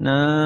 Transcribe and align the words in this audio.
nam 0.00 0.39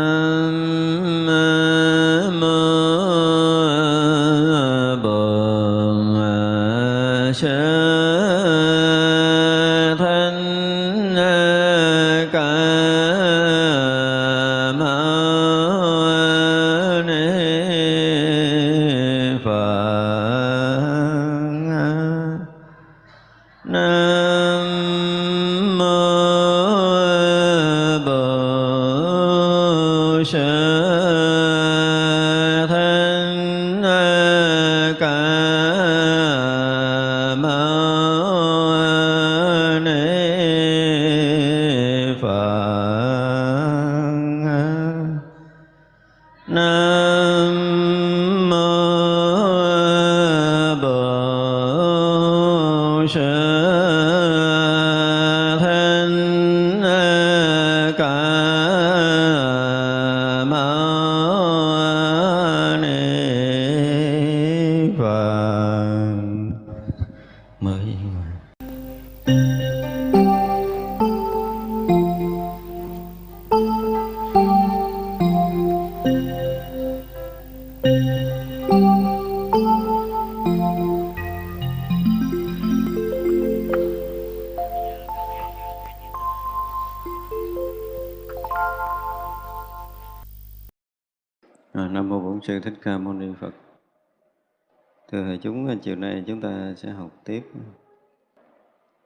chiều 95.84 95.96
nay 95.96 96.22
chúng 96.26 96.40
ta 96.40 96.72
sẽ 96.76 96.88
học 96.88 97.10
tiếp. 97.24 97.42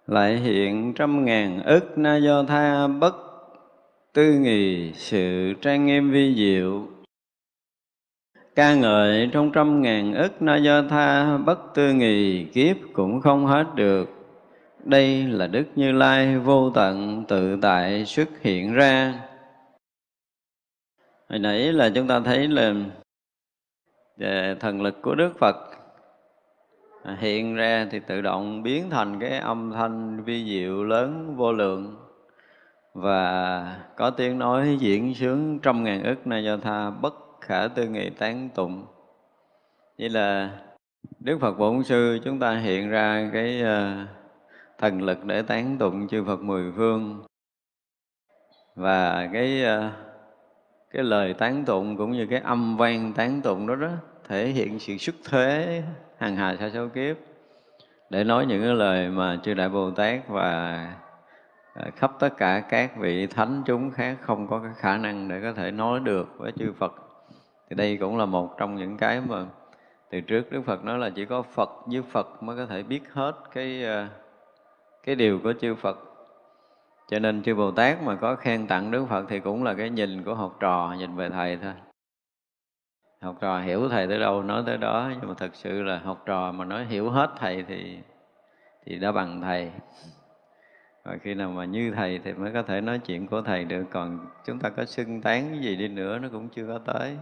Lại 0.06 0.36
hiện 0.36 0.92
trăm 0.96 1.24
ngàn 1.24 1.62
ức 1.62 1.98
na 1.98 2.16
do 2.16 2.42
tha 2.42 2.86
bất 2.86 3.14
tư 4.12 4.32
nghì 4.32 4.92
sự 4.92 5.54
trang 5.62 5.86
nghiêm 5.86 6.10
vi 6.10 6.34
diệu. 6.36 6.86
Ca 8.54 8.74
ngợi 8.74 9.28
trong 9.32 9.52
trăm 9.52 9.82
ngàn 9.82 10.14
ức 10.14 10.42
na 10.42 10.56
do 10.56 10.82
tha 10.82 11.36
bất 11.36 11.58
tư 11.74 11.92
nghì 11.92 12.44
kiếp 12.44 12.76
cũng 12.92 13.20
không 13.20 13.46
hết 13.46 13.66
được. 13.74 14.08
Đây 14.84 15.26
là 15.26 15.46
Đức 15.46 15.64
Như 15.76 15.92
Lai 15.92 16.38
vô 16.38 16.70
tận 16.70 17.24
tự 17.28 17.58
tại 17.62 18.04
xuất 18.04 18.28
hiện 18.42 18.72
ra 18.72 19.14
hồi 21.28 21.38
nãy 21.38 21.72
là 21.72 21.90
chúng 21.94 22.06
ta 22.06 22.20
thấy 22.20 22.48
là 22.48 22.74
về 24.16 24.56
thần 24.60 24.82
lực 24.82 25.02
của 25.02 25.14
Đức 25.14 25.38
Phật 25.38 25.67
hiện 27.18 27.54
ra 27.54 27.86
thì 27.90 28.00
tự 28.00 28.20
động 28.20 28.62
biến 28.62 28.90
thành 28.90 29.20
cái 29.20 29.38
âm 29.38 29.72
thanh 29.72 30.24
vi 30.24 30.44
diệu 30.44 30.84
lớn 30.84 31.36
vô 31.36 31.52
lượng. 31.52 31.96
Và 32.94 33.76
có 33.96 34.10
tiếng 34.10 34.38
nói 34.38 34.76
diễn 34.80 35.14
sướng 35.14 35.58
trăm 35.58 35.84
ngàn 35.84 36.02
ức 36.02 36.26
na 36.26 36.38
do 36.38 36.56
tha 36.56 36.90
bất 36.90 37.14
khả 37.40 37.68
tư 37.68 37.88
nghị 37.88 38.10
tán 38.10 38.48
tụng. 38.54 38.86
Như 39.98 40.08
là 40.08 40.50
Đức 41.20 41.38
Phật 41.40 41.58
Bổn 41.58 41.84
Sư 41.84 42.18
chúng 42.24 42.38
ta 42.38 42.56
hiện 42.56 42.90
ra 42.90 43.30
cái 43.32 43.62
ờ, 43.62 44.06
thần 44.78 45.02
lực 45.02 45.24
để 45.24 45.42
tán 45.42 45.76
tụng 45.78 46.08
chư 46.08 46.24
Phật 46.24 46.40
mười 46.40 46.72
phương. 46.76 47.24
Và 48.74 49.28
cái 49.32 49.64
ờ, 49.64 49.90
cái 50.90 51.02
lời 51.02 51.34
tán 51.34 51.64
tụng 51.64 51.96
cũng 51.96 52.12
như 52.12 52.26
cái 52.26 52.40
âm 52.40 52.76
vang 52.76 53.12
tán 53.12 53.42
tụng 53.42 53.66
đó 53.66 53.74
đó 53.74 53.90
thể 54.28 54.46
hiện 54.46 54.78
sự 54.78 54.96
xuất 54.96 55.14
thế 55.30 55.82
hàng 56.18 56.36
hà 56.36 56.56
sa 56.56 56.70
số 56.74 56.88
kiếp. 56.88 57.16
Để 58.10 58.24
nói 58.24 58.46
những 58.46 58.62
cái 58.62 58.74
lời 58.74 59.08
mà 59.08 59.38
chư 59.42 59.54
đại 59.54 59.68
bồ 59.68 59.90
tát 59.90 60.28
và 60.28 60.86
ờ, 61.74 61.90
khắp 61.96 62.12
tất 62.18 62.36
cả 62.36 62.60
các 62.60 62.96
vị 62.96 63.26
thánh 63.26 63.62
chúng 63.66 63.90
khác 63.90 64.16
không 64.20 64.48
có 64.48 64.58
cái 64.58 64.72
khả 64.76 64.96
năng 64.96 65.28
để 65.28 65.40
có 65.42 65.52
thể 65.52 65.70
nói 65.70 66.00
được 66.00 66.28
với 66.38 66.52
chư 66.52 66.72
Phật. 66.72 66.92
Thì 67.70 67.76
đây 67.76 67.96
cũng 67.96 68.18
là 68.18 68.26
một 68.26 68.58
trong 68.58 68.76
những 68.76 68.96
cái 68.96 69.20
mà 69.28 69.46
từ 70.10 70.20
trước 70.20 70.52
Đức 70.52 70.62
Phật 70.66 70.84
nói 70.84 70.98
là 70.98 71.10
chỉ 71.10 71.24
có 71.24 71.42
Phật 71.42 71.70
với 71.86 72.02
Phật 72.02 72.42
mới 72.42 72.56
có 72.56 72.66
thể 72.66 72.82
biết 72.82 73.02
hết 73.12 73.32
cái 73.54 73.84
ờ, 73.84 74.06
cái 75.04 75.14
điều 75.14 75.38
của 75.38 75.52
chư 75.60 75.74
Phật. 75.74 75.98
Cho 77.10 77.18
nên 77.18 77.42
chư 77.42 77.54
Bồ 77.54 77.70
Tát 77.70 78.02
mà 78.02 78.14
có 78.14 78.34
khen 78.34 78.66
tặng 78.66 78.90
Đức 78.90 79.06
Phật 79.08 79.24
thì 79.28 79.40
cũng 79.40 79.64
là 79.64 79.74
cái 79.74 79.90
nhìn 79.90 80.22
của 80.22 80.34
học 80.34 80.56
trò, 80.60 80.94
nhìn 80.98 81.16
về 81.16 81.30
thầy 81.30 81.56
thôi 81.56 81.72
học 83.20 83.36
trò 83.40 83.60
hiểu 83.60 83.88
thầy 83.88 84.06
tới 84.06 84.18
đâu 84.18 84.42
nói 84.42 84.62
tới 84.66 84.78
đó, 84.78 85.12
nhưng 85.20 85.28
mà 85.28 85.34
thật 85.38 85.50
sự 85.54 85.82
là 85.82 85.98
học 85.98 86.22
trò 86.26 86.52
mà 86.52 86.64
nói 86.64 86.84
hiểu 86.84 87.10
hết 87.10 87.30
thầy 87.38 87.62
thì 87.62 87.98
thì 88.84 88.98
đã 88.98 89.12
bằng 89.12 89.40
thầy. 89.40 89.70
Và 91.04 91.16
khi 91.22 91.34
nào 91.34 91.50
mà 91.50 91.64
như 91.64 91.92
thầy 91.96 92.20
thì 92.24 92.32
mới 92.32 92.52
có 92.52 92.62
thể 92.62 92.80
nói 92.80 92.98
chuyện 92.98 93.26
của 93.26 93.42
thầy 93.42 93.64
được. 93.64 93.84
Còn 93.92 94.26
chúng 94.46 94.58
ta 94.58 94.68
có 94.68 94.84
xưng 94.84 95.22
tán 95.22 95.48
cái 95.50 95.58
gì 95.58 95.76
đi 95.76 95.88
nữa, 95.88 96.18
nó 96.18 96.28
cũng 96.32 96.48
chưa 96.48 96.66
có 96.66 96.78
tới. 96.78 97.16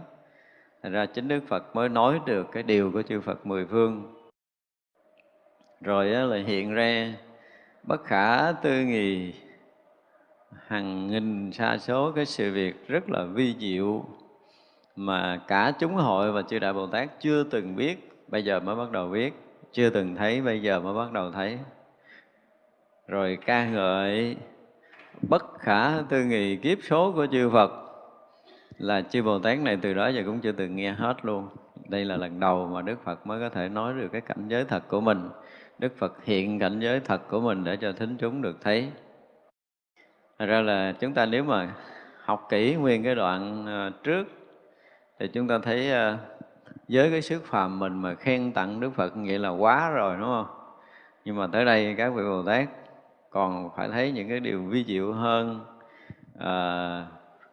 Thành 0.83 0.91
ra 0.91 1.05
chính 1.05 1.27
Đức 1.27 1.43
Phật 1.47 1.75
mới 1.75 1.89
nói 1.89 2.19
được 2.25 2.47
cái 2.51 2.63
điều 2.63 2.91
của 2.91 3.01
chư 3.01 3.21
Phật 3.21 3.45
mười 3.45 3.65
phương. 3.65 4.13
Rồi 5.81 6.11
đó 6.11 6.19
là 6.19 6.37
hiện 6.37 6.73
ra 6.73 7.13
bất 7.83 8.03
khả 8.03 8.51
tư 8.51 8.83
nghì 8.83 9.33
hàng 10.67 11.07
nghìn 11.07 11.51
sa 11.51 11.77
số. 11.77 12.11
Cái 12.11 12.25
sự 12.25 12.53
việc 12.53 12.87
rất 12.87 13.09
là 13.09 13.23
vi 13.23 13.55
diệu 13.59 14.05
mà 14.97 15.39
cả 15.47 15.71
chúng 15.79 15.95
hội 15.95 16.31
và 16.31 16.41
chư 16.41 16.59
đại 16.59 16.73
bồ 16.73 16.87
tát 16.87 17.09
chưa 17.19 17.43
từng 17.43 17.75
biết, 17.75 18.11
bây 18.27 18.43
giờ 18.43 18.59
mới 18.59 18.75
bắt 18.75 18.91
đầu 18.91 19.09
biết 19.09 19.33
chưa 19.71 19.89
từng 19.89 20.15
thấy, 20.15 20.41
bây 20.41 20.61
giờ 20.61 20.79
mới 20.79 20.93
bắt 20.93 21.11
đầu 21.11 21.31
thấy 21.31 21.57
rồi 23.07 23.37
ca 23.45 23.65
ngợi 23.65 24.37
bất 25.29 25.59
khả 25.59 26.01
tư 26.09 26.23
nghị 26.23 26.55
kiếp 26.55 26.77
số 26.83 27.11
của 27.11 27.27
chư 27.31 27.49
Phật 27.49 27.71
là 28.77 29.01
chư 29.01 29.23
Bồ 29.23 29.39
Tát 29.39 29.59
này 29.59 29.77
từ 29.81 29.93
đó 29.93 30.07
giờ 30.07 30.23
cũng 30.25 30.39
chưa 30.39 30.51
từng 30.51 30.75
nghe 30.75 30.91
hết 30.91 31.25
luôn. 31.25 31.49
Đây 31.89 32.05
là 32.05 32.17
lần 32.17 32.39
đầu 32.39 32.69
mà 32.73 32.81
Đức 32.81 33.03
Phật 33.03 33.27
mới 33.27 33.39
có 33.39 33.49
thể 33.49 33.69
nói 33.69 33.93
được 33.93 34.07
cái 34.11 34.21
cảnh 34.21 34.47
giới 34.47 34.65
thật 34.65 34.83
của 34.87 35.01
mình. 35.01 35.29
Đức 35.79 35.97
Phật 35.97 36.25
hiện 36.25 36.59
cảnh 36.59 36.79
giới 36.79 36.99
thật 36.99 37.21
của 37.29 37.39
mình 37.39 37.63
để 37.63 37.77
cho 37.77 37.91
thính 37.91 38.17
chúng 38.19 38.41
được 38.41 38.57
thấy. 38.61 38.89
Thật 40.39 40.45
ra 40.45 40.61
là 40.61 40.93
chúng 40.99 41.13
ta 41.13 41.25
nếu 41.25 41.43
mà 41.43 41.73
học 42.21 42.47
kỹ 42.49 42.75
nguyên 42.75 43.03
cái 43.03 43.15
đoạn 43.15 43.65
ờ, 43.65 43.91
trước 44.03 44.27
thì 45.19 45.27
chúng 45.27 45.47
ta 45.47 45.59
thấy 45.63 45.91
ờ, 45.91 46.17
với 46.89 47.11
cái 47.11 47.21
sức 47.21 47.45
phàm 47.45 47.79
mình 47.79 48.01
mà 48.01 48.15
khen 48.15 48.51
tặng 48.51 48.79
Đức 48.79 48.89
Phật 48.95 49.17
nghĩa 49.17 49.37
là 49.37 49.49
quá 49.49 49.89
rồi 49.89 50.17
đúng 50.19 50.27
không? 50.27 50.47
Nhưng 51.25 51.35
mà 51.35 51.47
tới 51.47 51.65
đây 51.65 51.95
các 51.97 52.09
vị 52.09 52.23
Bồ 52.23 52.43
Tát 52.43 52.69
còn 53.29 53.69
phải 53.75 53.89
thấy 53.89 54.11
những 54.11 54.29
cái 54.29 54.39
điều 54.39 54.63
vi 54.63 54.83
diệu 54.87 55.13
hơn, 55.13 55.65
à, 56.39 57.05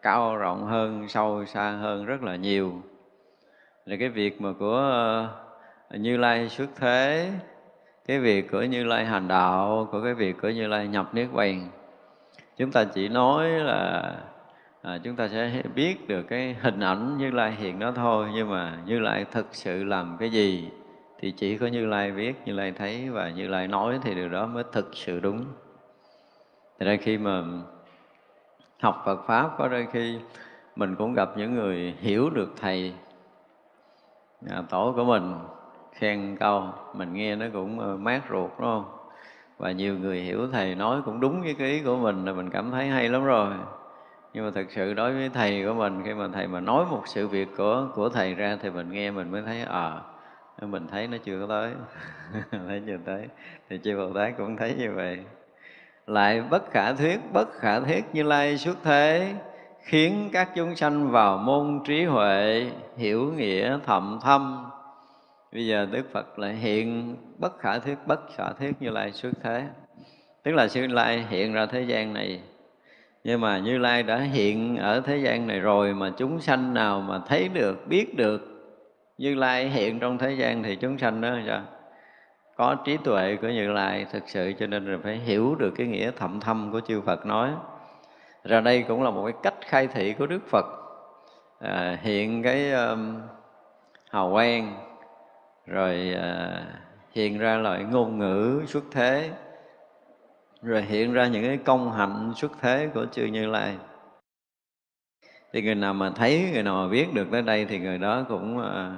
cao 0.03 0.37
rộng 0.37 0.65
hơn, 0.65 1.09
sâu 1.09 1.44
xa 1.44 1.71
hơn 1.71 2.05
rất 2.05 2.23
là 2.23 2.37
nhiều. 2.37 2.83
Là 3.87 3.97
cái 3.97 4.09
việc 4.09 4.41
mà 4.41 4.53
của 4.59 5.27
uh, 5.94 6.00
Như 6.00 6.17
Lai 6.17 6.49
xuất 6.49 6.69
thế, 6.77 7.31
cái 8.06 8.19
việc 8.19 8.50
của 8.50 8.62
Như 8.62 8.85
Lai 8.85 9.05
hành 9.05 9.29
đạo, 9.29 9.89
của 9.93 10.03
cái 10.03 10.15
việc 10.15 10.37
của 10.43 10.49
Như 10.49 10.67
Lai 10.67 10.89
nhập 10.89 11.15
niết 11.15 11.29
bàn. 11.33 11.69
Chúng 12.56 12.71
ta 12.71 12.85
chỉ 12.85 13.09
nói 13.09 13.49
là 13.49 14.15
à, 14.85 14.99
chúng 15.03 15.17
ta 15.17 15.29
sẽ 15.29 15.63
biết 15.75 16.09
được 16.09 16.23
cái 16.23 16.57
hình 16.61 16.81
ảnh 16.81 17.19
Như 17.19 17.31
Lai 17.31 17.53
hiện 17.53 17.79
đó 17.79 17.93
thôi, 17.97 18.29
nhưng 18.35 18.51
mà 18.51 18.79
Như 18.87 18.99
Lai 18.99 19.25
thực 19.25 19.47
sự 19.51 19.85
làm 19.85 20.17
cái 20.21 20.31
gì 20.31 20.69
thì 21.19 21.31
chỉ 21.31 21.59
có 21.59 21.67
Như 21.67 21.87
Lai 21.87 22.13
biết, 22.13 22.35
Như 22.45 22.53
Lai 22.53 22.73
thấy 22.73 23.11
và 23.11 23.31
Như 23.31 23.49
Lai 23.49 23.69
nói 23.69 23.99
thì 24.03 24.15
điều 24.15 24.29
đó 24.29 24.47
mới 24.47 24.65
thực 24.73 24.91
sự 24.93 25.21
đúng. 25.21 25.45
Thật 26.79 26.87
ra 26.87 26.97
khi 26.97 27.19
mà 27.19 27.43
học 28.81 29.03
Phật 29.05 29.27
Pháp 29.27 29.51
có 29.59 29.69
đôi 29.69 29.87
khi 29.93 30.19
mình 30.77 30.95
cũng 30.97 31.15
gặp 31.15 31.29
những 31.37 31.55
người 31.55 31.95
hiểu 32.01 32.31
được 32.31 32.53
Thầy 32.61 32.95
à, 34.51 34.63
tổ 34.71 34.93
của 34.97 35.05
mình 35.05 35.35
khen 35.93 36.37
câu 36.41 36.69
mình 36.95 37.15
nghe 37.15 37.37
nó 37.37 37.47
cũng 37.53 37.81
ờ, 37.81 37.97
mát 37.97 38.23
ruột 38.31 38.51
đúng 38.59 38.69
không? 38.69 38.85
Và 39.59 39.73
nhiều 39.73 39.99
người 39.99 40.21
hiểu 40.21 40.49
Thầy 40.53 40.75
nói 40.75 41.03
cũng 41.05 41.21
đúng 41.21 41.43
với 41.43 41.55
cái 41.55 41.71
ý 41.71 41.83
của 41.83 41.97
mình 41.97 42.25
là 42.25 42.33
mình 42.33 42.51
cảm 42.51 42.71
thấy 42.71 42.89
hay 42.89 43.09
lắm 43.09 43.25
rồi 43.25 43.55
nhưng 44.35 44.45
mà 44.45 44.51
thực 44.55 44.71
sự 44.71 44.95
đối 44.95 45.13
với 45.13 45.29
thầy 45.29 45.65
của 45.67 45.75
mình 45.75 46.03
khi 46.05 46.15
mà 46.15 46.29
thầy 46.33 46.47
mà 46.47 46.61
nói 46.61 46.85
một 46.91 47.03
sự 47.07 47.29
việc 47.29 47.49
của 47.57 47.89
của 47.95 48.09
thầy 48.09 48.35
ra 48.35 48.59
thì 48.63 48.71
mình 48.71 48.93
nghe 48.93 49.11
mình 49.11 49.31
mới 49.31 49.43
thấy 49.43 49.63
ờ 49.63 50.03
à, 50.57 50.67
mình 50.67 50.87
thấy 50.87 51.09
nó 51.09 51.17
chưa 51.25 51.41
có 51.41 51.47
tới. 51.47 51.73
Thấy 52.69 52.83
chưa 52.87 52.99
tới. 53.05 53.29
Thì 53.71 53.79
chư 53.85 53.97
bồ 53.97 54.13
tát 54.13 54.37
cũng 54.39 54.57
thấy 54.57 54.75
như 54.79 54.93
vậy. 54.95 55.19
Lại 56.07 56.43
bất 56.51 56.71
khả 56.71 56.93
thuyết 56.93 57.21
bất 57.33 57.53
khả 57.53 57.81
thiết 57.81 58.05
như 58.13 58.23
lai 58.23 58.59
xuất 58.59 58.77
thế 58.85 59.35
khiến 59.83 60.31
các 60.33 60.49
chúng 60.55 60.77
sanh 60.77 61.11
vào 61.11 61.39
môn 61.39 61.81
trí 61.87 62.05
huệ 62.05 62.67
hiểu 62.97 63.33
nghĩa 63.37 63.79
thậm 63.87 64.19
thâm. 64.23 64.71
Bây 65.53 65.67
giờ 65.67 65.87
đức 65.91 66.13
phật 66.13 66.39
lại 66.39 66.55
hiện 66.55 67.17
bất 67.39 67.59
khả 67.59 67.79
thuyết 67.79 67.99
bất 68.07 68.21
khả 68.37 68.53
thuyết 68.59 68.73
như 68.81 68.91
lai 68.91 69.13
xuất 69.13 69.33
thế. 69.43 69.65
Tức 70.43 70.53
là 70.53 70.69
sư 70.69 70.87
lai 70.87 71.27
hiện 71.29 71.53
ra 71.53 71.67
thế 71.67 71.83
gian 71.83 72.13
này 72.15 72.41
nhưng 73.25 73.41
mà 73.41 73.59
như 73.59 73.79
lai 73.79 74.03
đã 74.03 74.17
hiện 74.17 74.76
ở 74.76 75.00
thế 75.00 75.17
gian 75.17 75.47
này 75.47 75.61
rồi 75.61 75.94
mà 75.94 76.11
chúng 76.17 76.41
sanh 76.41 76.75
nào 76.75 77.00
mà 77.00 77.21
thấy 77.26 77.49
được 77.49 77.87
biết 77.88 78.17
được 78.17 78.55
như 79.19 79.35
lai 79.35 79.69
hiện 79.69 79.99
trong 79.99 80.19
thế 80.19 80.32
gian 80.32 80.62
thì 80.62 80.76
chúng 80.76 80.99
sanh 80.99 81.21
đó 81.21 81.37
sao? 81.47 81.62
Có 82.56 82.75
trí 82.85 82.97
tuệ 82.97 83.37
của 83.37 83.49
như 83.49 83.73
lai 83.73 84.06
thực 84.12 84.23
sự 84.26 84.53
cho 84.59 84.67
nên 84.67 84.93
là 84.93 84.99
phải 85.03 85.17
hiểu 85.17 85.55
được 85.55 85.71
cái 85.76 85.87
nghĩa 85.87 86.11
thậm 86.17 86.41
thâm 86.41 86.73
của 86.73 86.81
chư 86.81 87.00
phật 87.00 87.26
nói. 87.26 87.50
Ra 88.44 88.61
đây 88.61 88.85
cũng 88.88 89.03
là 89.03 89.11
một 89.11 89.25
cái 89.25 89.35
cách 89.43 89.55
khai 89.67 89.87
thị 89.87 90.12
của 90.12 90.27
đức 90.27 90.47
phật. 90.47 90.65
À, 91.61 91.99
hiện 92.03 92.43
cái 92.43 92.73
um, 92.73 93.20
hào 94.11 94.32
quang 94.32 94.75
rồi 95.67 96.15
à, 96.20 96.62
hiện 97.12 97.38
ra 97.38 97.56
loại 97.56 97.85
ngôn 97.85 98.19
ngữ 98.19 98.62
xuất 98.67 98.85
thế 98.93 99.31
rồi 100.65 100.83
hiện 100.83 101.13
ra 101.13 101.27
những 101.27 101.45
cái 101.45 101.57
công 101.57 101.93
hạnh 101.93 102.33
xuất 102.37 102.53
thế 102.61 102.89
của 102.95 103.07
chư 103.13 103.25
Như 103.25 103.47
Lai. 103.47 103.77
Thì 105.53 105.63
người 105.63 105.75
nào 105.75 105.95
mà 105.95 106.11
thấy, 106.17 106.51
người 106.53 106.63
nào 106.63 106.75
mà 106.75 106.89
biết 106.89 107.07
được 107.15 107.27
tới 107.33 107.43
đây 107.43 107.65
thì 107.65 107.79
người 107.79 107.99
đó 107.99 108.25
cũng 108.29 108.59
ờ, 108.59 108.93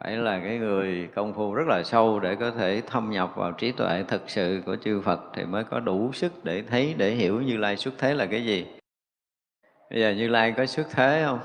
phải 0.00 0.16
là 0.16 0.40
cái 0.44 0.58
người 0.58 1.08
công 1.14 1.34
phu 1.34 1.54
rất 1.54 1.66
là 1.68 1.82
sâu 1.82 2.20
để 2.20 2.34
có 2.34 2.50
thể 2.50 2.82
thâm 2.86 3.10
nhập 3.10 3.32
vào 3.36 3.52
trí 3.52 3.72
tuệ 3.72 4.04
thực 4.08 4.30
sự 4.30 4.62
của 4.66 4.76
chư 4.76 5.00
Phật 5.00 5.20
thì 5.34 5.44
mới 5.44 5.64
có 5.64 5.80
đủ 5.80 6.12
sức 6.12 6.44
để 6.44 6.62
thấy, 6.62 6.94
để 6.98 7.10
hiểu 7.10 7.42
Như 7.42 7.56
Lai 7.56 7.76
xuất 7.76 7.94
thế 7.98 8.14
là 8.14 8.26
cái 8.26 8.44
gì. 8.44 8.66
Bây 9.90 10.00
giờ 10.00 10.10
Như 10.10 10.28
Lai 10.28 10.54
có 10.56 10.66
xuất 10.66 10.86
thế 10.90 11.22
không? 11.26 11.40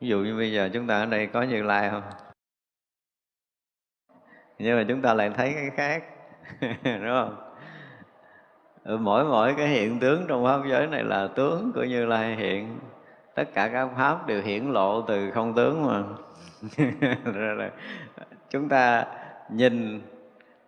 Ví 0.00 0.08
dụ 0.08 0.18
như 0.18 0.36
bây 0.36 0.52
giờ 0.52 0.70
chúng 0.72 0.86
ta 0.86 0.98
ở 0.98 1.06
đây 1.06 1.26
có 1.26 1.42
Như 1.42 1.62
Lai 1.62 1.90
không? 1.90 2.02
Nhưng 4.58 4.76
mà 4.76 4.84
chúng 4.88 5.02
ta 5.02 5.14
lại 5.14 5.30
thấy 5.36 5.54
cái 5.54 5.70
khác, 5.76 6.04
đúng 6.84 7.14
không? 7.14 7.43
Ừ, 8.84 8.96
mỗi 8.96 9.24
mỗi 9.24 9.54
cái 9.54 9.68
hiện 9.68 10.00
tướng 10.00 10.24
trong 10.28 10.44
pháp 10.44 10.60
giới 10.70 10.86
này 10.86 11.04
là 11.04 11.26
tướng 11.26 11.72
của 11.74 11.84
như 11.84 12.06
lai 12.06 12.36
hiện. 12.36 12.78
Tất 13.34 13.54
cả 13.54 13.68
các 13.68 13.88
pháp 13.96 14.26
đều 14.26 14.42
hiển 14.42 14.64
lộ 14.64 15.02
từ 15.02 15.30
không 15.30 15.54
tướng 15.54 15.86
mà. 15.86 16.02
Chúng 18.50 18.68
ta 18.68 19.04
nhìn 19.50 20.00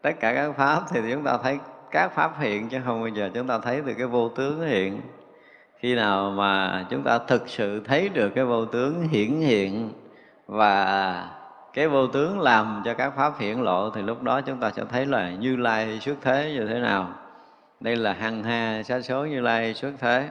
tất 0.02 0.20
cả 0.20 0.34
các 0.34 0.52
pháp 0.56 0.82
thì 0.90 1.00
chúng 1.12 1.24
ta 1.24 1.38
thấy 1.42 1.58
các 1.90 2.08
pháp 2.08 2.40
hiện, 2.40 2.68
chứ 2.68 2.78
không 2.84 3.00
bao 3.00 3.08
giờ 3.08 3.30
chúng 3.34 3.46
ta 3.46 3.58
thấy 3.58 3.82
từ 3.86 3.94
cái 3.94 4.06
vô 4.06 4.28
tướng 4.28 4.60
hiện. 4.60 5.00
Khi 5.78 5.94
nào 5.94 6.30
mà 6.30 6.84
chúng 6.90 7.02
ta 7.02 7.18
thực 7.18 7.48
sự 7.48 7.82
thấy 7.84 8.08
được 8.08 8.28
cái 8.34 8.44
vô 8.44 8.64
tướng 8.64 9.08
hiển 9.08 9.30
hiện 9.30 9.92
và 10.46 11.30
cái 11.72 11.88
vô 11.88 12.06
tướng 12.06 12.40
làm 12.40 12.82
cho 12.84 12.94
các 12.94 13.12
pháp 13.16 13.38
hiển 13.38 13.58
lộ, 13.58 13.90
thì 13.90 14.02
lúc 14.02 14.22
đó 14.22 14.40
chúng 14.40 14.60
ta 14.60 14.70
sẽ 14.70 14.82
thấy 14.90 15.06
là 15.06 15.30
như 15.30 15.56
lai 15.56 15.98
xuất 16.00 16.16
thế 16.22 16.52
như 16.54 16.66
thế 16.66 16.78
nào 16.78 17.08
đây 17.80 17.96
là 17.96 18.12
hằng 18.12 18.42
hà 18.42 18.82
xa 18.82 19.00
số 19.00 19.24
như 19.24 19.40
lai 19.40 19.74
xuất 19.74 19.92
thế. 19.98 20.28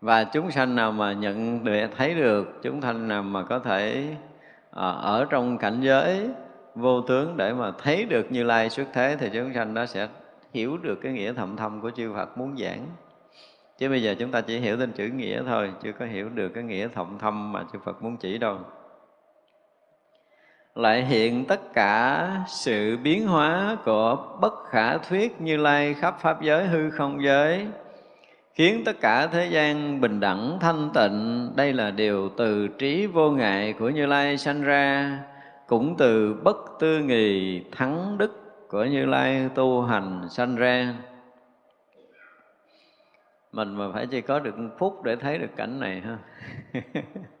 Và 0.00 0.24
chúng 0.24 0.50
sanh 0.50 0.74
nào 0.74 0.92
mà 0.92 1.12
nhận 1.12 1.64
được, 1.64 1.86
thấy 1.96 2.14
được, 2.14 2.60
chúng 2.62 2.82
sanh 2.82 3.08
nào 3.08 3.22
mà 3.22 3.42
có 3.42 3.58
thể 3.58 4.06
ờ, 4.70 5.00
ở 5.02 5.26
trong 5.30 5.58
cảnh 5.58 5.80
giới 5.80 6.28
vô 6.74 7.00
tướng 7.00 7.36
để 7.36 7.52
mà 7.52 7.72
thấy 7.82 8.04
được 8.04 8.32
như 8.32 8.42
lai 8.42 8.70
xuất 8.70 8.86
thế 8.92 9.16
thì 9.20 9.30
chúng 9.32 9.54
sanh 9.54 9.74
đó 9.74 9.86
sẽ 9.86 10.08
hiểu 10.54 10.76
được 10.76 10.98
cái 11.02 11.12
nghĩa 11.12 11.32
thầm 11.32 11.56
thâm 11.56 11.80
của 11.80 11.90
chư 11.90 12.12
Phật 12.14 12.38
muốn 12.38 12.56
giảng. 12.56 12.86
Chứ 13.78 13.88
bây 13.88 14.02
giờ 14.02 14.14
chúng 14.18 14.30
ta 14.30 14.40
chỉ 14.40 14.58
hiểu 14.58 14.76
tên 14.76 14.92
chữ 14.92 15.06
nghĩa 15.06 15.42
thôi, 15.46 15.72
chưa 15.82 15.92
có 15.92 16.06
hiểu 16.06 16.28
được 16.28 16.48
cái 16.48 16.64
nghĩa 16.64 16.88
thầm 16.88 17.18
thâm 17.18 17.52
mà 17.52 17.64
chư 17.72 17.78
Phật 17.84 18.02
muốn 18.02 18.16
chỉ 18.16 18.38
đâu 18.38 18.58
lại 20.74 21.04
hiện 21.04 21.44
tất 21.44 21.72
cả 21.74 22.28
sự 22.48 22.96
biến 22.96 23.26
hóa 23.26 23.76
của 23.84 24.36
bất 24.40 24.54
khả 24.68 24.98
thuyết 24.98 25.40
như 25.40 25.56
lai 25.56 25.94
khắp 25.94 26.16
pháp 26.20 26.42
giới, 26.42 26.66
hư 26.66 26.90
không 26.90 27.22
giới, 27.22 27.66
khiến 28.54 28.82
tất 28.84 29.00
cả 29.00 29.26
thế 29.26 29.46
gian 29.46 30.00
bình 30.00 30.20
đẳng, 30.20 30.58
thanh 30.60 30.90
tịnh. 30.94 31.50
Đây 31.56 31.72
là 31.72 31.90
điều 31.90 32.28
từ 32.28 32.68
trí 32.68 33.06
vô 33.06 33.30
ngại 33.30 33.74
của 33.78 33.88
như 33.88 34.06
lai 34.06 34.38
sanh 34.38 34.62
ra, 34.62 35.18
cũng 35.66 35.94
từ 35.98 36.34
bất 36.44 36.56
tư 36.80 36.98
nghì, 36.98 37.60
thắng 37.72 38.18
đức 38.18 38.66
của 38.68 38.84
như 38.84 39.06
lai 39.06 39.48
tu 39.54 39.82
hành 39.82 40.28
sanh 40.30 40.56
ra. 40.56 40.94
Mình 43.52 43.76
mà 43.76 43.84
phải 43.92 44.06
chỉ 44.06 44.20
có 44.20 44.38
được 44.38 44.58
một 44.58 44.70
phút 44.78 45.02
để 45.02 45.16
thấy 45.16 45.38
được 45.38 45.56
cảnh 45.56 45.80
này 45.80 46.00
ha. 46.00 46.18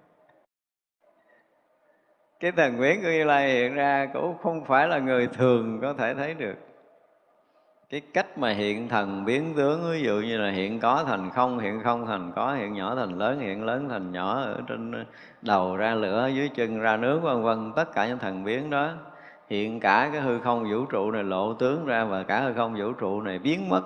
cái 2.44 2.52
thần 2.52 2.76
quyến 2.78 3.02
của 3.02 3.08
như 3.08 3.24
lai 3.24 3.52
hiện 3.52 3.74
ra 3.74 4.08
cũng 4.14 4.38
không 4.42 4.64
phải 4.64 4.88
là 4.88 4.98
người 4.98 5.26
thường 5.26 5.78
có 5.82 5.92
thể 5.92 6.14
thấy 6.14 6.34
được. 6.34 6.54
Cái 7.90 8.00
cách 8.14 8.38
mà 8.38 8.50
hiện 8.50 8.88
thần 8.88 9.24
biến 9.24 9.54
tướng, 9.56 9.90
ví 9.92 10.02
dụ 10.02 10.14
như 10.14 10.38
là 10.38 10.50
hiện 10.50 10.80
có 10.80 11.04
thành 11.06 11.30
không, 11.30 11.58
hiện 11.58 11.80
không 11.84 12.06
thành 12.06 12.32
có, 12.36 12.54
hiện 12.54 12.72
nhỏ 12.72 12.94
thành 12.94 13.18
lớn, 13.18 13.40
hiện 13.40 13.64
lớn 13.64 13.88
thành 13.88 14.12
nhỏ, 14.12 14.40
ở 14.40 14.60
trên 14.66 15.04
đầu 15.42 15.76
ra 15.76 15.94
lửa, 15.94 16.30
dưới 16.34 16.48
chân 16.48 16.80
ra 16.80 16.96
nước, 16.96 17.20
vân 17.22 17.42
vân, 17.42 17.72
tất 17.76 17.92
cả 17.94 18.08
những 18.08 18.18
thần 18.18 18.44
biến 18.44 18.70
đó. 18.70 18.90
Hiện 19.50 19.80
cả 19.80 20.10
cái 20.12 20.20
hư 20.20 20.38
không 20.40 20.70
vũ 20.70 20.84
trụ 20.84 21.10
này 21.10 21.24
lộ 21.24 21.54
tướng 21.54 21.86
ra 21.86 22.04
và 22.04 22.22
cả 22.22 22.40
hư 22.40 22.52
không 22.52 22.74
vũ 22.74 22.92
trụ 22.92 23.20
này 23.20 23.38
biến 23.38 23.68
mất. 23.68 23.82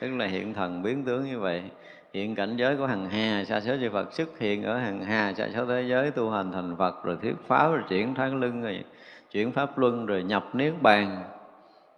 Tức 0.00 0.08
là 0.16 0.26
hiện 0.26 0.54
thần 0.54 0.82
biến 0.82 1.04
tướng 1.04 1.24
như 1.24 1.38
vậy 1.38 1.62
hiện 2.12 2.34
cảnh 2.34 2.56
giới 2.56 2.76
của 2.76 2.86
hằng 2.86 3.10
hà, 3.10 3.44
sa 3.44 3.60
số 3.60 3.76
chư 3.80 3.90
Phật 3.92 4.12
xuất 4.12 4.38
hiện 4.38 4.62
ở 4.62 4.78
hằng 4.78 5.04
hà, 5.04 5.32
sa 5.36 5.48
số 5.54 5.66
thế 5.66 5.82
giới 5.82 6.10
tu 6.10 6.30
hành 6.30 6.52
thành 6.52 6.76
Phật, 6.76 7.04
rồi 7.04 7.18
thuyết 7.22 7.34
pháp, 7.46 7.68
rồi 7.68 7.82
chuyển 7.88 8.14
tháng 8.14 8.40
lưng, 8.40 8.62
rồi 8.62 8.84
chuyển 9.30 9.52
pháp 9.52 9.78
luân, 9.78 10.06
rồi 10.06 10.22
nhập 10.22 10.44
niết 10.52 10.72
bàn, 10.82 11.22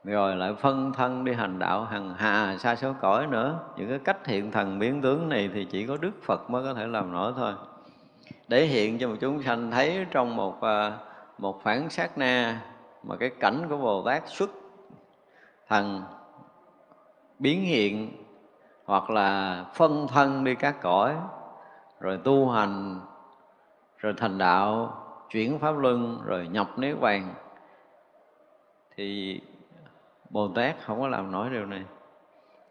rồi 0.04 0.36
lại 0.36 0.54
phân 0.54 0.92
thân 0.92 1.24
đi 1.24 1.32
hành 1.32 1.58
đạo 1.58 1.84
hằng 1.84 2.14
hà, 2.18 2.56
sa 2.58 2.76
số 2.76 2.92
cõi 3.00 3.26
nữa. 3.26 3.58
Những 3.76 3.88
cái 3.88 3.98
cách 3.98 4.26
hiện 4.26 4.50
thần 4.50 4.78
biến 4.78 5.02
tướng 5.02 5.28
này 5.28 5.50
thì 5.54 5.64
chỉ 5.64 5.86
có 5.86 5.96
Đức 5.96 6.22
Phật 6.22 6.50
mới 6.50 6.62
có 6.64 6.74
thể 6.74 6.86
làm 6.86 7.12
nổi 7.12 7.32
thôi. 7.36 7.52
Để 8.48 8.66
hiện 8.66 8.98
cho 8.98 9.08
một 9.08 9.16
chúng 9.20 9.42
sanh 9.42 9.70
thấy 9.70 10.06
trong 10.10 10.36
một 10.36 10.60
à, 10.60 10.92
một 11.38 11.62
phản 11.62 11.90
sát 11.90 12.18
na 12.18 12.60
mà 13.02 13.16
cái 13.16 13.30
cảnh 13.40 13.66
của 13.68 13.76
Bồ 13.76 14.02
Tát 14.02 14.22
xuất 14.26 14.50
thần 15.68 16.02
biến 17.38 17.62
hiện 17.62 18.23
hoặc 18.84 19.10
là 19.10 19.64
phân 19.74 20.06
thân 20.08 20.44
đi 20.44 20.54
các 20.54 20.76
cõi, 20.82 21.14
rồi 22.00 22.18
tu 22.24 22.48
hành, 22.48 23.00
rồi 23.98 24.14
thành 24.16 24.38
đạo, 24.38 25.00
chuyển 25.30 25.58
pháp 25.58 25.78
luân, 25.78 26.20
rồi 26.24 26.48
nhập 26.48 26.68
niết 26.76 27.00
bàn, 27.00 27.34
thì 28.96 29.40
bồ 30.30 30.48
tát 30.48 30.76
không 30.84 31.00
có 31.00 31.08
làm 31.08 31.32
nổi 31.32 31.50
điều 31.50 31.66
này. 31.66 31.82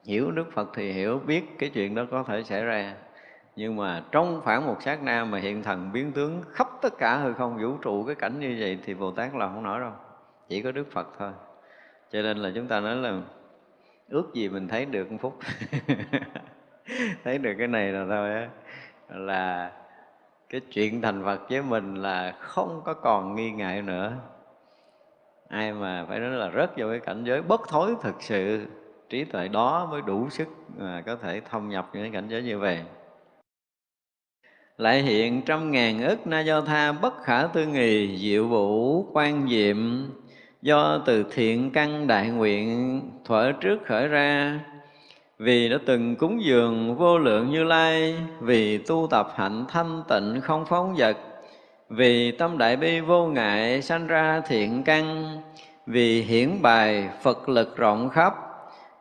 Hiểu 0.05 0.31
đức 0.31 0.45
phật 0.53 0.69
thì 0.73 0.91
hiểu, 0.91 1.19
biết 1.25 1.59
cái 1.59 1.69
chuyện 1.69 1.95
đó 1.95 2.03
có 2.11 2.23
thể 2.23 2.43
xảy 2.43 2.63
ra. 2.63 2.95
Nhưng 3.55 3.75
mà 3.75 4.03
trong 4.11 4.41
khoảng 4.43 4.67
một 4.67 4.81
sát 4.81 5.03
na 5.03 5.25
mà 5.25 5.39
hiện 5.39 5.63
thần 5.63 5.91
biến 5.91 6.11
tướng 6.11 6.41
khắp 6.51 6.67
tất 6.81 6.93
cả 6.97 7.17
hư 7.17 7.33
không 7.33 7.57
vũ 7.61 7.77
trụ 7.81 8.03
cái 8.03 8.15
cảnh 8.15 8.39
như 8.39 8.57
vậy 8.59 8.79
thì 8.85 8.93
bồ 8.93 9.11
tát 9.11 9.35
làm 9.35 9.53
không 9.53 9.63
nổi 9.63 9.79
đâu, 9.79 9.91
chỉ 10.47 10.61
có 10.61 10.71
đức 10.71 10.91
phật 10.91 11.07
thôi. 11.19 11.31
Cho 12.11 12.21
nên 12.21 12.37
là 12.37 12.51
chúng 12.55 12.67
ta 12.67 12.79
nói 12.79 12.95
là 12.95 13.21
ước 14.13 14.33
gì 14.33 14.49
mình 14.49 14.67
thấy 14.67 14.85
được 14.85 15.11
một 15.11 15.17
phút 15.21 15.39
thấy 17.23 17.37
được 17.37 17.53
cái 17.57 17.67
này 17.67 17.91
là 17.91 18.05
thôi 18.09 18.33
á? 18.33 18.49
Là 19.09 19.71
cái 20.49 20.61
chuyện 20.71 21.01
thành 21.01 21.23
Phật 21.23 21.49
với 21.49 21.61
mình 21.61 21.95
là 21.95 22.31
không 22.39 22.81
có 22.85 22.93
còn 22.93 23.35
nghi 23.35 23.51
ngại 23.51 23.81
nữa. 23.81 24.13
Ai 25.49 25.73
mà 25.73 26.05
phải 26.09 26.19
nói 26.19 26.29
là 26.29 26.51
rớt 26.55 26.77
vào 26.77 26.89
cái 26.89 26.99
cảnh 26.99 27.23
giới 27.23 27.41
bất 27.41 27.61
thối 27.67 27.95
thực 28.01 28.21
sự, 28.21 28.65
trí 29.09 29.23
tuệ 29.23 29.47
đó 29.47 29.87
mới 29.91 30.01
đủ 30.01 30.29
sức 30.29 30.47
mà 30.77 31.03
có 31.05 31.15
thể 31.15 31.41
thông 31.49 31.69
nhập 31.69 31.89
những 31.93 32.11
cảnh 32.11 32.27
giới 32.27 32.43
như 32.43 32.59
vậy. 32.59 32.83
Lại 34.77 35.01
hiện 35.01 35.41
trăm 35.45 35.71
ngàn 35.71 36.03
ức 36.03 36.27
na 36.27 36.39
do 36.39 36.61
tha 36.61 36.91
bất 36.91 37.13
khả 37.23 37.47
tư 37.47 37.65
nghì 37.65 38.17
diệu 38.17 38.47
vũ, 38.47 39.05
quan 39.13 39.47
diệm 39.49 40.07
do 40.63 41.01
từ 41.05 41.25
thiện 41.31 41.71
căn 41.71 42.07
đại 42.07 42.29
nguyện 42.29 43.01
thuở 43.25 43.51
trước 43.51 43.77
khởi 43.85 44.07
ra, 44.07 44.59
vì 45.39 45.69
đã 45.69 45.77
từng 45.85 46.15
cúng 46.15 46.43
dường 46.43 46.95
vô 46.95 47.17
lượng 47.17 47.49
như 47.51 47.63
lai, 47.63 48.17
vì 48.39 48.77
tu 48.77 49.07
tập 49.11 49.33
hạnh 49.35 49.65
thanh 49.69 50.03
tịnh 50.09 50.41
không 50.41 50.65
phóng 50.65 50.95
vật, 50.97 51.17
vì 51.89 52.31
tâm 52.31 52.57
đại 52.57 52.77
bi 52.77 52.99
vô 52.99 53.27
ngại 53.27 53.81
sanh 53.81 54.07
ra 54.07 54.41
thiện 54.47 54.83
căn, 54.83 55.37
vì 55.87 56.21
hiển 56.21 56.61
bài 56.61 57.09
phật 57.23 57.49
lực 57.49 57.77
rộng 57.77 58.09
khắp, 58.09 58.33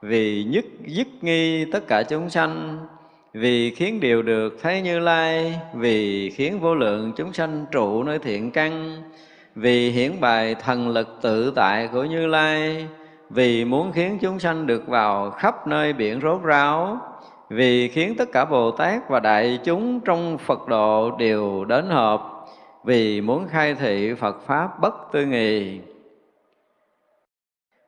vì 0.02 0.44
nhất, 0.44 0.64
dứt 0.86 1.08
nghi 1.20 1.64
tất 1.64 1.86
cả 1.88 2.02
chúng 2.02 2.30
sanh, 2.30 2.78
vì 3.32 3.74
khiến 3.74 4.00
điều 4.00 4.22
được 4.22 4.58
thấy 4.62 4.80
như 4.80 4.98
lai, 4.98 5.60
vì 5.74 6.30
khiến 6.30 6.60
vô 6.60 6.74
lượng 6.74 7.12
chúng 7.16 7.32
sanh 7.32 7.66
trụ 7.72 8.02
nơi 8.02 8.18
thiện 8.18 8.50
căn 8.50 9.02
vì 9.54 9.90
hiển 9.90 10.20
bài 10.20 10.54
thần 10.54 10.88
lực 10.88 11.08
tự 11.22 11.52
tại 11.56 11.88
của 11.92 12.04
như 12.04 12.26
lai 12.26 12.86
vì 13.30 13.64
muốn 13.64 13.92
khiến 13.92 14.18
chúng 14.20 14.38
sanh 14.38 14.66
được 14.66 14.88
vào 14.88 15.30
khắp 15.30 15.66
nơi 15.66 15.92
biển 15.92 16.20
rốt 16.20 16.42
ráo 16.42 16.98
vì 17.48 17.88
khiến 17.88 18.14
tất 18.18 18.28
cả 18.32 18.44
bồ 18.44 18.70
tát 18.70 19.08
và 19.08 19.20
đại 19.20 19.58
chúng 19.64 20.00
trong 20.00 20.38
phật 20.38 20.68
độ 20.68 21.16
đều 21.18 21.64
đến 21.64 21.86
hợp 21.86 22.22
vì 22.84 23.20
muốn 23.20 23.48
khai 23.48 23.74
thị 23.74 24.14
phật 24.14 24.40
pháp 24.46 24.80
bất 24.80 24.94
tư 25.12 25.26
nghì 25.26 25.80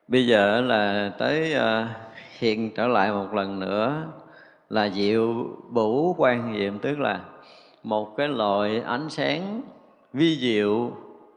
bây 0.08 0.26
giờ 0.26 0.60
là 0.60 1.12
tới 1.18 1.54
uh, 1.56 1.88
hiện 2.38 2.70
trở 2.76 2.86
lại 2.88 3.12
một 3.12 3.34
lần 3.34 3.60
nữa 3.60 4.02
là 4.68 4.88
diệu 4.88 5.34
bủ 5.70 6.14
quan 6.18 6.54
diệm 6.58 6.78
tức 6.78 6.98
là 6.98 7.20
một 7.82 8.16
cái 8.16 8.28
loại 8.28 8.80
ánh 8.86 9.10
sáng 9.10 9.60
vi 10.12 10.36
diệu 10.36 10.92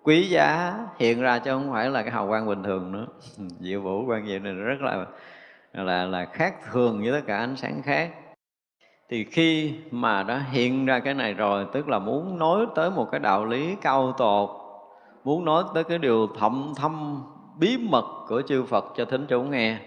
quý 0.07 0.23
giá 0.29 0.75
hiện 0.99 1.21
ra 1.21 1.39
chứ 1.39 1.51
không 1.51 1.71
phải 1.71 1.89
là 1.89 2.01
cái 2.01 2.11
hào 2.11 2.27
quang 2.27 2.47
bình 2.47 2.63
thường 2.63 2.91
nữa. 2.91 3.07
Diệu 3.59 3.81
vũ 3.81 4.05
quan 4.05 4.27
diệu 4.27 4.39
này 4.39 4.53
rất 4.53 4.81
là 4.81 5.05
là 5.73 6.05
là 6.05 6.25
khác 6.25 6.55
thường 6.71 7.01
với 7.01 7.11
tất 7.11 7.27
cả 7.27 7.37
ánh 7.37 7.55
sáng 7.55 7.81
khác. 7.83 8.11
Thì 9.09 9.23
khi 9.23 9.73
mà 9.91 10.23
đã 10.23 10.45
hiện 10.51 10.85
ra 10.85 10.99
cái 10.99 11.13
này 11.13 11.33
rồi, 11.33 11.65
tức 11.73 11.87
là 11.87 11.99
muốn 11.99 12.39
nói 12.39 12.65
tới 12.75 12.91
một 12.91 13.07
cái 13.11 13.19
đạo 13.19 13.45
lý 13.45 13.75
cao 13.81 14.13
tột, 14.17 14.49
muốn 15.23 15.45
nói 15.45 15.63
tới 15.73 15.83
cái 15.83 15.97
điều 15.97 16.27
thậm 16.39 16.73
thâm, 16.75 17.23
bí 17.59 17.77
mật 17.77 18.05
của 18.27 18.41
chư 18.41 18.63
Phật 18.63 18.85
cho 18.97 19.05
thính 19.05 19.25
chúng 19.29 19.51
nghe. 19.51 19.77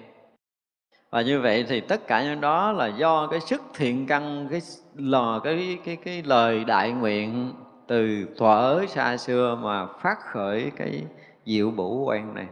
Và 1.11 1.23
như 1.23 1.41
vậy 1.41 1.65
thì 1.69 1.81
tất 1.81 2.07
cả 2.07 2.25
những 2.25 2.41
đó 2.41 2.73
là 2.73 2.87
do 2.87 3.27
cái 3.27 3.41
sức 3.41 3.62
thiện 3.75 4.07
căn, 4.07 4.49
cái 4.50 4.61
lò 4.95 5.41
cái 5.45 5.79
cái 5.85 5.97
cái 5.97 6.23
lời 6.23 6.65
đại 6.65 6.93
nguyện 6.93 7.53
từ 7.90 8.26
thuở 8.37 8.87
xa 8.88 9.16
xưa 9.16 9.59
mà 9.62 9.87
phát 9.87 10.18
khởi 10.20 10.73
cái 10.76 11.06
diệu 11.44 11.70
bổ 11.70 12.04
quan 12.06 12.35
này, 12.35 12.47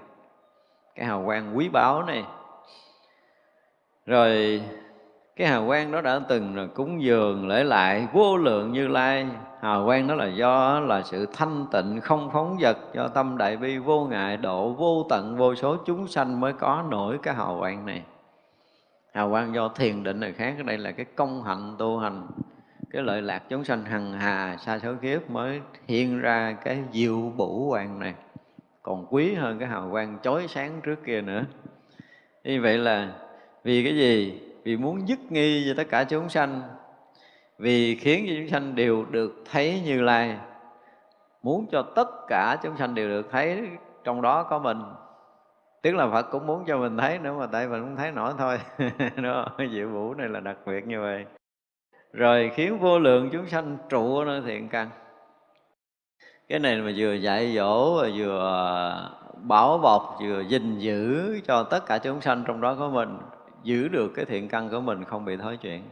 cái 0.95 1.07
hào 1.07 1.23
quang 1.27 1.57
quý 1.57 1.69
báu 1.69 2.03
này. 2.03 2.25
Rồi 4.07 4.63
cái 5.37 5.49
hào 5.49 5.67
quang 5.67 5.93
đó 5.93 6.01
đã 6.01 6.21
từng 6.29 6.57
là 6.57 6.67
cúng 6.75 7.03
dường 7.03 7.49
lễ 7.49 7.65
lại 7.65 8.09
vô 8.13 8.37
lượng 8.37 8.73
như 8.73 8.89
lai. 8.89 9.27
Hào 9.61 9.87
quang 9.87 10.07
đó 10.07 10.15
là 10.15 10.27
do 10.27 10.81
là 10.81 11.03
sự 11.03 11.27
thanh 11.33 11.67
tịnh 11.73 12.01
không 12.01 12.31
phóng 12.33 12.57
vật 12.61 12.79
do 12.95 13.09
tâm 13.09 13.37
đại 13.39 13.57
bi 13.57 13.79
vô 13.79 14.05
ngại 14.05 14.37
độ 14.37 14.73
vô 14.73 15.07
tận 15.11 15.37
vô 15.37 15.55
số 15.55 15.77
chúng 15.87 16.09
sanh 16.09 16.41
mới 16.41 16.53
có 16.53 16.85
nổi 16.91 17.19
cái 17.23 17.35
hào 17.35 17.57
quang 17.59 17.87
này. 17.87 18.03
Hào 19.15 19.31
quang 19.31 19.55
do 19.55 19.69
thiền 19.69 20.03
định 20.03 20.21
này 20.21 20.33
khác 20.33 20.55
đây 20.65 20.79
là 20.79 20.93
cái 20.93 21.07
công 21.17 21.43
hạnh 21.43 21.75
tu 21.79 21.99
hành 21.99 22.27
cái 22.91 23.03
lợi 23.03 23.23
lạc 23.23 23.43
chúng 23.49 23.65
sanh 23.65 23.85
hằng 23.85 24.13
hà 24.13 24.57
xa 24.57 24.79
số 24.79 24.95
kiếp 25.03 25.31
mới 25.31 25.61
hiện 25.87 26.21
ra 26.21 26.57
cái 26.65 26.83
diệu 26.93 27.33
bủ 27.37 27.67
quang 27.71 27.99
này. 27.99 28.15
Còn 28.83 29.07
quý 29.11 29.35
hơn 29.35 29.59
cái 29.59 29.69
hào 29.69 29.89
quang 29.91 30.19
chói 30.23 30.49
sáng 30.49 30.81
trước 30.83 31.05
kia 31.05 31.21
nữa. 31.21 31.45
Như 32.45 32.63
vậy 32.63 32.79
là 32.79 33.13
vì 33.65 33.85
cái 33.85 33.97
gì? 33.97 34.41
Vì 34.65 34.77
muốn 34.77 35.09
dứt 35.09 35.19
nghi 35.33 35.65
cho 35.69 35.75
tất 35.77 35.89
cả 35.91 36.05
chúng 36.05 36.29
sanh. 36.29 36.63
Vì 37.59 37.97
khiến 37.97 38.27
cho 38.29 38.35
chúng 38.39 38.49
sanh 38.49 38.75
đều 38.75 39.05
được 39.11 39.45
thấy 39.51 39.83
như 39.85 40.01
lai. 40.01 40.37
Muốn 41.43 41.67
cho 41.73 41.83
tất 41.83 42.09
cả 42.29 42.57
chúng 42.63 42.77
sanh 42.77 42.95
đều 42.95 43.09
được 43.09 43.29
thấy, 43.31 43.69
trong 44.05 44.23
đó 44.23 44.43
có 44.43 44.59
mình. 44.59 44.83
Tức 45.83 45.95
là 45.95 46.09
Phật 46.11 46.23
cũng 46.31 46.47
muốn 46.47 46.65
cho 46.67 46.79
mình 46.79 46.97
thấy 46.97 47.19
nữa 47.19 47.35
mà 47.39 47.47
tại 47.47 47.69
mình 47.69 47.81
không 47.81 47.97
thấy 47.97 48.13
nổi 48.13 48.33
thôi. 48.39 48.59
Đó 49.23 49.49
diệu 49.73 49.89
vũ 49.89 50.15
này 50.15 50.29
là 50.29 50.41
đặc 50.41 50.57
biệt 50.67 50.87
như 50.87 51.01
vậy 51.01 51.25
rồi 52.19 52.51
khiến 52.55 52.79
vô 52.79 52.99
lượng 52.99 53.31
chúng 53.33 53.49
sanh 53.49 53.77
trụ 53.89 54.25
nơi 54.25 54.43
thiện 54.47 54.69
căn. 54.69 54.91
Cái 56.49 56.59
này 56.59 56.77
mà 56.77 56.93
vừa 56.97 57.13
dạy 57.13 57.55
dỗ 57.57 58.01
và 58.01 58.09
vừa 58.17 59.11
bảo 59.43 59.79
bọc, 59.79 60.19
vừa 60.23 60.41
gìn 60.41 60.79
giữ 60.79 61.41
cho 61.47 61.63
tất 61.63 61.87
cả 61.87 61.99
chúng 61.99 62.21
sanh 62.21 62.45
trong 62.47 62.61
đó 62.61 62.75
có 62.75 62.89
mình, 62.89 63.19
giữ 63.63 63.89
được 63.89 64.13
cái 64.15 64.25
thiện 64.25 64.49
căn 64.49 64.69
của 64.69 64.81
mình 64.81 65.05
không 65.05 65.25
bị 65.25 65.37
thối 65.37 65.57
chuyển. 65.57 65.83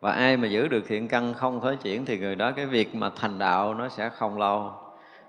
Và 0.00 0.12
ai 0.12 0.36
mà 0.36 0.48
giữ 0.48 0.68
được 0.68 0.84
thiện 0.88 1.08
căn 1.08 1.34
không 1.34 1.60
thối 1.60 1.76
chuyển 1.76 2.04
thì 2.04 2.18
người 2.18 2.34
đó 2.34 2.52
cái 2.56 2.66
việc 2.66 2.94
mà 2.94 3.10
thành 3.16 3.38
đạo 3.38 3.74
nó 3.74 3.88
sẽ 3.88 4.08
không 4.08 4.38
lâu. 4.38 4.72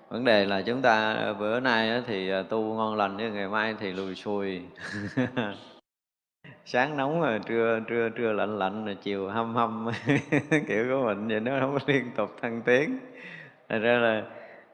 Vấn 0.08 0.24
đề 0.24 0.46
là 0.46 0.62
chúng 0.62 0.82
ta, 0.82 1.16
bữa 1.38 1.60
nay 1.60 2.02
thì 2.06 2.30
tu 2.48 2.60
ngon 2.60 2.96
lành, 2.96 3.16
nhưng 3.16 3.34
ngày 3.34 3.48
mai 3.48 3.74
thì 3.80 3.92
lùi 3.92 4.14
xùi. 4.14 4.62
sáng 6.66 6.96
nóng 6.96 7.20
rồi 7.20 7.40
trưa 7.46 7.80
trưa 7.88 8.08
trưa 8.08 8.32
lạnh 8.32 8.58
lạnh 8.58 8.84
rồi 8.84 8.96
chiều 9.02 9.28
hâm 9.28 9.54
hâm. 9.54 9.90
Kiểu 10.68 10.84
của 10.90 11.04
mình 11.06 11.28
vậy 11.28 11.40
nó 11.40 11.60
không 11.60 11.78
có 11.78 11.80
liên 11.86 12.10
tục 12.16 12.36
thăng 12.42 12.62
tiến. 12.62 12.98
Thành 13.68 13.82
ra 13.82 13.98
là 13.98 14.22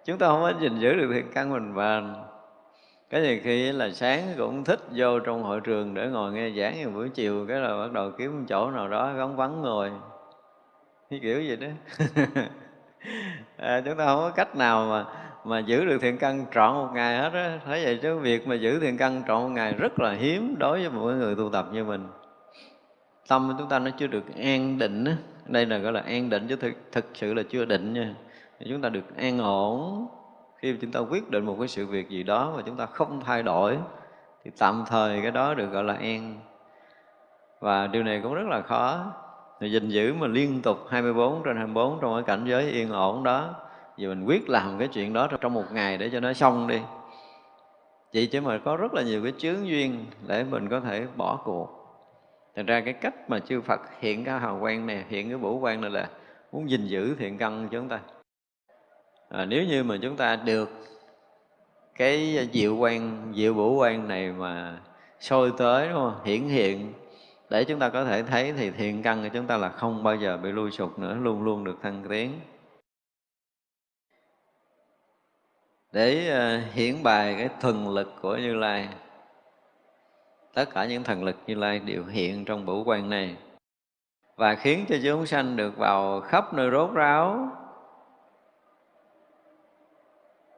chúng 0.05 0.19
ta 0.19 0.27
không 0.27 0.43
có 0.43 0.53
gìn 0.61 0.79
giữ 0.79 0.95
được 0.95 1.11
thiện 1.13 1.27
căn 1.35 1.51
mình 1.51 1.73
và 1.75 2.03
cái 3.11 3.23
gì 3.23 3.41
khi 3.45 3.73
là 3.73 3.91
sáng 3.91 4.35
cũng 4.39 4.65
thích 4.65 4.81
vô 4.97 5.21
trong 5.21 5.43
hội 5.43 5.61
trường 5.61 5.95
để 5.95 6.07
ngồi 6.07 6.33
nghe 6.33 6.51
giảng 6.51 6.75
nhưng 6.79 6.95
buổi 6.95 7.09
chiều 7.09 7.47
cái 7.49 7.61
là 7.61 7.77
bắt 7.79 7.93
đầu 7.93 8.11
kiếm 8.19 8.39
một 8.39 8.45
chỗ 8.49 8.71
nào 8.71 8.89
đó 8.89 9.13
vắng 9.13 9.37
vắng 9.37 9.63
ngồi. 9.63 9.91
Cái 11.11 11.21
kiểu 11.23 11.43
gì 11.43 11.57
đó. 11.57 11.67
À, 13.57 13.83
chúng 13.85 13.97
ta 13.97 14.07
không 14.07 14.19
có 14.19 14.31
cách 14.31 14.57
nào 14.57 14.87
mà 14.87 15.05
mà 15.45 15.59
giữ 15.59 15.85
được 15.85 15.99
thiện 16.01 16.19
căn 16.19 16.47
trọn 16.55 16.75
một 16.75 16.89
ngày 16.95 17.19
hết 17.19 17.33
á 17.33 17.59
thấy 17.65 17.85
vậy 17.85 17.99
chứ 18.03 18.19
việc 18.19 18.49
mà 18.49 18.55
giữ 18.55 18.81
thiện 18.81 18.97
căn 18.97 19.23
trọn 19.29 19.43
một 19.43 19.49
ngày 19.49 19.73
rất 19.73 20.01
là 20.01 20.13
hiếm 20.13 20.55
đối 20.59 20.81
với 20.81 20.91
một 20.91 21.01
người 21.01 21.35
tu 21.35 21.51
tập 21.51 21.67
như 21.73 21.85
mình. 21.85 22.07
Tâm 23.29 23.49
của 23.49 23.55
chúng 23.59 23.69
ta 23.69 23.79
nó 23.79 23.91
chưa 23.91 24.07
được 24.07 24.37
an 24.37 24.79
định 24.79 25.05
á 25.05 25.17
đây 25.47 25.67
là 25.67 25.79
gọi 25.79 25.93
là 25.93 26.01
an 26.01 26.31
định 26.31 26.47
chứ 26.49 26.57
thực, 26.57 26.73
thực 26.93 27.05
sự 27.15 27.35
là 27.35 27.43
chưa 27.49 27.65
định 27.65 27.93
nha. 27.93 28.15
Chúng 28.69 28.81
ta 28.81 28.89
được 28.89 29.17
an 29.17 29.39
ổn. 29.39 30.07
Khi 30.57 30.77
chúng 30.81 30.93
ta 30.93 31.01
quyết 31.01 31.31
định 31.31 31.47
một 31.47 31.57
cái 31.59 31.69
sự 31.69 31.87
việc 31.87 32.09
gì 32.09 32.23
đó 32.23 32.53
mà 32.57 32.63
chúng 32.67 32.77
ta 32.77 32.87
không 32.87 33.21
thay 33.25 33.43
đổi 33.43 33.79
thì 34.45 34.51
tạm 34.59 34.85
thời 34.87 35.23
cái 35.23 35.31
đó 35.31 35.55
được 35.55 35.67
gọi 35.73 35.85
là 35.85 35.95
an. 35.95 36.41
Và 37.61 37.87
điều 37.87 38.03
này 38.03 38.21
cũng 38.23 38.35
rất 38.35 38.47
là 38.49 38.63
khó. 38.63 39.05
Thì 39.61 39.71
gìn 39.71 39.89
giữ 39.89 40.15
mà 40.15 40.27
liên 40.27 40.63
tục 40.63 40.79
24 40.91 41.43
trên 41.45 41.57
24 41.57 41.99
trong 42.01 42.15
cái 42.15 42.23
cảnh 42.23 42.45
giới 42.47 42.71
yên 42.71 42.91
ổn 42.91 43.25
đó 43.25 43.55
vì 44.01 44.07
mình 44.07 44.25
quyết 44.25 44.49
làm 44.49 44.79
cái 44.79 44.89
chuyện 44.89 45.13
đó 45.13 45.29
trong 45.41 45.55
một 45.55 45.65
ngày 45.73 45.99
để 45.99 46.11
cho 46.13 46.21
nó 46.21 46.33
xong 46.33 46.69
đi 46.69 46.79
Vậy 48.15 48.27
chứ 48.27 48.41
mà 48.41 48.59
có 48.65 48.77
rất 48.77 48.95
là 48.95 49.03
nhiều 49.03 49.23
cái 49.23 49.33
chướng 49.39 49.69
duyên 49.69 50.07
để 50.27 50.45
mình 50.45 50.69
có 50.69 50.81
thể 50.81 51.07
bỏ 51.17 51.41
cuộc 51.45 51.69
Thành 52.57 52.67
ra 52.67 52.81
cái 52.81 52.95
cách 52.95 53.31
mà 53.31 53.39
chư 53.39 53.61
Phật 53.61 53.81
hiện 54.01 54.25
cái 54.25 54.41
hào 54.41 54.59
quang 54.61 54.87
này, 54.87 55.05
hiện 55.09 55.29
cái 55.29 55.39
bổ 55.39 55.61
quang 55.61 55.81
này 55.81 55.91
là 55.91 56.09
muốn 56.53 56.71
gìn 56.71 56.87
giữ 56.87 57.15
thiện 57.19 57.39
căn 57.39 57.63
của 57.63 57.69
chúng 57.77 57.89
ta 57.89 58.01
à, 59.29 59.45
Nếu 59.45 59.65
như 59.65 59.85
mà 59.85 59.97
chúng 60.03 60.17
ta 60.17 60.37
được 60.37 60.71
cái 61.95 62.49
diệu 62.53 62.77
quan, 62.77 63.33
diệu 63.37 63.55
bổ 63.55 63.73
quan 63.73 64.09
này 64.09 64.33
mà 64.33 64.79
sôi 65.21 65.53
tới 65.59 65.89
đúng 65.89 65.97
không? 65.97 66.25
hiển 66.25 66.49
hiện 66.49 66.93
để 67.51 67.65
chúng 67.65 67.79
ta 67.79 67.89
có 67.89 68.05
thể 68.05 68.23
thấy 68.23 68.53
thì 68.53 68.71
thiện 68.71 69.03
căn 69.03 69.23
của 69.23 69.29
chúng 69.33 69.47
ta 69.47 69.57
là 69.57 69.69
không 69.69 70.03
bao 70.03 70.17
giờ 70.17 70.37
bị 70.37 70.53
lui 70.53 70.71
sụt 70.71 70.99
nữa, 70.99 71.17
luôn 71.21 71.43
luôn 71.43 71.65
được 71.65 71.79
thăng 71.83 72.05
tiến. 72.09 72.41
Để 75.93 76.29
ờ, 76.29 76.59
hiển 76.73 77.03
bài 77.03 77.35
cái 77.39 77.49
thần 77.61 77.89
lực 77.89 78.13
của 78.23 78.37
Như 78.37 78.55
Lai, 78.55 78.89
tất 80.55 80.65
cả 80.75 80.85
những 80.85 81.05
thần 81.05 81.25
lực 81.25 81.37
Như 81.47 81.55
Lai 81.55 81.79
đều 81.79 82.05
hiện 82.05 82.45
trong 82.45 82.67
bửu 82.67 82.85
quan 82.85 83.11
này. 83.11 83.37
Và 84.37 84.55
khiến 84.55 84.85
cho 84.89 84.97
chúng 85.05 85.27
sanh 85.27 85.57
được 85.57 85.77
vào 85.77 86.21
khắp 86.21 86.55
nơi 86.55 86.71
rốt 86.71 86.91
ráo. 86.93 87.49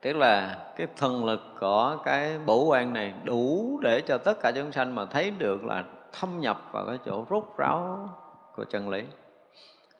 Tức 0.03 0.13
là 0.13 0.59
cái 0.77 0.87
thần 0.97 1.25
lực 1.25 1.41
của 1.61 1.99
cái 2.05 2.39
bổ 2.39 2.65
quan 2.65 2.93
này 2.93 3.15
đủ 3.25 3.79
để 3.83 4.01
cho 4.01 4.19
tất 4.19 4.41
cả 4.41 4.53
chúng 4.55 4.73
sanh 4.73 4.95
mà 4.95 5.05
thấy 5.05 5.31
được 5.31 5.65
là 5.65 5.85
thâm 6.13 6.41
nhập 6.41 6.63
vào 6.73 6.87
cái 6.87 6.99
chỗ 7.05 7.27
rốt 7.31 7.45
ráo 7.57 8.09
của 8.57 8.65
chân 8.65 8.89
lý 8.89 9.03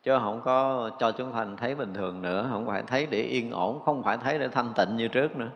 chứ 0.03 0.19
không 0.19 0.41
có 0.45 0.91
cho 0.99 1.13
chúng 1.13 1.33
thành 1.33 1.57
thấy 1.57 1.75
bình 1.75 1.95
thường 1.95 2.23
nữa. 2.23 2.49
Không 2.51 2.67
phải 2.67 2.83
thấy 2.87 3.07
để 3.11 3.19
yên 3.19 3.51
ổn, 3.51 3.83
không 3.85 4.03
phải 4.03 4.17
thấy 4.17 4.39
để 4.39 4.49
thanh 4.49 4.73
tịnh 4.77 4.97
như 4.97 5.09
trước 5.09 5.37
nữa. 5.37 5.51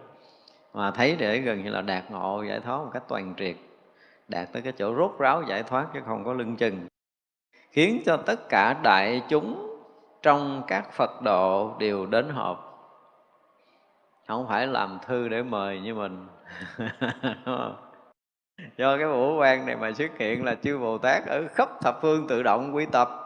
Mà 0.74 0.90
thấy 0.90 1.16
để 1.18 1.38
gần 1.38 1.64
như 1.64 1.70
là 1.70 1.80
đạt 1.80 2.10
ngộ, 2.10 2.42
giải 2.42 2.60
thoát 2.60 2.78
một 2.78 2.90
cách 2.92 3.02
toàn 3.08 3.34
triệt. 3.36 3.56
Đạt 4.28 4.48
tới 4.52 4.62
cái 4.62 4.72
chỗ 4.72 4.94
rốt 4.94 5.10
ráo 5.18 5.42
giải 5.42 5.62
thoát 5.62 5.86
chứ 5.94 6.00
không 6.06 6.24
có 6.24 6.32
lưng 6.32 6.56
chừng. 6.56 6.86
Khiến 7.70 8.02
cho 8.06 8.16
tất 8.16 8.48
cả 8.48 8.74
đại 8.82 9.22
chúng 9.28 9.78
trong 10.22 10.62
các 10.66 10.92
Phật 10.92 11.22
độ 11.22 11.76
đều 11.78 12.06
đến 12.06 12.28
họp. 12.28 12.66
Không 14.28 14.48
phải 14.48 14.66
làm 14.66 14.98
thư 15.06 15.28
để 15.28 15.42
mời 15.42 15.80
như 15.80 15.94
mình. 15.94 16.26
Do 18.78 18.96
cái 18.96 19.06
vũ 19.06 19.36
quan 19.38 19.66
này 19.66 19.76
mà 19.76 19.92
xuất 19.92 20.18
hiện 20.18 20.44
là 20.44 20.54
chư 20.54 20.78
Bồ 20.78 20.98
Tát 20.98 21.26
ở 21.26 21.42
khắp 21.54 21.68
thập 21.80 21.98
phương 22.02 22.26
tự 22.28 22.42
động 22.42 22.74
quy 22.74 22.86
tập 22.86 23.25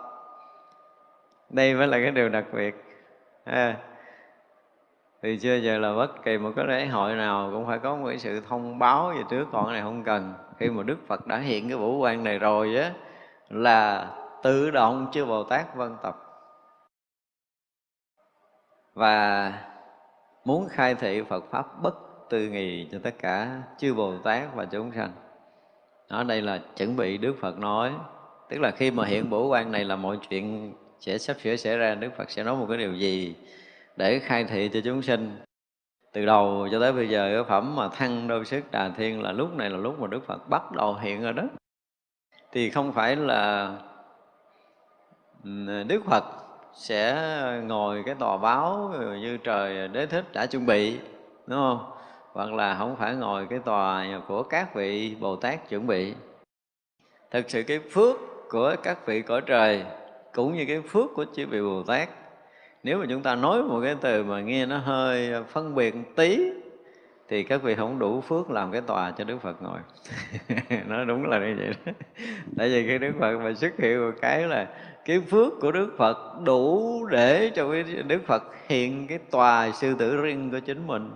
đây 1.51 1.75
mới 1.75 1.87
là 1.87 1.99
cái 1.99 2.11
điều 2.11 2.29
đặc 2.29 2.45
biệt. 2.53 2.75
À, 3.45 3.77
thì 5.23 5.39
chưa 5.39 5.55
giờ 5.55 5.79
là 5.79 5.95
bất 5.95 6.23
kỳ 6.25 6.39
một 6.39 6.53
cái 6.57 6.67
lễ 6.67 6.87
hội 6.87 7.15
nào 7.15 7.51
cũng 7.53 7.67
phải 7.67 7.79
có 7.79 7.97
một 7.97 8.07
cái 8.09 8.19
sự 8.19 8.41
thông 8.49 8.79
báo 8.79 9.13
về 9.17 9.23
trước 9.31 9.49
còn 9.53 9.65
cái 9.65 9.73
này 9.73 9.83
không 9.83 10.05
cần. 10.05 10.35
Khi 10.59 10.71
mà 10.71 10.83
Đức 10.83 10.99
Phật 11.07 11.27
đã 11.27 11.39
hiện 11.39 11.69
cái 11.69 11.79
vũ 11.79 11.99
quan 11.99 12.25
này 12.25 12.39
rồi 12.39 12.77
á 12.77 12.93
là 13.49 14.11
tự 14.43 14.71
động 14.71 15.07
chư 15.13 15.25
bồ 15.25 15.45
tát 15.45 15.77
vân 15.77 15.97
tập. 16.03 16.17
Và 18.95 19.53
muốn 20.45 20.69
khai 20.71 20.95
thị 20.95 21.23
phật 21.23 21.45
pháp 21.51 21.83
bất 21.83 21.95
tư 22.31 22.49
nghì 22.49 22.89
cho 22.93 22.99
tất 23.03 23.15
cả 23.19 23.63
chư 23.79 23.95
bồ 23.95 24.19
tát 24.19 24.55
và 24.55 24.65
chúng 24.65 24.93
sanh. 24.93 25.13
Ở 26.09 26.25
đây 26.25 26.43
là 26.43 26.61
chuẩn 26.77 26.97
bị 26.97 27.19
đức 27.19 27.37
phật 27.41 27.59
nói 27.59 27.93
tức 28.49 28.61
là 28.61 28.71
khi 28.71 28.91
mà 28.91 29.05
hiện 29.05 29.31
bổ 29.31 29.49
quan 29.49 29.73
này 29.73 29.85
là 29.85 29.97
mọi 29.97 30.19
chuyện 30.29 30.75
sẽ 31.01 31.19
sắp 31.19 31.37
sửa 31.43 31.57
xảy 31.57 31.77
ra, 31.77 31.95
đức 31.95 32.11
phật 32.17 32.31
sẽ 32.31 32.43
nói 32.43 32.57
một 32.57 32.67
cái 32.69 32.79
điều 32.79 32.95
gì 32.95 33.35
để 33.97 34.19
khai 34.19 34.45
thị 34.45 34.71
cho 34.73 34.81
chúng 34.85 35.03
sinh. 35.03 35.39
Từ 36.13 36.27
đầu 36.27 36.69
cho 36.73 36.81
tới 36.81 36.93
bây 36.93 37.09
giờ, 37.09 37.31
cái 37.35 37.45
phẩm 37.49 37.77
mà 37.77 37.89
thăng 37.89 38.29
đôi 38.29 38.45
sức 38.45 38.71
đà 38.71 38.89
thiên 38.97 39.23
là 39.23 39.33
lúc 39.33 39.55
này 39.55 39.71
là 39.71 39.77
lúc 39.77 40.01
mà 40.01 40.07
đức 40.07 40.27
phật 40.27 40.49
bắt 40.49 40.73
đầu 40.73 40.95
hiện 40.95 41.25
ở 41.25 41.33
đó 41.33 41.43
thì 42.53 42.71
không 42.71 42.93
phải 42.93 43.17
là 43.17 43.73
đức 45.87 46.03
phật 46.07 46.25
sẽ 46.75 47.17
ngồi 47.65 48.03
cái 48.07 48.15
tòa 48.15 48.37
báo 48.37 48.95
như 49.21 49.37
trời 49.37 49.89
đế 49.89 50.07
thích 50.07 50.25
đã 50.33 50.47
chuẩn 50.47 50.67
bị, 50.67 50.99
đúng 51.47 51.59
không? 51.59 51.91
Hoặc 52.33 52.53
là 52.53 52.77
không 52.79 52.97
phải 52.97 53.15
ngồi 53.15 53.47
cái 53.51 53.59
tòa 53.59 54.07
của 54.29 54.43
các 54.43 54.75
vị 54.75 55.17
bồ 55.21 55.37
tát 55.37 55.69
chuẩn 55.69 55.87
bị. 55.87 56.15
Thực 57.31 57.51
sự 57.51 57.63
cái 57.63 57.79
phước 57.79 58.17
của 58.51 58.77
các 58.83 59.07
vị 59.07 59.23
cõi 59.23 59.41
trời 59.47 59.85
cũng 60.35 60.55
như 60.55 60.65
cái 60.69 60.81
phước 60.81 61.11
của 61.15 61.25
chư 61.37 61.47
vị 61.47 61.61
bồ 61.61 61.83
tát. 61.83 62.09
Nếu 62.83 62.99
mà 62.99 63.07
chúng 63.09 63.23
ta 63.23 63.35
nói 63.35 63.63
một 63.63 63.81
cái 63.85 63.97
từ 64.01 64.25
mà 64.25 64.41
nghe 64.41 64.67
nó 64.67 64.79
hơi 64.79 65.33
phân 65.53 65.75
biệt 65.75 65.95
tí, 66.17 66.51
thì 67.29 67.43
các 67.43 67.63
vị 67.63 67.75
không 67.75 67.99
đủ 67.99 68.21
phước 68.21 68.51
làm 68.51 68.73
cái 68.73 68.81
tòa 68.81 69.11
cho 69.11 69.25
Đức 69.25 69.43
Phật 69.43 69.63
ngồi. 69.63 69.79
Nó 70.89 71.05
đúng 71.05 71.27
là 71.27 71.39
như 71.39 71.55
vậy 71.59 71.75
đó. 71.87 71.93
Tại 72.59 72.69
vì 72.69 72.87
cái 72.87 72.99
Đức 72.99 73.13
Phật 73.21 73.39
mà 73.39 73.53
xuất 73.55 73.73
hiện 73.79 74.01
một 74.01 74.15
cái 74.21 74.43
là 74.43 74.67
cái 75.05 75.21
phước 75.21 75.53
của 75.61 75.73
Đức 75.73 75.95
Phật 75.99 76.41
đủ 76.45 77.07
để 77.07 77.51
cho 77.55 77.71
cái 77.73 77.83
Đức 77.83 78.27
Phật 78.27 78.43
hiện 78.69 79.07
cái 79.07 79.19
tòa 79.19 79.71
sư 79.73 79.95
tử 79.99 80.23
riêng 80.23 80.51
của 80.51 80.59
chính 80.59 80.87
mình 80.87 81.11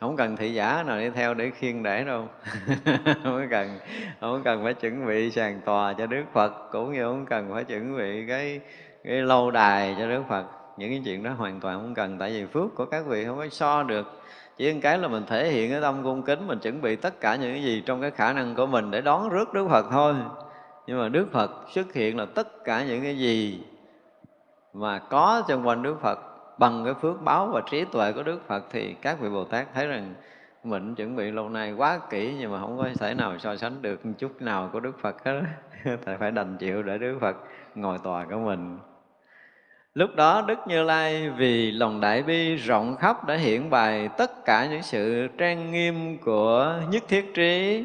không 0.00 0.16
cần 0.16 0.36
thị 0.36 0.54
giả 0.54 0.82
nào 0.86 0.98
đi 0.98 1.10
theo 1.10 1.34
để 1.34 1.50
khiêng 1.50 1.82
để 1.82 2.04
đâu. 2.04 2.28
Không 3.24 3.46
cần 3.50 3.78
không 4.20 4.42
cần 4.44 4.64
phải 4.64 4.74
chuẩn 4.74 5.06
bị 5.06 5.30
sàn 5.30 5.60
tòa 5.64 5.92
cho 5.92 6.06
Đức 6.06 6.24
Phật, 6.32 6.52
cũng 6.72 6.92
như 6.92 7.02
không 7.02 7.26
cần 7.26 7.50
phải 7.52 7.64
chuẩn 7.64 7.96
bị 7.96 8.26
cái 8.28 8.60
cái 9.04 9.22
lâu 9.22 9.50
đài 9.50 9.96
cho 9.98 10.08
Đức 10.08 10.22
Phật. 10.28 10.44
Những 10.76 10.90
cái 10.90 11.02
chuyện 11.04 11.22
đó 11.22 11.30
hoàn 11.30 11.60
toàn 11.60 11.80
không 11.80 11.94
cần, 11.94 12.18
tại 12.18 12.30
vì 12.30 12.46
phước 12.46 12.74
của 12.74 12.84
các 12.84 13.06
vị 13.06 13.24
không 13.24 13.38
có 13.38 13.48
so 13.48 13.82
được. 13.82 14.20
Chỉ 14.56 14.72
một 14.72 14.80
cái 14.82 14.98
là 14.98 15.08
mình 15.08 15.24
thể 15.26 15.50
hiện 15.50 15.70
cái 15.70 15.80
tâm 15.80 16.02
cung 16.02 16.22
kính, 16.22 16.46
mình 16.46 16.58
chuẩn 16.58 16.82
bị 16.82 16.96
tất 16.96 17.20
cả 17.20 17.36
những 17.36 17.52
cái 17.52 17.62
gì 17.62 17.82
trong 17.86 18.00
cái 18.00 18.10
khả 18.10 18.32
năng 18.32 18.54
của 18.54 18.66
mình 18.66 18.90
để 18.90 19.00
đón 19.00 19.28
rước 19.28 19.54
Đức 19.54 19.68
Phật 19.68 19.86
thôi. 19.90 20.14
Nhưng 20.86 20.98
mà 20.98 21.08
Đức 21.08 21.26
Phật 21.32 21.50
xuất 21.74 21.94
hiện 21.94 22.16
là 22.16 22.26
tất 22.34 22.64
cả 22.64 22.84
những 22.84 23.02
cái 23.02 23.18
gì 23.18 23.62
mà 24.72 24.98
có 24.98 25.42
trong 25.48 25.66
quanh 25.66 25.82
Đức 25.82 25.96
Phật 26.00 26.33
bằng 26.58 26.84
cái 26.84 26.94
phước 26.94 27.22
báo 27.22 27.46
và 27.46 27.62
trí 27.70 27.84
tuệ 27.84 28.12
của 28.12 28.22
Đức 28.22 28.40
Phật 28.46 28.64
thì 28.70 28.94
các 29.02 29.20
vị 29.20 29.28
Bồ 29.28 29.44
Tát 29.44 29.66
thấy 29.74 29.86
rằng 29.86 30.14
mình 30.64 30.94
chuẩn 30.94 31.16
bị 31.16 31.30
lâu 31.30 31.48
nay 31.48 31.72
quá 31.72 32.00
kỹ 32.10 32.34
nhưng 32.38 32.52
mà 32.52 32.60
không 32.60 32.78
có 32.78 32.88
thể 32.98 33.14
nào 33.14 33.38
so 33.38 33.56
sánh 33.56 33.82
được 33.82 34.06
một 34.06 34.12
chút 34.18 34.42
nào 34.42 34.70
của 34.72 34.80
Đức 34.80 35.00
Phật 35.00 35.24
hết. 35.24 35.42
Thì 36.06 36.12
phải 36.18 36.30
đành 36.30 36.56
chịu 36.56 36.82
để 36.82 36.98
Đức 36.98 37.18
Phật 37.20 37.36
ngồi 37.74 37.98
tòa 38.04 38.24
của 38.24 38.38
mình. 38.38 38.78
Lúc 39.94 40.10
đó 40.16 40.44
Đức 40.46 40.58
Như 40.66 40.82
Lai 40.82 41.30
vì 41.30 41.70
lòng 41.70 42.00
đại 42.00 42.22
bi 42.22 42.56
rộng 42.56 42.96
khắp 42.96 43.26
đã 43.26 43.34
hiện 43.34 43.70
bày 43.70 44.08
tất 44.18 44.44
cả 44.44 44.66
những 44.70 44.82
sự 44.82 45.28
trang 45.38 45.72
nghiêm 45.72 46.18
của 46.18 46.80
nhất 46.90 47.02
thiết 47.08 47.34
trí, 47.34 47.84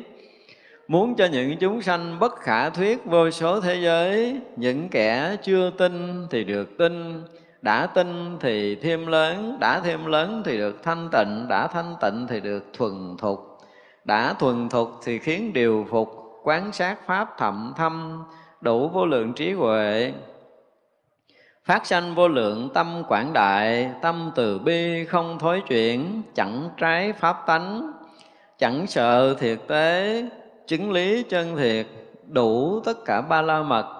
Muốn 0.87 1.15
cho 1.15 1.25
những 1.25 1.57
chúng 1.57 1.81
sanh 1.81 2.19
bất 2.19 2.35
khả 2.35 2.69
thuyết 2.69 3.05
vô 3.05 3.29
số 3.29 3.61
thế 3.61 3.75
giới, 3.75 4.41
Những 4.55 4.89
kẻ 4.89 5.35
chưa 5.43 5.69
tin 5.69 6.27
thì 6.29 6.43
được 6.43 6.77
tin 6.77 7.23
đã 7.61 7.85
tin 7.85 8.37
thì 8.39 8.75
thêm 8.75 9.07
lớn 9.07 9.57
Đã 9.59 9.79
thêm 9.79 10.05
lớn 10.05 10.41
thì 10.45 10.57
được 10.57 10.83
thanh 10.83 11.09
tịnh 11.11 11.45
Đã 11.49 11.67
thanh 11.67 11.95
tịnh 12.01 12.27
thì 12.29 12.39
được 12.39 12.65
thuần 12.73 13.17
thục. 13.17 13.57
Đã 14.05 14.33
thuần 14.33 14.69
thục 14.69 14.91
thì 15.03 15.19
khiến 15.19 15.53
điều 15.53 15.87
phục 15.89 16.09
Quán 16.43 16.71
sát 16.71 16.97
Pháp 17.05 17.37
thậm 17.37 17.73
thâm 17.77 18.23
Đủ 18.61 18.89
vô 18.89 19.05
lượng 19.05 19.33
trí 19.33 19.53
huệ. 19.53 20.13
Phát 21.65 21.85
sanh 21.85 22.15
vô 22.15 22.27
lượng 22.27 22.69
tâm 22.73 23.03
quảng 23.07 23.33
đại, 23.33 23.91
tâm 24.01 24.31
từ 24.35 24.59
bi 24.59 25.05
không 25.05 25.39
thối 25.39 25.61
chuyển, 25.67 26.21
chẳng 26.35 26.69
trái 26.77 27.13
pháp 27.13 27.43
tánh, 27.47 27.91
chẳng 28.57 28.87
sợ 28.87 29.35
thiệt 29.39 29.59
tế, 29.67 30.23
chứng 30.67 30.91
lý 30.91 31.23
chân 31.23 31.57
thiệt, 31.57 31.87
đủ 32.27 32.79
tất 32.85 33.05
cả 33.05 33.21
ba 33.21 33.41
la 33.41 33.61
mật, 33.61 33.98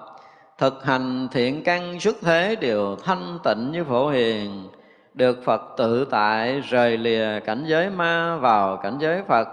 thực 0.60 0.84
hành 0.84 1.28
thiện 1.32 1.64
căn 1.64 2.00
xuất 2.00 2.16
thế 2.22 2.56
đều 2.56 2.96
thanh 3.04 3.38
tịnh 3.44 3.70
như 3.72 3.84
phổ 3.84 4.08
hiền, 4.08 4.68
được 5.14 5.38
Phật 5.44 5.62
tự 5.76 6.04
tại 6.10 6.60
rời 6.60 6.96
lìa 6.96 7.40
cảnh 7.40 7.64
giới 7.66 7.90
ma 7.90 8.36
vào 8.36 8.76
cảnh 8.76 8.96
giới 9.00 9.22
Phật, 9.28 9.48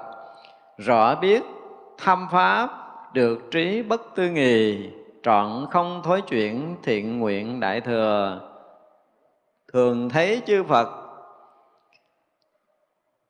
rõ 0.77 1.15
biết 1.15 1.43
thâm 1.97 2.27
pháp 2.31 2.69
được 3.13 3.39
trí 3.51 3.81
bất 3.81 4.01
tư 4.15 4.29
nghì 4.29 4.89
trọn 5.23 5.67
không 5.71 6.01
thối 6.03 6.21
chuyển 6.21 6.75
thiện 6.83 7.19
nguyện 7.19 7.59
đại 7.59 7.81
thừa. 7.81 8.41
Thường 9.73 10.09
thấy 10.09 10.41
chư 10.45 10.63
phật 10.63 10.89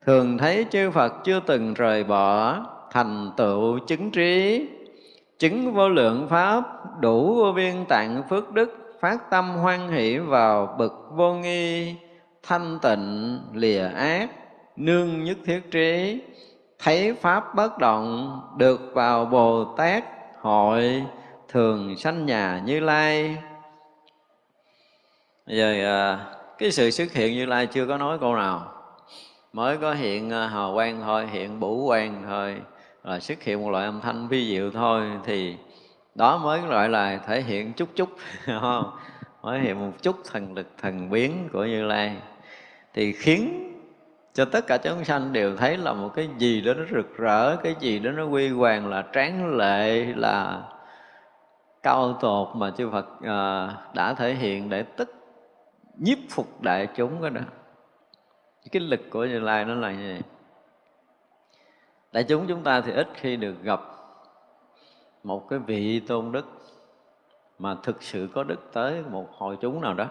thường 0.06 0.38
thấy 0.38 0.66
chư 0.72 0.92
phật 0.92 1.14
chưa 1.24 1.40
từng 1.40 1.74
rời 1.74 2.04
bỏ 2.04 2.60
thành 2.92 3.32
tựu 3.38 3.80
chứng 3.80 4.12
trí 4.12 4.66
chứng 5.40 5.74
vô 5.74 5.90
lượng 5.90 6.28
pháp, 6.30 6.64
đủ 7.00 7.36
vô 7.36 7.52
biên 7.52 7.86
tạng 7.86 8.24
phước 8.30 8.52
đức, 8.54 8.98
phát 9.00 9.30
tâm 9.30 9.50
hoan 9.50 9.90
hỷ 9.90 10.18
vào 10.18 10.76
bậc 10.80 10.94
vô 11.12 11.34
nghi, 11.34 11.96
thanh 12.44 12.80
tịnh, 12.82 13.40
lìa 13.54 13.88
ác, 13.88 14.28
nương 14.76 15.24
nhất 15.24 15.38
thiết 15.46 15.72
trí. 15.72 16.22
Thấy 16.80 17.14
pháp 17.14 17.56
bất 17.56 17.78
động, 17.78 18.42
được 18.58 18.82
vào 18.94 19.26
bồ 19.26 19.66
tát 19.78 20.04
hội, 20.42 21.04
thường 21.50 21.98
sanh 21.98 22.26
nhà 22.26 22.62
như 22.66 22.80
lai. 22.80 23.38
Giờ 25.48 25.74
à, 25.84 26.26
cái 26.58 26.72
sự 26.72 26.92
xuất 26.92 27.14
hiện 27.14 27.34
như 27.34 27.46
lai 27.46 27.68
chưa 27.68 27.88
có 27.88 27.98
nói 27.98 28.20
câu 28.20 28.36
nào. 28.36 28.72
Mới 29.54 29.78
có 29.78 29.94
hiện 29.94 30.32
à, 30.32 30.48
hào 30.48 30.74
quang 30.74 31.02
thôi, 31.02 31.28
hiện 31.32 31.60
bủ 31.60 31.88
quang 31.88 32.24
thôi 32.28 32.56
là 33.08 33.20
xuất 33.20 33.44
hiện 33.44 33.62
một 33.62 33.70
loại 33.70 33.86
âm 33.86 34.02
thanh 34.02 34.28
vi 34.28 34.50
diệu 34.50 34.72
thôi 34.72 35.12
thì 35.24 35.58
đó 36.16 36.38
mới 36.38 36.62
gọi 36.62 36.90
là 36.90 37.18
thể 37.18 37.42
hiện 37.42 37.74
chút 37.74 37.90
chút 37.96 38.10
không? 38.46 38.92
Mới 39.44 39.60
hiện 39.60 39.80
một 39.80 39.92
chút 40.02 40.16
thần 40.32 40.54
lực 40.54 40.68
thần 40.82 41.10
biến 41.10 41.50
của 41.54 41.66
như 41.66 41.84
lai. 41.84 42.16
Thì 42.94 43.14
khiến 43.14 43.74
cho 44.34 44.46
tất 44.46 44.68
cả 44.68 44.78
chúng 44.78 45.04
sanh 45.04 45.34
đều 45.34 45.58
thấy 45.58 45.78
là 45.78 45.94
một 45.94 46.10
cái 46.16 46.30
gì 46.38 46.62
đó 46.62 46.74
nó 46.74 46.84
rực 46.92 47.18
rỡ 47.18 47.56
cái 47.56 47.76
gì 47.80 48.00
đó 48.00 48.12
nó 48.12 48.26
quy 48.26 48.50
hoàng 48.50 48.88
là 48.88 49.04
tráng 49.14 49.58
lệ 49.58 50.06
là 50.16 50.62
cao 51.84 52.18
tột 52.22 52.48
mà 52.56 52.72
chư 52.78 52.90
Phật 52.92 53.08
à, 53.22 53.70
đã 53.94 54.14
thể 54.14 54.34
hiện 54.34 54.70
để 54.70 54.84
tức 54.84 55.14
nhiếp 55.98 56.18
phục 56.30 56.62
đại 56.62 56.88
chúng 56.96 57.22
cái 57.22 57.30
đó. 57.30 57.42
Cái 58.72 58.82
lực 58.82 59.02
của 59.10 59.26
Như 59.26 59.40
Lai 59.40 59.66
nó 59.66 59.74
là 59.74 59.92
như 59.92 60.14
vậy 60.14 60.37
đại 62.18 62.24
chúng 62.24 62.48
chúng 62.48 62.64
ta 62.64 62.82
thì 62.82 62.92
ít 62.92 63.08
khi 63.14 63.36
được 63.36 63.64
gặp 63.64 63.82
một 65.24 65.50
cái 65.50 65.60
vị 65.60 66.00
tôn 66.00 66.32
đức 66.32 66.46
mà 67.60 67.76
thực 67.84 68.04
sự 68.04 68.30
có 68.34 68.44
đức 68.44 68.70
tới 68.74 69.04
một 69.12 69.28
hội 69.32 69.58
chúng 69.62 69.82
nào 69.82 69.94
đó. 69.94 70.06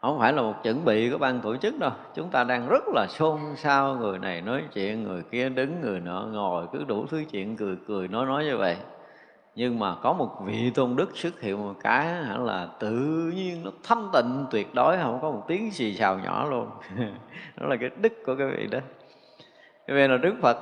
Không 0.00 0.18
phải 0.18 0.32
là 0.32 0.42
một 0.42 0.54
chuẩn 0.62 0.84
bị 0.84 1.10
của 1.10 1.18
ban 1.18 1.40
tổ 1.40 1.56
chức 1.56 1.78
đâu. 1.78 1.90
Chúng 2.14 2.30
ta 2.30 2.44
đang 2.44 2.68
rất 2.68 2.84
là 2.94 3.06
xôn 3.08 3.40
xao 3.56 3.94
người 3.94 4.18
này 4.18 4.40
nói 4.40 4.62
chuyện, 4.72 5.02
người 5.02 5.22
kia 5.30 5.48
đứng, 5.48 5.80
người 5.80 6.00
nọ 6.00 6.26
ngồi, 6.32 6.66
cứ 6.72 6.84
đủ 6.84 7.06
thứ 7.06 7.24
chuyện 7.30 7.56
cười 7.56 7.76
cười, 7.88 8.08
nói 8.08 8.26
nói 8.26 8.44
như 8.44 8.56
vậy. 8.56 8.76
Nhưng 9.54 9.78
mà 9.78 9.94
có 10.02 10.12
một 10.12 10.30
vị 10.44 10.70
tôn 10.74 10.96
đức 10.96 11.16
xuất 11.16 11.40
hiện 11.40 11.62
một 11.66 11.74
cái 11.82 12.06
là 12.38 12.68
tự 12.78 13.32
nhiên 13.36 13.64
nó 13.64 13.70
thanh 13.82 14.10
tịnh, 14.12 14.46
tuyệt 14.50 14.74
đối, 14.74 14.96
không 14.96 15.18
có 15.22 15.30
một 15.30 15.44
tiếng 15.48 15.70
xì 15.70 15.94
xào 15.94 16.18
nhỏ 16.18 16.46
luôn. 16.50 16.70
Đó 17.56 17.66
là 17.66 17.76
cái 17.76 17.90
đức 18.00 18.12
của 18.26 18.36
cái 18.36 18.46
vị 18.46 18.66
đó 18.66 18.78
cái 19.86 20.08
là 20.08 20.16
đức 20.16 20.34
phật 20.42 20.58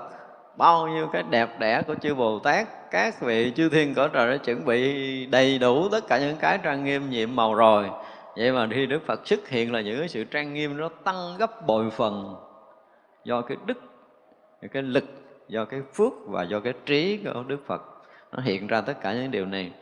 bao 0.56 0.88
nhiêu 0.88 1.08
cái 1.12 1.22
đẹp 1.30 1.58
đẽ 1.58 1.82
của 1.86 1.94
chư 1.94 2.14
bồ 2.14 2.38
tát 2.38 2.68
các 2.90 3.20
vị 3.20 3.52
chư 3.56 3.68
thiên 3.68 3.94
cõi 3.94 4.08
trời 4.12 4.30
đã 4.30 4.36
chuẩn 4.44 4.64
bị 4.64 5.26
đầy 5.26 5.58
đủ 5.58 5.88
tất 5.88 6.06
cả 6.08 6.18
những 6.18 6.36
cái 6.36 6.58
trang 6.62 6.84
nghiêm 6.84 7.10
nhiệm 7.10 7.36
màu 7.36 7.54
rồi. 7.54 7.90
Vậy 8.36 8.52
mà 8.52 8.68
khi 8.70 8.86
đức 8.86 9.06
phật 9.06 9.26
xuất 9.26 9.48
hiện 9.48 9.72
là 9.72 9.80
những 9.80 9.98
cái 9.98 10.08
sự 10.08 10.24
trang 10.24 10.54
nghiêm 10.54 10.76
nó 10.76 10.88
tăng 10.88 11.36
gấp 11.38 11.66
bội 11.66 11.90
phần 11.90 12.36
do 13.24 13.40
cái 13.40 13.56
đức 13.66 13.78
cái 14.72 14.82
lực 14.82 15.04
do 15.48 15.64
cái 15.64 15.82
phước 15.94 16.12
và 16.26 16.42
do 16.42 16.60
cái 16.60 16.72
trí 16.86 17.16
của 17.24 17.42
đức 17.46 17.66
phật. 17.66 17.82
Nó 18.32 18.42
hiện 18.42 18.66
ra 18.66 18.80
tất 18.80 19.00
cả 19.00 19.12
những 19.12 19.30
điều 19.30 19.46
này 19.46 19.72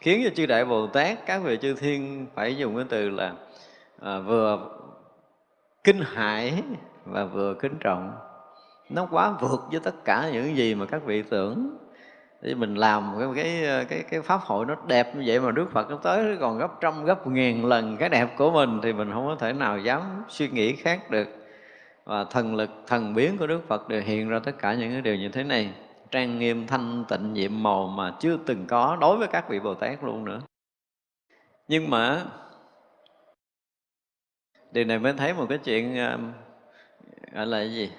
khiến 0.00 0.20
cho 0.24 0.30
chư 0.34 0.46
đại 0.46 0.64
bồ 0.64 0.86
tát 0.86 1.26
các 1.26 1.42
vị 1.42 1.58
chư 1.62 1.74
thiên 1.74 2.26
phải 2.34 2.56
dùng 2.56 2.76
cái 2.76 2.84
từ 2.88 3.10
là 3.10 3.32
à, 4.00 4.18
vừa 4.18 4.58
kinh 5.84 6.00
hãi 6.00 6.62
và 7.04 7.24
vừa 7.24 7.54
kính 7.54 7.74
trọng 7.80 8.12
nó 8.90 9.06
quá 9.10 9.32
vượt 9.40 9.60
với 9.70 9.80
tất 9.80 10.04
cả 10.04 10.30
những 10.32 10.56
gì 10.56 10.74
mà 10.74 10.86
các 10.86 11.02
vị 11.04 11.22
tưởng. 11.22 11.76
Thì 12.42 12.54
mình 12.54 12.74
làm 12.74 13.14
cái 13.18 13.44
cái 13.44 13.84
cái 13.88 14.02
cái 14.10 14.20
pháp 14.20 14.40
hội 14.40 14.66
nó 14.66 14.76
đẹp 14.86 15.16
như 15.16 15.22
vậy 15.26 15.40
mà 15.40 15.50
Đức 15.50 15.70
Phật 15.72 15.90
nó 15.90 15.96
tới 15.96 16.36
còn 16.40 16.58
gấp 16.58 16.80
trăm, 16.80 17.04
gấp 17.04 17.26
ngàn 17.26 17.64
lần 17.64 17.96
cái 17.96 18.08
đẹp 18.08 18.28
của 18.38 18.50
mình 18.50 18.80
thì 18.82 18.92
mình 18.92 19.10
không 19.12 19.26
có 19.26 19.36
thể 19.36 19.52
nào 19.52 19.78
dám 19.78 20.24
suy 20.28 20.48
nghĩ 20.48 20.76
khác 20.76 21.10
được. 21.10 21.28
Và 22.04 22.24
thần 22.24 22.54
lực, 22.54 22.70
thần 22.86 23.14
biến 23.14 23.38
của 23.38 23.46
Đức 23.46 23.68
Phật 23.68 23.88
đều 23.88 24.02
hiện 24.02 24.28
ra 24.28 24.38
tất 24.38 24.58
cả 24.58 24.74
những 24.74 24.92
cái 24.92 25.00
điều 25.00 25.16
như 25.16 25.28
thế 25.28 25.44
này. 25.44 25.70
Trang 26.10 26.38
nghiêm, 26.38 26.66
thanh 26.66 27.04
tịnh, 27.08 27.32
nhiệm 27.32 27.62
màu 27.62 27.86
mà 27.86 28.14
chưa 28.20 28.36
từng 28.46 28.66
có 28.66 28.96
đối 29.00 29.16
với 29.16 29.28
các 29.28 29.48
vị 29.48 29.60
Bồ 29.60 29.74
Tát 29.74 30.04
luôn 30.04 30.24
nữa. 30.24 30.40
Nhưng 31.68 31.90
mà, 31.90 32.22
điều 34.72 34.84
này 34.84 34.98
mới 34.98 35.12
thấy 35.12 35.34
một 35.34 35.46
cái 35.48 35.58
chuyện 35.58 35.98
à, 35.98 36.18
gọi 37.32 37.46
là 37.46 37.58
cái 37.58 37.72
gì? 37.72 37.90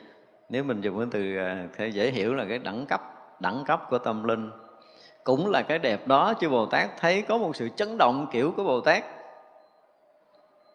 Nếu 0.51 0.63
mình 0.63 0.81
dùng 0.81 0.97
cái 0.97 1.07
từ 1.11 1.37
à, 1.37 1.67
thể 1.77 1.87
dễ 1.87 2.11
hiểu 2.11 2.33
là 2.33 2.45
cái 2.49 2.59
đẳng 2.59 2.85
cấp 2.85 3.01
đẳng 3.39 3.63
cấp 3.65 3.87
của 3.89 3.97
tâm 3.97 4.23
linh. 4.23 4.51
Cũng 5.23 5.49
là 5.49 5.61
cái 5.61 5.79
đẹp 5.79 6.07
đó 6.07 6.33
chư 6.39 6.49
Bồ 6.49 6.65
Tát 6.65 6.89
thấy 6.99 7.21
có 7.21 7.37
một 7.37 7.55
sự 7.55 7.69
chấn 7.75 7.97
động 7.97 8.27
kiểu 8.31 8.53
của 8.57 8.63
Bồ 8.63 8.81
Tát. 8.81 9.03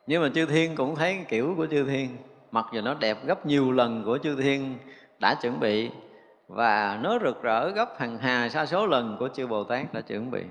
Nhưng 0.06 0.22
mà 0.22 0.28
chư 0.34 0.46
thiên 0.46 0.76
cũng 0.76 0.94
thấy 0.94 1.24
kiểu 1.28 1.54
của 1.56 1.66
chư 1.66 1.84
thiên. 1.84 2.16
Mặc 2.50 2.66
dù 2.72 2.80
nó 2.80 2.94
đẹp 2.94 3.18
gấp 3.26 3.46
nhiều 3.46 3.72
lần 3.72 4.02
của 4.04 4.18
chư 4.18 4.42
thiên 4.42 4.78
đã 5.18 5.34
chuẩn 5.34 5.60
bị 5.60 5.90
và 6.48 6.98
nó 7.02 7.18
rực 7.24 7.42
rỡ 7.42 7.68
gấp 7.68 7.98
hàng 7.98 8.18
hà 8.18 8.48
sa 8.48 8.66
số 8.66 8.86
lần 8.86 9.16
của 9.18 9.28
chư 9.28 9.46
Bồ 9.46 9.64
Tát 9.64 9.92
đã 9.92 10.00
chuẩn 10.00 10.30
bị. 10.30 10.42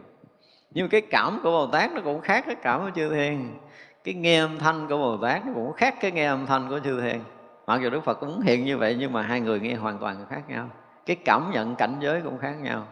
Nhưng 0.72 0.90
cái 0.90 1.02
cảm 1.02 1.40
của 1.44 1.52
Bồ 1.52 1.68
Tát 1.68 1.92
nó 1.92 2.02
cũng 2.02 2.22
khác 2.22 2.44
cái 2.48 2.56
cảm 2.56 2.82
của 2.82 2.92
chư 2.96 3.10
thiên. 3.10 3.60
Cái 4.04 4.14
nghe 4.14 4.40
âm 4.40 4.60
thanh 4.60 4.88
của 4.88 4.98
Bồ 4.98 5.18
Tát 5.18 5.46
nó 5.46 5.52
cũng 5.54 5.74
khác 5.74 5.96
cái 6.02 6.12
nghe 6.12 6.26
âm 6.26 6.46
thanh 6.46 6.70
của 6.70 6.80
chư 6.80 7.02
thiên 7.02 7.20
mặc 7.68 7.82
dù 7.82 7.90
Đức 7.90 8.04
Phật 8.04 8.20
cũng 8.20 8.42
hiện 8.42 8.66
như 8.66 8.78
vậy, 8.78 8.96
nhưng 9.00 9.14
mà 9.14 9.22
hai 9.22 9.40
người 9.40 9.60
nghe 9.60 9.74
hoàn 9.74 9.98
toàn 9.98 10.26
khác 10.30 10.42
nhau. 10.48 10.70
Cái 11.06 11.16
cảm 11.16 11.52
nhận 11.52 11.76
cảnh 11.76 11.96
giới 12.00 12.22
cũng 12.22 12.38
khác 12.38 12.56
nhau. 12.62 12.88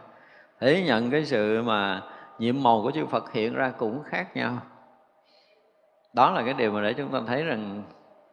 Thể 0.60 0.82
nhận 0.86 1.10
cái 1.10 1.24
sự 1.24 1.62
mà 1.62 2.02
nhiệm 2.38 2.62
màu 2.62 2.82
của 2.82 2.90
chư 2.90 3.06
Phật 3.06 3.32
hiện 3.32 3.54
ra 3.54 3.72
cũng 3.78 4.02
khác 4.06 4.36
nhau. 4.36 4.58
Đó 6.12 6.30
là 6.30 6.42
cái 6.42 6.54
điều 6.54 6.72
mà 6.72 6.80
để 6.80 6.92
chúng 6.92 7.08
ta 7.08 7.20
thấy 7.26 7.44
rằng 7.44 7.82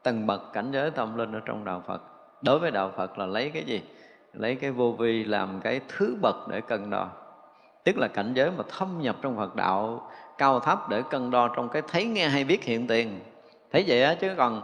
tầng 0.03 0.27
bậc 0.27 0.53
cảnh 0.53 0.71
giới 0.71 0.91
tâm 0.91 1.17
linh 1.17 1.31
ở 1.31 1.39
trong 1.45 1.65
đạo 1.65 1.83
Phật. 1.87 2.01
Đối 2.41 2.59
với 2.59 2.71
đạo 2.71 2.91
Phật 2.97 3.17
là 3.17 3.25
lấy 3.25 3.49
cái 3.49 3.63
gì? 3.63 3.81
Lấy 4.33 4.55
cái 4.55 4.71
vô 4.71 4.91
vi 4.91 5.23
làm 5.23 5.59
cái 5.63 5.81
thứ 5.87 6.17
bậc 6.21 6.35
để 6.47 6.61
cân 6.61 6.89
đo. 6.89 7.09
Tức 7.83 7.97
là 7.97 8.07
cảnh 8.07 8.33
giới 8.33 8.51
mà 8.51 8.63
thâm 8.77 9.01
nhập 9.01 9.15
trong 9.21 9.37
Phật 9.37 9.55
đạo, 9.55 10.11
cao 10.37 10.59
thấp 10.59 10.89
để 10.89 11.01
cân 11.09 11.31
đo 11.31 11.47
trong 11.55 11.69
cái 11.69 11.81
thấy, 11.87 12.05
nghe, 12.05 12.27
hay, 12.27 12.43
biết, 12.43 12.63
hiện 12.63 12.87
tiền. 12.87 13.19
Thấy 13.71 13.83
vậy 13.87 14.03
á, 14.03 14.13
chứ 14.13 14.33
còn 14.37 14.61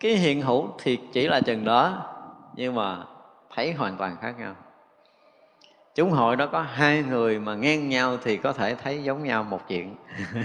cái 0.00 0.12
hiện 0.12 0.42
hữu 0.42 0.68
thì 0.82 0.98
chỉ 1.12 1.28
là 1.28 1.40
chừng 1.40 1.64
đó, 1.64 2.06
nhưng 2.54 2.74
mà 2.74 2.96
thấy 3.54 3.72
hoàn 3.72 3.96
toàn 3.96 4.16
khác 4.20 4.34
nhau. 4.38 4.54
Chúng 5.94 6.10
hội 6.10 6.36
đó 6.36 6.46
có 6.46 6.62
hai 6.62 7.02
người 7.02 7.38
mà 7.38 7.54
ngang 7.54 7.88
nhau 7.88 8.16
thì 8.24 8.36
có 8.36 8.52
thể 8.52 8.74
thấy 8.74 9.02
giống 9.02 9.24
nhau 9.24 9.44
một 9.44 9.68
chuyện. 9.68 9.94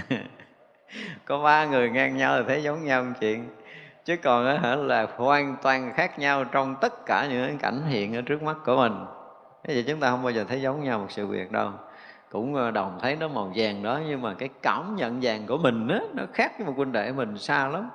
Có 1.24 1.42
ba 1.42 1.64
người 1.64 1.90
ngang 1.90 2.16
nhau 2.16 2.38
thì 2.38 2.44
thấy 2.48 2.62
giống 2.62 2.84
nhau 2.84 3.02
một 3.02 3.12
chuyện. 3.20 3.48
Chứ 4.04 4.16
còn 4.16 4.46
á 4.62 4.76
là 4.76 5.06
hoàn 5.16 5.56
toàn 5.62 5.92
khác 5.94 6.18
nhau 6.18 6.44
trong 6.44 6.76
tất 6.80 7.06
cả 7.06 7.26
những 7.30 7.58
cảnh 7.58 7.82
hiện 7.86 8.16
ở 8.16 8.22
trước 8.22 8.42
mắt 8.42 8.56
của 8.64 8.76
mình. 8.76 9.04
Thế 9.64 9.74
vậy 9.74 9.84
chúng 9.88 10.00
ta 10.00 10.10
không 10.10 10.22
bao 10.22 10.32
giờ 10.32 10.44
thấy 10.48 10.60
giống 10.60 10.84
nhau 10.84 10.98
một 10.98 11.10
sự 11.10 11.26
việc 11.26 11.52
đâu. 11.52 11.70
Cũng 12.30 12.54
ờ, 12.54 12.70
đồng 12.70 12.98
thấy 13.02 13.16
nó 13.16 13.28
màu 13.28 13.52
vàng 13.54 13.82
đó, 13.82 14.00
nhưng 14.08 14.22
mà 14.22 14.34
cái 14.34 14.48
cảm 14.62 14.96
nhận 14.96 15.18
vàng 15.22 15.46
của 15.46 15.58
mình 15.58 15.88
á, 15.88 16.00
nó 16.14 16.22
khác 16.32 16.52
với 16.58 16.66
một 16.66 16.72
huynh 16.76 16.92
đệ 16.92 17.12
mình 17.12 17.38
xa 17.38 17.68
lắm 17.68 17.90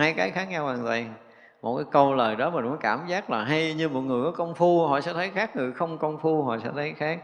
hai 0.00 0.12
cái 0.12 0.30
khác 0.30 0.50
nhau 0.50 0.64
hoàn 0.64 0.84
toàn. 0.84 1.14
Một 1.62 1.76
cái 1.76 1.84
câu 1.90 2.14
lời 2.14 2.36
đó 2.36 2.50
mình 2.50 2.64
có 2.70 2.76
cảm 2.80 3.06
giác 3.06 3.30
là 3.30 3.44
hay 3.44 3.74
như 3.74 3.88
một 3.88 4.00
người 4.00 4.24
có 4.24 4.30
công 4.30 4.54
phu, 4.54 4.86
họ 4.86 5.00
sẽ 5.00 5.12
thấy 5.12 5.30
khác, 5.30 5.56
người 5.56 5.72
không 5.72 5.98
công 5.98 6.18
phu, 6.18 6.42
họ 6.42 6.58
sẽ 6.58 6.70
thấy 6.74 6.92
khác. 6.92 7.20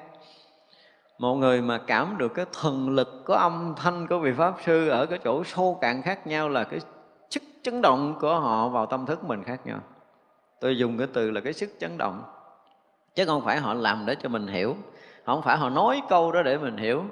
Một 1.19 1.35
người 1.35 1.62
mà 1.62 1.79
cảm 1.87 2.15
được 2.19 2.35
cái 2.35 2.45
thần 2.62 2.89
lực, 2.89 3.23
có 3.25 3.37
âm 3.37 3.75
thanh 3.77 4.07
của 4.07 4.19
vị 4.19 4.33
pháp 4.33 4.55
sư 4.65 4.89
ở 4.89 5.07
cái 5.07 5.19
chỗ 5.25 5.45
sâu 5.45 5.79
cạn 5.81 6.03
khác 6.03 6.27
nhau 6.27 6.49
là 6.49 6.65
cái 6.65 6.81
sức 7.31 7.43
chấn 7.62 7.83
động 7.83 8.15
của 8.21 8.41
họ 8.41 8.69
vào 8.69 8.87
tâm 8.87 9.07
thức 9.07 9.25
mình 9.25 9.45
khác 9.45 9.61
nhau. 9.67 9.79
Tôi 10.61 10.79
dùng 10.79 10.99
cái 10.99 11.07
từ 11.12 11.31
là 11.31 11.41
cái 11.41 11.53
sức 11.53 11.71
chấn 11.81 11.99
động. 11.99 12.23
Chứ 13.15 13.25
không 13.25 13.45
phải 13.45 13.57
họ 13.57 13.75
làm 13.75 14.07
để 14.07 14.15
cho 14.23 14.29
mình 14.29 14.47
hiểu. 14.47 14.77
Không 15.27 15.43
phải 15.43 15.57
họ 15.57 15.69
nói 15.69 16.03
câu 16.09 16.33
đó 16.33 16.43
để 16.43 16.59
mình 16.59 16.77
hiểu. 16.77 17.03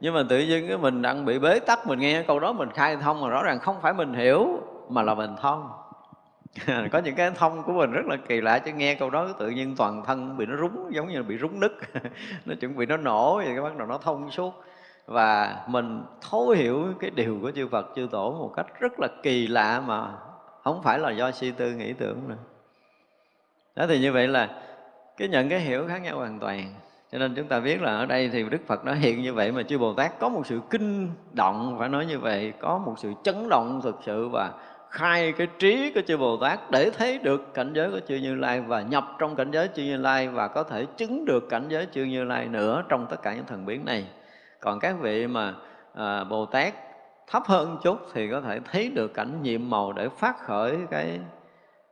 Nhưng 0.00 0.14
mà 0.14 0.22
tự 0.28 0.38
nhiên 0.38 0.68
cái 0.68 0.78
mình 0.78 1.02
đang 1.02 1.24
bị 1.24 1.38
bế 1.38 1.58
tắc, 1.60 1.86
mình 1.86 1.98
nghe 1.98 2.22
câu 2.22 2.40
đó 2.40 2.52
mình 2.52 2.70
khai 2.70 2.96
thông 2.96 3.20
mà 3.20 3.28
rõ 3.28 3.42
ràng 3.42 3.58
không 3.58 3.76
phải 3.82 3.92
mình 3.92 4.14
hiểu 4.14 4.60
mà 4.94 5.02
là 5.02 5.14
mình 5.14 5.30
thông. 5.40 5.70
Có 6.92 6.98
những 6.98 7.14
cái 7.14 7.30
thông 7.30 7.62
của 7.62 7.72
mình 7.72 7.92
rất 7.92 8.06
là 8.06 8.16
kỳ 8.16 8.40
lạ, 8.40 8.58
chứ 8.58 8.72
nghe 8.72 8.94
câu 8.94 9.10
đó 9.10 9.28
tự 9.38 9.50
nhiên 9.50 9.74
toàn 9.76 10.04
thân 10.04 10.36
bị 10.36 10.46
nó 10.46 10.56
rúng, 10.56 10.94
giống 10.94 11.08
như 11.08 11.16
là 11.16 11.22
bị 11.22 11.38
rúng 11.38 11.60
nứt. 11.60 11.72
Nó 12.44 12.54
chuẩn 12.60 12.76
bị 12.76 12.86
nó 12.86 12.96
nổ 12.96 13.36
vậy, 13.36 13.46
cái 13.46 13.62
bắt 13.62 13.76
đầu 13.76 13.88
nó 13.88 13.98
thông 13.98 14.30
suốt. 14.30 14.64
Và 15.06 15.56
mình 15.66 16.04
thấu 16.30 16.50
hiểu 16.50 16.86
cái 17.00 17.10
điều 17.10 17.38
của 17.42 17.50
chư 17.50 17.68
Phật, 17.68 17.86
chư 17.96 18.08
Tổ 18.10 18.30
một 18.30 18.52
cách 18.56 18.66
rất 18.80 19.00
là 19.00 19.08
kỳ 19.22 19.46
lạ 19.46 19.82
mà 19.86 20.08
không 20.62 20.82
phải 20.82 20.98
là 20.98 21.10
do 21.10 21.30
suy 21.30 21.50
tư 21.50 21.70
nghĩ 21.70 21.92
tưởng 21.92 22.28
nữa. 22.28 22.36
Đó, 23.76 23.86
thì 23.88 23.98
như 24.00 24.12
vậy 24.12 24.28
là 24.28 24.48
cái 25.16 25.28
nhận 25.28 25.48
cái 25.48 25.60
hiểu 25.60 25.84
khác 25.88 25.98
nhau 25.98 26.16
hoàn 26.16 26.38
toàn. 26.38 26.74
Cho 27.12 27.18
nên 27.18 27.34
chúng 27.34 27.46
ta 27.46 27.60
biết 27.60 27.82
là 27.82 27.96
ở 27.96 28.06
đây 28.06 28.30
thì 28.32 28.42
Đức 28.42 28.60
Phật 28.66 28.84
nó 28.84 28.94
hiện 28.94 29.22
như 29.22 29.34
vậy 29.34 29.52
mà 29.52 29.62
chư 29.62 29.78
Bồ 29.78 29.94
Tát 29.94 30.18
có 30.18 30.28
một 30.28 30.46
sự 30.46 30.60
kinh 30.70 31.10
động 31.32 31.76
phải 31.78 31.88
nói 31.88 32.06
như 32.06 32.18
vậy, 32.18 32.52
có 32.60 32.78
một 32.78 32.94
sự 32.98 33.12
chấn 33.24 33.48
động 33.48 33.80
thực 33.82 33.98
sự 34.06 34.28
và 34.28 34.50
khai 34.92 35.32
cái 35.32 35.46
trí 35.58 35.92
của 35.94 36.00
chư 36.06 36.16
Bồ 36.16 36.36
Tát 36.36 36.70
để 36.70 36.90
thấy 36.90 37.18
được 37.18 37.54
cảnh 37.54 37.72
giới 37.74 37.90
của 37.90 38.00
chư 38.08 38.16
Như 38.16 38.34
Lai 38.34 38.60
và 38.60 38.82
nhập 38.82 39.04
trong 39.18 39.36
cảnh 39.36 39.50
giới 39.50 39.68
chư 39.74 39.82
Như 39.82 39.96
Lai 39.96 40.28
và 40.28 40.48
có 40.48 40.62
thể 40.62 40.86
chứng 40.96 41.24
được 41.24 41.48
cảnh 41.48 41.64
giới 41.68 41.86
chư 41.92 42.04
Như 42.04 42.24
Lai 42.24 42.46
nữa 42.46 42.84
trong 42.88 43.06
tất 43.10 43.22
cả 43.22 43.34
những 43.34 43.46
thần 43.46 43.66
biến 43.66 43.84
này. 43.84 44.06
Còn 44.60 44.80
các 44.80 44.96
vị 45.00 45.26
mà 45.26 45.54
à, 45.94 46.24
Bồ 46.24 46.46
Tát 46.46 46.74
thấp 47.26 47.42
hơn 47.46 47.78
chút 47.82 47.98
thì 48.14 48.30
có 48.30 48.40
thể 48.40 48.60
thấy 48.72 48.88
được 48.88 49.14
cảnh 49.14 49.42
nhiệm 49.42 49.70
màu 49.70 49.92
để 49.92 50.08
phát 50.08 50.38
khởi 50.38 50.78
cái 50.90 51.20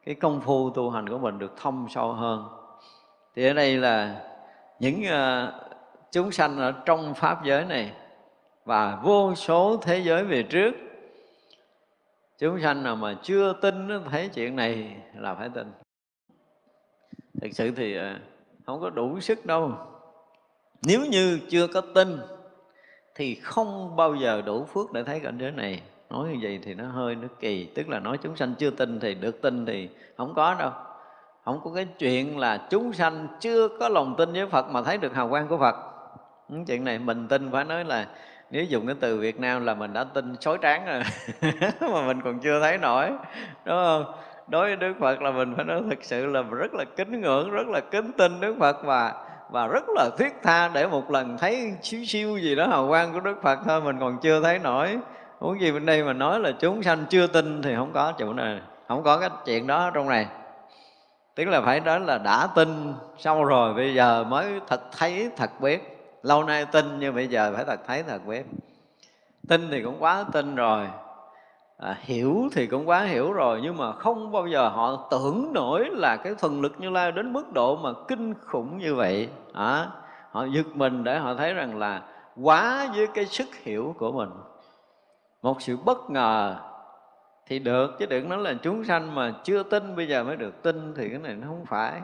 cái 0.07 0.15
công 0.15 0.41
phu 0.41 0.71
tu 0.71 0.91
hành 0.91 1.09
của 1.09 1.19
mình 1.19 1.39
được 1.39 1.55
thông 1.61 1.87
sâu 1.89 2.13
hơn. 2.13 2.45
Thì 3.37 3.47
ở 3.47 3.53
đây 3.53 3.77
là 3.77 4.15
những 4.81 5.05
à, 5.05 5.53
chúng 6.13 6.33
sanh 6.33 6.59
ở 6.59 6.73
trong 6.85 7.15
pháp 7.15 7.45
giới 7.45 7.65
này 7.65 7.93
và 8.65 8.99
vô 9.03 9.35
số 9.35 9.77
thế 9.83 9.99
giới 9.99 10.25
về 10.25 10.43
trước 10.43 10.75
chúng 12.41 12.61
sanh 12.61 12.83
nào 12.83 12.97
mà 12.97 13.15
chưa 13.23 13.53
tin 13.53 13.89
thấy 14.11 14.29
chuyện 14.35 14.57
này 14.57 14.97
là 15.17 15.35
phải 15.35 15.49
tin. 15.49 15.73
Thực 17.41 17.53
sự 17.53 17.71
thì 17.71 17.97
ờ, 17.97 18.15
không 18.67 18.81
có 18.81 18.91
đủ 18.91 19.21
sức 19.21 19.47
đâu. 19.47 19.73
Nếu 20.83 21.01
như 21.11 21.41
chưa 21.49 21.67
có 21.67 21.81
tin, 21.81 22.19
thì 23.15 23.35
không 23.35 23.97
bao 23.97 24.15
giờ 24.15 24.43
đủ 24.47 24.65
phước 24.65 24.93
để 24.93 25.03
thấy 25.03 25.21
cảnh 25.21 25.39
giới 25.41 25.51
này. 25.51 25.83
Nói 26.11 26.29
như 26.29 26.39
vậy 26.43 26.61
thì 26.63 26.75
nó 26.75 26.87
hơi 26.87 27.15
nó 27.15 27.29
kỳ, 27.41 27.65
tức 27.75 27.89
là 27.89 28.01
nói 28.01 28.19
chúng 28.23 28.37
sanh 28.37 28.55
chưa 28.59 28.71
tin 28.71 29.01
thì 29.01 29.15
được 29.15 29.43
tin 29.43 29.67
thì 29.67 29.89
không 30.17 30.35
có 30.35 30.55
đâu. 30.55 30.71
Không 31.45 31.61
có 31.65 31.71
cái 31.75 31.87
chuyện 31.99 32.39
là 32.39 32.67
chúng 32.71 32.93
sanh 32.93 33.29
chưa 33.41 33.69
có 33.69 33.89
lòng 33.89 34.15
tin 34.19 34.33
với 34.33 34.47
Phật 34.47 34.71
mà 34.71 34.83
thấy 34.83 34.99
được 34.99 35.15
hào 35.15 35.29
quang 35.29 35.49
của 35.49 35.59
Phật. 35.59 35.75
Chuyện 36.67 36.85
này 36.85 36.99
mình 36.99 37.29
tin 37.29 37.51
phải 37.51 37.65
nói 37.65 37.85
là 37.85 38.07
nếu 38.51 38.65
dùng 38.65 38.87
cái 38.87 38.97
từ 39.01 39.19
Việt 39.19 39.41
Nam 39.41 39.67
là 39.67 39.75
mình 39.75 39.93
đã 39.93 40.05
tin 40.05 40.37
xối 40.41 40.59
tráng 40.63 40.87
rồi, 40.87 41.03
mà 41.93 42.07
mình 42.07 42.21
còn 42.25 42.39
chưa 42.41 42.61
thấy 42.61 42.79
nổi, 42.79 43.11
đúng 43.65 43.77
không? 43.85 44.05
Đối 44.49 44.67
với 44.67 44.77
Đức 44.77 44.95
Phật 45.01 45.23
là 45.23 45.31
mình 45.31 45.55
phải 45.57 45.65
nói 45.65 45.83
thật 45.91 45.99
sự 46.03 46.27
là 46.27 46.43
rất 46.43 46.75
là 46.75 46.85
kính 46.97 47.21
ngưỡng, 47.21 47.51
rất 47.51 47.67
là 47.67 47.81
kính 47.81 48.13
tin 48.13 48.41
Đức 48.41 48.57
Phật 48.61 48.85
và 48.85 49.15
và 49.51 49.67
rất 49.67 49.85
là 49.89 50.11
thiết 50.19 50.33
tha 50.43 50.71
để 50.75 50.87
một 50.87 51.11
lần 51.11 51.39
thấy 51.39 51.73
xíu 51.83 52.05
xíu 52.05 52.39
gì 52.39 52.55
đó 52.55 52.67
hào 52.67 52.89
quang 52.89 53.13
của 53.13 53.21
Đức 53.21 53.43
Phật 53.43 53.59
thôi, 53.67 53.81
mình 53.81 53.97
còn 54.01 54.19
chưa 54.23 54.43
thấy 54.43 54.59
nổi. 54.59 54.99
Muốn 55.41 55.61
gì 55.61 55.73
bên 55.73 55.87
đây 55.87 56.05
mà 56.05 56.13
nói 56.13 56.41
là 56.41 56.53
chúng 56.61 56.83
sanh 56.83 57.05
chưa 57.09 57.27
tin 57.27 57.63
thì 57.63 57.75
không 57.77 57.93
có 57.93 58.13
chỗ 58.19 58.33
này 58.33 58.61
không 58.89 59.03
có 59.03 59.19
cái 59.19 59.31
chuyện 59.45 59.67
đó 59.67 59.91
trong 59.95 60.09
này. 60.09 60.27
Tức 61.35 61.45
là 61.45 61.61
phải 61.61 61.81
nói 61.81 62.01
là 62.01 62.19
đã 62.19 62.49
tin, 62.55 62.95
xong 63.19 63.45
rồi 63.45 63.75
bây 63.75 63.95
giờ 63.95 64.25
mới 64.25 64.61
thật 64.69 64.81
thấy, 64.99 65.31
thật 65.37 65.61
biết 65.61 65.90
lâu 66.23 66.45
nay 66.45 66.67
tin 66.67 66.99
nhưng 66.99 67.15
bây 67.15 67.29
giờ 67.29 67.53
phải 67.57 67.65
thật 67.65 67.81
thấy 67.87 68.03
thật 68.03 68.27
biết 68.27 68.47
tin 69.49 69.69
thì 69.71 69.83
cũng 69.83 69.97
quá 69.99 70.25
tin 70.33 70.55
rồi. 70.55 70.89
À, 71.79 71.97
hiểu 72.01 72.49
thì 72.53 72.67
cũng 72.67 72.89
quá 72.89 73.03
hiểu 73.03 73.33
rồi 73.33 73.61
nhưng 73.63 73.77
mà 73.77 73.93
không 73.93 74.33
bao 74.33 74.47
giờ 74.47 74.69
họ 74.69 75.09
tưởng 75.11 75.53
nổi 75.53 75.89
là 75.93 76.17
cái 76.17 76.35
thần 76.39 76.61
lực 76.61 76.73
như 76.79 76.91
lai 76.91 77.13
đến 77.13 77.33
mức 77.33 77.53
độ 77.53 77.77
mà 77.77 77.91
kinh 78.09 78.35
khủng 78.35 78.79
như 78.79 78.95
vậy. 78.95 79.29
À, 79.53 79.87
họ 80.31 80.45
giật 80.45 80.67
mình 80.75 81.05
để 81.05 81.19
họ 81.19 81.35
thấy 81.35 81.55
rằng 81.55 81.79
là 81.79 82.03
quá 82.43 82.89
với 82.97 83.07
cái 83.07 83.27
sức 83.27 83.49
hiểu 83.55 83.95
của 83.99 84.13
mình. 84.13 84.31
Một 85.43 85.63
sự 85.63 85.77
bất 85.77 86.11
ngờ 86.11 86.57
thì 87.47 87.59
được 87.59 87.91
chứ 87.99 88.07
đừng 88.07 88.29
nói 88.29 88.39
là 88.39 88.55
chúng 88.63 88.85
sanh 88.85 89.15
mà 89.15 89.35
chưa 89.45 89.63
tin 89.63 89.97
bây 89.97 90.09
giờ 90.09 90.25
mới 90.25 90.37
được 90.37 90.63
tin 90.63 90.95
thì 90.97 91.09
cái 91.09 91.19
này 91.19 91.35
nó 91.35 91.47
không 91.47 91.65
phải. 91.67 92.01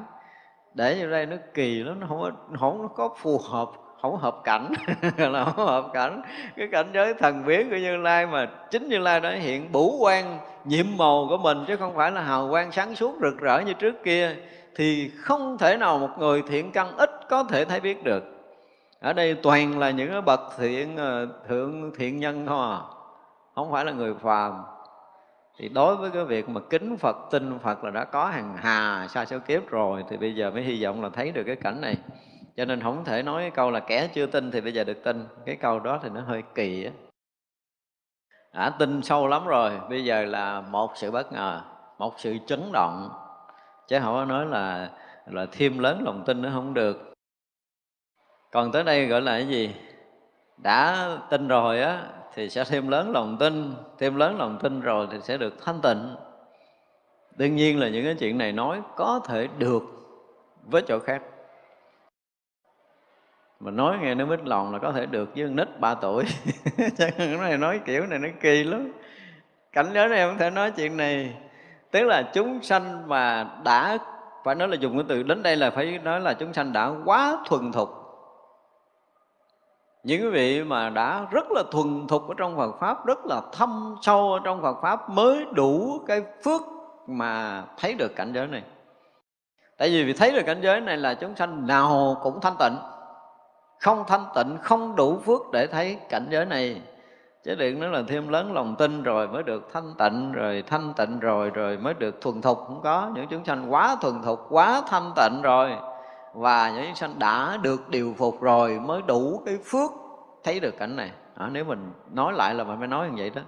Để 0.74 0.96
như 0.98 1.10
đây 1.10 1.26
nó 1.26 1.36
kỳ 1.54 1.82
lắm 1.82 2.00
nó 2.00 2.06
không 2.06 2.22
nó 2.50 2.58
không 2.58 2.88
có 2.94 3.14
phù 3.16 3.40
hợp 3.50 3.70
không 4.10 4.20
hợp 4.20 4.36
cảnh, 4.44 4.72
là 5.16 5.44
không 5.44 5.66
hợp 5.66 5.90
cảnh. 5.92 6.22
Cái 6.56 6.68
cảnh 6.72 6.90
giới 6.94 7.14
thần 7.14 7.44
biến 7.46 7.70
của 7.70 7.76
như 7.76 7.96
lai 7.96 8.26
mà 8.26 8.48
chính 8.70 8.88
như 8.88 8.98
lai 8.98 9.20
đã 9.20 9.30
hiện 9.30 9.72
bủ 9.72 9.98
quan, 10.00 10.38
nhiệm 10.64 10.86
màu 10.96 11.26
của 11.28 11.38
mình, 11.38 11.64
chứ 11.68 11.76
không 11.76 11.96
phải 11.96 12.10
là 12.10 12.20
hào 12.20 12.48
quang 12.50 12.72
sáng 12.72 12.94
suốt 12.94 13.14
rực 13.20 13.38
rỡ 13.38 13.60
như 13.60 13.72
trước 13.72 13.94
kia, 14.04 14.36
thì 14.76 15.10
không 15.16 15.58
thể 15.58 15.76
nào 15.76 15.98
một 15.98 16.10
người 16.18 16.42
thiện 16.48 16.72
căn 16.72 16.96
ít 16.96 17.10
có 17.28 17.44
thể 17.44 17.64
thấy 17.64 17.80
biết 17.80 18.04
được. 18.04 18.24
Ở 19.00 19.12
đây 19.12 19.34
toàn 19.34 19.78
là 19.78 19.90
những 19.90 20.24
bậc 20.24 20.40
thiện 20.58 20.96
ờ, 20.96 21.28
thượng 21.48 21.92
thiện 21.98 22.18
nhân 22.18 22.46
thôi 22.46 22.76
à 22.76 22.96
không 23.56 23.72
phải 23.72 23.84
là 23.84 23.92
người 23.92 24.14
phàm. 24.14 24.62
Thì 25.58 25.68
đối 25.68 25.96
với 25.96 26.10
cái 26.10 26.24
việc 26.24 26.48
mà 26.48 26.60
kính 26.70 26.96
Phật, 26.96 27.16
tin 27.30 27.58
Phật 27.58 27.84
là 27.84 27.90
đã 27.90 28.04
có 28.04 28.26
hàng 28.26 28.56
hà, 28.56 29.08
xa 29.08 29.24
số 29.24 29.38
kiếp 29.38 29.70
rồi, 29.70 30.04
thì 30.10 30.16
bây 30.16 30.34
giờ 30.34 30.50
mới 30.50 30.62
hy 30.62 30.84
vọng 30.84 31.02
là 31.02 31.08
thấy 31.08 31.32
được 31.32 31.42
cái 31.46 31.56
cảnh 31.56 31.80
này 31.80 31.96
cho 32.56 32.64
nên 32.64 32.82
không 32.82 33.04
thể 33.04 33.22
nói 33.22 33.42
cái 33.42 33.50
câu 33.50 33.70
là 33.70 33.80
kẻ 33.80 34.08
chưa 34.14 34.26
tin 34.26 34.50
thì 34.50 34.60
bây 34.60 34.74
giờ 34.74 34.84
được 34.84 35.04
tin. 35.04 35.28
Cái 35.46 35.56
câu 35.56 35.80
đó 35.80 36.00
thì 36.02 36.08
nó 36.08 36.20
hơi 36.20 36.42
kỳ 36.54 36.84
á. 36.84 36.92
Đã 38.52 38.70
tin 38.70 39.02
sâu 39.02 39.26
lắm 39.26 39.46
rồi, 39.46 39.72
bây 39.90 40.04
giờ 40.04 40.24
là 40.24 40.60
một 40.60 40.92
sự 40.94 41.10
bất 41.10 41.32
ngờ, 41.32 41.62
một 41.98 42.14
sự 42.16 42.36
chấn 42.46 42.72
động. 42.72 43.10
Chứ 43.88 43.98
không 44.00 44.14
có 44.14 44.24
nói 44.24 44.46
là 44.46 44.90
là 45.26 45.46
thêm 45.52 45.78
lớn 45.78 46.02
lòng 46.04 46.22
tin 46.26 46.42
nó 46.42 46.50
không 46.54 46.74
được. 46.74 47.14
Còn 48.52 48.72
tới 48.72 48.84
đây 48.84 49.06
gọi 49.06 49.22
là 49.22 49.32
cái 49.32 49.48
gì? 49.48 49.74
Đã 50.56 51.08
tin 51.30 51.48
rồi 51.48 51.80
á, 51.80 52.02
thì 52.34 52.48
sẽ 52.50 52.64
thêm 52.64 52.88
lớn 52.88 53.10
lòng 53.10 53.36
tin, 53.40 53.74
thêm 53.98 54.16
lớn 54.16 54.38
lòng 54.38 54.58
tin 54.62 54.80
rồi 54.80 55.08
thì 55.10 55.18
sẽ 55.20 55.36
được 55.36 55.54
thanh 55.64 55.80
tịnh. 55.80 56.16
Đương 57.36 57.56
nhiên 57.56 57.80
là 57.80 57.88
những 57.88 58.04
cái 58.04 58.14
chuyện 58.14 58.38
này 58.38 58.52
nói 58.52 58.82
có 58.96 59.20
thể 59.28 59.48
được 59.58 59.82
với 60.64 60.82
chỗ 60.82 60.98
khác 60.98 61.22
mà 63.60 63.70
nói 63.70 63.98
nghe 64.00 64.14
nó 64.14 64.26
mít 64.26 64.40
lòng 64.44 64.72
là 64.72 64.78
có 64.78 64.92
thể 64.92 65.06
được 65.06 65.36
với 65.36 65.48
nít 65.48 65.80
3 65.80 65.94
tuổi. 65.94 66.24
Cái 66.98 67.12
này 67.40 67.58
nói 67.58 67.80
kiểu 67.84 68.06
này 68.06 68.18
nó 68.18 68.28
kỳ 68.40 68.64
lắm. 68.64 68.92
Cảnh 69.72 69.86
giới 69.94 70.08
này 70.08 70.28
không 70.28 70.38
thể 70.38 70.50
nói 70.50 70.70
chuyện 70.70 70.96
này. 70.96 71.36
Tức 71.90 72.02
là 72.02 72.22
chúng 72.34 72.62
sanh 72.62 73.08
mà 73.08 73.50
đã, 73.64 73.98
phải 74.44 74.54
nói 74.54 74.68
là 74.68 74.76
dùng 74.76 74.96
cái 74.96 75.04
từ 75.08 75.22
đến 75.22 75.42
đây 75.42 75.56
là 75.56 75.70
phải 75.70 75.98
nói 75.98 76.20
là 76.20 76.34
chúng 76.34 76.52
sanh 76.52 76.72
đã 76.72 76.92
quá 77.04 77.38
thuần 77.46 77.72
thục. 77.72 77.88
Những 80.02 80.22
quý 80.22 80.28
vị 80.28 80.64
mà 80.64 80.90
đã 80.90 81.26
rất 81.30 81.50
là 81.50 81.62
thuần 81.72 82.06
thục 82.08 82.28
ở 82.28 82.34
trong 82.38 82.56
Phật 82.56 82.76
pháp, 82.80 83.06
rất 83.06 83.26
là 83.26 83.40
thâm 83.52 83.96
sâu 84.02 84.32
ở 84.32 84.40
trong 84.44 84.62
Phật 84.62 84.76
pháp 84.82 85.10
mới 85.10 85.44
đủ 85.54 86.00
cái 86.06 86.22
phước 86.44 86.60
mà 87.06 87.64
thấy 87.78 87.94
được 87.94 88.16
cảnh 88.16 88.32
giới 88.32 88.46
này. 88.46 88.62
Tại 89.78 89.88
vì 89.88 90.04
vì 90.04 90.12
thấy 90.12 90.32
được 90.32 90.42
cảnh 90.46 90.60
giới 90.62 90.80
này 90.80 90.96
là 90.96 91.14
chúng 91.14 91.36
sanh 91.36 91.66
nào 91.66 92.16
cũng 92.22 92.40
thanh 92.40 92.56
tịnh 92.58 92.76
không 93.80 94.04
thanh 94.06 94.24
tịnh 94.34 94.58
không 94.62 94.96
đủ 94.96 95.18
phước 95.18 95.40
để 95.52 95.66
thấy 95.66 95.96
cảnh 96.08 96.26
giới 96.30 96.44
này. 96.44 96.80
Chứ 97.44 97.54
đừng 97.54 97.80
nói 97.80 97.90
là 97.90 98.02
thêm 98.08 98.28
lớn 98.28 98.52
lòng 98.52 98.76
tin 98.78 99.02
rồi 99.02 99.28
mới 99.28 99.42
được 99.42 99.68
thanh 99.72 99.94
tịnh 99.98 100.32
rồi 100.32 100.64
thanh 100.66 100.92
tịnh 100.96 101.18
rồi 101.18 101.50
rồi 101.50 101.78
mới 101.78 101.94
được 101.94 102.20
thuần 102.20 102.42
thục. 102.42 102.58
Không 102.66 102.80
có. 102.84 103.10
Những 103.14 103.26
chúng 103.30 103.44
sanh 103.44 103.72
quá 103.72 103.96
thuần 104.00 104.22
thục 104.22 104.46
quá 104.48 104.82
thanh 104.86 105.12
tịnh 105.16 105.42
rồi 105.42 105.72
và 106.34 106.70
những 106.70 106.84
chúng 106.86 106.94
sanh 106.94 107.18
đã 107.18 107.58
được 107.62 107.88
điều 107.88 108.14
phục 108.18 108.40
rồi 108.40 108.80
mới 108.80 109.02
đủ 109.06 109.42
cái 109.46 109.58
phước 109.64 109.90
thấy 110.44 110.60
được 110.60 110.78
cảnh 110.78 110.96
này. 110.96 111.10
À, 111.34 111.48
nếu 111.52 111.64
mình 111.64 111.92
nói 112.12 112.32
lại 112.32 112.54
là 112.54 112.64
mình 112.64 112.78
phải 112.78 112.88
nói 112.88 113.08
như 113.08 113.14
vậy 113.16 113.30
đó. 113.30 113.42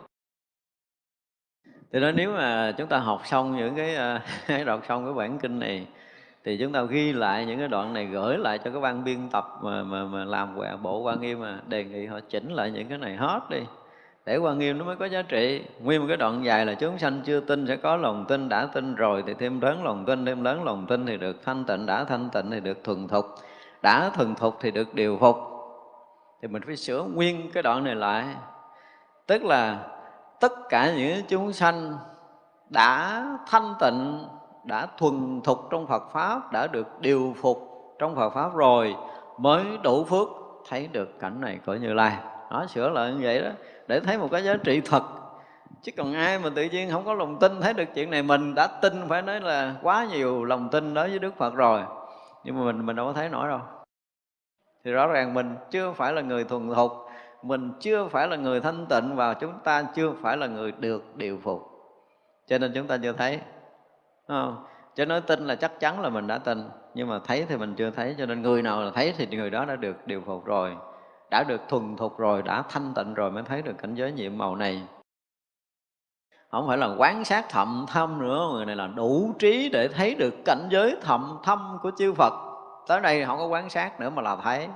Thì 1.92 2.00
đó 2.00 2.10
nếu 2.14 2.32
mà 2.32 2.74
chúng 2.78 2.88
ta 2.88 2.98
học 2.98 3.20
xong 3.24 3.56
những 3.56 3.76
cái 3.76 3.96
đọc 4.64 4.80
ờ, 4.80 4.86
xong 4.88 5.04
cái 5.04 5.14
bản 5.14 5.38
kinh 5.38 5.58
này 5.58 5.86
thì 6.48 6.56
chúng 6.56 6.72
ta 6.72 6.82
ghi 6.82 7.12
lại 7.12 7.46
những 7.46 7.58
cái 7.58 7.68
đoạn 7.68 7.92
này 7.92 8.06
gửi 8.06 8.38
lại 8.38 8.58
cho 8.58 8.70
cái 8.70 8.80
ban 8.80 9.04
biên 9.04 9.28
tập 9.28 9.58
mà 9.62 9.82
mà, 9.82 10.04
mà 10.04 10.24
làm 10.24 10.56
bộ 10.82 10.98
quan 10.98 11.20
nghiêm 11.20 11.40
mà 11.40 11.60
đề 11.66 11.84
nghị 11.84 12.06
họ 12.06 12.20
chỉnh 12.28 12.52
lại 12.52 12.70
những 12.70 12.88
cái 12.88 12.98
này 12.98 13.16
hết 13.16 13.40
đi. 13.50 13.58
Để 14.26 14.36
quan 14.36 14.58
nghiêm 14.58 14.78
nó 14.78 14.84
mới 14.84 14.96
có 14.96 15.06
giá 15.06 15.22
trị. 15.22 15.64
Nguyên 15.80 16.00
một 16.00 16.06
cái 16.08 16.16
đoạn 16.16 16.44
dài 16.44 16.66
là 16.66 16.74
chúng 16.74 16.98
sanh 16.98 17.20
chưa 17.24 17.40
tin 17.40 17.66
sẽ 17.66 17.76
có 17.76 17.96
lòng 17.96 18.24
tin 18.28 18.48
đã 18.48 18.66
tin 18.66 18.94
rồi 18.94 19.24
thì 19.26 19.34
thêm 19.34 19.60
lớn 19.60 19.84
lòng 19.84 20.04
tin 20.04 20.26
thêm 20.26 20.44
lớn 20.44 20.64
lòng 20.64 20.86
tin 20.86 21.06
thì 21.06 21.16
được 21.16 21.44
thanh 21.44 21.64
tịnh 21.64 21.86
đã 21.86 22.04
thanh 22.04 22.30
tịnh 22.30 22.50
thì 22.50 22.60
được 22.60 22.84
thuần 22.84 23.08
thục 23.08 23.26
đã 23.82 24.10
thuần 24.14 24.34
thục 24.34 24.56
thì 24.60 24.70
được 24.70 24.94
điều 24.94 25.18
phục. 25.18 25.36
Thì 26.42 26.48
mình 26.48 26.62
phải 26.66 26.76
sửa 26.76 27.02
nguyên 27.02 27.50
cái 27.52 27.62
đoạn 27.62 27.84
này 27.84 27.94
lại. 27.94 28.24
Tức 29.26 29.44
là 29.44 29.78
tất 30.40 30.52
cả 30.68 30.92
những 30.96 31.22
chúng 31.28 31.52
sanh 31.52 31.96
đã 32.70 33.24
thanh 33.46 33.74
tịnh 33.80 34.24
đã 34.68 34.86
thuần 34.98 35.40
thục 35.44 35.58
trong 35.70 35.86
Phật 35.86 36.10
pháp, 36.12 36.52
đã 36.52 36.66
được 36.66 37.00
điều 37.00 37.34
phục 37.40 37.58
trong 37.98 38.14
Phật 38.14 38.30
pháp 38.30 38.54
rồi, 38.54 38.96
mới 39.38 39.64
đủ 39.82 40.04
phước. 40.04 40.28
Thấy 40.68 40.86
được 40.86 41.20
cảnh 41.20 41.40
này 41.40 41.58
của 41.66 41.74
Như 41.74 41.92
Lai. 41.92 42.16
Nó 42.50 42.66
sửa 42.66 42.90
lại 42.90 43.12
như 43.12 43.18
vậy 43.22 43.42
đó, 43.42 43.50
để 43.86 44.00
thấy 44.00 44.18
một 44.18 44.28
cái 44.30 44.44
giá 44.44 44.56
trị 44.64 44.80
thật. 44.84 45.02
Chứ 45.82 45.92
còn 45.96 46.12
ai 46.12 46.38
mà 46.38 46.50
tự 46.54 46.64
nhiên 46.64 46.90
không 46.90 47.04
có 47.04 47.14
lòng 47.14 47.38
tin 47.38 47.60
thấy 47.60 47.74
được 47.74 47.84
chuyện 47.94 48.10
này, 48.10 48.22
mình 48.22 48.54
đã 48.54 48.66
tin 48.66 49.08
phải 49.08 49.22
nói 49.22 49.40
là 49.40 49.74
quá 49.82 50.06
nhiều 50.10 50.44
lòng 50.44 50.68
tin 50.68 50.94
đối 50.94 51.08
với 51.08 51.18
Đức 51.18 51.36
Phật 51.36 51.54
rồi. 51.54 51.82
Nhưng 52.44 52.58
mà 52.58 52.64
mình 52.64 52.86
mình 52.86 52.96
đâu 52.96 53.06
có 53.06 53.12
thấy 53.12 53.28
nổi 53.28 53.48
đâu. 53.48 53.60
Thì 54.84 54.92
rõ 54.92 55.06
ràng 55.06 55.34
mình 55.34 55.56
chưa 55.70 55.92
phải 55.92 56.12
là 56.12 56.22
người 56.22 56.44
thuần 56.44 56.74
thục, 56.74 56.92
mình 57.42 57.72
chưa 57.80 58.08
phải 58.08 58.28
là 58.28 58.36
người 58.36 58.60
thanh 58.60 58.86
tịnh 58.86 59.16
và 59.16 59.34
chúng 59.34 59.52
ta 59.64 59.82
chưa 59.94 60.12
phải 60.22 60.36
là 60.36 60.46
người 60.46 60.72
được 60.72 61.16
điều 61.16 61.38
phục. 61.42 61.62
Cho 62.46 62.58
nên 62.58 62.72
chúng 62.74 62.86
ta 62.86 62.96
chưa 63.02 63.12
thấy 63.12 63.40
không? 64.28 64.64
chứ 64.94 65.06
nói 65.06 65.20
tin 65.20 65.46
là 65.46 65.54
chắc 65.54 65.80
chắn 65.80 66.00
là 66.00 66.08
mình 66.08 66.26
đã 66.26 66.38
tin. 66.38 66.70
Nhưng 66.94 67.08
mà 67.08 67.18
thấy 67.24 67.46
thì 67.48 67.56
mình 67.56 67.74
chưa 67.74 67.90
thấy, 67.90 68.14
cho 68.18 68.26
nên 68.26 68.42
người 68.42 68.62
nào 68.62 68.82
là 68.82 68.90
thấy 68.94 69.14
thì 69.16 69.26
người 69.26 69.50
đó 69.50 69.64
đã 69.64 69.76
được 69.76 70.06
điều 70.06 70.22
phục 70.26 70.44
rồi, 70.44 70.76
đã 71.30 71.44
được 71.48 71.60
thuần 71.68 71.96
thục 71.96 72.18
rồi, 72.18 72.42
đã 72.42 72.62
thanh 72.68 72.94
tịnh 72.94 73.14
rồi 73.14 73.30
mới 73.30 73.42
thấy 73.42 73.62
được 73.62 73.74
cảnh 73.78 73.94
giới 73.94 74.12
nhiệm 74.12 74.38
màu 74.38 74.56
này. 74.56 74.82
Không 76.50 76.66
phải 76.66 76.78
là 76.78 76.94
quán 76.98 77.24
sát 77.24 77.46
thậm 77.48 77.86
thâm 77.88 78.22
nữa, 78.22 78.48
người 78.52 78.66
này 78.66 78.76
là 78.76 78.86
đủ 78.86 79.34
trí 79.38 79.68
để 79.72 79.88
thấy 79.88 80.14
được 80.14 80.34
cảnh 80.44 80.68
giới 80.70 80.96
thậm 81.02 81.38
thâm 81.44 81.78
của 81.82 81.90
chư 81.98 82.12
Phật. 82.12 82.32
Tới 82.86 83.00
đây 83.00 83.24
không 83.24 83.38
có 83.38 83.46
quán 83.46 83.70
sát 83.70 84.00
nữa 84.00 84.10
mà 84.10 84.22
là 84.22 84.36
thấy. 84.36 84.68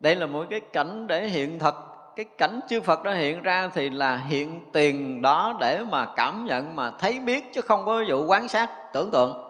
Đây 0.00 0.16
là 0.16 0.26
một 0.26 0.46
cái 0.50 0.60
cảnh 0.60 1.06
để 1.06 1.28
hiện 1.28 1.58
thực 1.58 1.93
cái 2.16 2.24
cảnh 2.38 2.60
chư 2.68 2.80
Phật 2.80 3.02
đó 3.02 3.12
hiện 3.12 3.42
ra 3.42 3.68
thì 3.74 3.90
là 3.90 4.16
hiện 4.16 4.60
tiền 4.72 5.22
đó 5.22 5.54
để 5.60 5.84
mà 5.90 6.06
cảm 6.16 6.44
nhận 6.44 6.76
mà 6.76 6.90
thấy 6.98 7.20
biết 7.20 7.54
chứ 7.54 7.60
không 7.60 7.84
có 7.86 8.04
vụ 8.08 8.26
quán 8.26 8.48
sát 8.48 8.70
tưởng 8.92 9.10
tượng. 9.10 9.44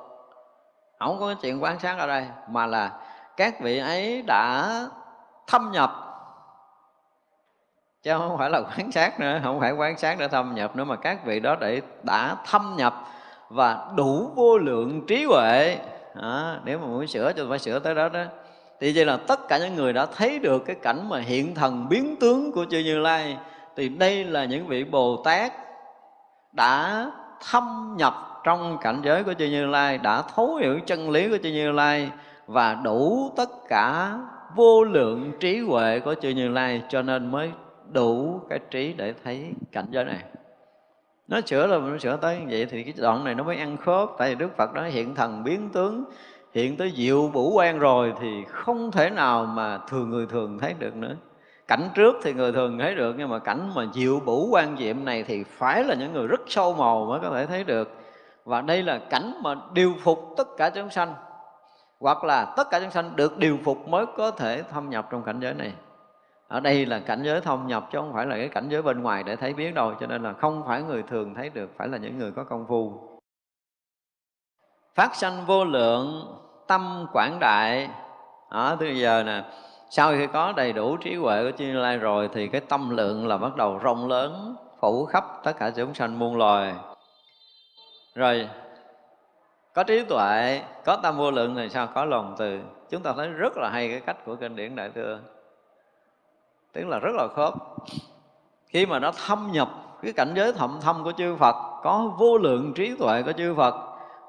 Không 0.99 1.21
có 1.21 1.35
chuyện 1.43 1.63
quán 1.63 1.79
sát 1.79 1.99
ở 1.99 2.07
đây 2.07 2.27
mà 2.49 2.67
là 2.67 2.91
các 3.37 3.61
vị 3.61 3.79
ấy 3.79 4.23
đã 4.27 4.71
thâm 5.47 5.71
nhập. 5.73 6.01
Chứ 8.03 8.19
không 8.19 8.39
phải 8.39 8.51
là 8.51 8.61
quán 8.61 8.93
sát 8.93 9.21
nữa 9.21 9.41
không 9.45 9.61
phải 9.61 9.73
quán 9.73 9.99
sát 9.99 10.19
để 10.19 10.29
thâm 10.29 10.55
nhập 10.55 10.77
nữa 10.77 10.85
mà 10.85 10.97
các 10.97 11.25
vị 11.25 11.41
đó 11.41 11.57
để 11.61 11.83
đã 12.03 12.37
thâm 12.47 12.75
nhập 12.77 13.05
và 13.49 13.87
đủ 13.97 14.31
vô 14.35 14.59
lượng 14.59 15.07
trí 15.07 15.25
huệ. 15.25 15.79
À, 16.23 16.61
nếu 16.65 16.79
mà 16.79 16.87
muốn 16.87 17.07
sửa 17.07 17.33
cho 17.33 17.47
phải 17.49 17.59
sửa 17.59 17.79
tới 17.79 17.95
đó 17.95 18.09
đó 18.09 18.25
thì 18.81 18.93
vậy 18.95 19.05
là 19.05 19.17
tất 19.17 19.49
cả 19.49 19.59
những 19.59 19.75
người 19.75 19.93
đã 19.93 20.07
thấy 20.07 20.39
được 20.39 20.65
cái 20.67 20.77
cảnh 20.83 21.09
mà 21.09 21.21
hiện 21.21 21.55
thần 21.55 21.89
biến 21.89 22.17
tướng 22.21 22.53
của 22.53 22.65
chư 22.71 22.79
Như 22.79 22.99
Lai, 22.99 23.37
thì 23.77 23.89
đây 23.89 24.25
là 24.25 24.45
những 24.45 24.67
vị 24.67 24.85
Bồ 24.85 25.23
Tát 25.25 25.53
đã 26.53 27.07
thâm 27.51 27.95
nhập 27.99 28.15
trong 28.45 28.79
cảnh 28.81 29.01
giới 29.05 29.25
của 29.25 29.35
chư 29.35 29.47
Như 29.47 29.67
Lai, 29.67 29.99
đã 29.99 30.23
thấu 30.35 30.55
hiểu 30.55 30.81
chân 30.87 31.11
lý 31.11 31.29
của 31.29 31.39
chư 31.43 31.49
Như 31.49 31.73
Lai 31.73 32.11
và 32.47 32.75
đủ 32.85 33.33
tất 33.37 33.49
cả 33.69 34.19
vô 34.55 34.85
lượng 34.85 35.33
trí 35.41 35.59
huệ 35.59 36.01
của 36.01 36.15
chư 36.15 36.29
Như 36.29 36.49
Lai, 36.49 36.83
cho 36.89 37.03
nên 37.03 37.31
mới 37.31 37.51
đủ 37.93 38.41
cái 38.49 38.59
trí 38.71 38.93
để 38.93 39.15
thấy 39.25 39.53
cảnh 39.73 39.87
giới 39.91 40.05
này. 40.05 40.19
Nó 41.29 41.41
sửa 41.47 41.67
là 41.67 41.79
nó 41.79 41.99
sửa 41.99 42.17
tới 42.17 42.39
như 42.39 42.47
vậy 42.51 42.67
thì 42.71 42.83
cái 42.83 42.95
đoạn 42.97 43.25
này 43.25 43.35
nó 43.35 43.45
mới 43.45 43.57
ăn 43.57 43.77
khớp, 43.77 44.09
tại 44.19 44.29
vì 44.29 44.35
đức 44.35 44.57
phật 44.57 44.75
nó 44.75 44.83
hiện 44.83 45.15
thần 45.15 45.45
biến 45.45 45.71
tướng 45.73 46.05
hiện 46.55 46.77
tới 46.77 46.93
diệu 46.97 47.29
bủ 47.29 47.53
quan 47.55 47.79
rồi 47.79 48.15
thì 48.21 48.45
không 48.45 48.91
thể 48.91 49.11
nào 49.11 49.45
mà 49.45 49.79
thường 49.89 50.11
người 50.11 50.27
thường 50.27 50.59
thấy 50.59 50.75
được 50.79 50.97
nữa. 50.97 51.15
Cảnh 51.69 51.89
trước 51.95 52.17
thì 52.23 52.33
người 52.33 52.53
thường 52.53 52.79
thấy 52.79 52.95
được, 52.95 53.15
nhưng 53.19 53.29
mà 53.29 53.39
cảnh 53.39 53.71
mà 53.75 53.87
diệu 53.95 54.21
bủ 54.21 54.49
quan 54.51 54.77
diệm 54.79 55.05
này 55.05 55.23
thì 55.23 55.45
phải 55.45 55.85
là 55.85 55.95
những 55.95 56.13
người 56.13 56.27
rất 56.27 56.41
sâu 56.47 56.75
màu 56.75 57.05
mới 57.05 57.21
có 57.21 57.31
thể 57.31 57.47
thấy 57.47 57.65
được. 57.65 57.91
Và 58.45 58.61
đây 58.61 58.83
là 58.83 58.99
cảnh 59.11 59.35
mà 59.43 59.55
điều 59.73 59.95
phục 60.01 60.35
tất 60.37 60.49
cả 60.57 60.71
chúng 60.71 60.91
sanh, 60.91 61.15
hoặc 62.01 62.25
là 62.25 62.55
tất 62.57 62.71
cả 62.71 62.81
chúng 62.81 62.91
sanh 62.91 63.17
được 63.17 63.39
điều 63.39 63.59
phục 63.65 63.89
mới 63.89 64.07
có 64.17 64.31
thể 64.31 64.63
thâm 64.63 64.91
nhập 64.91 65.09
trong 65.11 65.23
cảnh 65.23 65.41
giới 65.41 65.55
này. 65.55 65.73
Ở 66.49 66.61
đây 66.61 66.87
là 66.87 66.99
cảnh 66.99 67.23
giới 67.25 67.41
thông 67.41 67.67
nhập 67.67 67.89
chứ 67.93 67.99
không 67.99 68.13
phải 68.13 68.27
là 68.27 68.37
cái 68.37 68.49
cảnh 68.49 68.69
giới 68.69 68.83
bên 68.83 69.03
ngoài 69.03 69.23
để 69.23 69.37
thấy 69.37 69.53
biết 69.55 69.75
đâu, 69.75 69.95
cho 70.01 70.07
nên 70.07 70.23
là 70.23 70.33
không 70.33 70.63
phải 70.67 70.83
người 70.83 71.03
thường 71.03 71.35
thấy 71.35 71.49
được, 71.49 71.71
phải 71.77 71.89
là 71.89 71.99
những 71.99 72.19
người 72.19 72.33
có 72.33 72.45
công 72.45 72.67
phu. 72.69 73.09
Phát 74.95 75.15
sanh 75.15 75.45
vô 75.47 75.65
lượng 75.65 76.27
tâm 76.67 77.07
quảng 77.13 77.39
đại. 77.41 77.89
Ở 78.49 78.77
từ 78.81 78.87
giờ 78.87 79.23
nè, 79.27 79.45
sau 79.91 80.13
khi 80.13 80.27
có 80.27 80.53
đầy 80.57 80.73
đủ 80.73 80.97
trí 80.97 81.15
huệ 81.15 81.45
của 81.45 81.57
chư 81.57 81.65
lai 81.65 81.99
rồi 81.99 82.29
thì 82.33 82.49
cái 82.49 82.61
tâm 82.61 82.91
lượng 82.91 83.27
là 83.27 83.37
bắt 83.39 83.57
đầu 83.57 83.79
rộng 83.79 84.09
lớn, 84.09 84.57
phủ 84.81 85.07
khắp 85.07 85.25
tất 85.45 85.53
cả 85.59 85.71
chúng 85.77 85.95
sanh 85.95 86.19
muôn 86.19 86.37
loài. 86.37 86.75
Rồi, 88.15 88.49
có 89.75 89.83
trí 89.83 90.05
tuệ, 90.05 90.63
có 90.85 90.97
tâm 90.97 91.17
vô 91.17 91.31
lượng 91.31 91.55
thì 91.55 91.69
sao? 91.69 91.89
Có 91.95 92.05
lòng 92.05 92.35
từ. 92.39 92.61
Chúng 92.91 93.03
ta 93.03 93.13
thấy 93.17 93.29
rất 93.29 93.57
là 93.57 93.71
hay 93.71 93.89
cái 93.89 94.01
cách 94.01 94.17
của 94.27 94.37
kinh 94.37 94.57
điển 94.57 94.77
đại 94.77 94.91
thừa. 94.95 95.19
Tức 96.73 96.87
là 96.87 96.99
rất 96.99 97.15
là 97.15 97.29
khớp. 97.37 97.55
Khi 98.67 98.87
mà 98.87 98.99
nó 98.99 99.13
thâm 99.27 99.49
nhập 99.53 99.69
cái 100.03 100.13
cảnh 100.13 100.33
giới 100.37 100.53
thậm 100.53 100.79
thâm 100.83 101.05
của 101.05 101.13
chư 101.13 101.37
Phật, 101.37 101.55
có 101.83 102.13
vô 102.19 102.39
lượng 102.39 102.73
trí 102.75 102.97
tuệ 102.97 103.23
của 103.23 103.33
chư 103.33 103.55
Phật, 103.55 103.75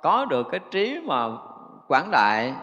có 0.02 0.26
được 0.26 0.48
cái 0.52 0.60
trí 0.72 1.00
mà 1.06 1.30
quảng 1.88 2.12
đại 2.12 2.54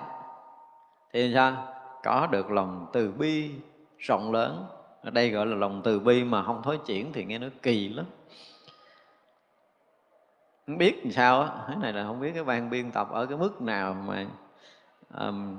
thì 1.13 1.33
sao? 1.35 1.69
Có 2.03 2.27
được 2.27 2.51
lòng 2.51 2.87
từ 2.93 3.13
bi 3.13 3.51
rộng 3.99 4.33
lớn. 4.33 4.67
Ở 5.03 5.11
đây 5.11 5.31
gọi 5.31 5.47
là 5.47 5.57
lòng 5.57 5.83
từ 5.85 6.01
bi 6.01 6.25
mà 6.25 6.43
không 6.43 6.63
thối 6.63 6.79
chuyển 6.87 7.13
thì 7.13 7.25
nghe 7.25 7.39
nó 7.39 7.47
kỳ 7.63 7.89
lắm. 7.89 8.07
Không 10.67 10.79
biết 10.79 11.01
làm 11.05 11.13
sao 11.13 11.43
á 11.43 11.49
cái 11.67 11.77
này 11.77 11.93
là 11.93 12.05
không 12.07 12.21
biết 12.21 12.31
cái 12.35 12.45
ban 12.45 12.71
biên 12.71 12.91
tập 12.91 13.09
ở 13.11 13.27
cái 13.27 13.39
mức 13.39 13.63
nào 13.63 13.97
mà 14.07 14.27
um, 15.19 15.59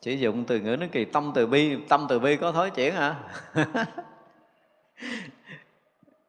sử 0.00 0.12
dụng 0.12 0.44
từ 0.44 0.60
ngữ 0.60 0.76
nó 0.76 0.86
kỳ. 0.92 1.04
Tâm 1.04 1.32
từ 1.34 1.46
bi 1.46 1.76
tâm 1.88 2.06
từ 2.08 2.18
bi 2.18 2.36
có 2.36 2.52
thối 2.52 2.70
chuyển 2.70 2.94
hả? 2.94 3.16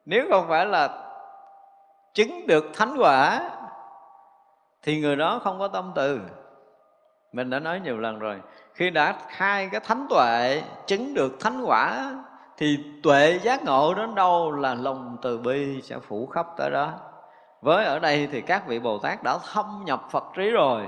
Nếu 0.06 0.26
không 0.30 0.48
phải 0.48 0.66
là 0.66 1.12
chứng 2.14 2.46
được 2.46 2.64
thánh 2.74 2.96
quả 2.98 3.50
thì 4.82 5.00
người 5.00 5.16
đó 5.16 5.40
không 5.44 5.58
có 5.58 5.68
tâm 5.68 5.92
từ 5.94 6.20
mình 7.32 7.50
đã 7.50 7.58
nói 7.58 7.80
nhiều 7.80 7.98
lần 7.98 8.18
rồi. 8.18 8.36
Khi 8.74 8.90
đã 8.90 9.14
khai 9.28 9.68
cái 9.72 9.80
thánh 9.80 10.06
tuệ, 10.10 10.62
chứng 10.86 11.14
được 11.14 11.40
thánh 11.40 11.62
quả, 11.64 12.14
thì 12.56 12.78
tuệ 13.02 13.38
giác 13.42 13.64
ngộ 13.64 13.94
đến 13.94 14.14
đâu 14.14 14.52
là 14.52 14.74
lòng 14.74 15.16
từ 15.22 15.38
bi 15.38 15.82
sẽ 15.82 15.98
phủ 16.08 16.26
khắp 16.26 16.46
tới 16.56 16.70
đó. 16.70 16.92
Với 17.60 17.84
ở 17.84 17.98
đây 17.98 18.28
thì 18.32 18.40
các 18.40 18.66
vị 18.66 18.78
bồ 18.78 18.98
tát 18.98 19.22
đã 19.22 19.38
thâm 19.52 19.82
nhập 19.84 20.02
phật 20.10 20.24
trí 20.36 20.50
rồi, 20.50 20.82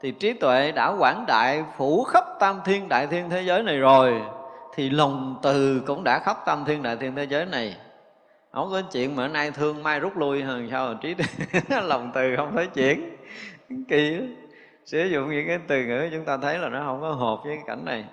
thì 0.00 0.10
trí 0.10 0.32
tuệ 0.32 0.72
đã 0.72 0.94
quảng 0.98 1.24
đại, 1.26 1.64
phủ 1.76 2.04
khắp 2.04 2.24
tam 2.40 2.60
thiên 2.64 2.88
đại 2.88 3.06
thiên 3.06 3.30
thế 3.30 3.42
giới 3.42 3.62
này 3.62 3.78
rồi, 3.78 4.22
thì 4.74 4.90
lòng 4.90 5.36
từ 5.42 5.82
cũng 5.86 6.04
đã 6.04 6.18
khắp 6.18 6.36
tam 6.46 6.64
thiên 6.64 6.82
đại 6.82 6.96
thiên 6.96 7.16
thế 7.16 7.24
giới 7.24 7.46
này. 7.46 7.76
Không 8.52 8.70
có 8.70 8.82
chuyện 8.92 9.16
mà 9.16 9.28
nay 9.28 9.50
thương 9.50 9.82
mai 9.82 10.00
rút 10.00 10.16
lui 10.16 10.42
hơn 10.42 10.68
sao 10.70 10.94
trí 10.94 11.14
lòng 11.82 12.10
từ 12.14 12.36
không 12.36 12.52
thấy 12.56 12.66
chuyển 12.66 13.16
kỳ 13.88 14.18
đó 14.18 14.47
sử 14.88 15.04
dụng 15.04 15.30
những 15.30 15.46
cái 15.46 15.58
từ 15.68 15.84
ngữ 15.84 16.08
chúng 16.12 16.24
ta 16.24 16.36
thấy 16.36 16.58
là 16.58 16.68
nó 16.68 16.84
không 16.84 17.00
có 17.00 17.12
hợp 17.12 17.40
với 17.44 17.56
cái 17.56 17.64
cảnh 17.66 17.84
này. 17.84 18.04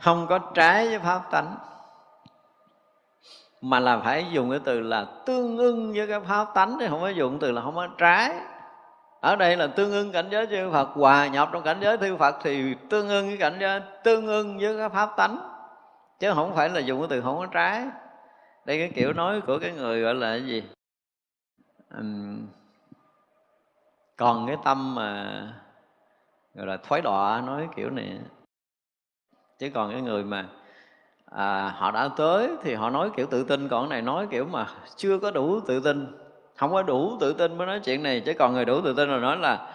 Không 0.00 0.26
có 0.28 0.38
trái 0.38 0.88
với 0.88 0.98
pháp 0.98 1.22
tánh 1.30 1.56
mà 3.60 3.80
là 3.80 3.98
phải 3.98 4.26
dùng 4.32 4.50
cái 4.50 4.60
từ 4.64 4.80
là 4.80 5.06
tương 5.26 5.58
ưng 5.58 5.92
với 5.96 6.06
cái 6.06 6.20
pháp 6.20 6.48
tánh 6.54 6.76
chứ 6.80 6.86
không 6.90 7.00
có 7.00 7.08
dùng 7.08 7.38
từ 7.38 7.52
là 7.52 7.62
không 7.62 7.74
có 7.74 7.88
trái. 7.98 8.34
Ở 9.20 9.36
đây 9.36 9.56
là 9.56 9.66
tương 9.66 9.92
ưng 9.92 10.12
cảnh 10.12 10.28
giới 10.30 10.46
chư 10.46 10.70
Phật 10.72 10.88
hòa 10.94 11.26
nhập 11.26 11.48
trong 11.52 11.62
cảnh 11.62 11.78
giới 11.80 11.96
thư 11.96 12.16
Phật 12.16 12.36
thì 12.42 12.74
tương 12.90 13.08
ưng 13.08 13.26
với 13.26 13.36
cảnh 13.36 13.58
giới 13.60 13.80
tương 14.04 14.26
ưng 14.26 14.58
với 14.58 14.78
cái 14.78 14.88
pháp 14.88 15.10
tánh 15.16 15.38
chứ 16.18 16.32
không 16.34 16.56
phải 16.56 16.68
là 16.68 16.80
dùng 16.80 17.00
cái 17.00 17.08
từ 17.10 17.20
không 17.20 17.38
có 17.38 17.46
trái. 17.46 17.86
Đây 18.64 18.78
cái 18.78 18.92
kiểu 18.94 19.12
nói 19.12 19.40
của 19.40 19.58
cái 19.58 19.72
người 19.72 20.02
gọi 20.02 20.14
là 20.14 20.30
cái 20.30 20.46
gì? 20.46 20.62
Uhm, 22.00 22.46
còn 24.18 24.46
cái 24.46 24.56
tâm 24.64 24.94
mà 24.94 25.40
gọi 26.54 26.66
là 26.66 26.76
thoái 26.76 27.00
đọa 27.00 27.42
nói 27.46 27.68
kiểu 27.76 27.90
này 27.90 28.18
chứ 29.58 29.70
còn 29.74 29.92
cái 29.92 30.00
người 30.00 30.24
mà 30.24 30.46
à, 31.30 31.74
họ 31.76 31.90
đã 31.90 32.08
tới 32.16 32.50
thì 32.62 32.74
họ 32.74 32.90
nói 32.90 33.10
kiểu 33.16 33.26
tự 33.26 33.44
tin 33.44 33.68
còn 33.68 33.88
cái 33.88 33.90
này 33.90 34.02
nói 34.02 34.26
kiểu 34.30 34.44
mà 34.44 34.66
chưa 34.96 35.18
có 35.18 35.30
đủ 35.30 35.60
tự 35.60 35.80
tin 35.80 36.16
không 36.56 36.72
có 36.72 36.82
đủ 36.82 37.16
tự 37.20 37.32
tin 37.32 37.58
mới 37.58 37.66
nói 37.66 37.80
chuyện 37.80 38.02
này 38.02 38.20
chứ 38.20 38.32
còn 38.38 38.52
người 38.52 38.64
đủ 38.64 38.80
tự 38.80 38.94
tin 38.94 39.08
rồi 39.08 39.20
nói 39.20 39.36
là 39.36 39.68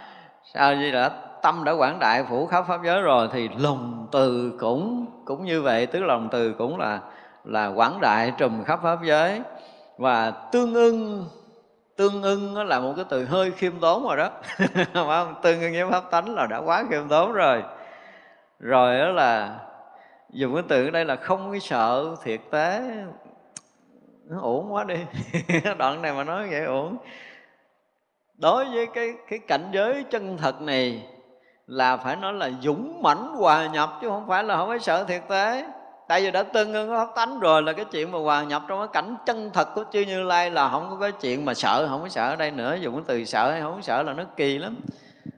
sao 0.54 0.76
như 0.76 0.92
đã 0.92 1.10
tâm 1.42 1.64
đã 1.64 1.72
quảng 1.72 2.00
đại 2.00 2.24
phủ 2.30 2.48
khắp 2.48 2.66
pháp 2.68 2.84
giới 2.84 3.02
rồi? 3.02 3.30
Thì 3.32 3.50
lòng 3.58 4.08
từ 4.12 4.54
cũng 4.60 5.06
cũng 5.26 5.46
như 5.46 5.62
vậy 5.62 5.86
tức 5.86 6.00
lòng 6.00 6.30
từ 6.32 6.54
cũng 6.54 6.80
là 6.80 7.00
là 7.44 7.68
quảng 7.68 8.02
đại 8.02 8.34
trùm 8.38 8.64
khắp 8.64 8.80
pháp 8.84 9.00
giới. 9.04 9.42
Và 9.98 10.32
tương 10.32 10.74
ưng 10.74 11.26
tương 11.96 12.24
ưng 12.24 12.54
nó 12.54 12.64
là 12.64 12.80
một 12.80 12.94
cái 12.96 13.06
từ 13.10 13.26
hơi 13.26 13.52
khiêm 13.52 13.80
tốn 13.80 14.04
rồi 14.04 14.18
đó. 14.18 14.30
Không? 14.94 15.36
Tương 15.42 15.62
ưng 15.62 15.74
với 15.74 15.92
pháp 15.92 16.12
tánh 16.12 16.36
là 16.36 16.48
đã 16.48 16.58
quá 16.58 16.84
khiêm 16.90 17.08
tốn 17.08 17.34
rồi. 17.34 17.64
Rồi 18.60 18.98
đó 19.00 19.08
là 19.08 19.60
dùng 20.30 20.54
cái 20.54 20.64
từ 20.68 20.86
ở 20.86 20.92
đây 20.92 21.06
là 21.06 21.16
không 21.16 21.52
cái 21.52 21.60
sợ 21.60 22.16
thiệt 22.24 22.42
tế. 22.52 22.82
Nó 24.26 24.40
ổn 24.42 24.74
quá 24.74 24.84
đi. 24.84 24.98
Đoạn 25.78 26.02
này 26.02 26.14
mà 26.14 26.24
nói 26.24 26.48
vậy 26.52 26.66
ổn 26.66 26.98
đối 28.44 28.66
với 28.66 28.88
cái 28.94 29.14
cái 29.28 29.40
cảnh 29.40 29.70
giới 29.74 30.04
chân 30.04 30.38
thật 30.38 30.62
này 30.62 31.08
là 31.68 31.98
phải 31.98 32.16
nói 32.16 32.34
là 32.34 32.50
dũng 32.62 33.02
mãnh 33.04 33.36
hòa 33.36 33.68
nhập 33.68 33.90
chứ 34.02 34.10
không 34.10 34.28
phải 34.28 34.44
là 34.44 34.58
không 34.58 34.70
phải 34.70 34.80
sợ 34.80 35.04
thiệt 35.04 35.22
tế 35.28 35.66
tại 36.08 36.22
vì 36.22 36.32
đã 36.32 36.44
tương 36.44 36.74
ưng 36.74 36.90
pháp 36.90 37.08
tánh 37.16 37.40
rồi 37.40 37.62
là 37.64 37.74
cái 37.74 37.86
chuyện 37.86 38.12
mà 38.12 38.20
hòa 38.20 38.44
nhập 38.44 38.64
trong 38.68 38.80
cái 38.80 38.88
cảnh 38.94 39.16
chân 39.26 39.50
thật 39.54 39.76
của 39.76 39.84
chư 39.92 40.02
như 40.02 40.24
lai 40.24 40.52
là 40.52 40.70
không 40.70 40.90
có 40.90 40.96
cái 41.02 41.12
chuyện 41.12 41.46
mà 41.46 41.54
sợ, 41.54 41.88
không 41.90 42.02
có 42.02 42.10
sợ 42.10 42.30
ở 42.30 42.36
đây 42.36 42.52
nữa. 42.52 42.76
Dùng 42.82 42.96
cái 42.96 43.04
từ 43.08 43.26
sợ 43.26 43.52
hay 43.52 43.62
không 43.62 43.76
có 43.76 43.82
sợ 43.82 44.04
là 44.04 44.14
nó 44.14 44.24
kỳ 44.36 44.58
lắm. 44.58 44.76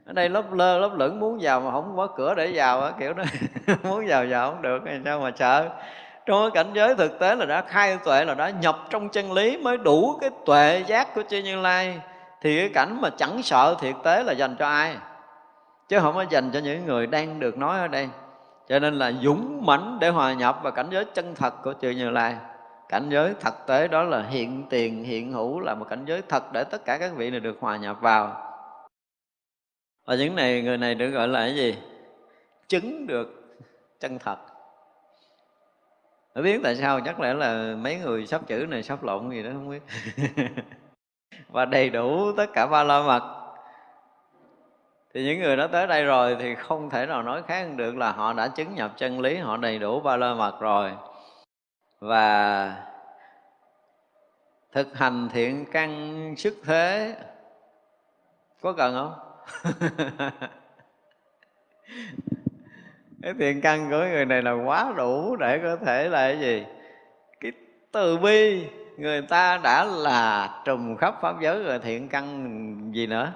Ở 0.06 0.12
đây 0.12 0.28
lớp 0.28 0.52
lơ, 0.52 0.78
lớp 0.78 0.90
lửng 0.96 1.20
muốn 1.20 1.38
vào 1.40 1.60
mà 1.60 1.70
không 1.70 1.96
có 1.96 2.06
cửa 2.06 2.34
để 2.34 2.50
vào 2.54 2.80
á, 2.82 2.92
kiểu 3.00 3.12
đó. 3.12 3.24
Muốn 3.82 4.06
vào 4.08 4.26
vào 4.30 4.50
không 4.50 4.62
được, 4.62 4.82
thì 4.86 4.92
sao 5.04 5.20
mà 5.20 5.30
sợ? 5.36 5.68
Trong 6.26 6.42
cái 6.42 6.64
cảnh 6.64 6.72
giới 6.74 6.94
thực 6.94 7.18
tế 7.18 7.34
là 7.34 7.44
đã 7.44 7.62
khai 7.62 7.98
tuệ, 8.04 8.24
là 8.24 8.34
đã 8.34 8.50
nhập 8.50 8.78
trong 8.90 9.08
chân 9.08 9.32
lý 9.32 9.56
mới 9.56 9.76
đủ 9.76 10.18
cái 10.20 10.30
tuệ 10.46 10.84
giác 10.86 11.14
của 11.14 11.22
chư 11.28 11.38
như 11.38 11.60
lai. 11.60 12.00
Thì 12.42 12.58
cái 12.58 12.70
cảnh 12.74 12.98
mà 13.00 13.10
chẳng 13.10 13.42
sợ 13.42 13.76
thiệt 13.80 13.94
tế 14.04 14.22
là 14.22 14.32
dành 14.32 14.56
cho 14.58 14.68
ai? 14.68 14.96
Chứ 15.88 16.00
không 16.00 16.14
có 16.14 16.24
dành 16.30 16.50
cho 16.50 16.58
những 16.58 16.86
người 16.86 17.06
đang 17.06 17.40
được 17.40 17.58
nói 17.58 17.78
ở 17.78 17.88
đây 17.88 18.08
cho 18.68 18.78
nên 18.78 18.94
là 18.94 19.12
dũng 19.22 19.66
mãnh 19.66 19.98
để 20.00 20.08
hòa 20.08 20.32
nhập 20.32 20.60
vào 20.62 20.72
cảnh 20.72 20.86
giới 20.90 21.04
chân 21.04 21.34
thật 21.34 21.54
của 21.62 21.74
chư 21.80 21.90
như 21.90 22.10
lai. 22.10 22.36
Cảnh 22.88 23.08
giới 23.10 23.34
thực 23.40 23.54
tế 23.66 23.88
đó 23.88 24.02
là 24.02 24.22
hiện 24.22 24.64
tiền, 24.70 25.04
hiện 25.04 25.32
hữu 25.32 25.60
là 25.60 25.74
một 25.74 25.86
cảnh 25.90 26.04
giới 26.06 26.22
thật 26.22 26.52
để 26.52 26.64
tất 26.64 26.84
cả 26.84 26.98
các 26.98 27.12
vị 27.16 27.30
này 27.30 27.40
được 27.40 27.56
hòa 27.60 27.76
nhập 27.76 28.00
vào. 28.00 28.42
Và 30.06 30.14
những 30.14 30.36
này, 30.36 30.62
người 30.62 30.78
này 30.78 30.94
được 30.94 31.10
gọi 31.10 31.28
là 31.28 31.40
cái 31.40 31.54
gì? 31.54 31.76
Chứng 32.68 33.06
được 33.06 33.56
chân 34.00 34.18
thật. 34.18 34.36
Không 36.34 36.44
biết 36.44 36.60
tại 36.62 36.76
sao, 36.76 37.00
chắc 37.00 37.20
lẽ 37.20 37.34
là 37.34 37.74
mấy 37.78 37.96
người 37.96 38.26
sắp 38.26 38.40
chữ 38.46 38.66
này 38.68 38.82
sắp 38.82 39.04
lộn 39.04 39.30
gì 39.30 39.42
đó, 39.42 39.50
không 39.52 39.70
biết. 39.70 39.82
Và 41.48 41.64
đầy 41.64 41.90
đủ 41.90 42.32
tất 42.36 42.46
cả 42.52 42.66
ba 42.66 42.82
la 42.82 43.02
mật 43.02 43.45
thì 45.16 45.24
những 45.24 45.40
người 45.40 45.56
đó 45.56 45.66
tới 45.66 45.86
đây 45.86 46.04
rồi 46.04 46.36
thì 46.40 46.54
không 46.54 46.90
thể 46.90 47.06
nào 47.06 47.22
nói 47.22 47.42
khác 47.48 47.66
được 47.76 47.96
là 47.96 48.12
họ 48.12 48.32
đã 48.32 48.48
chứng 48.48 48.74
nhập 48.74 48.92
chân 48.96 49.20
lý, 49.20 49.36
họ 49.36 49.56
đầy 49.56 49.78
đủ 49.78 50.00
ba 50.00 50.16
la 50.16 50.34
mật 50.34 50.60
rồi. 50.60 50.92
Và 52.00 52.76
thực 54.72 54.98
hành 54.98 55.28
thiện 55.32 55.64
căn 55.72 56.34
sức 56.36 56.56
thế, 56.64 57.16
có 58.62 58.72
cần 58.72 58.94
không? 58.94 59.14
Cái 63.22 63.34
thiện 63.38 63.60
căn 63.60 63.90
của 63.90 63.98
người 63.98 64.24
này 64.24 64.42
là 64.42 64.52
quá 64.52 64.92
đủ 64.96 65.36
để 65.36 65.60
có 65.62 65.76
thể 65.76 66.08
là 66.08 66.18
cái 66.18 66.40
gì? 66.40 66.64
Cái 67.40 67.52
từ 67.92 68.18
bi 68.18 68.66
người 68.96 69.22
ta 69.22 69.60
đã 69.62 69.84
là 69.84 70.50
trùm 70.64 70.96
khắp 70.96 71.14
pháp 71.20 71.40
giới 71.40 71.64
rồi, 71.64 71.78
thiện 71.78 72.08
căn 72.08 72.92
gì 72.94 73.06
nữa? 73.06 73.32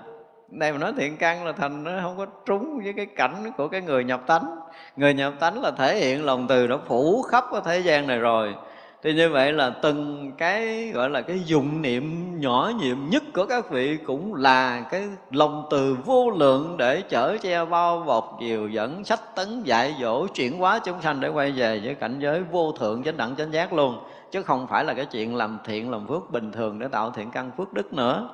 Đây 0.51 0.73
mà 0.73 0.79
nói 0.79 0.93
thiện 0.97 1.17
căn 1.17 1.45
là 1.45 1.53
thành 1.53 1.85
nó 1.85 1.91
không 2.03 2.19
có 2.19 2.27
trúng 2.47 2.81
với 2.85 2.93
cái 2.93 3.07
cảnh 3.07 3.53
của 3.57 3.69
cái 3.69 3.81
người 3.81 4.05
nhập 4.05 4.23
tánh. 4.27 4.57
Người 4.97 5.15
nhập 5.15 5.33
tánh 5.41 5.63
là 5.63 5.71
thể 5.71 5.97
hiện 5.97 6.25
lòng 6.25 6.47
từ 6.49 6.67
nó 6.67 6.79
phủ 6.87 7.23
khắp 7.23 7.45
cái 7.53 7.61
thế 7.65 7.79
gian 7.79 8.07
này 8.07 8.19
rồi. 8.19 8.55
Thì 9.03 9.15
như 9.15 9.31
vậy 9.31 9.53
là 9.53 9.71
từng 9.83 10.33
cái, 10.39 10.91
gọi 10.95 11.11
là 11.11 11.21
cái 11.21 11.41
dụng 11.45 11.83
niệm 11.83 12.35
nhỏ 12.41 12.73
nhiệm 12.81 12.97
nhất 13.11 13.23
của 13.35 13.47
các 13.47 13.71
vị 13.71 13.99
cũng 14.07 14.35
là 14.35 14.81
cái 14.91 15.03
lòng 15.31 15.67
từ 15.71 15.97
vô 16.05 16.31
lượng 16.31 16.77
để 16.79 17.03
chở 17.09 17.37
che 17.43 17.65
bao 17.65 18.01
bọc, 18.07 18.39
dìu 18.41 18.69
dẫn, 18.69 19.05
sách 19.05 19.21
tấn, 19.37 19.63
dạy 19.63 19.95
dỗ, 20.01 20.27
chuyển 20.27 20.59
hóa 20.59 20.81
chúng 20.85 21.03
sanh 21.03 21.21
để 21.21 21.29
quay 21.29 21.53
về 21.53 21.81
với 21.85 21.95
cảnh 21.95 22.19
giới 22.21 22.43
vô 22.43 22.73
thượng, 22.73 23.03
chánh 23.03 23.17
đẳng, 23.17 23.37
chánh 23.37 23.53
giác 23.53 23.73
luôn. 23.73 23.99
Chứ 24.31 24.43
không 24.43 24.67
phải 24.67 24.85
là 24.85 24.95
cái 24.95 25.07
chuyện 25.07 25.37
làm 25.37 25.59
thiện, 25.65 25.91
làm 25.91 26.07
phước 26.07 26.31
bình 26.31 26.53
thường 26.53 26.79
để 26.79 26.89
tạo 26.89 27.11
thiện 27.11 27.31
căn 27.31 27.51
phước 27.57 27.73
đức 27.73 27.93
nữa 27.93 28.29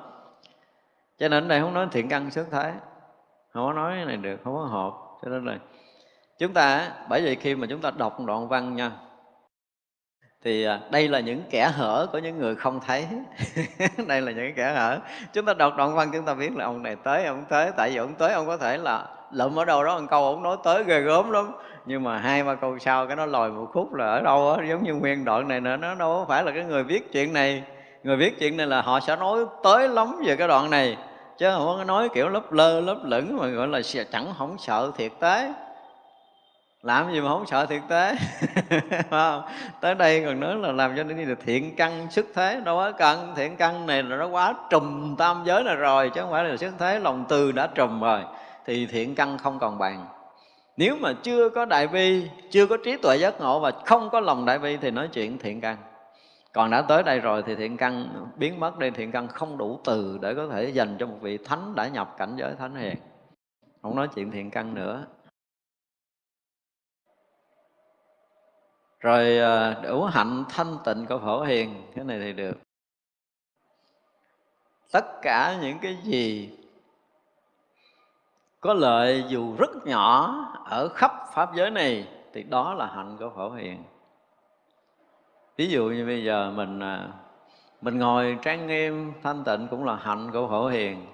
cho 1.19 1.27
nên 1.27 1.47
đây 1.47 1.61
không 1.61 1.73
nói 1.73 1.87
thiện 1.91 2.09
căn 2.09 2.31
sướng 2.31 2.49
thái, 2.51 2.71
không 3.53 3.65
có 3.65 3.73
nói 3.73 3.93
cái 3.95 4.05
này 4.05 4.17
được 4.17 4.37
không 4.43 4.55
có 4.55 4.61
hợp. 4.61 4.93
Cho 5.23 5.29
nên 5.29 5.45
là 5.45 5.57
chúng 6.39 6.53
ta 6.53 6.91
bởi 7.09 7.21
vậy 7.21 7.35
khi 7.35 7.55
mà 7.55 7.67
chúng 7.69 7.81
ta 7.81 7.91
đọc 7.97 8.25
đoạn 8.25 8.47
văn 8.47 8.75
nha 8.75 8.91
thì 10.43 10.63
à, 10.63 10.79
đây 10.91 11.07
là 11.07 11.19
những 11.19 11.43
kẻ 11.49 11.71
hở 11.73 12.07
của 12.11 12.17
những 12.17 12.39
người 12.39 12.55
không 12.55 12.79
thấy. 12.87 13.07
Đây 14.07 14.21
là 14.21 14.31
những 14.31 14.53
kẻ 14.55 14.73
hở. 14.75 14.99
Chúng 15.33 15.45
ta 15.45 15.53
đọc 15.53 15.73
đoạn 15.77 15.95
văn 15.95 16.09
chúng 16.13 16.25
ta 16.25 16.33
biết 16.33 16.55
là 16.55 16.65
ông 16.65 16.83
này 16.83 16.95
tới 16.95 17.25
ông 17.25 17.45
tới. 17.49 17.71
Tại 17.77 17.89
vì 17.89 17.97
ông 17.97 18.13
tới 18.13 18.33
ông 18.33 18.47
có 18.47 18.57
thể 18.57 18.77
là 18.77 19.05
lụm 19.31 19.59
ở 19.59 19.65
đâu 19.65 19.83
đó 19.83 19.99
một 19.99 20.05
câu 20.09 20.23
ông 20.23 20.43
nói 20.43 20.57
tới 20.63 20.83
ghê 20.83 21.01
gớm 21.01 21.31
lắm. 21.31 21.51
Nhưng 21.85 22.03
mà 22.03 22.17
hai 22.17 22.43
ba 22.43 22.55
câu 22.55 22.79
sau 22.79 23.07
cái 23.07 23.15
nó 23.15 23.25
lòi 23.25 23.51
một 23.51 23.65
khúc 23.73 23.93
là 23.93 24.05
ở 24.05 24.21
đâu 24.21 24.53
á 24.53 24.65
giống 24.69 24.83
như 24.83 24.93
nguyên 24.93 25.25
đoạn 25.25 25.47
này 25.47 25.61
nữa 25.61 25.77
nó 25.77 25.95
đâu 25.95 26.09
có 26.19 26.25
phải 26.29 26.43
là 26.43 26.51
cái 26.51 26.63
người 26.63 26.83
viết 26.83 27.11
chuyện 27.13 27.33
này. 27.33 27.63
Người 28.03 28.17
viết 28.17 28.39
chuyện 28.39 28.57
này 28.57 28.67
là 28.67 28.81
họ 28.81 28.99
sẽ 28.99 29.15
nói 29.15 29.45
tới 29.63 29.89
lắm 29.89 30.15
về 30.25 30.35
cái 30.35 30.47
đoạn 30.47 30.69
này 30.69 30.97
chứ 31.37 31.49
không 31.51 31.77
có 31.77 31.83
nói 31.83 32.09
kiểu 32.09 32.29
lấp 32.29 32.51
lơ 32.51 32.79
lấp 32.81 32.97
lửng 33.03 33.37
mà 33.37 33.47
gọi 33.47 33.67
là 33.67 33.81
chẳng 34.11 34.33
không 34.37 34.57
sợ 34.57 34.91
thiệt 34.97 35.11
tế. 35.19 35.53
Làm 36.81 37.13
gì 37.13 37.21
mà 37.21 37.29
không 37.29 37.45
sợ 37.47 37.65
thiệt 37.65 37.81
tế? 37.89 38.15
Không? 39.09 39.41
tới 39.81 39.95
đây 39.95 40.23
còn 40.25 40.39
nói 40.39 40.55
là 40.55 40.71
làm 40.71 40.97
cho 40.97 41.03
nên 41.03 41.29
là 41.29 41.35
thiện 41.45 41.75
căn, 41.75 42.07
sức 42.11 42.27
thế, 42.35 42.61
đâu 42.65 42.77
có 42.77 42.91
cần. 42.91 43.33
Thiện 43.35 43.55
căn 43.55 43.85
này 43.85 44.03
là 44.03 44.15
nó 44.15 44.27
quá 44.27 44.53
trùm 44.69 45.15
tam 45.15 45.43
giới 45.45 45.63
này 45.63 45.75
rồi, 45.75 46.11
chứ 46.15 46.21
không 46.21 46.31
phải 46.31 46.43
là 46.43 46.57
sức 46.57 46.73
thế, 46.79 46.99
lòng 46.99 47.25
từ 47.29 47.51
đã 47.51 47.67
trùm 47.75 48.01
rồi, 48.01 48.21
thì 48.65 48.85
thiện 48.85 49.15
căn 49.15 49.37
không 49.37 49.59
còn 49.59 49.77
bàn. 49.77 50.07
Nếu 50.77 50.95
mà 50.99 51.13
chưa 51.23 51.49
có 51.49 51.65
đại 51.65 51.87
bi, 51.87 52.29
chưa 52.51 52.67
có 52.67 52.77
trí 52.85 52.97
tuệ 52.97 53.17
giác 53.17 53.41
ngộ 53.41 53.59
và 53.59 53.71
không 53.85 54.09
có 54.09 54.19
lòng 54.19 54.45
đại 54.45 54.59
bi 54.59 54.77
thì 54.77 54.91
nói 54.91 55.07
chuyện 55.13 55.37
thiện 55.37 55.61
căn 55.61 55.77
còn 56.57 56.71
đã 56.71 56.81
tới 56.81 57.03
đây 57.03 57.19
rồi 57.19 57.43
thì 57.45 57.55
thiện 57.55 57.77
căn 57.77 58.25
biến 58.35 58.59
mất 58.59 58.77
đi, 58.79 58.89
thiện 58.89 59.11
căn 59.11 59.27
không 59.27 59.57
đủ 59.57 59.79
từ 59.83 60.17
để 60.21 60.33
có 60.35 60.47
thể 60.47 60.69
dành 60.69 60.95
cho 60.99 61.07
một 61.07 61.17
vị 61.21 61.37
thánh 61.37 61.75
đã 61.75 61.87
nhập 61.87 62.15
cảnh 62.17 62.35
giới 62.37 62.55
thánh 62.55 62.75
hiền. 62.75 62.95
Không 63.81 63.95
nói 63.95 64.07
chuyện 64.15 64.31
thiện 64.31 64.51
căn 64.51 64.73
nữa. 64.73 65.05
Rồi 68.99 69.37
ờ, 69.37 69.81
đủ 69.83 70.03
hạnh 70.03 70.43
thanh 70.49 70.77
tịnh 70.85 71.05
của 71.09 71.19
phổ 71.19 71.43
hiền, 71.43 71.83
cái 71.95 72.05
này 72.05 72.19
thì 72.19 72.33
được. 72.33 72.57
Tất 74.91 75.05
cả 75.21 75.57
những 75.61 75.79
cái 75.81 75.97
gì 76.03 76.57
có 78.59 78.73
lợi 78.73 79.25
dù 79.29 79.55
rất 79.57 79.71
nhỏ 79.85 80.35
ở 80.65 80.89
khắp 80.89 81.11
pháp 81.33 81.55
giới 81.55 81.71
này 81.71 82.07
thì 82.33 82.43
đó 82.43 82.73
là 82.73 82.85
hạnh 82.85 83.17
của 83.19 83.31
phổ 83.35 83.49
hiền 83.51 83.83
ví 85.57 85.69
dụ 85.69 85.85
như 85.85 86.05
bây 86.05 86.23
giờ 86.23 86.51
mình 86.55 86.79
à, 86.79 87.07
mình 87.81 87.99
ngồi 87.99 88.37
trang 88.41 88.67
nghiêm, 88.67 89.13
thanh 89.23 89.43
tịnh 89.43 89.67
cũng 89.67 89.85
là 89.85 89.95
hạnh 89.95 90.29
của 90.33 90.47
hổ 90.47 90.67
hiền, 90.67 91.05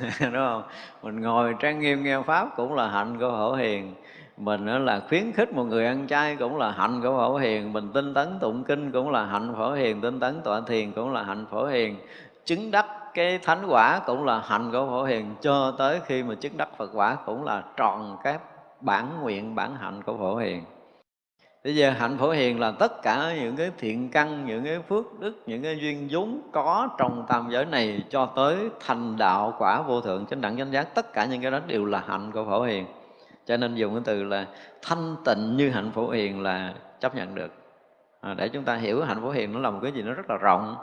đúng 0.20 0.32
không? 0.32 0.62
Mình 1.02 1.20
ngồi 1.20 1.54
trang 1.60 1.80
nghiêm 1.80 2.04
nghe 2.04 2.22
pháp 2.26 2.48
cũng 2.56 2.74
là 2.74 2.88
hạnh 2.88 3.18
của 3.18 3.30
hổ 3.30 3.54
hiền, 3.54 3.94
mình 4.36 4.66
là 4.66 5.00
khuyến 5.08 5.32
khích 5.32 5.52
một 5.52 5.64
người 5.64 5.86
ăn 5.86 6.06
chay 6.06 6.36
cũng 6.36 6.56
là 6.56 6.70
hạnh 6.70 7.00
của 7.02 7.16
phổ 7.16 7.36
hiền, 7.36 7.72
mình 7.72 7.88
tinh 7.94 8.14
tấn 8.14 8.38
tụng 8.40 8.64
kinh 8.64 8.92
cũng 8.92 9.10
là 9.10 9.26
hạnh 9.26 9.54
phổ 9.56 9.72
hiền, 9.72 10.00
tinh 10.00 10.20
tấn 10.20 10.40
tọa 10.44 10.60
thiền 10.60 10.92
cũng 10.92 11.12
là 11.12 11.22
hạnh 11.22 11.46
phổ 11.50 11.66
hiền, 11.66 11.96
chứng 12.44 12.70
đắc 12.70 12.86
cái 13.14 13.38
thánh 13.38 13.66
quả 13.68 14.00
cũng 14.06 14.24
là 14.24 14.42
hạnh 14.46 14.70
của 14.72 14.86
phổ 14.86 15.04
hiền, 15.04 15.34
cho 15.40 15.74
tới 15.78 16.00
khi 16.06 16.22
mà 16.22 16.34
chứng 16.34 16.56
đắc 16.56 16.68
phật 16.78 16.90
quả 16.94 17.16
cũng 17.26 17.44
là 17.44 17.62
tròn 17.76 18.16
các 18.24 18.40
bản 18.80 19.08
nguyện 19.22 19.54
bản 19.54 19.76
hạnh 19.76 20.02
của 20.02 20.16
phổ 20.16 20.36
hiền. 20.36 20.64
Bây 21.64 21.76
giờ 21.76 21.90
hạnh 21.90 22.18
phổ 22.18 22.30
hiền 22.30 22.60
là 22.60 22.70
tất 22.70 23.02
cả 23.02 23.34
những 23.40 23.56
cái 23.56 23.70
thiện 23.78 24.10
căn, 24.10 24.46
những 24.46 24.64
cái 24.64 24.78
phước 24.88 25.20
đức, 25.20 25.42
những 25.46 25.62
cái 25.62 25.78
duyên 25.78 26.08
vốn 26.10 26.40
có 26.52 26.88
trong 26.98 27.24
tam 27.28 27.48
giới 27.50 27.64
này 27.64 28.02
cho 28.10 28.26
tới 28.26 28.56
thành 28.86 29.16
đạo 29.16 29.54
quả 29.58 29.82
vô 29.82 30.00
thượng 30.00 30.26
chánh 30.26 30.40
đẳng 30.40 30.58
chánh 30.58 30.72
giác. 30.72 30.94
Tất 30.94 31.12
cả 31.12 31.24
những 31.24 31.42
cái 31.42 31.50
đó 31.50 31.60
đều 31.66 31.84
là 31.84 32.04
hạnh 32.06 32.30
của 32.32 32.44
phổ 32.44 32.62
hiền. 32.62 32.86
Cho 33.46 33.56
nên 33.56 33.74
dùng 33.74 33.94
cái 33.94 34.02
từ 34.04 34.24
là 34.24 34.46
thanh 34.82 35.16
tịnh 35.24 35.56
như 35.56 35.70
hạnh 35.70 35.90
phổ 35.94 36.10
hiền 36.10 36.42
là 36.42 36.74
chấp 37.00 37.14
nhận 37.14 37.34
được. 37.34 37.52
À, 38.20 38.34
để 38.34 38.48
chúng 38.48 38.64
ta 38.64 38.76
hiểu 38.76 39.04
hạnh 39.04 39.20
phổ 39.22 39.30
hiền 39.30 39.52
nó 39.52 39.58
là 39.58 39.70
một 39.70 39.78
cái 39.82 39.92
gì 39.92 40.02
nó 40.02 40.12
rất 40.12 40.30
là 40.30 40.36
rộng. 40.36 40.76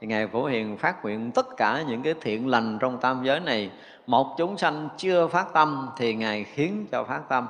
Thì 0.00 0.06
Ngài 0.06 0.26
Phổ 0.26 0.44
Hiền 0.44 0.76
phát 0.76 1.02
nguyện 1.02 1.30
tất 1.32 1.46
cả 1.56 1.82
những 1.88 2.02
cái 2.02 2.14
thiện 2.20 2.48
lành 2.48 2.78
trong 2.80 2.98
tam 3.00 3.24
giới 3.24 3.40
này 3.40 3.70
Một 4.06 4.34
chúng 4.38 4.58
sanh 4.58 4.88
chưa 4.96 5.28
phát 5.28 5.52
tâm 5.52 5.88
thì 5.96 6.14
Ngài 6.14 6.44
khiến 6.44 6.86
cho 6.92 7.04
phát 7.04 7.28
tâm 7.28 7.46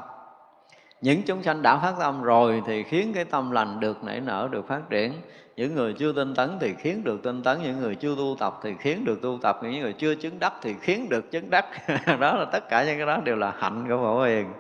những 1.01 1.23
chúng 1.23 1.43
sanh 1.43 1.63
đã 1.63 1.79
phát 1.79 1.95
tâm 2.01 2.23
rồi 2.23 2.63
thì 2.67 2.83
khiến 2.83 3.13
cái 3.15 3.25
tâm 3.25 3.51
lành 3.51 3.81
được 3.81 4.05
nảy 4.05 4.21
nở, 4.21 4.49
được 4.51 4.69
phát 4.69 4.91
triển. 4.91 5.13
Những 5.57 5.75
người 5.75 5.93
chưa 5.93 6.13
tinh 6.13 6.35
tấn 6.35 6.51
thì 6.61 6.75
khiến 6.79 7.05
được 7.05 7.23
tinh 7.23 7.43
tấn, 7.43 7.59
những 7.63 7.81
người 7.81 7.95
chưa 7.95 8.17
tu 8.17 8.37
tập 8.39 8.61
thì 8.63 8.75
khiến 8.79 9.05
được 9.05 9.23
tu 9.23 9.39
tập, 9.43 9.59
những 9.63 9.81
người 9.81 9.93
chưa 9.93 10.15
chứng 10.15 10.39
đắc 10.39 10.53
thì 10.63 10.75
khiến 10.81 11.09
được 11.09 11.31
chứng 11.31 11.51
đắc. 11.51 11.67
Đó 12.21 12.37
là 12.37 12.45
tất 12.45 12.69
cả 12.69 12.85
những 12.85 12.97
cái 12.97 13.07
đó 13.07 13.21
đều 13.25 13.37
là 13.37 13.53
hạnh 13.59 13.85
của 13.89 13.97
phổ 13.97 14.23
hiền. 14.23 14.53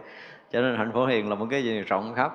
Cho 0.52 0.60
nên 0.60 0.76
hạnh 0.76 0.90
phổ 0.94 1.06
hiền 1.06 1.28
là 1.28 1.34
một 1.34 1.46
cái 1.50 1.64
gì 1.64 1.80
rộng 1.80 2.14
khắp. 2.14 2.32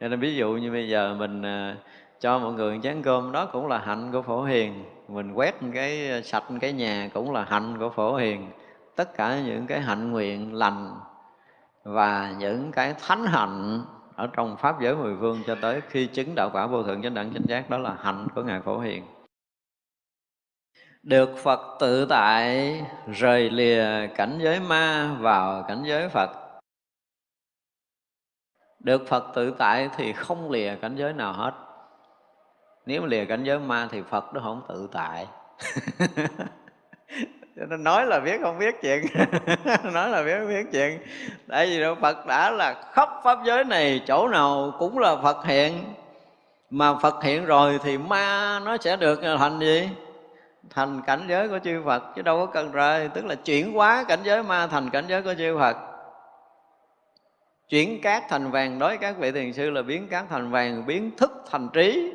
Cho 0.00 0.08
nên 0.08 0.20
ví 0.20 0.34
dụ 0.34 0.52
như 0.52 0.70
bây 0.70 0.88
giờ 0.88 1.14
mình 1.18 1.42
à, 1.42 1.76
cho 2.20 2.38
mọi 2.38 2.52
người 2.52 2.80
chén 2.82 3.02
cơm, 3.02 3.32
đó 3.32 3.46
cũng 3.46 3.66
là 3.66 3.78
hạnh 3.78 4.12
của 4.12 4.22
phổ 4.22 4.42
hiền. 4.44 4.84
Mình 5.08 5.32
quét 5.32 5.54
cái 5.74 6.10
à, 6.10 6.20
sạch 6.24 6.44
cái 6.60 6.72
nhà 6.72 7.10
cũng 7.14 7.32
là 7.32 7.44
hạnh 7.44 7.78
của 7.78 7.90
phổ 7.90 8.16
hiền. 8.16 8.50
Tất 8.96 9.16
cả 9.16 9.40
những 9.46 9.66
cái 9.66 9.80
hạnh 9.80 10.12
nguyện, 10.12 10.54
lành 10.54 10.94
và 11.84 12.34
những 12.38 12.72
cái 12.72 12.94
thánh 12.98 13.24
hạnh 13.24 13.84
ở 14.16 14.26
trong 14.32 14.56
pháp 14.56 14.80
giới 14.80 14.96
mười 14.96 15.16
phương 15.20 15.42
cho 15.46 15.56
tới 15.62 15.80
khi 15.88 16.06
chứng 16.06 16.34
đạo 16.34 16.50
quả 16.52 16.66
vô 16.66 16.82
thượng 16.82 17.02
chánh 17.02 17.14
đẳng 17.14 17.32
chánh 17.34 17.46
giác, 17.48 17.70
đó 17.70 17.78
là 17.78 17.96
hạnh 18.00 18.26
của 18.34 18.42
ngài 18.42 18.60
phổ 18.60 18.78
hiền. 18.78 19.04
Được 21.02 21.30
Phật 21.42 21.60
tự 21.80 22.06
tại, 22.08 22.80
rời 23.06 23.50
lìa 23.50 24.06
cảnh 24.16 24.38
giới 24.42 24.60
ma 24.60 25.16
vào 25.20 25.64
cảnh 25.68 25.82
giới 25.86 26.08
Phật. 26.08 26.30
Được 28.80 29.06
Phật 29.08 29.24
tự 29.34 29.54
tại 29.58 29.90
thì 29.96 30.12
không 30.12 30.50
lìa 30.50 30.76
cảnh 30.76 30.96
giới 30.96 31.12
nào 31.12 31.32
hết. 31.32 31.52
Nếu 32.86 33.06
lìa 33.06 33.24
cảnh 33.24 33.44
giới 33.44 33.58
ma 33.58 33.88
thì 33.90 34.02
Phật 34.02 34.24
nó 34.34 34.40
không 34.40 34.62
tự 34.68 34.88
tại. 34.92 35.26
cho 37.56 37.66
nên 37.66 37.84
nói 37.84 38.06
là 38.06 38.20
biết, 38.20 38.40
không 38.42 38.58
biết 38.58 38.74
chuyện. 38.82 39.06
Nói 39.92 40.08
là 40.08 40.22
biết, 40.22 40.34
không 40.38 40.48
biết 40.48 40.66
chuyện. 40.72 40.98
Tại 41.48 41.66
vì 41.66 41.80
đâu, 41.80 41.94
phật 41.94 42.26
đã 42.26 42.50
là 42.50 42.74
khắp 42.92 43.08
pháp 43.24 43.38
giới 43.44 43.64
này, 43.64 44.02
chỗ 44.06 44.28
nào 44.28 44.72
cũng 44.78 44.98
là 44.98 45.16
phật 45.22 45.44
hiện. 45.44 45.84
Mà 46.70 46.94
phật 47.02 47.22
hiện 47.22 47.44
rồi 47.44 47.78
thì 47.82 47.98
ma 47.98 48.60
nó 48.64 48.76
sẽ 48.80 48.96
được 48.96 49.20
thành 49.38 49.60
gì? 49.60 49.88
Thành 50.70 51.02
cảnh 51.06 51.24
giới 51.28 51.48
của 51.48 51.58
chư 51.64 51.82
phật, 51.84 52.02
chứ 52.16 52.22
đâu 52.22 52.46
có 52.46 52.52
cần 52.52 52.72
rời. 52.72 53.08
Tức 53.14 53.24
là 53.24 53.34
chuyển 53.34 53.72
hóa 53.72 54.04
cảnh 54.08 54.20
giới 54.22 54.42
ma 54.42 54.66
thành 54.66 54.90
cảnh 54.90 55.04
giới 55.08 55.22
của 55.22 55.34
chư 55.38 55.58
phật. 55.58 55.76
Chuyển 57.68 58.00
cát 58.00 58.22
thành 58.28 58.50
vàng, 58.50 58.78
đối 58.78 58.96
các 58.96 59.18
vị 59.18 59.32
thiền 59.32 59.52
sư 59.52 59.70
là 59.70 59.82
biến 59.82 60.08
cát 60.08 60.24
thành 60.30 60.50
vàng, 60.50 60.86
biến 60.86 61.10
thức 61.16 61.44
thành 61.50 61.68
trí 61.72 62.12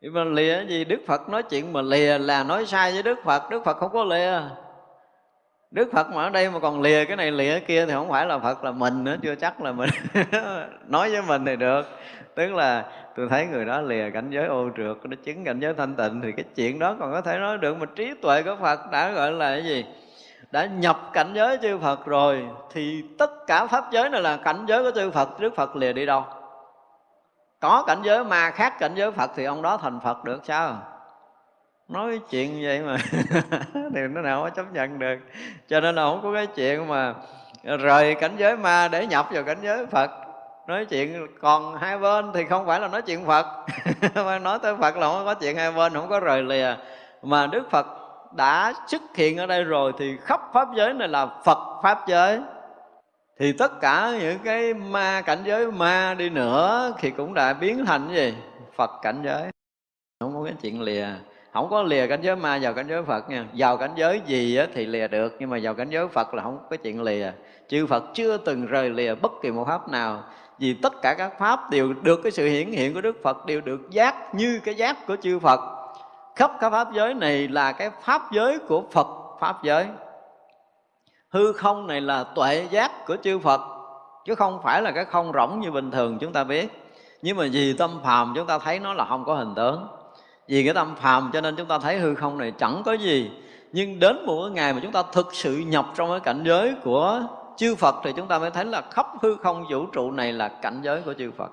nhưng 0.00 0.14
mà 0.14 0.24
lìa 0.24 0.64
gì? 0.68 0.84
Đức 0.84 1.00
phật 1.06 1.28
nói 1.28 1.42
chuyện 1.42 1.72
mà 1.72 1.82
lìa 1.82 2.18
là 2.18 2.44
nói 2.44 2.66
sai 2.66 2.92
với 2.92 3.02
đức 3.02 3.18
phật. 3.24 3.50
Đức 3.50 3.64
phật 3.64 3.76
không 3.76 3.92
có 3.92 4.04
lìa. 4.04 4.40
Đức 5.70 5.88
phật 5.92 6.06
mà 6.10 6.22
ở 6.22 6.30
đây 6.30 6.50
mà 6.50 6.58
còn 6.58 6.82
lìa 6.82 7.04
cái 7.04 7.16
này 7.16 7.30
lìa 7.30 7.50
cái 7.50 7.60
kia 7.60 7.86
thì 7.86 7.92
không 7.92 8.10
phải 8.10 8.26
là 8.26 8.38
phật, 8.38 8.64
là 8.64 8.70
mình 8.70 9.04
nữa. 9.04 9.16
Chưa 9.22 9.34
chắc 9.34 9.62
là 9.62 9.72
mình. 9.72 9.90
Nói 10.86 11.10
với 11.10 11.22
mình 11.22 11.44
thì 11.44 11.56
được. 11.56 11.86
Tức 12.34 12.54
là 12.54 12.84
tôi 13.16 13.28
thấy 13.30 13.46
người 13.46 13.64
đó 13.64 13.80
lìa 13.80 14.10
cảnh 14.10 14.30
giới 14.30 14.46
ô 14.46 14.68
trượt, 14.76 14.96
nó 15.04 15.16
chứng 15.24 15.44
cảnh 15.44 15.60
giới 15.60 15.74
thanh 15.74 15.94
tịnh 15.94 16.20
thì 16.22 16.32
cái 16.32 16.44
chuyện 16.56 16.78
đó 16.78 16.96
còn 17.00 17.12
có 17.12 17.20
thể 17.20 17.38
nói 17.38 17.58
được. 17.58 17.78
Mà 17.78 17.86
trí 17.96 18.14
tuệ 18.22 18.42
của 18.42 18.56
phật 18.60 18.90
đã 18.92 19.10
gọi 19.10 19.32
là 19.32 19.50
cái 19.50 19.64
gì? 19.64 19.84
Đã 20.50 20.66
nhập 20.66 21.10
cảnh 21.12 21.32
giới 21.34 21.58
chư 21.62 21.78
phật 21.78 22.06
rồi 22.06 22.46
thì 22.72 23.02
tất 23.18 23.46
cả 23.46 23.66
pháp 23.66 23.84
giới 23.92 24.10
này 24.10 24.22
là 24.22 24.36
cảnh 24.36 24.64
giới 24.68 24.82
của 24.82 24.90
chư 24.90 25.10
phật. 25.10 25.40
Đức 25.40 25.56
phật 25.56 25.76
lìa 25.76 25.92
đi 25.92 26.06
đâu? 26.06 26.24
Có 27.60 27.84
cảnh 27.86 28.02
giới 28.02 28.24
ma 28.24 28.50
khác 28.50 28.78
cảnh 28.78 28.94
giới 28.94 29.10
phật 29.10 29.30
thì 29.36 29.44
ông 29.44 29.62
đó 29.62 29.76
thành 29.76 30.00
phật 30.00 30.24
được, 30.24 30.40
sao? 30.44 30.78
Nói 31.88 32.20
chuyện 32.30 32.58
vậy 32.62 32.80
mà 32.80 32.96
thì 33.94 34.00
nó 34.10 34.20
nào 34.20 34.42
có 34.42 34.50
chấp 34.50 34.72
nhận 34.72 34.98
được. 34.98 35.18
Cho 35.68 35.80
nên 35.80 35.94
là 35.94 36.02
không 36.02 36.20
có 36.22 36.32
cái 36.34 36.46
chuyện 36.46 36.88
mà 36.88 37.14
rời 37.62 38.14
cảnh 38.14 38.34
giới 38.36 38.56
ma 38.56 38.88
để 38.88 39.06
nhập 39.06 39.28
vào 39.32 39.42
cảnh 39.42 39.58
giới 39.62 39.86
phật. 39.86 40.10
Nói 40.66 40.84
chuyện 40.84 41.26
còn 41.40 41.76
hai 41.76 41.98
bên 41.98 42.30
thì 42.34 42.44
không 42.44 42.66
phải 42.66 42.80
là 42.80 42.88
nói 42.88 43.02
chuyện 43.02 43.26
phật. 43.26 43.46
Mà 44.14 44.38
nói 44.38 44.58
tới 44.62 44.76
phật 44.76 44.96
là 44.96 45.06
không 45.08 45.24
có 45.24 45.34
chuyện 45.34 45.56
hai 45.56 45.72
bên, 45.72 45.94
không 45.94 46.08
có 46.08 46.20
rời 46.20 46.42
lìa. 46.42 46.74
Mà 47.22 47.46
đức 47.46 47.70
phật 47.70 47.86
đã 48.32 48.72
xuất 48.86 49.02
hiện 49.14 49.38
ở 49.38 49.46
đây 49.46 49.64
rồi 49.64 49.92
thì 49.98 50.16
khắp 50.22 50.40
pháp 50.52 50.68
giới 50.76 50.92
này 50.92 51.08
là 51.08 51.26
phật 51.44 51.58
pháp 51.82 51.98
giới 52.08 52.40
thì 53.38 53.52
tất 53.52 53.80
cả 53.80 54.12
những 54.20 54.38
cái 54.44 54.74
ma 54.74 55.20
cảnh 55.20 55.42
giới, 55.44 55.72
ma 55.72 56.14
đi 56.14 56.28
nữa 56.28 56.94
thì 56.98 57.10
cũng 57.10 57.34
đã 57.34 57.52
biến 57.52 57.84
thành 57.86 58.08
gì? 58.14 58.34
Phật 58.76 58.90
cảnh 59.02 59.22
giới. 59.24 59.50
Không 60.20 60.34
có 60.34 60.44
cái 60.44 60.54
chuyện 60.62 60.82
lìa. 60.82 61.06
Không 61.52 61.70
có 61.70 61.82
lìa 61.82 62.06
cảnh 62.06 62.20
giới 62.22 62.36
ma, 62.36 62.58
vào 62.62 62.74
cảnh 62.74 62.86
giới 62.88 63.02
phật 63.02 63.30
nha. 63.30 63.44
Vào 63.56 63.76
cảnh 63.76 63.90
giới 63.96 64.20
gì 64.26 64.58
thì 64.74 64.86
lìa 64.86 65.08
được, 65.08 65.36
nhưng 65.38 65.50
mà 65.50 65.58
vào 65.62 65.74
cảnh 65.74 65.90
giới 65.90 66.08
phật 66.08 66.34
là 66.34 66.42
không 66.42 66.58
có 66.70 66.76
chuyện 66.76 67.02
lìa. 67.02 67.32
Chư 67.68 67.86
phật 67.86 68.04
chưa 68.14 68.36
từng 68.36 68.66
rời 68.66 68.90
lìa 68.90 69.14
bất 69.14 69.32
kỳ 69.42 69.50
một 69.50 69.64
pháp 69.66 69.88
nào. 69.88 70.24
Vì 70.58 70.74
tất 70.74 70.92
cả 71.02 71.14
các 71.18 71.38
pháp 71.38 71.70
đều 71.70 71.94
được 72.02 72.20
cái 72.22 72.32
sự 72.32 72.48
hiển 72.48 72.70
hiện 72.70 72.94
của 72.94 73.00
đức 73.00 73.16
phật, 73.22 73.46
đều 73.46 73.60
được 73.60 73.90
giác 73.90 74.34
như 74.34 74.60
cái 74.64 74.74
giác 74.74 75.06
của 75.06 75.16
chư 75.16 75.38
phật. 75.38 75.60
Khắp 76.36 76.52
các 76.60 76.70
pháp 76.70 76.88
giới 76.94 77.14
này 77.14 77.48
là 77.48 77.72
cái 77.72 77.90
pháp 78.02 78.22
giới 78.32 78.58
của 78.58 78.82
phật, 78.92 79.06
pháp 79.40 79.56
giới 79.62 79.86
hư 81.36 81.52
không 81.52 81.86
này 81.86 82.00
là 82.00 82.24
tuệ 82.24 82.66
giác 82.70 83.06
của 83.06 83.16
chư 83.22 83.38
Phật, 83.38 83.60
chứ 84.24 84.34
không 84.34 84.62
phải 84.62 84.82
là 84.82 84.90
cái 84.90 85.04
không 85.04 85.32
rỗng 85.32 85.60
như 85.60 85.70
bình 85.70 85.90
thường 85.90 86.18
chúng 86.18 86.32
ta 86.32 86.44
biết. 86.44 86.92
Nhưng 87.22 87.36
mà 87.36 87.44
vì 87.52 87.72
tâm 87.72 88.00
phàm 88.04 88.32
chúng 88.36 88.46
ta 88.46 88.58
thấy 88.58 88.78
nó 88.78 88.94
là 88.94 89.04
không 89.04 89.24
có 89.24 89.34
hình 89.34 89.54
tướng. 89.54 89.86
Vì 90.48 90.64
cái 90.64 90.74
tâm 90.74 90.94
phàm 90.96 91.30
cho 91.32 91.40
nên 91.40 91.56
chúng 91.56 91.66
ta 91.66 91.78
thấy 91.78 91.98
hư 91.98 92.14
không 92.14 92.38
này 92.38 92.52
chẳng 92.58 92.82
có 92.84 92.92
gì. 92.92 93.30
Nhưng 93.72 94.00
đến 94.00 94.26
một 94.26 94.42
cái 94.42 94.50
ngày 94.50 94.72
mà 94.72 94.80
chúng 94.82 94.92
ta 94.92 95.02
thực 95.12 95.34
sự 95.34 95.56
nhập 95.56 95.86
trong 95.94 96.10
cái 96.10 96.20
cảnh 96.20 96.42
giới 96.46 96.74
của 96.84 97.22
chư 97.56 97.74
Phật 97.74 97.94
thì 98.04 98.12
chúng 98.16 98.28
ta 98.28 98.38
mới 98.38 98.50
thấy 98.50 98.64
là 98.64 98.82
khắp 98.90 99.06
hư 99.22 99.36
không 99.36 99.64
vũ 99.70 99.86
trụ 99.86 100.10
này 100.10 100.32
là 100.32 100.48
cảnh 100.48 100.80
giới 100.82 101.00
của 101.02 101.14
chư 101.14 101.30
Phật. 101.36 101.50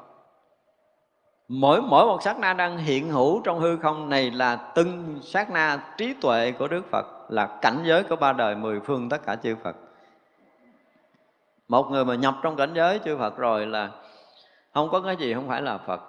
Mỗi 1.47 1.81
mỗi 1.81 2.05
một 2.05 2.23
sát 2.23 2.39
na 2.39 2.53
đang 2.53 2.77
hiện 2.77 3.09
hữu 3.09 3.41
trong 3.43 3.59
hư 3.59 3.77
không 3.77 4.09
này 4.09 4.31
là 4.31 4.55
từng 4.55 5.19
sát 5.23 5.51
na 5.51 5.83
trí 5.97 6.13
tuệ 6.21 6.51
của 6.51 6.67
Đức 6.67 6.81
Phật 6.91 7.05
là 7.29 7.59
cảnh 7.61 7.83
giới 7.85 8.03
của 8.03 8.15
ba 8.15 8.33
đời 8.33 8.55
mười 8.55 8.79
phương 8.79 9.09
tất 9.09 9.25
cả 9.25 9.35
chư 9.35 9.55
Phật. 9.55 9.75
Một 11.67 11.87
người 11.91 12.05
mà 12.05 12.15
nhập 12.15 12.35
trong 12.43 12.55
cảnh 12.55 12.71
giới 12.73 12.99
chư 13.05 13.17
Phật 13.17 13.37
rồi 13.37 13.65
là 13.65 13.89
không 14.73 14.89
có 14.91 15.01
cái 15.01 15.15
gì 15.15 15.33
không 15.33 15.47
phải 15.47 15.61
là 15.61 15.77
Phật. 15.77 16.01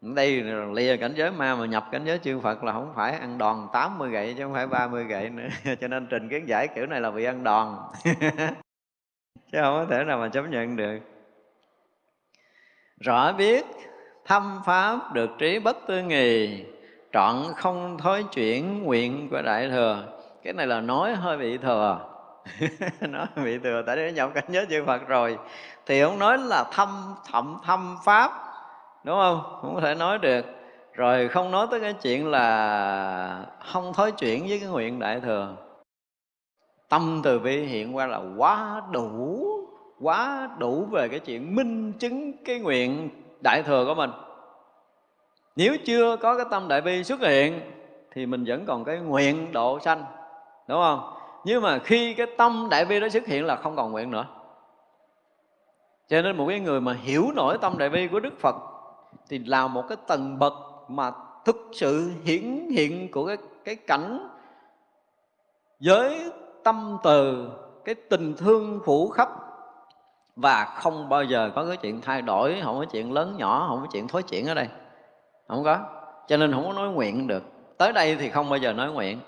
Đây 0.00 0.42
lìa 0.72 0.96
cảnh 0.96 1.12
giới 1.16 1.30
ma 1.30 1.54
mà 1.54 1.66
nhập 1.66 1.88
cảnh 1.92 2.04
giới 2.04 2.18
chư 2.18 2.40
Phật 2.40 2.64
là 2.64 2.72
không 2.72 2.92
phải 2.94 3.12
ăn 3.12 3.38
đòn 3.38 3.68
80 3.72 4.10
gậy 4.10 4.34
chứ 4.38 4.44
không 4.44 4.54
phải 4.54 4.66
30 4.66 5.04
gậy 5.04 5.30
nữa. 5.30 5.48
Cho 5.80 5.88
nên 5.88 6.06
trình 6.10 6.28
kiến 6.28 6.48
giải 6.48 6.68
kiểu 6.74 6.86
này 6.86 7.00
là 7.00 7.10
bị 7.10 7.24
ăn 7.24 7.44
đòn. 7.44 7.76
Chứ 9.52 9.58
không 9.62 9.74
có 9.74 9.86
thể 9.90 10.04
nào 10.04 10.18
mà 10.18 10.28
chấp 10.28 10.42
nhận 10.42 10.76
được. 10.76 10.98
Rõ 13.00 13.32
biết 13.32 13.66
thâm 14.24 14.62
pháp 14.64 15.12
được 15.12 15.30
trí 15.38 15.58
bất 15.58 15.76
tư 15.86 16.02
nghì 16.02 16.64
trọn 17.12 17.36
không 17.56 17.98
thối 17.98 18.24
chuyển 18.34 18.82
nguyện 18.82 19.28
của 19.30 19.42
đại 19.42 19.68
thừa. 19.70 20.04
Cái 20.42 20.52
này 20.52 20.66
là 20.66 20.80
nói 20.80 21.14
hơi 21.14 21.36
bị 21.36 21.58
thừa. 21.58 21.98
Nói 23.00 23.26
bị 23.44 23.58
thừa, 23.58 23.82
tại 23.86 23.96
vì 23.96 24.12
nhập 24.12 24.30
cảnh 24.34 24.44
giới 24.48 24.66
chư 24.70 24.84
Phật 24.84 25.08
rồi. 25.08 25.38
Thì 25.86 26.00
ông 26.00 26.18
nói 26.18 26.38
là 26.38 26.64
thâm, 26.72 27.14
thậm 27.32 27.58
thâm 27.64 27.96
pháp, 28.04 28.32
đúng 29.04 29.16
không? 29.16 29.58
Không 29.60 29.74
có 29.74 29.80
thể 29.80 29.94
nói 29.94 30.18
được. 30.18 30.46
Rồi 30.92 31.28
không 31.28 31.50
nói 31.50 31.66
tới 31.70 31.80
cái 31.80 31.92
chuyện 31.92 32.30
là 32.30 33.46
không 33.72 33.92
thối 33.92 34.12
chuyển 34.12 34.48
với 34.48 34.58
cái 34.58 34.68
nguyện 34.68 34.98
đại 34.98 35.20
thừa. 35.20 35.56
Tâm 36.88 37.20
từ 37.24 37.38
bi 37.38 37.64
hiện 37.64 37.96
qua 37.96 38.06
là 38.06 38.20
quá 38.36 38.82
đủ 38.90 39.46
quá 40.00 40.48
đủ 40.58 40.86
về 40.90 41.08
cái 41.08 41.20
chuyện 41.20 41.54
minh 41.54 41.92
chứng 41.92 42.32
cái 42.44 42.58
nguyện 42.58 43.10
đại 43.42 43.62
thừa 43.62 43.84
của 43.86 43.94
mình 43.94 44.10
nếu 45.56 45.76
chưa 45.84 46.16
có 46.16 46.36
cái 46.36 46.46
tâm 46.50 46.68
đại 46.68 46.80
bi 46.80 47.04
xuất 47.04 47.20
hiện, 47.20 47.60
thì 48.10 48.26
mình 48.26 48.44
vẫn 48.46 48.66
còn 48.66 48.84
cái 48.84 48.98
nguyện 48.98 49.52
độ 49.52 49.78
sanh, 49.80 50.04
đúng 50.68 50.80
không? 50.82 51.14
Nhưng 51.44 51.62
mà 51.62 51.78
khi 51.78 52.14
cái 52.14 52.26
tâm 52.38 52.68
đại 52.70 52.84
bi 52.84 53.00
đó 53.00 53.08
xuất 53.08 53.26
hiện 53.26 53.46
là 53.46 53.56
không 53.56 53.76
còn 53.76 53.92
nguyện 53.92 54.10
nữa. 54.10 54.26
Cho 56.08 56.22
nên 56.22 56.36
một 56.36 56.46
cái 56.48 56.60
người 56.60 56.80
mà 56.80 56.92
hiểu 57.02 57.32
nổi 57.34 57.58
tâm 57.58 57.78
đại 57.78 57.88
bi 57.88 58.08
của 58.08 58.20
đức 58.20 58.40
phật, 58.40 58.56
thì 59.28 59.38
là 59.38 59.66
một 59.66 59.84
cái 59.88 59.98
tầng 60.06 60.38
bậc 60.38 60.52
mà 60.88 61.12
thực 61.44 61.56
sự 61.72 62.10
hiển 62.24 62.68
hiện 62.70 63.10
của 63.10 63.26
cái 63.26 63.36
cái 63.64 63.76
cảnh 63.76 64.28
giới 65.80 66.30
tâm 66.64 66.98
từ, 67.02 67.50
cái 67.84 67.94
tình 67.94 68.34
thương 68.36 68.80
phủ 68.84 69.08
khắp. 69.08 69.28
Và 70.36 70.64
không 70.64 71.08
bao 71.08 71.24
giờ 71.24 71.50
có 71.54 71.64
cái 71.64 71.76
chuyện 71.76 72.00
thay 72.00 72.22
đổi, 72.22 72.60
không 72.64 72.78
có 72.78 72.84
chuyện 72.84 73.12
lớn 73.12 73.34
nhỏ, 73.38 73.66
không 73.68 73.80
có 73.80 73.86
chuyện 73.92 74.08
thối 74.08 74.22
chuyển 74.22 74.46
ở 74.46 74.54
đây 74.54 74.68
không 75.54 75.64
có. 75.64 75.78
Cho 76.28 76.36
nên 76.36 76.52
không 76.52 76.66
có 76.66 76.72
nói 76.72 76.88
nguyện 76.88 77.26
được. 77.26 77.42
Tới 77.78 77.92
đây 77.92 78.16
thì 78.16 78.28
không 78.28 78.50
bao 78.50 78.58
giờ 78.58 78.72
nói 78.72 78.92
nguyện, 78.92 79.20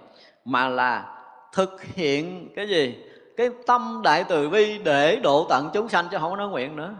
mà 0.44 0.68
là 0.68 1.04
thực 1.52 1.82
hiện 1.82 2.48
cái 2.56 2.68
gì? 2.68 3.04
Cái 3.36 3.50
tâm 3.66 4.00
đại 4.04 4.24
từ 4.24 4.48
bi 4.48 4.78
để 4.78 5.16
độ 5.16 5.46
tận 5.48 5.70
chúng 5.72 5.88
sanh 5.88 6.04
chứ 6.10 6.16
không 6.20 6.30
có 6.30 6.36
nói 6.36 6.48
nguyện 6.48 6.76
nữa. 6.76 6.94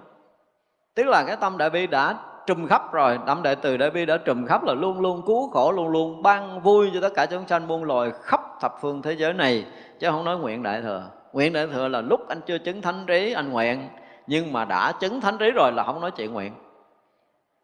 Tức 0.94 1.06
là 1.06 1.24
cái 1.26 1.36
tâm 1.36 1.58
đại 1.58 1.70
bi 1.70 1.86
đã 1.86 2.14
trùm 2.46 2.66
khắp 2.66 2.92
rồi, 2.92 3.18
tâm 3.26 3.42
đại 3.42 3.56
từ 3.56 3.76
đại 3.76 3.90
bi 3.90 4.06
đã 4.06 4.16
trùm 4.16 4.46
khắp 4.46 4.64
là 4.64 4.74
luôn 4.74 5.00
luôn 5.00 5.22
cứu 5.26 5.50
khổ, 5.50 5.72
luôn 5.72 5.88
luôn 5.88 6.22
ban 6.22 6.60
vui 6.60 6.90
cho 6.94 7.00
tất 7.00 7.12
cả 7.14 7.26
chúng 7.26 7.48
sanh 7.48 7.68
muôn 7.68 7.84
loài 7.84 8.10
khắp 8.22 8.40
thập 8.60 8.74
phương 8.80 9.02
thế 9.02 9.12
giới 9.12 9.32
này, 9.32 9.64
chứ 9.98 10.10
không 10.10 10.24
nói 10.24 10.38
nguyện 10.38 10.62
đại 10.62 10.82
thừa. 10.82 11.04
Nguyện 11.32 11.52
đại 11.52 11.66
thừa 11.66 11.88
là 11.88 12.00
lúc 12.00 12.28
anh 12.28 12.40
chưa 12.46 12.58
chứng 12.58 12.82
thánh 12.82 13.04
trí, 13.06 13.32
anh 13.32 13.52
nguyện. 13.52 13.88
Nhưng 14.26 14.52
mà 14.52 14.64
đã 14.64 14.92
chứng 14.92 15.20
thánh 15.20 15.38
trí 15.38 15.50
rồi 15.50 15.72
là 15.72 15.84
không 15.84 16.00
nói 16.00 16.10
chuyện 16.10 16.32
nguyện. 16.32 16.52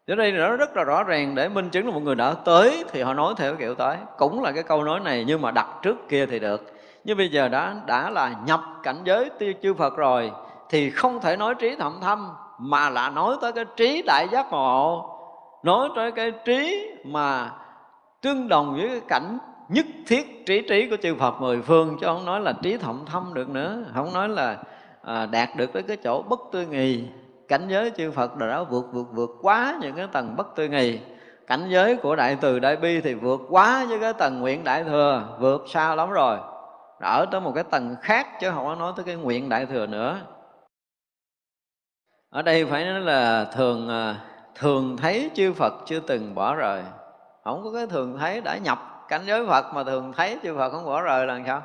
Thế 0.07 0.15
đây 0.17 0.33
nó 0.33 0.57
rất 0.57 0.77
là 0.77 0.85
rõ 0.85 1.03
ràng 1.03 1.35
để 1.35 1.49
minh 1.49 1.71
chứng 1.71 1.87
là 1.87 1.93
một 1.93 2.01
người 2.01 2.15
đã 2.15 2.35
tới 2.35 2.85
thì 2.93 3.03
họ 3.03 3.15
nói 3.15 3.35
theo 3.37 3.57
kiểu 3.57 3.75
tới. 3.75 3.97
Cũng 4.19 4.43
là 4.43 4.53
cái 4.53 4.63
câu 4.63 4.85
nói 4.85 5.01
này 5.01 5.25
nhưng 5.27 5.43
mà 5.43 5.51
đặt 5.51 5.67
trước 5.83 6.09
kia 6.09 6.27
thì 6.27 6.39
được. 6.39 6.73
Nhưng 7.05 7.17
bây 7.17 7.29
giờ 7.29 7.49
đã 7.49 7.75
đã 7.87 8.11
là 8.11 8.35
nhập 8.47 8.61
cảnh 8.83 8.97
giới 9.05 9.31
tiêu 9.39 9.53
chư 9.63 9.75
Phật 9.75 9.97
rồi 9.97 10.33
thì 10.69 10.91
không 10.91 11.21
thể 11.21 11.37
nói 11.37 11.55
trí 11.55 11.77
thậm 11.77 11.99
thâm 12.03 12.29
mà 12.59 12.91
là 12.91 13.11
nói 13.11 13.37
tới 13.41 13.53
cái 13.53 13.65
trí 13.77 14.03
đại 14.07 14.29
giác 14.33 14.47
ngộ. 14.51 15.17
Nói 15.63 15.89
tới 15.97 16.13
cái 16.13 16.33
trí 16.45 16.91
mà 17.05 17.51
tương 18.23 18.49
đồng 18.49 18.77
với 18.77 18.89
cái 18.89 19.01
cảnh 19.09 19.39
nhất 19.69 19.87
thiết 20.07 20.47
trí 20.47 20.63
trí 20.69 20.91
của 20.91 20.97
chư 21.03 21.15
Phật 21.15 21.41
mười 21.41 21.63
phương 21.63 21.97
chứ 22.01 22.07
không 22.07 22.25
nói 22.25 22.41
là 22.41 22.53
trí 22.63 22.77
thậm 22.77 23.05
thâm 23.07 23.35
được 23.35 23.49
nữa. 23.49 23.85
Không 23.95 24.15
nói 24.15 24.29
là 24.29 24.57
à, 25.03 25.27
đạt 25.27 25.49
được 25.57 25.73
tới 25.73 25.83
cái 25.83 25.97
chỗ 25.97 26.23
bất 26.23 26.41
tư 26.53 26.67
nghì 26.67 27.05
cảnh 27.51 27.69
giới 27.69 27.91
chư 27.91 28.11
Phật 28.11 28.37
đã 28.37 28.63
vượt 28.63 28.85
vượt 28.93 29.07
vượt 29.13 29.31
quá 29.43 29.77
những 29.81 29.97
cái 29.97 30.07
tầng 30.13 30.37
bất 30.37 30.47
tư 30.57 30.69
nghì 30.69 31.01
cảnh 31.47 31.67
giới 31.69 31.97
của 31.97 32.17
đại 32.17 32.37
từ 32.41 32.59
đại 32.59 32.77
bi 32.77 33.01
thì 33.01 33.15
vượt 33.15 33.41
quá 33.49 33.85
với 33.89 33.99
cái 34.01 34.13
tầng 34.13 34.41
nguyện 34.41 34.65
đại 34.65 34.85
thừa, 34.85 35.37
vượt 35.41 35.65
xa 35.69 35.95
lắm 35.95 36.11
rồi. 36.11 36.39
Ở 37.01 37.27
tới 37.31 37.41
một 37.41 37.53
cái 37.55 37.65
tầng 37.65 37.97
khác 38.03 38.27
chứ 38.41 38.51
không 38.51 38.67
có 38.67 38.75
nói 38.75 38.93
tới 38.97 39.05
cái 39.05 39.15
nguyện 39.15 39.49
đại 39.49 39.67
thừa 39.67 39.87
nữa. 39.87 40.21
Ở 42.31 42.43
đây 42.43 42.67
phải 42.67 42.85
nói 42.85 43.01
là 43.01 43.45
thường 43.45 43.89
à, 43.89 44.17
thường 44.55 44.97
thấy 44.97 45.31
chư 45.35 45.53
Phật 45.53 45.73
chưa 45.87 46.01
từng 46.01 46.35
bỏ 46.35 46.55
rời. 46.55 46.83
Không 47.45 47.65
có 47.65 47.73
cái 47.73 47.87
thường 47.87 48.19
thấy 48.19 48.41
đã 48.41 48.59
nhập 48.59 48.79
cảnh 49.09 49.23
giới 49.25 49.47
Phật 49.47 49.75
mà 49.75 49.85
thường 49.85 50.13
thấy 50.17 50.39
chư 50.43 50.57
Phật 50.57 50.71
không 50.71 50.85
bỏ 50.85 51.03
rời 51.03 51.27
là 51.27 51.41
sao? 51.47 51.63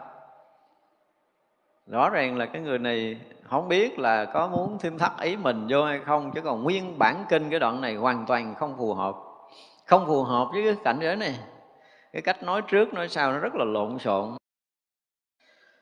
Rõ 1.87 2.09
ràng 2.09 2.37
là 2.37 2.45
cái 2.45 2.61
người 2.61 2.79
này 2.79 3.17
không 3.49 3.67
biết 3.67 3.99
là 3.99 4.25
có 4.25 4.47
muốn 4.47 4.77
thêm 4.79 4.97
thắt 4.97 5.11
ý 5.21 5.37
mình 5.37 5.67
vô 5.69 5.85
hay 5.85 5.99
không, 5.99 6.31
chứ 6.31 6.41
còn 6.41 6.63
nguyên 6.63 6.99
bản 6.99 7.25
kinh 7.29 7.49
cái 7.49 7.59
đoạn 7.59 7.81
này 7.81 7.95
hoàn 7.95 8.25
toàn 8.25 8.55
không 8.55 8.77
phù 8.77 8.93
hợp. 8.93 9.15
Không 9.85 10.05
phù 10.07 10.23
hợp 10.23 10.47
với 10.53 10.63
cái 10.63 10.75
cảnh 10.83 10.99
giới 11.01 11.15
này. 11.15 11.39
Cái 12.13 12.21
cách 12.21 12.43
nói 12.43 12.61
trước, 12.61 12.93
nói 12.93 13.09
sau 13.09 13.31
nó 13.31 13.39
rất 13.39 13.55
là 13.55 13.65
lộn 13.65 13.99
xộn. 13.99 14.37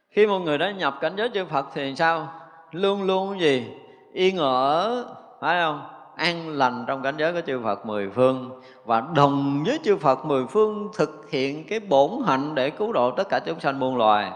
Khi 0.10 0.28
một 0.28 0.40
người 0.40 0.58
đã 0.58 0.72
nhập 0.72 0.98
cảnh 1.02 1.14
giới 1.16 1.30
chư 1.34 1.46
Phật 1.46 1.66
thì 1.74 1.96
sao? 1.96 2.28
Luôn 2.72 3.04
luôn 3.04 3.40
gì? 3.40 3.72
Yên 4.14 4.38
ở, 4.38 5.06
phải 5.42 5.62
không? 5.62 5.82
An 6.16 6.50
lành 6.50 6.86
trong 6.88 7.02
cảnh 7.04 7.16
giới 7.18 7.34
của 7.34 7.42
chư 7.42 7.62
Phật 7.64 7.86
mười 7.86 8.10
phương. 8.10 8.62
Và 8.86 9.02
đồng 9.16 9.64
với 9.66 9.80
chư 9.84 9.98
Phật 9.98 10.26
mười 10.26 10.46
phương 10.48 10.90
thực 10.98 11.30
hiện 11.30 11.68
cái 11.68 11.80
bổn 11.80 12.12
hạnh 12.28 12.56
để 12.56 12.70
cứu 12.70 12.94
độ 12.94 13.12
tất 13.12 13.30
cả 13.30 13.40
chúng 13.46 13.60
sanh 13.60 13.80
muôn 13.80 13.98
loài 13.98 14.32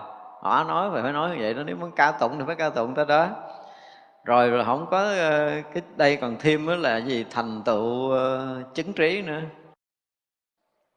họ 0.47 0.63
nói 0.63 0.89
phải 0.93 1.01
phải 1.01 1.13
nói 1.13 1.29
như 1.29 1.35
vậy 1.39 1.53
đó, 1.53 1.63
nếu 1.65 1.75
muốn 1.75 1.91
ca 1.91 2.11
tụng 2.11 2.39
thì 2.39 2.43
phải 2.47 2.55
ca 2.55 2.69
tụng 2.69 2.95
tới 2.95 3.05
đó. 3.05 3.27
Rồi 4.25 4.49
là 4.49 4.63
không 4.63 4.87
có 4.91 4.97
ờ, 4.97 5.61
cái 5.73 5.83
đây 5.95 6.17
còn 6.17 6.35
thêm 6.39 6.65
nữa 6.65 6.75
là 6.75 6.97
gì? 6.97 7.25
Thành 7.29 7.61
tựu 7.65 8.11
ờ, 8.11 8.61
chứng 8.73 8.93
trí 8.93 9.21
nữa. 9.21 9.41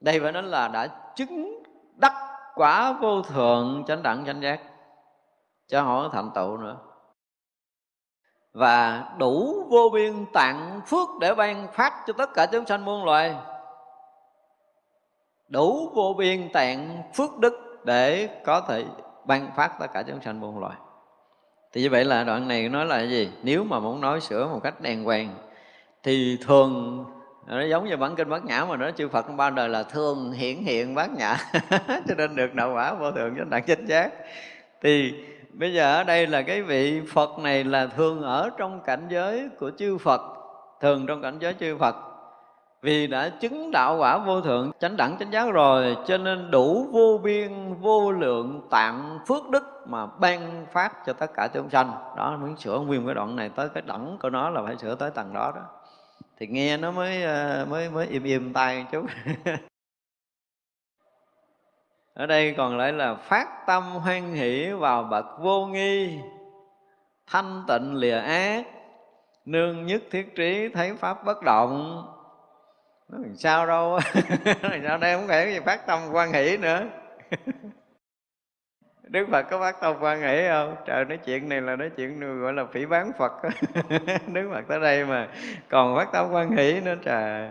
Đây 0.00 0.20
phải 0.20 0.32
nói 0.32 0.42
là 0.42 0.68
đã 0.68 0.88
chứng 1.16 1.62
đắc 1.96 2.14
quả 2.54 2.92
vô 2.92 3.22
thượng 3.22 3.84
chánh 3.86 4.02
đẳng 4.02 4.24
chánh 4.26 4.42
giác 4.42 4.60
cho 5.68 5.82
họ 5.82 6.08
thành 6.08 6.30
tựu 6.34 6.56
nữa. 6.56 6.76
Và 8.52 9.04
đủ 9.18 9.66
vô 9.70 9.88
biên 9.92 10.26
tặng 10.32 10.80
phước 10.86 11.08
để 11.20 11.34
ban 11.34 11.72
phát 11.72 12.02
cho 12.06 12.12
tất 12.12 12.30
cả 12.34 12.46
chúng 12.46 12.66
sanh 12.66 12.84
muôn 12.84 13.04
loài. 13.04 13.36
Đủ 15.48 15.90
vô 15.94 16.14
biên 16.18 16.52
tặng 16.52 17.02
phước 17.14 17.38
đức 17.38 17.80
để 17.84 18.28
có 18.44 18.60
thể 18.60 18.84
ban 19.24 19.50
phát 19.56 19.72
tất 19.80 19.86
cả 19.92 20.02
chúng 20.02 20.20
sanh 20.20 20.40
muôn 20.40 20.58
loài. 20.58 20.76
Thì 21.72 21.82
như 21.82 21.90
vậy 21.90 22.04
là 22.04 22.24
đoạn 22.24 22.48
này 22.48 22.68
nói 22.68 22.86
là 22.86 23.00
gì? 23.02 23.30
Nếu 23.42 23.64
mà 23.64 23.80
muốn 23.80 24.00
nói 24.00 24.20
sửa 24.20 24.48
một 24.48 24.60
cách 24.62 24.80
đàng 24.80 25.04
hoàng, 25.04 25.34
thì 26.02 26.38
thường, 26.46 27.04
nó 27.46 27.62
giống 27.62 27.88
như 27.88 27.96
bản 27.96 28.16
kinh 28.16 28.28
bát 28.28 28.44
nhã 28.44 28.64
mà 28.64 28.76
nó 28.76 28.90
chư 28.90 29.08
phật 29.08 29.22
ba 29.36 29.50
đời 29.50 29.68
là 29.68 29.82
thường 29.82 30.32
hiển 30.32 30.56
hiện 30.56 30.94
bát 30.94 31.10
nhã. 31.10 31.36
Cho 32.08 32.14
nên 32.16 32.36
được 32.36 32.54
đạo 32.54 32.72
quả 32.74 32.94
vô 32.94 33.12
thượng 33.12 33.36
chánh 33.36 33.50
đẳng 33.50 33.66
chánh 33.66 33.88
giác. 33.88 34.10
Thì 34.82 35.14
bây 35.52 35.74
giờ 35.74 35.94
ở 35.94 36.04
đây 36.04 36.26
là 36.26 36.42
cái 36.42 36.62
vị 36.62 37.00
phật 37.12 37.38
này 37.38 37.64
là 37.64 37.86
thường 37.86 38.22
ở 38.22 38.50
trong 38.58 38.80
cảnh 38.86 39.06
giới 39.08 39.48
của 39.58 39.70
chư 39.78 39.98
phật, 39.98 40.20
thường 40.80 41.06
trong 41.06 41.22
cảnh 41.22 41.36
giới 41.40 41.54
chư 41.60 41.76
phật 41.78 42.09
vì 42.82 43.06
đã 43.06 43.28
chứng 43.28 43.70
đạo 43.70 43.96
quả 43.98 44.18
vô 44.18 44.40
thượng, 44.40 44.70
chánh 44.80 44.96
đẳng, 44.96 45.16
chánh 45.18 45.32
giác 45.32 45.52
rồi, 45.52 45.96
cho 46.06 46.18
nên 46.18 46.50
đủ 46.50 46.88
vô 46.92 47.20
biên, 47.22 47.74
vô 47.74 48.12
lượng 48.12 48.68
tạng 48.70 49.18
phước 49.28 49.48
đức 49.50 49.62
mà 49.86 50.06
ban 50.06 50.66
phát 50.72 51.06
cho 51.06 51.12
tất 51.12 51.30
cả 51.34 51.48
chúng 51.54 51.70
sanh. 51.70 51.92
Đó, 52.16 52.36
muốn 52.40 52.56
sửa 52.56 52.78
nguyên 52.78 53.06
cái 53.06 53.14
đoạn 53.14 53.36
này 53.36 53.48
tới 53.48 53.68
cái 53.68 53.82
đẳng 53.86 54.18
của 54.22 54.30
nó 54.30 54.50
là 54.50 54.62
phải 54.62 54.76
sửa 54.76 54.94
tới 54.94 55.10
tầng 55.10 55.32
đó 55.34 55.52
đó. 55.56 55.62
Thì 56.38 56.46
nghe 56.46 56.76
nó 56.76 56.90
mới 56.90 57.22
ờ, 57.22 57.66
mới 57.70 57.90
mới 57.90 58.06
im 58.06 58.24
im 58.24 58.52
tay 58.52 58.86
chút. 58.92 59.06
Ở 62.14 62.26
đây 62.26 62.54
còn 62.56 62.78
lại 62.78 62.92
là 62.92 63.14
phát 63.14 63.66
tâm 63.66 63.82
hoan 63.82 64.32
hỷ 64.32 64.72
vào 64.72 65.02
bậc 65.02 65.26
vô 65.40 65.66
nghi, 65.66 66.18
thanh 67.26 67.64
tịnh 67.68 67.94
lìa 67.94 68.18
ác, 68.18 68.66
nương 69.44 69.86
nhất 69.86 70.02
thiết 70.10 70.36
trí 70.36 70.68
thấy 70.68 70.96
pháp 70.96 71.24
bất 71.24 71.42
động 71.42 72.06
nó 73.12 73.18
làm 73.18 73.36
sao 73.36 73.66
đâu. 73.66 73.98
Sao 74.86 74.98
đây 74.98 75.16
không 75.16 75.28
phải 75.28 75.54
gì 75.54 75.60
phát 75.60 75.86
tâm 75.86 76.00
quan 76.12 76.32
hỷ 76.32 76.56
nữa. 76.56 76.82
Đức 79.02 79.26
Phật 79.30 79.42
có 79.50 79.60
phát 79.60 79.80
tâm 79.80 79.96
quan 80.00 80.22
hỷ 80.22 80.48
không? 80.48 80.76
Trời 80.86 81.04
nói 81.04 81.18
chuyện 81.26 81.48
này 81.48 81.60
là 81.60 81.76
nói 81.76 81.90
chuyện 81.96 82.40
gọi 82.40 82.52
là 82.52 82.64
phỉ 82.72 82.86
bán 82.86 83.12
Phật. 83.18 83.32
Đức 84.26 84.50
Phật 84.52 84.64
tới 84.68 84.80
đây 84.80 85.04
mà 85.04 85.28
còn 85.68 85.96
phát 85.96 86.12
tâm 86.12 86.26
quan 86.32 86.56
hỷ 86.56 86.80
nữa 86.80 86.94
trời. 87.04 87.48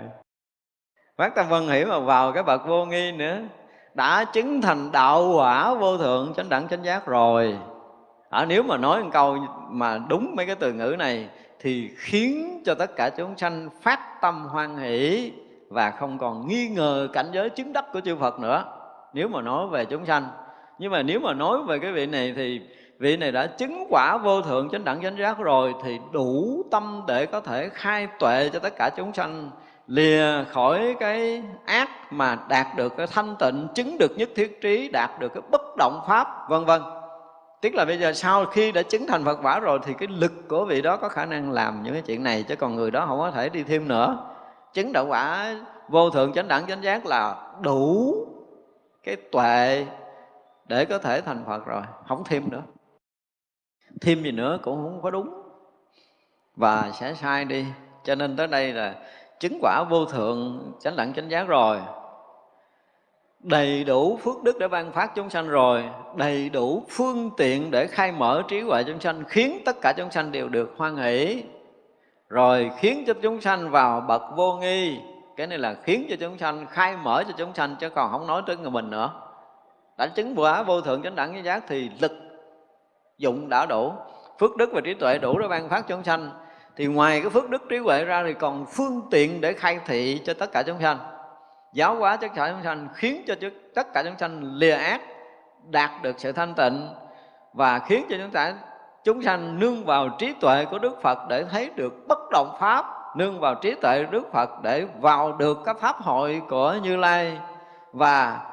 Phát 1.17 1.35
tâm 1.35 1.45
quan 1.49 1.67
hỷ 1.67 1.85
mà 1.85 1.99
vào 1.99 2.31
cái 2.31 2.43
bậc 2.43 2.67
vô 2.67 2.85
nghi 2.85 3.11
nữa. 3.11 3.39
Đã 3.93 4.25
chứng 4.33 4.61
thành 4.61 4.91
đạo 4.91 5.33
quả 5.35 5.73
vô 5.73 5.97
thượng 5.97 6.33
chánh 6.37 6.49
đẳng 6.49 6.67
chánh 6.67 6.83
giác 6.83 7.05
rồi. 7.05 7.57
À, 8.29 8.45
Nếu 8.45 8.63
mà 8.63 8.77
nói 8.77 9.03
một 9.03 9.09
câu 9.13 9.37
mà 9.69 9.97
đúng 10.09 10.35
mấy 10.35 10.45
cái 10.45 10.55
từ 10.55 10.73
ngữ 10.73 10.95
này 10.99 11.29
Thì 11.59 11.89
khiến 11.97 12.61
cho 12.65 12.75
tất 12.75 12.95
cả 12.95 13.09
chúng 13.09 13.37
sanh 13.37 13.69
phát 13.81 13.99
tâm 14.21 14.45
hoan 14.45 14.77
hỷ 14.77 15.31
và 15.69 15.91
không 15.91 16.17
còn 16.17 16.47
nghi 16.47 16.67
ngờ 16.67 17.07
cảnh 17.13 17.29
giới 17.31 17.49
chứng 17.49 17.73
đắc 17.73 17.85
của 17.93 17.99
chư 18.01 18.15
Phật 18.15 18.39
nữa. 18.39 18.63
Nếu 19.13 19.27
mà 19.27 19.41
nói 19.41 19.67
về 19.67 19.85
chúng 19.85 20.05
sanh. 20.05 20.27
Nhưng 20.79 20.91
mà 20.91 21.01
nếu 21.01 21.19
mà 21.19 21.33
nói 21.33 21.57
về 21.67 21.79
cái 21.79 21.91
vị 21.91 22.05
này 22.05 22.33
thì 22.35 22.61
vị 22.99 23.17
này 23.17 23.31
đã 23.31 23.45
chứng 23.45 23.87
quả 23.89 24.17
vô 24.17 24.41
thượng 24.41 24.69
chánh 24.69 24.83
đẳng 24.83 25.01
chánh 25.01 25.17
giác 25.17 25.37
rồi, 25.37 25.73
thì 25.83 25.99
đủ 26.11 26.63
tâm 26.71 27.03
để 27.07 27.25
có 27.25 27.41
thể 27.41 27.69
khai 27.73 28.07
tuệ 28.19 28.49
cho 28.53 28.59
tất 28.59 28.73
cả 28.77 28.89
chúng 28.97 29.13
sanh, 29.13 29.51
lìa 29.87 30.43
khỏi 30.51 30.95
cái 30.99 31.43
ác 31.65 31.89
mà 32.13 32.37
đạt 32.49 32.67
được 32.75 32.97
cái 32.97 33.07
thanh 33.07 33.35
tịnh, 33.39 33.67
chứng 33.75 33.97
được 33.97 34.11
nhất 34.17 34.29
thiết 34.35 34.61
trí, 34.61 34.89
đạt 34.89 35.19
được 35.19 35.33
cái 35.33 35.41
bất 35.51 35.61
động 35.77 36.01
pháp, 36.07 36.49
vân 36.49 36.65
vân. 36.65 36.81
Tức 37.61 37.75
là 37.75 37.85
bây 37.85 37.97
giờ 37.97 38.13
sau 38.13 38.45
khi 38.45 38.71
đã 38.71 38.81
chứng 38.81 39.07
thành 39.07 39.25
phật 39.25 39.39
quả 39.43 39.59
rồi, 39.59 39.79
thì 39.85 39.93
cái 39.93 40.07
lực 40.07 40.31
của 40.49 40.65
vị 40.65 40.81
đó 40.81 40.97
có 40.97 41.09
khả 41.09 41.25
năng 41.25 41.51
làm 41.51 41.83
những 41.83 41.93
cái 41.93 42.01
chuyện 42.01 42.23
này, 42.23 42.43
chứ 42.43 42.55
còn 42.55 42.75
người 42.75 42.91
đó 42.91 43.05
không 43.07 43.19
có 43.19 43.31
thể 43.31 43.49
đi 43.49 43.63
thêm 43.63 43.87
nữa 43.87 44.17
chứng 44.73 44.93
đạo 44.93 45.05
quả 45.07 45.55
vô 45.87 46.09
thượng 46.09 46.33
chánh 46.33 46.47
đẳng 46.47 46.67
chánh 46.67 46.83
giác 46.83 47.05
là 47.05 47.51
đủ 47.61 48.15
cái 49.03 49.15
tuệ 49.15 49.85
để 50.67 50.85
có 50.85 50.97
thể 50.97 51.21
thành 51.21 51.43
phật 51.47 51.65
rồi, 51.65 51.81
không 52.07 52.23
thêm 52.25 52.49
nữa. 52.51 52.61
Thêm 54.01 54.23
gì 54.23 54.31
nữa 54.31 54.59
cũng 54.61 54.75
không 54.75 55.01
có 55.01 55.09
đúng. 55.09 55.29
Và 56.55 56.91
sẽ 56.93 57.13
sai 57.13 57.45
đi. 57.45 57.65
Cho 58.03 58.15
nên 58.15 58.35
tới 58.35 58.47
đây 58.47 58.73
là 58.73 58.95
chứng 59.39 59.59
quả 59.61 59.83
vô 59.89 60.05
thượng 60.05 60.71
chánh 60.79 60.95
đẳng 60.95 61.13
chánh 61.13 61.31
giác 61.31 61.47
rồi. 61.47 61.79
Đầy 63.39 63.83
đủ 63.83 64.17
phước 64.17 64.43
đức 64.43 64.57
để 64.59 64.67
ban 64.67 64.91
phát 64.91 65.11
chúng 65.15 65.29
sanh 65.29 65.47
rồi. 65.47 65.83
Đầy 66.15 66.49
đủ 66.49 66.83
phương 66.89 67.29
tiện 67.37 67.71
để 67.71 67.87
khai 67.87 68.11
mở 68.11 68.43
trí 68.47 68.61
huệ 68.61 68.83
chúng 68.83 68.99
sanh 68.99 69.23
khiến 69.27 69.61
tất 69.65 69.75
cả 69.81 69.93
chúng 69.97 70.11
sanh 70.11 70.31
đều 70.31 70.49
được 70.49 70.73
hoan 70.77 70.95
hỷ 70.95 71.43
rồi 72.29 72.71
khiến 72.77 73.03
cho 73.07 73.13
chúng 73.21 73.41
sanh 73.41 73.69
vào 73.69 74.01
bậc 74.01 74.21
vô 74.35 74.53
nghi. 74.53 74.99
Cái 75.35 75.47
này 75.47 75.57
là 75.57 75.73
khiến 75.83 76.07
cho 76.09 76.15
chúng 76.19 76.37
sanh, 76.37 76.65
khai 76.67 76.97
mở 76.97 77.23
cho 77.27 77.33
chúng 77.37 77.53
sanh, 77.53 77.75
chứ 77.79 77.89
còn 77.89 78.11
không 78.11 78.27
nói 78.27 78.41
tới 78.47 78.57
người 78.57 78.71
mình 78.71 78.89
nữa. 78.89 79.11
Đã 79.97 80.07
chứng 80.07 80.33
quả 80.35 80.63
vô 80.63 80.81
thượng 80.81 81.03
chánh 81.03 81.15
đẳng 81.15 81.33
chánh 81.33 81.43
giác 81.43 81.63
thì 81.67 81.91
lực, 81.99 82.11
dụng 83.17 83.49
đã 83.49 83.65
đủ. 83.65 83.93
Phước 84.39 84.57
đức 84.57 84.69
và 84.73 84.81
trí 84.81 84.93
tuệ 84.93 85.17
đủ 85.17 85.39
để 85.39 85.47
ban 85.47 85.69
phát 85.69 85.87
chúng 85.87 86.03
sanh. 86.03 86.31
Thì 86.75 86.85
ngoài 86.85 87.21
cái 87.21 87.29
phước 87.29 87.49
đức 87.49 87.63
trí 87.69 87.77
huệ 87.77 88.05
ra 88.05 88.23
thì 88.25 88.33
còn 88.33 88.65
phương 88.65 89.01
tiện 89.11 89.41
để 89.41 89.53
khai 89.53 89.79
thị 89.85 90.21
cho 90.25 90.33
tất 90.33 90.51
cả 90.51 90.63
chúng 90.63 90.81
sanh. 90.81 90.97
Giáo 91.73 91.95
hóa 91.95 92.17
tất 92.17 92.27
cả 92.35 92.51
chúng 92.51 92.63
sanh, 92.63 92.87
khiến 92.93 93.23
cho 93.27 93.35
tất 93.75 93.87
cả 93.93 94.03
chúng 94.03 94.17
sanh 94.17 94.43
lìa 94.43 94.71
ác, 94.71 95.01
đạt 95.69 95.89
được 96.01 96.15
sự 96.19 96.31
thanh 96.31 96.53
tịnh. 96.53 96.87
Và 97.53 97.79
khiến 97.79 98.05
cho 98.09 98.17
chúng 98.17 98.31
ta 98.31 98.53
chúng 99.03 99.21
sanh 99.21 99.59
nương 99.59 99.85
vào 99.85 100.09
trí 100.17 100.33
tuệ 100.33 100.65
của 100.65 100.79
Đức 100.79 101.01
Phật 101.01 101.17
để 101.29 101.43
thấy 101.43 101.69
được 101.75 102.07
bất 102.07 102.19
động 102.31 102.57
pháp, 102.59 102.85
nương 103.17 103.39
vào 103.39 103.55
trí 103.55 103.75
tuệ 103.81 104.05
Đức 104.11 104.31
Phật 104.33 104.49
để 104.63 104.87
vào 104.99 105.33
được 105.33 105.57
các 105.65 105.79
pháp 105.79 106.01
hội 106.01 106.41
của 106.49 106.75
Như 106.83 106.97
Lai 106.97 107.37
và 107.93 108.45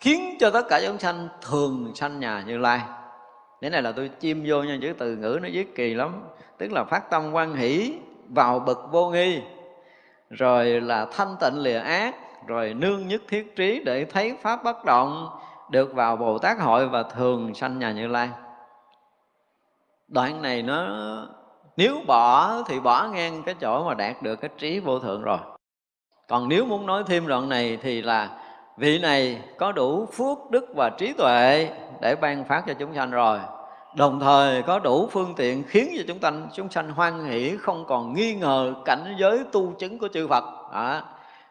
khiến 0.00 0.36
cho 0.40 0.50
tất 0.50 0.66
cả 0.68 0.80
chúng 0.86 0.98
sanh 0.98 1.28
thường 1.42 1.92
sanh 1.94 2.20
nhà 2.20 2.42
Như 2.46 2.58
Lai. 2.58 2.80
Cái 3.60 3.70
này 3.70 3.82
là 3.82 3.92
tôi 3.92 4.10
chim 4.20 4.44
vô 4.46 4.62
nha, 4.62 4.78
chữ 4.82 4.92
từ 4.98 5.16
ngữ 5.16 5.38
nó 5.42 5.48
viết 5.52 5.74
kỳ 5.74 5.94
lắm. 5.94 6.22
Tức 6.58 6.72
là 6.72 6.84
phát 6.84 7.10
tâm 7.10 7.32
quan 7.32 7.54
hỷ 7.54 7.94
vào 8.28 8.58
bậc 8.58 8.78
vô 8.92 9.10
nghi, 9.10 9.42
rồi 10.30 10.66
là 10.66 11.06
thanh 11.12 11.36
tịnh 11.40 11.58
lìa 11.58 11.78
ác, 11.78 12.14
rồi 12.46 12.74
nương 12.74 13.08
nhất 13.08 13.22
thiết 13.28 13.56
trí 13.56 13.82
để 13.84 14.04
thấy 14.04 14.36
pháp 14.42 14.64
bất 14.64 14.84
động, 14.84 15.28
được 15.70 15.94
vào 15.94 16.16
bồ 16.16 16.38
tát 16.38 16.58
hội 16.58 16.88
và 16.88 17.02
thường 17.02 17.54
sanh 17.54 17.78
nhà 17.78 17.92
như 17.92 18.06
lai 18.06 18.28
đoạn 20.14 20.42
này 20.42 20.62
nó, 20.62 20.86
nếu 21.76 22.00
bỏ 22.06 22.62
thì 22.66 22.80
bỏ 22.80 23.08
ngang 23.12 23.42
cái 23.46 23.54
chỗ 23.60 23.84
mà 23.84 23.94
đạt 23.94 24.22
được 24.22 24.36
cái 24.36 24.50
trí 24.58 24.80
vô 24.80 24.98
thượng 24.98 25.22
rồi. 25.22 25.38
Còn 26.28 26.48
nếu 26.48 26.66
muốn 26.66 26.86
nói 26.86 27.02
thêm 27.06 27.26
đoạn 27.26 27.48
này 27.48 27.78
thì 27.82 28.02
là 28.02 28.28
vị 28.76 28.98
này 28.98 29.42
có 29.58 29.72
đủ 29.72 30.06
phước, 30.06 30.38
đức 30.50 30.64
và 30.76 30.90
trí 30.98 31.12
tuệ 31.12 31.68
để 32.00 32.16
ban 32.16 32.44
phát 32.44 32.64
cho 32.66 32.74
chúng 32.74 32.94
sanh 32.94 33.10
rồi. 33.10 33.38
Đồng 33.96 34.20
thời 34.20 34.62
có 34.62 34.78
đủ 34.78 35.08
phương 35.12 35.34
tiện 35.36 35.62
khiến 35.68 35.94
cho 35.96 36.02
chúng 36.08 36.18
sanh 36.22 36.48
chúng 36.54 36.70
sanh 36.70 36.90
hoan 36.90 37.24
hỷ, 37.24 37.56
không 37.56 37.84
còn 37.88 38.14
nghi 38.14 38.34
ngờ 38.34 38.74
cảnh 38.84 39.14
giới 39.18 39.44
tu 39.52 39.72
chứng 39.78 39.98
của 39.98 40.08
chư 40.08 40.28
Phật. 40.28 40.44
Đó. 40.72 41.00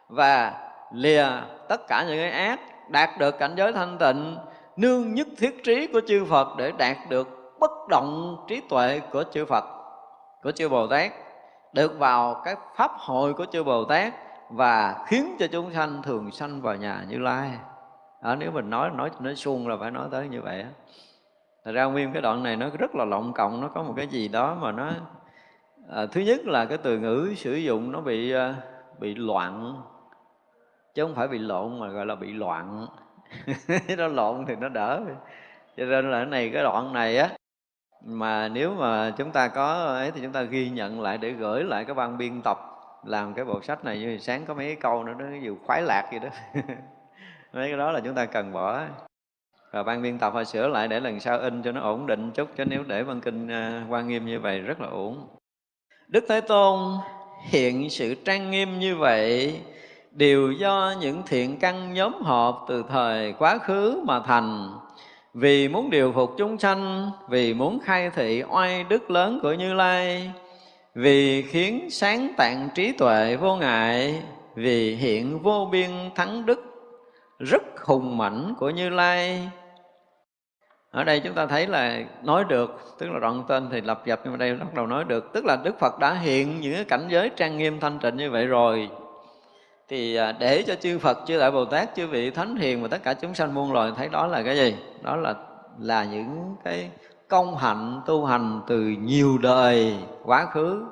và 0.10 0.54
lìa 0.94 1.26
tất 1.70 1.88
cả 1.88 2.06
những 2.08 2.18
cái 2.18 2.32
ác, 2.32 2.60
đạt 2.90 3.10
được 3.20 3.40
cảnh 3.40 3.54
giới 3.58 3.74
thanh 3.74 3.98
tịnh, 3.98 4.38
nương 4.78 5.14
nhất 5.14 5.28
thiết 5.38 5.64
trí 5.64 5.88
của 5.88 6.02
chư 6.08 6.26
Phật 6.26 6.48
để 6.58 6.72
đạt 6.78 6.98
được 7.10 7.43
bất 7.64 7.88
động 7.90 8.38
trí 8.48 8.62
tuệ 8.70 9.00
của 9.12 9.24
chư 9.32 9.46
Phật 9.46 9.64
của 10.44 10.52
chư 10.52 10.70
Bồ 10.70 10.88
Tát 10.88 11.12
được 11.74 12.00
vào 12.00 12.42
cái 12.46 12.56
pháp 12.76 12.92
hội 12.98 13.34
của 13.34 13.46
chư 13.46 13.64
Bồ 13.64 13.86
Tát 13.86 14.14
và 14.50 15.06
khiến 15.08 15.36
cho 15.40 15.48
chúng 15.48 15.74
sanh 15.74 16.02
thường 16.04 16.32
sanh 16.32 16.62
vào 16.62 16.76
nhà 16.76 17.06
Như 17.10 17.20
Lai. 17.20 17.52
À, 18.22 18.36
nếu 18.36 18.52
mình 18.52 18.70
nói 18.70 18.90
nói 18.90 19.10
nói 19.20 19.36
suông 19.36 19.68
là 19.68 19.78
phải 19.80 19.92
nói 19.92 20.08
tới 20.12 20.28
như 20.28 20.42
vậy. 20.42 20.66
Thật 21.66 21.72
ra 21.72 21.84
nguyên 21.84 22.14
cái 22.14 22.22
đoạn 22.22 22.44
này 22.44 22.56
nó 22.56 22.70
rất 22.80 22.96
là 22.96 23.06
lộng 23.06 23.34
cộng, 23.34 23.62
nó 23.62 23.68
có 23.68 23.84
một 23.84 23.94
cái 23.98 24.08
gì 24.08 24.28
đó 24.28 24.58
mà 24.62 24.72
nó 24.72 24.92
à, 25.90 26.06
thứ 26.12 26.22
nhất 26.22 26.40
là 26.46 26.66
cái 26.66 26.78
từ 26.78 27.00
ngữ 27.00 27.34
sử 27.38 27.56
dụng 27.56 27.92
nó 27.92 28.02
bị 28.02 28.32
à, 28.32 28.56
bị 29.00 29.16
loạn 29.16 29.82
chứ 30.94 31.04
không 31.04 31.16
phải 31.16 31.28
bị 31.28 31.40
lộn 31.40 31.80
mà 31.80 31.88
gọi 31.88 32.06
là 32.06 32.16
bị 32.16 32.34
loạn 32.34 32.88
nó 33.98 34.08
lộn 34.08 34.46
thì 34.48 34.56
nó 34.56 34.70
đỡ 34.70 35.02
cho 35.78 35.86
nên 35.86 36.12
là 36.12 36.18
cái 36.18 36.26
này 36.26 36.50
cái 36.54 36.64
đoạn 36.64 36.94
này 36.94 37.18
á 37.18 37.30
mà 38.04 38.48
nếu 38.48 38.74
mà 38.74 39.14
chúng 39.18 39.32
ta 39.32 39.48
có 39.48 39.74
ấy 39.74 40.12
thì 40.12 40.22
chúng 40.22 40.32
ta 40.32 40.42
ghi 40.42 40.70
nhận 40.70 41.02
lại 41.02 41.18
để 41.18 41.32
gửi 41.32 41.64
lại 41.64 41.86
cái 41.86 41.94
ban 41.94 42.18
biên 42.18 42.42
tập 42.42 42.58
làm 43.04 43.34
cái 43.34 43.46
bộ 43.46 43.62
sách 43.62 43.86
này. 43.86 44.00
Như 44.00 44.18
sáng 44.18 44.46
có 44.46 44.54
mấy 44.54 44.66
cái 44.66 44.76
câu 44.76 45.04
nữa 45.04 45.14
nó 45.20 45.26
dù 45.44 45.58
khoái 45.66 45.82
lạc 45.82 46.10
gì 46.12 46.20
đó. 46.20 46.30
Mấy 47.54 47.68
cái 47.70 47.78
đó 47.78 47.92
là 47.92 48.00
chúng 48.00 48.16
ta 48.16 48.26
cần 48.26 48.54
bỏ. 48.54 48.82
Và 49.72 49.84
ban 49.84 50.02
biên 50.02 50.20
tập 50.20 50.34
phải 50.34 50.46
sửa 50.46 50.68
lại 50.68 50.88
để 50.88 51.00
lần 51.00 51.20
sau 51.20 51.40
in 51.40 51.64
cho 51.64 51.72
nó 51.72 51.82
ổn 51.82 52.08
định 52.08 52.32
chút, 52.32 52.50
chứ 52.56 52.66
nếu 52.66 52.84
để 52.88 53.04
văn 53.04 53.22
kinh 53.22 53.48
à, 53.48 53.86
quan 53.90 54.08
nghiêm 54.08 54.26
như 54.26 54.40
vậy 54.40 54.60
rất 54.60 54.82
là 54.82 54.88
ổn 54.88 55.28
đức 56.14 56.26
thế 56.30 56.42
tôn, 56.42 56.80
hiện 57.50 57.90
sự 57.90 58.16
trang 58.16 58.52
nghiêm 58.52 58.80
như 58.80 58.96
vậy, 58.96 59.62
đều 60.12 60.52
do 60.52 60.94
những 61.00 61.24
thiện 61.26 61.60
căn 61.60 61.94
nhóm 61.94 62.22
họp 62.22 62.66
từ 62.68 62.84
thời 62.90 63.34
quá 63.34 63.58
khứ 63.58 64.02
mà 64.06 64.20
thành 64.20 64.72
vì 65.34 65.68
muốn 65.68 65.90
điều 65.90 66.12
phục 66.12 66.34
chúng 66.38 66.58
sanh, 66.58 67.12
vì 67.30 67.54
muốn 67.54 67.80
khai 67.84 68.10
thị 68.10 68.44
oai 68.50 68.84
đức 68.84 69.12
lớn 69.12 69.40
của 69.42 69.54
như 69.54 69.74
lai, 69.74 70.32
vì 70.96 71.42
khiến 71.42 71.88
sáng 71.90 72.34
tạng 72.38 72.70
trí 72.76 72.92
tuệ 72.92 73.36
vô 73.36 73.56
ngại, 73.56 74.22
vì 74.56 74.96
hiện 74.96 75.40
vô 75.40 75.70
biên 75.72 75.90
thắng 76.16 76.46
đức 76.46 76.60
rất 77.40 77.64
hùng 77.86 78.18
mãnh 78.18 78.54
của 78.60 78.70
như 78.70 78.90
lai. 78.90 79.50
Ở 80.92 81.04
đây 81.04 81.20
chúng 81.20 81.34
ta 81.34 81.46
thấy 81.46 81.68
là 81.68 82.00
nói 82.24 82.44
được, 82.50 82.96
tức 83.00 83.10
là 83.12 83.20
đoạn 83.20 83.44
tên 83.48 83.70
thì 83.72 83.82
lập 83.82 84.02
dập, 84.06 84.22
nhưng 84.24 84.34
mà 84.34 84.38
đây 84.38 84.56
bắt 84.56 84.74
đầu 84.74 84.88
nói 84.88 85.04
được, 85.04 85.34
tức 85.34 85.46
là 85.46 85.58
đức 85.64 85.80
phật 85.80 86.00
đã 86.00 86.14
hiện 86.14 86.62
những 86.62 86.76
cái 86.76 86.86
cảnh 86.86 87.08
giới 87.10 87.30
trang 87.36 87.58
nghiêm 87.58 87.80
thanh 87.80 88.00
tịnh 88.00 88.18
như 88.18 88.32
vậy 88.32 88.46
rồi 88.46 88.90
thì 89.88 90.16
à, 90.16 90.32
để 90.32 90.64
cho 90.68 90.76
chư 90.76 91.00
Phật, 91.00 91.18
chư 91.26 91.40
Đại 91.40 91.52
Bồ 91.52 91.66
Tát, 91.66 91.96
chư 91.96 92.08
vị 92.08 92.32
Thánh 92.32 92.56
Hiền 92.56 92.82
và 92.82 92.88
tất 92.88 93.04
cả 93.04 93.14
chúng 93.14 93.34
sanh 93.34 93.54
muôn 93.54 93.74
loài 93.74 93.92
thấy 93.96 94.10
đó 94.10 94.28
là 94.28 94.44
cái 94.44 94.58
gì? 94.58 94.76
Đó 95.02 95.16
là 95.16 95.36
là 95.80 96.04
những 96.04 96.56
cái 96.64 96.90
công 97.28 97.58
hạnh 97.58 98.02
tu 98.06 98.26
hành 98.26 98.62
từ 98.68 98.80
nhiều 98.82 99.38
đời 99.38 99.96
quá 100.24 100.46
khứ 100.46 100.86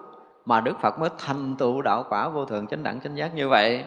mà 0.46 0.62
Đức 0.62 0.80
Phật 0.82 1.00
mới 1.00 1.10
thành 1.18 1.56
tựu 1.56 1.82
đạo 1.82 2.06
quả 2.10 2.30
vô 2.30 2.46
thượng 2.46 2.68
chánh 2.68 2.84
đẳng 2.84 3.02
chánh 3.02 3.18
giác 3.18 3.36
như 3.36 3.50
vậy. 3.50 3.84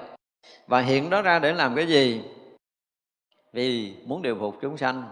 Và 0.66 0.80
hiện 0.80 1.10
đó 1.10 1.22
ra 1.22 1.38
để 1.38 1.52
làm 1.52 1.74
cái 1.74 1.86
gì? 1.86 2.22
Vì 3.52 3.94
muốn 4.06 4.22
điều 4.22 4.36
phục 4.40 4.56
chúng 4.60 4.76
sanh, 4.76 5.02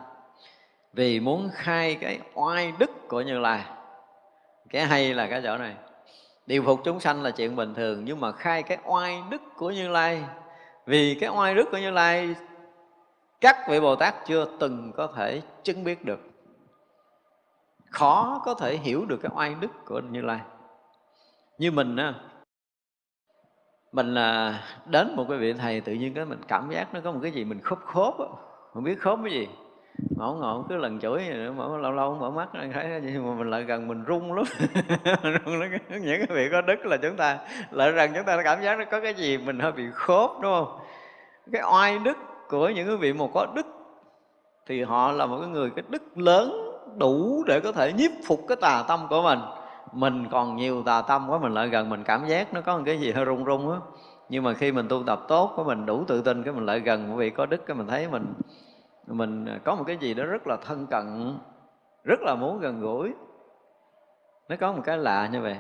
vì 0.93 1.20
muốn 1.20 1.51
khai 1.55 1.95
cái 2.01 2.18
oai 2.34 2.72
đức 2.78 3.09
của 3.09 3.20
Như 3.20 3.38
Lai. 3.38 3.64
Cái 4.70 4.86
hay 4.86 5.14
là 5.14 5.26
cái 5.26 5.40
chỗ 5.45 5.59
này 5.59 5.74
điều 6.47 6.62
phục 6.62 6.80
chúng 6.84 7.01
sanh 7.01 7.22
là 7.22 7.30
chuyện 7.30 7.57
bình 7.57 7.74
thường, 7.74 8.05
nhưng 8.05 8.20
mà 8.20 8.32
khai 8.32 8.62
cái 8.62 8.78
oai 8.84 9.22
đức 9.30 9.43
của 9.57 9.70
như 9.70 9.88
lai. 9.88 10.24
Vì 10.86 11.18
cái 11.20 11.30
oai 11.30 11.55
đức 11.55 11.68
của 11.70 11.78
như 11.78 11.90
lai, 11.90 12.34
các 13.40 13.57
vị 13.68 13.80
bồ 13.80 13.97
tát 13.97 14.14
chưa 14.26 14.47
từng 14.61 14.93
có 14.97 15.07
thể 15.07 15.43
chứng 15.62 15.84
biết 15.84 16.05
được. 16.05 16.20
Khó 17.90 18.43
có 18.45 18.55
thể 18.55 18.76
hiểu 18.76 19.05
được 19.05 19.18
cái 19.22 19.32
oai 19.34 19.55
đức 19.55 19.70
của 19.86 20.01
như 20.11 20.22
lai. 20.22 20.40
Như 21.59 21.70
mình 21.70 21.97
á, 21.97 22.14
mình 23.93 24.14
là 24.14 24.62
đến 24.86 25.16
một 25.16 25.26
cái 25.28 25.38
vị 25.38 25.53
thầy 25.53 25.80
tự 25.80 25.93
nhiên 25.93 26.14
cái 26.14 26.24
mình 26.24 26.40
cảm 26.49 26.70
giác 26.70 26.95
nó 26.95 27.01
có 27.05 27.12
một 27.12 27.18
cái 27.22 27.32
gì 27.32 27.45
mình 27.45 27.61
khớp 27.61 27.78
khớp 27.78 28.14
không 28.72 28.84
biết 28.84 29.01
khớp 29.01 29.18
cái 29.24 29.32
gì? 29.32 29.49
Ngộ 30.16 30.32
ngộ 30.32 30.64
cứ 30.68 30.76
lần 30.76 31.01
chửi 31.01 31.24
mở 31.57 31.78
lâu 31.78 31.93
lâu 31.93 32.14
mở 32.14 32.30
mắt 32.30 32.49
thấy 32.53 33.01
nhưng 33.03 33.26
mà 33.26 33.34
mình 33.34 33.51
lại 33.51 33.62
gần 33.62 33.88
mình 33.88 34.05
rung 34.09 34.32
lắm. 34.32 34.45
Rung 35.22 35.61
lắm. 35.61 35.70
Những 35.88 36.26
cái 36.26 36.36
vị 36.36 36.49
có 36.53 36.61
đức 36.61 36.86
là 36.86 36.97
chúng 36.97 37.16
ta, 37.16 37.38
lại 37.70 37.93
rằng 37.93 38.12
chúng 38.14 38.24
ta, 38.24 38.43
cảm 38.45 38.62
giác 38.62 38.78
nó 38.78 38.84
có 38.90 39.01
cái 39.01 39.14
gì 39.14 39.38
mình 39.38 39.59
hơi 39.59 39.72
bị 39.72 39.84
khốp 39.93 40.38
đúng 40.43 40.53
không? 40.53 40.78
Cái 41.53 41.62
oai 41.72 41.99
đức 41.99 42.16
của 42.49 42.68
những 42.68 42.86
cái 42.86 42.97
vị 42.97 43.12
một 43.12 43.30
có 43.34 43.47
đức 43.55 43.66
thì 44.66 44.82
họ 44.82 45.12
là 45.12 45.26
một 45.26 45.38
cái 45.40 45.49
người 45.49 45.70
cái 45.70 45.84
đức 45.88 46.18
lớn 46.18 46.72
đủ 46.99 47.45
để 47.47 47.61
có 47.61 47.72
thể 47.72 47.93
nhiếp 47.93 48.11
phục 48.26 48.40
cái 48.49 48.57
tà 48.61 48.84
tâm 48.88 49.07
của 49.11 49.22
mình. 49.22 49.38
Mình 49.93 50.26
còn 50.30 50.57
nhiều 50.57 50.82
tà 50.82 51.03
tâm 51.03 51.30
quá, 51.30 51.38
mình 51.38 51.55
lại 51.55 51.68
gần 51.68 51.88
mình, 51.88 52.05
cảm 52.05 52.26
giác 52.26 52.55
nó 52.55 52.61
có 52.61 52.76
một 52.76 52.82
cái 52.86 53.01
gì 53.01 53.12
hơi 53.12 53.24
rung 53.24 53.45
rung 53.45 53.70
á. 53.72 53.78
Nhưng 54.28 54.45
mà 54.45 54.55
khi 54.55 54.72
mình 54.72 54.88
tu 54.88 55.03
tập 55.07 55.20
tốt 55.28 55.53
của 55.57 55.64
mình 55.64 55.86
đủ 55.86 56.05
tự 56.07 56.22
tin, 56.22 56.43
cái 56.43 56.55
mình 56.55 56.66
lại 56.66 56.80
gần 56.80 57.09
một 57.09 57.16
vị 57.16 57.30
có 57.30 57.47
đức, 57.47 57.66
cái 57.66 57.76
mình 57.76 57.86
thấy 57.86 58.09
mình 58.09 58.24
mình 59.07 59.46
à, 59.46 59.59
có 59.64 59.74
một 59.74 59.84
cái 59.86 59.96
gì 59.96 60.14
đó 60.14 60.24
rất 60.24 60.46
là 60.46 60.57
thân 60.57 60.86
cận, 60.86 61.38
rất 62.05 62.20
là 62.20 62.34
muốn 62.34 62.61
gần 62.61 62.80
gũi. 62.80 63.12
Nó 64.48 64.57
có 64.61 64.72
một 64.72 64.82
cái 64.84 64.98
lạ 64.98 65.28
như 65.32 65.40
vậy. 65.40 65.57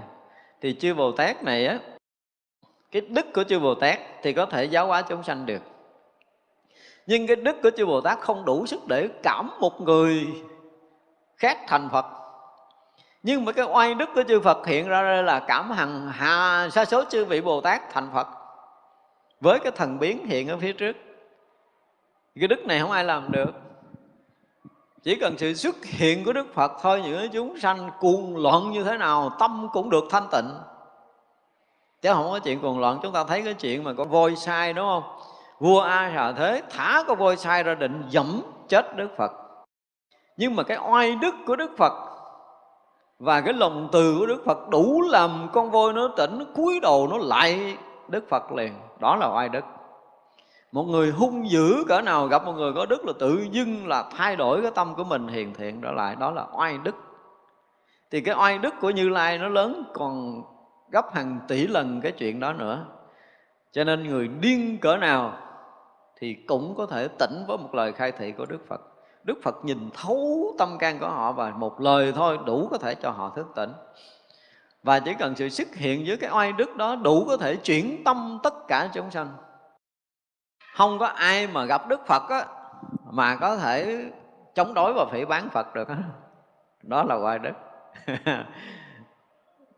Thì 0.60 0.74
chư 0.74 0.94
bồ 0.94 1.12
tát 1.12 1.44
này 1.44 1.66
á, 1.66 1.78
cái 2.90 3.02
đức 3.02 3.26
của 3.34 3.44
chư 3.44 3.60
bồ 3.60 3.74
tát 3.74 3.98
thì 4.22 4.32
có 4.32 4.46
thể 4.46 4.64
giáo 4.64 4.86
hóa 4.86 5.02
chúng 5.02 5.22
sanh 5.22 5.46
được. 5.46 5.62
Nhưng 7.06 7.26
cái 7.26 7.36
đức 7.36 7.56
của 7.62 7.70
chư 7.76 7.86
bồ 7.86 8.00
tát 8.00 8.18
không 8.20 8.44
đủ 8.44 8.66
sức 8.66 8.80
để 8.88 9.08
cảm 9.22 9.50
một 9.60 9.80
người 9.80 10.26
khác 11.36 11.58
thành 11.68 11.88
phật. 11.92 12.06
Nhưng 13.22 13.44
mà 13.44 13.52
cái 13.52 13.66
oai 13.66 13.94
đức 13.94 14.08
của 14.14 14.22
chư 14.28 14.40
Phật 14.40 14.66
hiện 14.66 14.88
ra 14.88 15.02
đây 15.02 15.22
là 15.22 15.44
cảm 15.48 15.70
hằng 15.70 16.08
hà 16.12 16.68
sa 16.70 16.84
số 16.84 17.04
chư 17.04 17.24
vị 17.24 17.40
Bồ 17.40 17.60
Tát 17.60 17.82
thành 17.92 18.10
Phật. 18.14 18.26
Với 19.40 19.58
cái 19.58 19.72
thần 19.72 19.98
biến 19.98 20.26
hiện 20.26 20.48
ở 20.48 20.56
phía 20.56 20.72
trước 20.72 20.96
cái 22.40 22.48
đức 22.48 22.66
này 22.66 22.80
không 22.80 22.90
ai 22.90 23.04
làm 23.04 23.32
được. 23.32 23.50
Chỉ 25.02 25.16
cần 25.16 25.38
sự 25.38 25.54
xuất 25.54 25.84
hiện 25.84 26.24
của 26.24 26.32
Đức 26.32 26.54
Phật 26.54 26.72
thôi, 26.82 27.02
những 27.04 27.30
chúng 27.32 27.58
sanh 27.58 27.90
cuồng 28.00 28.36
loạn 28.36 28.70
như 28.70 28.84
thế 28.84 28.96
nào, 28.98 29.30
tâm 29.38 29.68
cũng 29.72 29.90
được 29.90 30.04
thanh 30.10 30.26
tịnh. 30.32 30.50
Chứ 32.02 32.12
không 32.12 32.30
có 32.30 32.38
chuyện 32.38 32.60
cuồng 32.60 32.80
loạn, 32.80 32.98
chúng 33.02 33.12
ta 33.12 33.24
thấy 33.24 33.42
cái 33.42 33.54
chuyện 33.54 33.84
mà 33.84 33.92
có 33.92 34.04
voi 34.04 34.36
sai, 34.36 34.72
đúng 34.72 34.86
không? 34.86 35.02
Vua 35.58 35.80
a 35.80 36.12
sợ 36.14 36.34
thế 36.36 36.62
thả 36.70 37.04
con 37.06 37.18
voi 37.18 37.36
sai 37.36 37.62
ra 37.62 37.74
định 37.74 38.04
dẫm 38.08 38.42
chết 38.68 38.96
Đức 38.96 39.08
Phật. 39.16 39.32
Nhưng 40.36 40.56
mà 40.56 40.62
cái 40.62 40.78
oai 40.90 41.14
đức 41.14 41.34
của 41.46 41.56
Đức 41.56 41.70
Phật 41.78 41.92
và 43.18 43.40
cái 43.40 43.54
lòng 43.54 43.88
từ 43.92 44.16
của 44.18 44.26
Đức 44.26 44.42
Phật 44.44 44.68
đủ 44.68 45.02
làm 45.02 45.48
con 45.52 45.70
voi 45.70 45.92
nó 45.92 46.08
tỉnh 46.16 46.38
nó 46.38 46.44
cúi 46.54 46.80
đầu 46.80 47.08
nó 47.10 47.18
lại 47.18 47.76
Đức 48.08 48.24
Phật 48.28 48.52
liền. 48.52 48.72
Đó 49.00 49.16
là 49.16 49.28
oai 49.28 49.48
đức 49.48 49.64
một 50.72 50.84
người 50.84 51.10
hung 51.10 51.50
dữ 51.50 51.84
cỡ 51.88 52.00
nào, 52.00 52.26
gặp 52.26 52.44
một 52.44 52.52
người 52.52 52.72
có 52.72 52.86
đức 52.86 53.04
là 53.04 53.12
tự 53.18 53.46
dưng 53.50 53.86
là 53.86 54.04
thay 54.16 54.36
đổi 54.36 54.62
cái 54.62 54.70
tâm 54.74 54.94
của 54.94 55.04
mình 55.04 55.28
hiền 55.28 55.54
thiện 55.54 55.80
trở 55.80 55.92
lại, 55.92 56.16
đó 56.16 56.30
là 56.30 56.46
oai 56.58 56.78
đức. 56.78 56.94
Thì 58.10 58.20
cái 58.20 58.34
oai 58.34 58.58
đức 58.58 58.74
của 58.80 58.90
như 58.90 59.08
lai 59.08 59.38
nó 59.38 59.48
lớn, 59.48 59.82
còn 59.94 60.42
gấp 60.90 61.14
hàng 61.14 61.40
tỷ 61.48 61.66
lần 61.66 62.00
cái 62.00 62.12
chuyện 62.12 62.40
đó 62.40 62.52
nữa. 62.52 62.84
Cho 63.72 63.84
nên 63.84 64.08
người 64.08 64.28
điên 64.28 64.78
cỡ 64.80 64.96
nào 64.96 65.38
thì 66.18 66.34
cũng 66.34 66.74
có 66.74 66.86
thể 66.86 67.08
tỉnh 67.08 67.44
với 67.48 67.58
một 67.58 67.74
lời 67.74 67.92
khai 67.92 68.12
thị 68.12 68.32
của 68.32 68.46
đức 68.46 68.68
phật. 68.68 68.80
Đức 69.24 69.38
phật 69.42 69.64
nhìn 69.64 69.90
thấu 69.94 70.54
tâm 70.58 70.78
can 70.78 70.98
của 70.98 71.08
họ 71.08 71.32
và 71.32 71.50
một 71.50 71.80
lời 71.80 72.12
thôi 72.16 72.38
đủ 72.46 72.68
có 72.70 72.78
thể 72.78 72.94
cho 72.94 73.10
họ 73.10 73.32
thức 73.36 73.46
tỉnh. 73.54 73.72
Và 74.82 75.00
chỉ 75.00 75.14
cần 75.18 75.34
sự 75.36 75.48
xuất 75.48 75.74
hiện 75.74 76.04
với 76.06 76.16
cái 76.16 76.30
oai 76.32 76.52
đức 76.52 76.76
đó 76.76 76.96
đủ 76.96 77.24
có 77.28 77.36
thể 77.36 77.56
chuyển 77.56 78.04
tâm 78.04 78.38
tất 78.42 78.54
cả 78.68 78.88
chúng 78.94 79.10
sanh 79.10 79.28
không 80.74 80.98
có 80.98 81.06
ai 81.06 81.46
mà 81.46 81.64
gặp 81.64 81.88
đức 81.88 82.06
phật 82.06 82.22
á, 82.30 82.44
mà 83.10 83.36
có 83.36 83.56
thể 83.56 84.04
chống 84.54 84.74
đối 84.74 84.92
và 84.92 85.06
phỉ 85.12 85.24
bán 85.24 85.48
phật 85.48 85.74
được 85.74 85.88
đó 86.82 87.04
là 87.04 87.14
hoài 87.14 87.38
đức. 87.38 87.52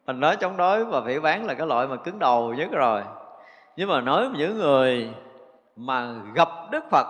Mình 0.07 0.21
nói 0.21 0.37
chống 0.37 0.57
đối 0.57 0.85
và 0.85 1.03
phỉ 1.07 1.21
bán 1.21 1.47
là 1.47 1.55
cái 1.55 1.67
loại 1.67 1.87
mà 1.87 1.97
cứng 1.97 2.19
đầu 2.19 2.55
nhất 2.55 2.69
rồi. 2.73 3.03
Nhưng 3.77 3.89
mà 3.89 4.01
nói 4.01 4.29
những 4.37 4.59
người 4.59 5.15
mà 5.77 6.15
gặp 6.35 6.49
đức 6.71 6.85
phật 6.91 7.07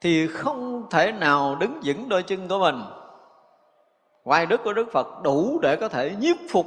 thì 0.00 0.26
không 0.26 0.86
thể 0.90 1.12
nào 1.12 1.56
đứng 1.60 1.80
vững 1.84 2.08
đôi 2.08 2.22
chân 2.22 2.48
của 2.48 2.58
mình. 2.58 2.82
Oai 4.24 4.46
đức 4.46 4.60
của 4.64 4.72
Đức 4.72 4.92
Phật 4.92 5.22
đủ 5.22 5.58
để 5.62 5.76
có 5.76 5.88
thể 5.88 6.14
nhiếp 6.20 6.36
phục 6.50 6.66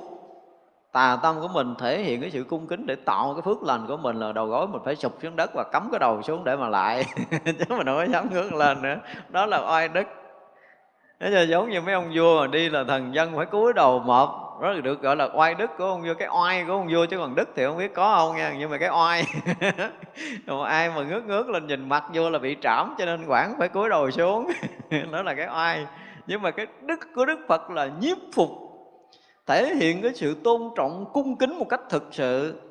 tà 0.93 1.17
tâm 1.23 1.41
của 1.41 1.47
mình 1.47 1.75
thể 1.79 2.01
hiện 2.03 2.21
cái 2.21 2.31
sự 2.31 2.43
cung 2.43 2.67
kính 2.67 2.85
để 2.85 2.95
tạo 2.95 3.33
cái 3.33 3.41
phước 3.41 3.63
lành 3.63 3.87
của 3.87 3.97
mình 3.97 4.19
là 4.19 4.31
đầu 4.31 4.47
gối 4.47 4.67
mình 4.67 4.81
phải 4.85 4.95
sụp 4.95 5.17
xuống 5.21 5.35
đất 5.35 5.51
và 5.53 5.63
cắm 5.63 5.87
cái 5.91 5.99
đầu 5.99 6.21
xuống 6.21 6.43
để 6.43 6.55
mà 6.55 6.69
lại. 6.69 7.05
Chứ 7.45 7.65
mình 7.69 7.85
không 7.85 7.95
có 7.97 8.05
dám 8.11 8.33
ngước 8.33 8.53
lên 8.53 8.81
nữa. 8.81 8.95
Đó 9.29 9.45
là 9.45 9.61
oai 9.71 9.87
đức. 9.87 10.07
Thế 11.19 11.29
là 11.29 11.41
giống 11.41 11.69
như 11.69 11.81
mấy 11.81 11.93
ông 11.93 12.11
vua 12.15 12.41
mà 12.41 12.47
đi 12.47 12.69
là 12.69 12.83
thần 12.87 13.15
dân 13.15 13.35
phải 13.35 13.45
cúi 13.45 13.73
đầu 13.73 13.99
mọt, 13.99 14.29
rất 14.61 14.73
là 14.73 14.81
được 14.81 15.01
gọi 15.01 15.15
là 15.15 15.29
oai 15.33 15.55
đức 15.55 15.71
của 15.77 15.85
ông 15.85 16.01
vua. 16.01 16.13
Cái 16.13 16.27
oai 16.27 16.63
của 16.67 16.73
ông 16.73 16.87
vua 16.91 17.05
chứ 17.05 17.17
còn 17.17 17.35
đức 17.35 17.49
thì 17.55 17.65
không 17.65 17.77
biết 17.77 17.93
có 17.93 18.15
không 18.15 18.37
nha. 18.37 18.53
Nhưng 18.57 18.69
mà 18.69 18.77
cái 18.77 18.89
oai. 18.89 19.23
Mà 20.47 20.67
ai 20.67 20.89
mà 20.89 21.03
ngước 21.03 21.25
ngước 21.25 21.49
lên 21.49 21.67
nhìn 21.67 21.89
mặt 21.89 22.03
vua 22.13 22.29
là 22.29 22.39
bị 22.39 22.57
trảm 22.61 22.95
cho 22.97 23.05
nên 23.05 23.25
quản 23.27 23.55
phải 23.59 23.69
cúi 23.69 23.89
đầu 23.89 24.11
xuống. 24.11 24.51
Đó 25.11 25.21
là 25.21 25.33
cái 25.33 25.47
oai. 25.47 25.87
Nhưng 26.27 26.41
mà 26.41 26.51
cái 26.51 26.67
đức 26.81 26.99
của 27.15 27.25
đức 27.25 27.39
phật 27.47 27.71
là 27.71 27.89
nhiếp 27.99 28.17
phục 28.33 28.49
thể 29.45 29.75
hiện 29.75 30.01
cái 30.01 30.13
sự 30.13 30.35
tôn 30.43 30.61
trọng, 30.75 31.05
cung 31.13 31.35
kính 31.37 31.59
một 31.59 31.65
cách 31.69 31.81
thực 31.89 32.03
sự. 32.11 32.61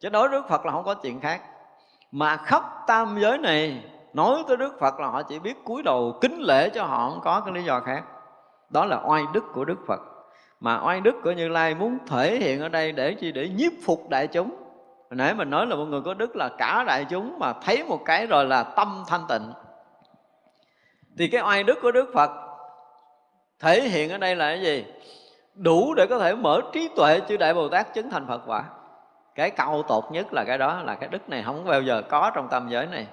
Chứ 0.00 0.08
đối 0.08 0.28
với 0.28 0.38
đức 0.38 0.48
phật 0.48 0.66
là 0.66 0.72
không 0.72 0.84
có 0.84 0.94
chuyện 0.94 1.20
khác. 1.20 1.40
Mà 2.12 2.36
khắp 2.36 2.62
tam 2.86 3.18
giới 3.20 3.38
này, 3.38 3.84
nói 4.12 4.44
tới 4.48 4.56
đức 4.56 4.78
phật 4.80 5.00
là 5.00 5.06
họ 5.08 5.22
chỉ 5.22 5.38
biết 5.38 5.64
cúi 5.64 5.82
đầu 5.82 6.18
kính 6.20 6.40
lễ 6.40 6.68
cho 6.68 6.84
họ, 6.84 7.10
không 7.10 7.20
có 7.24 7.40
cái 7.40 7.54
lý 7.54 7.62
do 7.62 7.80
khác. 7.80 8.04
Đó 8.70 8.84
là 8.84 9.00
oai 9.04 9.22
đức 9.32 9.44
của 9.54 9.64
đức 9.64 9.78
phật. 9.86 10.00
Mà 10.60 10.80
oai 10.84 11.00
đức 11.00 11.14
của 11.24 11.32
như 11.32 11.48
lai 11.48 11.74
muốn 11.74 11.98
thể 12.06 12.36
hiện 12.36 12.60
ở 12.60 12.68
đây 12.68 12.92
để 12.92 13.14
chi? 13.14 13.32
Để 13.32 13.48
nhiếp 13.48 13.72
phục 13.84 14.08
đại 14.08 14.26
chúng. 14.26 14.50
Hồi 15.10 15.16
nãy 15.16 15.34
mình 15.34 15.50
nói 15.50 15.66
là 15.66 15.76
một 15.76 15.84
người 15.84 16.00
có 16.04 16.14
đức 16.14 16.36
là 16.36 16.48
cả 16.58 16.84
đại 16.86 17.06
chúng, 17.10 17.38
mà 17.38 17.52
thấy 17.52 17.84
một 17.84 18.00
cái 18.04 18.26
rồi 18.26 18.44
là 18.44 18.62
tâm 18.62 19.04
thanh 19.08 19.24
tịnh. 19.28 19.52
Thì 21.18 21.28
cái 21.28 21.42
oai 21.42 21.62
đức 21.62 21.78
của 21.82 21.92
đức 21.92 22.10
phật 22.14 22.30
thể 23.60 23.88
hiện 23.88 24.10
ở 24.10 24.18
đây 24.18 24.36
là 24.36 24.48
cái 24.48 24.60
gì? 24.60 24.84
Đủ 25.56 25.94
để 25.94 26.06
có 26.06 26.18
thể 26.18 26.34
mở 26.34 26.60
trí 26.72 26.88
tuệ 26.96 27.20
chư 27.28 27.36
đại 27.36 27.54
bồ 27.54 27.68
tát 27.68 27.94
chứng 27.94 28.10
thành 28.10 28.26
phật 28.26 28.40
quả. 28.46 28.64
Cái 29.34 29.50
cao 29.50 29.82
tột 29.82 30.04
nhất 30.10 30.32
là 30.32 30.44
cái 30.44 30.58
đó 30.58 30.80
là 30.84 30.94
cái 30.94 31.08
đức 31.08 31.28
này 31.28 31.42
không 31.42 31.64
bao 31.64 31.82
giờ 31.82 32.02
có 32.08 32.30
trong 32.34 32.48
tam 32.48 32.68
giới 32.68 32.86
này. 32.86 33.06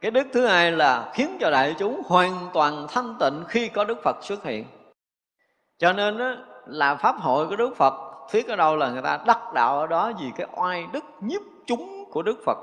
Cái 0.00 0.10
đức 0.10 0.26
thứ 0.32 0.46
hai 0.46 0.72
là 0.72 1.10
khiến 1.14 1.36
cho 1.40 1.50
đại 1.50 1.74
chúng 1.78 2.02
hoàn 2.06 2.32
toàn 2.54 2.86
thanh 2.88 3.14
tịnh 3.20 3.44
khi 3.48 3.68
có 3.68 3.84
đức 3.84 3.98
phật 4.04 4.16
xuất 4.22 4.44
hiện. 4.44 4.64
Cho 5.78 5.92
nên 5.92 6.18
đó, 6.18 6.34
là 6.66 6.94
pháp 6.94 7.16
hội 7.16 7.46
của 7.48 7.56
đức 7.56 7.76
phật 7.76 7.94
thuyết 8.30 8.48
ở 8.48 8.56
đâu 8.56 8.76
là 8.76 8.90
người 8.90 9.02
ta 9.02 9.18
đắc 9.26 9.52
đạo 9.54 9.78
ở 9.78 9.86
đó 9.86 10.12
vì 10.20 10.26
cái 10.36 10.46
oai 10.56 10.86
đức 10.92 11.04
nhiếp 11.20 11.40
chúng 11.66 12.04
của 12.10 12.22
đức 12.22 12.38
phật. 12.46 12.58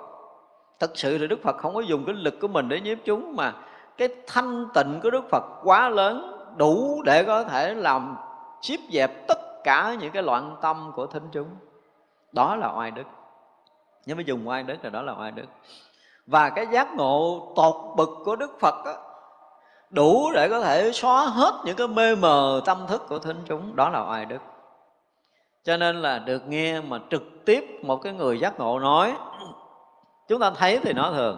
Thật 0.79 0.91
sự 0.93 1.17
thì 1.17 1.27
đức 1.27 1.39
phật 1.43 1.57
không 1.57 1.73
có 1.75 1.81
dùng 1.81 2.05
cái 2.05 2.15
lực 2.15 2.39
của 2.41 2.47
mình 2.47 2.69
để 2.69 2.81
nhiếp 2.81 2.97
chúng 3.05 3.35
mà 3.35 3.53
cái 3.97 4.07
thanh 4.27 4.65
tịnh 4.73 4.99
của 5.03 5.09
đức 5.09 5.29
phật 5.29 5.43
quá 5.63 5.89
lớn 5.89 6.31
đủ 6.57 7.01
để 7.05 7.23
có 7.23 7.43
thể 7.43 7.73
làm 7.73 8.15
chiếp 8.65 8.79
dẹp 8.89 9.27
tất 9.27 9.63
cả 9.63 9.95
những 9.99 10.11
cái 10.11 10.23
loạn 10.23 10.55
tâm 10.61 10.91
của 10.95 11.07
thính 11.07 11.27
chúng. 11.31 11.47
Đó 12.31 12.55
là 12.55 12.73
oai 12.75 12.91
đức. 12.91 13.03
Nếu 14.05 14.15
mà 14.15 14.21
dùng 14.21 14.47
oai 14.47 14.63
đức 14.63 14.77
là 14.83 14.89
đó 14.89 15.01
là 15.01 15.13
oai 15.19 15.31
đức. 15.31 15.45
Và 16.27 16.49
cái 16.49 16.67
giác 16.71 16.93
ngộ 16.95 17.53
tột 17.55 17.75
bực 17.95 18.09
của 18.25 18.35
đức 18.35 18.59
phật 18.59 18.85
đó, 18.85 18.93
đủ 19.89 20.31
để 20.33 20.49
có 20.49 20.61
thể 20.61 20.91
xóa 20.91 21.25
hết 21.25 21.61
những 21.65 21.75
cái 21.75 21.87
mê 21.87 22.15
mờ 22.15 22.61
tâm 22.65 22.85
thức 22.87 23.03
của 23.09 23.19
thính 23.19 23.37
chúng. 23.45 23.75
Đó 23.75 23.89
là 23.89 24.09
oai 24.09 24.25
đức. 24.25 24.41
Cho 25.63 25.77
nên 25.77 26.01
là 26.01 26.19
được 26.19 26.47
nghe 26.47 26.81
mà 26.81 26.99
trực 27.09 27.23
tiếp 27.45 27.79
một 27.83 27.97
cái 27.97 28.13
người 28.13 28.39
giác 28.39 28.59
ngộ 28.59 28.79
nói 28.79 29.15
chúng 30.27 30.39
ta 30.39 30.51
thấy 30.51 30.79
thì 30.83 30.93
nó 30.93 31.11
thường. 31.11 31.37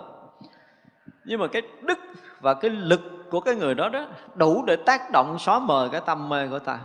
Nhưng 1.26 1.40
mà 1.40 1.48
cái 1.48 1.62
đức 1.82 2.00
và 2.40 2.54
cái 2.54 2.72
lực 2.72 3.02
của 3.32 3.40
cái 3.40 3.56
người 3.56 3.76
đó 3.76 3.90
đó 3.90 4.06
đủ 4.36 4.64
để 4.66 4.76
tác 4.76 5.12
động 5.12 5.40
xóa 5.40 5.60
mờ 5.60 5.90
cái 5.92 6.02
tâm 6.02 6.30
mê 6.30 6.48
của 6.48 6.60
ta 6.60 6.80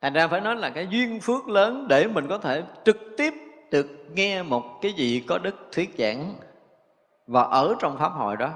thành 0.00 0.12
ra 0.12 0.28
phải 0.28 0.40
nói 0.40 0.56
là 0.56 0.70
cái 0.70 0.86
duyên 0.90 1.20
phước 1.20 1.48
lớn 1.48 1.86
để 1.88 2.06
mình 2.06 2.28
có 2.28 2.38
thể 2.38 2.62
trực 2.84 2.98
tiếp 3.16 3.34
được 3.70 3.86
nghe 4.12 4.42
một 4.42 4.62
cái 4.82 4.92
gì 4.92 5.24
có 5.28 5.38
đức 5.38 5.54
thuyết 5.72 5.94
giảng 5.98 6.34
và 7.26 7.42
ở 7.42 7.74
trong 7.78 7.98
pháp 7.98 8.08
hội 8.08 8.36
đó. 8.36 8.50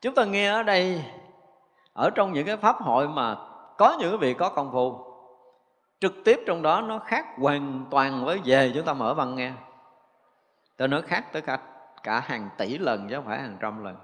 Chúng 0.00 0.14
ta 0.14 0.24
nghe 0.24 0.48
ở 0.48 0.62
đây, 0.62 1.04
ở 1.92 2.10
trong 2.10 2.32
những 2.32 2.46
cái 2.46 2.56
pháp 2.56 2.76
hội 2.76 3.08
mà 3.08 3.36
có 3.78 3.96
những 4.00 4.10
cái 4.10 4.18
vị 4.18 4.34
có 4.34 4.48
công 4.48 4.72
phu, 4.72 5.04
trực 6.00 6.12
tiếp 6.24 6.40
trong 6.46 6.62
đó 6.62 6.80
nó 6.80 6.98
khác 6.98 7.26
hoàn 7.38 7.86
toàn 7.90 8.24
với 8.24 8.40
về 8.44 8.72
chúng 8.74 8.84
ta 8.84 8.92
mở 8.92 9.14
văn 9.14 9.34
nghe. 9.34 9.52
Tôi 10.76 10.88
nói 10.88 11.02
khác 11.02 11.32
tới 11.32 11.42
cả 11.42 11.58
cả 12.02 12.20
hàng 12.20 12.48
tỷ 12.58 12.78
lần 12.78 13.08
chứ 13.08 13.16
không 13.16 13.24
phải 13.26 13.38
hàng 13.38 13.56
trăm 13.60 13.84
lần. 13.84 13.96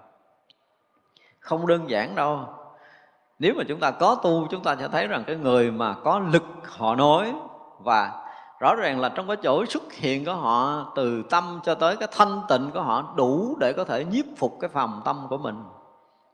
Không 1.41 1.67
đơn 1.67 1.91
giản 1.91 2.15
đâu 2.15 2.47
nếu 3.39 3.55
mà 3.57 3.65
chúng 3.69 3.81
ta 3.81 3.91
có 3.91 4.15
tu, 4.15 4.47
chúng 4.51 4.63
ta 4.63 4.77
sẽ 4.77 4.89
thấy 4.89 5.07
rằng 5.07 5.25
cái 5.27 5.37
người 5.37 5.71
mà 5.71 5.95
có 5.95 6.19
lực 6.19 6.45
họ 6.65 6.95
nói 6.95 7.33
và 7.79 8.25
rõ 8.61 8.75
ràng 8.75 9.01
là 9.01 9.09
trong 9.09 9.27
cái 9.27 9.37
chỗ 9.43 9.65
xuất 9.67 9.93
hiện 9.93 10.25
của 10.25 10.35
họ, 10.35 10.93
từ 10.97 11.23
tâm 11.31 11.61
cho 11.65 11.75
tới 11.75 11.97
cái 11.97 12.09
thanh 12.13 12.41
tịnh 12.49 12.71
của 12.75 12.83
họ 12.83 13.15
đủ 13.17 13.57
để 13.61 13.73
có 13.73 13.85
thể 13.85 14.05
nhiếp 14.05 14.25
phục 14.37 14.59
cái 14.61 14.71
phòng 14.71 15.03
tâm 15.05 15.27
của 15.29 15.39
mình 15.39 15.65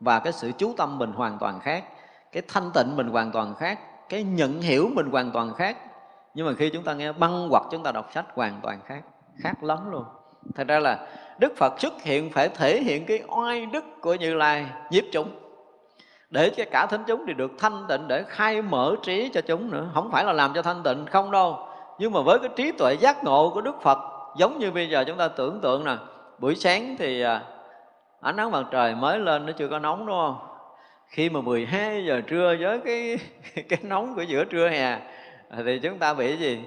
và 0.00 0.18
cái 0.18 0.32
sự 0.32 0.52
chú 0.58 0.74
tâm 0.76 0.98
mình 0.98 1.12
hoàn 1.12 1.38
toàn 1.38 1.60
khác, 1.60 1.84
cái 2.32 2.42
thanh 2.48 2.70
tịnh 2.74 2.96
mình 2.96 3.08
hoàn 3.08 3.32
toàn 3.32 3.54
khác, 3.54 3.78
cái 4.08 4.22
nhận 4.22 4.60
hiểu 4.60 4.90
mình 4.94 5.10
hoàn 5.10 5.30
toàn 5.30 5.54
khác. 5.54 5.76
Nhưng 6.34 6.46
mà 6.46 6.52
khi 6.58 6.70
chúng 6.70 6.84
ta 6.84 6.94
nghe 6.94 7.12
băng 7.12 7.48
hoặc 7.48 7.62
chúng 7.70 7.82
ta 7.82 7.92
đọc 7.92 8.10
sách 8.14 8.26
hoàn 8.34 8.60
toàn 8.62 8.80
khác 8.86 9.02
khác 9.42 9.62
lắm 9.62 9.90
luôn. 9.90 10.04
Thật 10.54 10.68
ra 10.68 10.78
là 10.78 11.06
đức 11.38 11.52
phật 11.56 11.80
xuất 11.80 12.02
hiện 12.02 12.30
phải 12.30 12.48
thể 12.48 12.82
hiện 12.82 13.06
cái 13.06 13.22
oai 13.28 13.66
đức 13.66 13.84
của 14.00 14.14
như 14.14 14.34
lai, 14.34 14.66
nhiếp 14.90 15.04
chúng 15.12 15.28
để 16.30 16.50
cho 16.50 16.64
cả 16.70 16.86
thính 16.86 17.00
chúng 17.06 17.26
thì 17.26 17.34
được 17.34 17.50
thanh 17.58 17.84
tịnh 17.88 18.08
để 18.08 18.24
khai 18.28 18.62
mở 18.62 18.96
trí 19.02 19.30
cho 19.34 19.40
chúng 19.40 19.70
nữa. 19.70 19.88
Không 19.94 20.10
phải 20.10 20.24
là 20.24 20.32
làm 20.32 20.52
cho 20.54 20.62
thanh 20.62 20.82
tịnh, 20.82 21.06
không 21.06 21.30
đâu. 21.30 21.58
Nhưng 21.98 22.12
mà 22.12 22.20
với 22.20 22.38
cái 22.38 22.48
trí 22.56 22.72
tuệ 22.72 22.94
giác 22.94 23.24
ngộ 23.24 23.50
của 23.54 23.60
đức 23.60 23.82
phật, 23.82 23.98
giống 24.36 24.58
như 24.58 24.70
bây 24.70 24.88
giờ 24.88 25.04
chúng 25.06 25.16
ta 25.16 25.28
tưởng 25.28 25.60
tượng 25.60 25.84
nè, 25.84 25.96
buổi 26.38 26.54
sáng 26.54 26.96
thì 26.98 27.22
à, 27.22 27.42
ánh 28.20 28.36
nắng 28.36 28.50
mặt 28.50 28.66
trời 28.70 28.94
mới 28.94 29.18
lên, 29.18 29.46
nó 29.46 29.52
chưa 29.52 29.68
có 29.68 29.78
nóng, 29.78 30.06
đúng 30.06 30.16
không? 30.16 30.38
Khi 31.08 31.30
mà 31.30 31.40
12 31.40 32.04
giờ 32.04 32.20
trưa 32.26 32.56
với 32.60 32.80
cái 32.80 33.18
cái 33.68 33.78
nóng 33.82 34.14
của 34.14 34.22
giữa 34.22 34.44
trưa 34.44 34.68
hè, 34.68 34.98
thì 35.64 35.78
chúng 35.78 35.98
ta 35.98 36.14
bị 36.14 36.36
gì? 36.36 36.64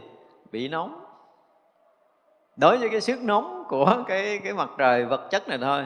Bị 0.51 0.67
nóng. 0.67 1.05
Đối 2.55 2.77
với 2.77 2.89
cái 2.89 3.01
sức 3.01 3.21
nóng 3.21 3.63
của 3.67 4.03
cái 4.07 4.39
cái 4.43 4.53
mặt 4.53 4.69
trời 4.77 5.05
vật 5.05 5.27
chất 5.31 5.47
này 5.47 5.57
thôi 5.57 5.83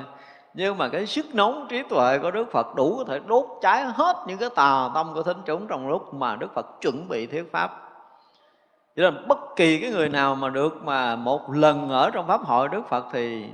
nhưng 0.58 0.78
mà 0.78 0.89
cái 0.89 1.05
sức 1.05 1.26
nóng 1.34 1.66
trí 1.70 1.84
tuệ 1.84 2.20
của 2.20 2.32
Đức 2.32 2.51
Phật 2.51 2.76
đủ 2.76 2.95
có 2.97 3.03
thể 3.03 3.20
đốt 3.28 3.45
cháy 3.62 3.86
hết 3.86 4.16
những 4.28 4.38
cái 4.38 4.49
tà 4.55 4.89
tâm 4.93 5.14
của 5.14 5.24
thính 5.24 5.38
chúng 5.45 5.68
trong 5.68 5.88
lúc 5.88 6.14
mà 6.14 6.36
Đức 6.36 6.53
Phật 6.53 6.82
chuẩn 6.82 7.08
bị 7.08 7.28
thuyết 7.28 7.51
pháp. 7.51 7.72
Cho 8.95 9.03
nên 9.03 9.28
bất 9.28 9.38
kỳ 9.55 9.80
cái 9.82 9.91
người 9.91 10.10
nào 10.10 10.36
mà 10.36 10.49
được 10.49 10.84
mà 10.84 11.16
một 11.16 11.41
lần 11.53 11.89
ở 11.89 12.10
trong 12.10 12.28
pháp 12.28 12.41
hội 12.41 12.70
Đức 12.70 12.82
Phật 12.89 13.05
thì 13.14 13.45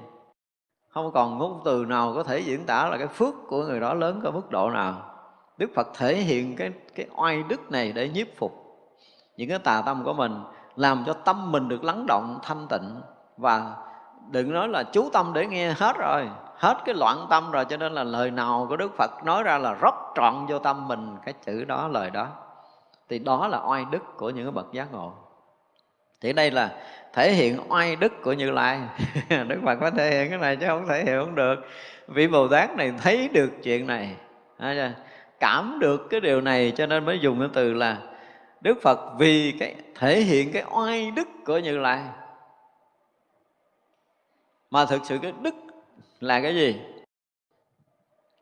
không 0.89 1.11
còn 1.11 1.37
ngôn 1.37 1.61
từ 1.65 1.85
nào 1.85 2.13
có 2.15 2.23
thể 2.23 2.39
diễn 2.39 2.65
tả 2.65 2.87
là 2.87 2.97
cái 2.97 3.07
phước 3.07 3.33
của 3.47 3.63
người 3.63 3.79
đó 3.79 3.93
lớn 3.93 4.21
ở 4.23 4.31
mức 4.31 4.51
độ 4.51 4.69
nào. 4.69 4.93
Đức 5.57 5.69
Phật 5.75 5.87
thể 5.97 6.15
hiện 6.15 6.55
cái 6.55 6.71
cái 6.95 7.07
oai 7.15 7.43
đức 7.43 7.71
này 7.71 7.91
để 7.91 8.09
nhiếp 8.09 8.27
phục 8.37 8.51
những 9.37 9.49
cái 9.49 9.59
tà 9.59 9.83
tâm 9.85 10.03
của 10.03 10.13
mình, 10.13 10.43
làm 10.75 11.03
cho 11.05 11.13
tâm 11.13 11.51
mình 11.51 11.69
được 11.69 11.83
lắng 11.83 12.05
động 12.07 12.39
thanh 12.43 12.67
tịnh. 12.67 13.01
Và 13.37 13.75
đừng 14.31 14.53
nói 14.53 14.67
là 14.67 14.83
chú 14.83 15.09
tâm 15.13 15.31
để 15.33 15.45
nghe 15.47 15.73
hết 15.73 15.97
rồi 15.97 16.29
hết 16.63 16.77
cái 16.85 16.95
loạn 16.95 17.27
tâm 17.29 17.51
rồi, 17.51 17.65
cho 17.65 17.77
nên 17.77 17.93
là 17.93 18.03
lời 18.03 18.31
nào 18.31 18.65
của 18.69 18.77
Đức 18.77 18.97
Phật 18.97 19.11
nói 19.25 19.43
ra 19.43 19.57
là 19.57 19.73
rót 19.73 20.13
trọn 20.15 20.45
vô 20.49 20.59
tâm 20.59 20.87
mình, 20.87 21.17
cái 21.25 21.33
chữ 21.45 21.65
đó, 21.65 21.87
lời 21.87 22.09
đó. 22.09 22.27
Thì 23.09 23.19
đó 23.19 23.47
là 23.47 23.61
oai 23.67 23.85
đức 23.91 24.03
của 24.17 24.29
những 24.29 24.45
cái 24.45 24.51
bậc 24.51 24.73
giác 24.73 24.91
ngộ. 24.91 25.13
Thì 26.21 26.33
đây 26.33 26.51
là 26.51 26.71
thể 27.13 27.31
hiện 27.31 27.59
oai 27.69 27.95
đức 27.95 28.13
của 28.23 28.33
Như 28.33 28.51
Lai. 28.51 28.79
Đức 29.47 29.59
Phật 29.65 29.75
có 29.75 29.91
thể 29.91 30.11
hiện 30.11 30.29
cái 30.29 30.39
này 30.39 30.55
chứ 30.55 30.67
không 30.67 30.87
thể 30.87 31.03
hiện 31.05 31.19
không 31.19 31.35
được. 31.35 31.55
Vị 32.07 32.27
Bồ 32.27 32.47
Tát 32.47 32.75
này 32.77 32.93
thấy 33.01 33.27
được 33.33 33.51
chuyện 33.63 33.87
này. 33.87 34.15
Cảm 35.39 35.77
được 35.79 36.07
cái 36.09 36.19
điều 36.19 36.41
này, 36.41 36.73
cho 36.75 36.85
nên 36.85 37.05
mới 37.05 37.19
dùng 37.19 37.39
cái 37.39 37.49
từ 37.53 37.73
là 37.73 37.97
Đức 38.61 38.81
Phật 38.81 38.99
vì 39.17 39.53
cái, 39.59 39.75
thể 39.95 40.21
hiện 40.21 40.51
cái 40.53 40.63
oai 40.71 41.11
đức 41.11 41.27
của 41.45 41.57
Như 41.57 41.77
Lai. 41.77 42.03
Mà 44.71 44.85
thực 44.85 45.01
sự 45.05 45.17
cái 45.21 45.33
đức 45.41 45.55
là 46.23 46.41
cái 46.41 46.55
gì? 46.55 46.81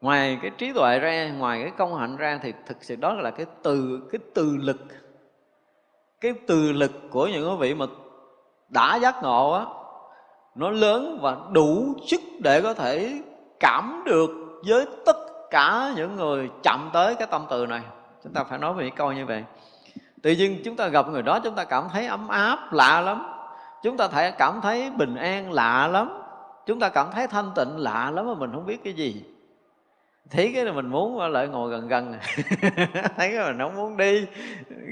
Ngoài 0.01 0.39
cái 0.41 0.51
trí 0.57 0.73
tuệ 0.73 0.99
ra, 0.99 1.29
ngoài 1.37 1.61
cái 1.61 1.71
công 1.77 1.95
hạnh 1.95 2.17
ra 2.17 2.39
thì 2.43 2.53
thực 2.65 2.83
sự 2.83 2.95
đó 2.95 3.13
là 3.13 3.31
cái 3.31 3.45
từ 3.63 3.99
cái 4.11 4.19
từ 4.33 4.57
lực. 4.57 4.81
Cái 6.21 6.33
từ 6.47 6.71
lực 6.71 6.91
của 7.09 7.27
những 7.27 7.49
quý 7.49 7.55
vị 7.59 7.73
mà 7.73 7.85
đã 8.69 8.95
giác 8.95 9.23
ngộ 9.23 9.51
á, 9.51 9.65
nó 10.55 10.69
lớn 10.69 11.19
và 11.21 11.37
đủ 11.51 11.93
sức 12.07 12.21
để 12.39 12.61
có 12.61 12.73
thể 12.73 13.21
cảm 13.59 14.03
được 14.05 14.29
với 14.67 14.85
tất 15.05 15.17
cả 15.49 15.93
những 15.95 16.15
người 16.15 16.49
chậm 16.63 16.89
tới 16.93 17.15
cái 17.15 17.27
tâm 17.31 17.45
từ 17.49 17.65
này. 17.65 17.81
Chúng 18.23 18.33
ta 18.33 18.43
phải 18.43 18.59
nói 18.59 18.73
về 18.73 18.85
những 18.85 18.95
câu 18.95 19.11
như 19.11 19.25
vậy. 19.25 19.43
Tự 20.21 20.31
nhiên 20.31 20.61
chúng 20.65 20.75
ta 20.75 20.87
gặp 20.87 21.07
người 21.09 21.21
đó, 21.21 21.39
chúng 21.39 21.55
ta 21.55 21.63
cảm 21.63 21.87
thấy 21.93 22.07
ấm 22.07 22.27
áp, 22.27 22.73
lạ 22.73 23.01
lắm. 23.01 23.25
Chúng 23.83 23.97
ta 23.97 24.07
thể 24.07 24.31
cảm 24.31 24.61
thấy 24.61 24.89
bình 24.89 25.15
an, 25.15 25.51
lạ 25.51 25.87
lắm 25.87 26.20
chúng 26.65 26.79
ta 26.79 26.89
cảm 26.89 27.07
thấy 27.11 27.27
thanh 27.27 27.51
tịnh, 27.55 27.77
lạ 27.77 28.11
lắm 28.11 28.27
mà 28.27 28.33
mình 28.33 28.51
không 28.53 28.65
biết 28.65 28.83
cái 28.83 28.93
gì. 28.93 29.23
Thấy 30.31 30.51
cái 30.55 30.65
là 30.65 30.71
mình 30.71 30.87
muốn 30.87 31.31
lại 31.31 31.47
ngồi 31.47 31.71
gần 31.71 31.87
gần. 31.87 32.13
Thấy 33.17 33.31
cái 33.31 33.45
mình 33.45 33.57
không 33.59 33.75
muốn 33.75 33.97
đi. 33.97 34.25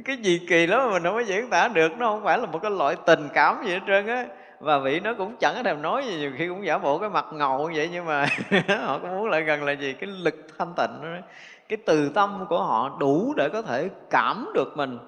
Cái 0.06 0.18
gì 0.18 0.42
kỳ 0.50 0.68
lắm 0.68 0.82
mà 0.86 0.94
mình 0.94 1.04
không 1.04 1.14
có 1.14 1.20
diễn 1.20 1.50
tả 1.50 1.68
được. 1.68 1.92
Nó 1.98 2.10
không 2.10 2.24
phải 2.24 2.38
là 2.38 2.46
một 2.46 2.60
cái 2.62 2.72
loại 2.72 2.96
tình 3.06 3.28
cảm 3.34 3.64
gì 3.66 3.72
hết 3.72 3.80
trơn 3.88 4.08
á. 4.08 4.26
Và 4.60 4.80
vị 4.80 5.00
nó 5.00 5.14
cũng 5.14 5.36
chẳng 5.40 5.54
có 5.56 5.64
thèm 5.64 5.82
nói 5.82 6.06
gì. 6.06 6.18
Nhiều 6.18 6.32
khi 6.38 6.48
cũng 6.48 6.66
giả 6.66 6.78
bộ 6.78 6.98
cái 6.98 7.10
mặt 7.10 7.26
ngầu 7.34 7.72
vậy 7.76 7.90
nhưng 7.92 8.06
mà 8.06 8.26
họ 8.86 9.00
cũng 9.00 9.10
muốn 9.10 9.30
lại 9.30 9.42
gần 9.42 9.64
là 9.64 9.72
gì? 9.72 9.94
Cái 9.94 10.10
lực 10.10 10.36
thanh 10.58 10.74
tịnh 10.78 11.02
đó. 11.02 11.28
Cái 11.70 11.78
từ 11.86 12.10
tâm 12.10 12.46
của 12.50 12.64
họ 12.64 12.98
đủ 13.00 13.34
để 13.38 13.50
có 13.50 13.62
thể 13.62 13.90
cảm 14.10 14.52
được 14.54 14.78
mình. 14.78 15.00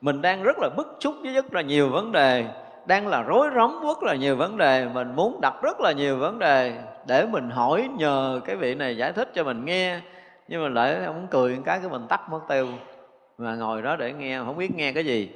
Mình 0.00 0.22
đang 0.22 0.42
rất 0.42 0.58
là 0.58 0.68
bức 0.76 0.96
xúc 1.00 1.14
với 1.22 1.34
rất 1.34 1.54
là 1.54 1.60
nhiều 1.60 1.88
vấn 1.88 2.12
đề 2.12 2.44
đang 2.86 3.06
là 3.06 3.22
rối 3.22 3.48
rắm 3.54 3.80
rất 3.82 4.02
là 4.02 4.14
nhiều 4.14 4.36
vấn 4.36 4.56
đề. 4.56 4.88
Mình 4.94 5.16
muốn 5.16 5.40
đặt 5.40 5.54
rất 5.62 5.80
là 5.80 5.92
nhiều 5.92 6.18
vấn 6.18 6.38
đề 6.38 6.74
để 7.06 7.26
mình 7.26 7.50
hỏi 7.50 7.88
nhờ 7.96 8.40
cái 8.44 8.56
vị 8.56 8.74
này 8.74 8.96
giải 8.96 9.12
thích 9.12 9.30
cho 9.34 9.44
mình 9.44 9.64
nghe. 9.64 10.00
Nhưng 10.48 10.62
mà 10.62 10.68
lại 10.68 11.04
ông 11.04 11.26
cười 11.30 11.58
cái 11.64 11.78
cái 11.78 11.90
mình 11.90 12.06
tắt 12.08 12.20
mất 12.30 12.40
tiêu. 12.48 12.66
Mà 13.38 13.54
ngồi 13.54 13.82
đó 13.82 13.96
để 13.96 14.12
nghe, 14.12 14.38
không 14.38 14.56
biết 14.56 14.74
nghe 14.74 14.92
cái 14.92 15.04
gì. 15.04 15.30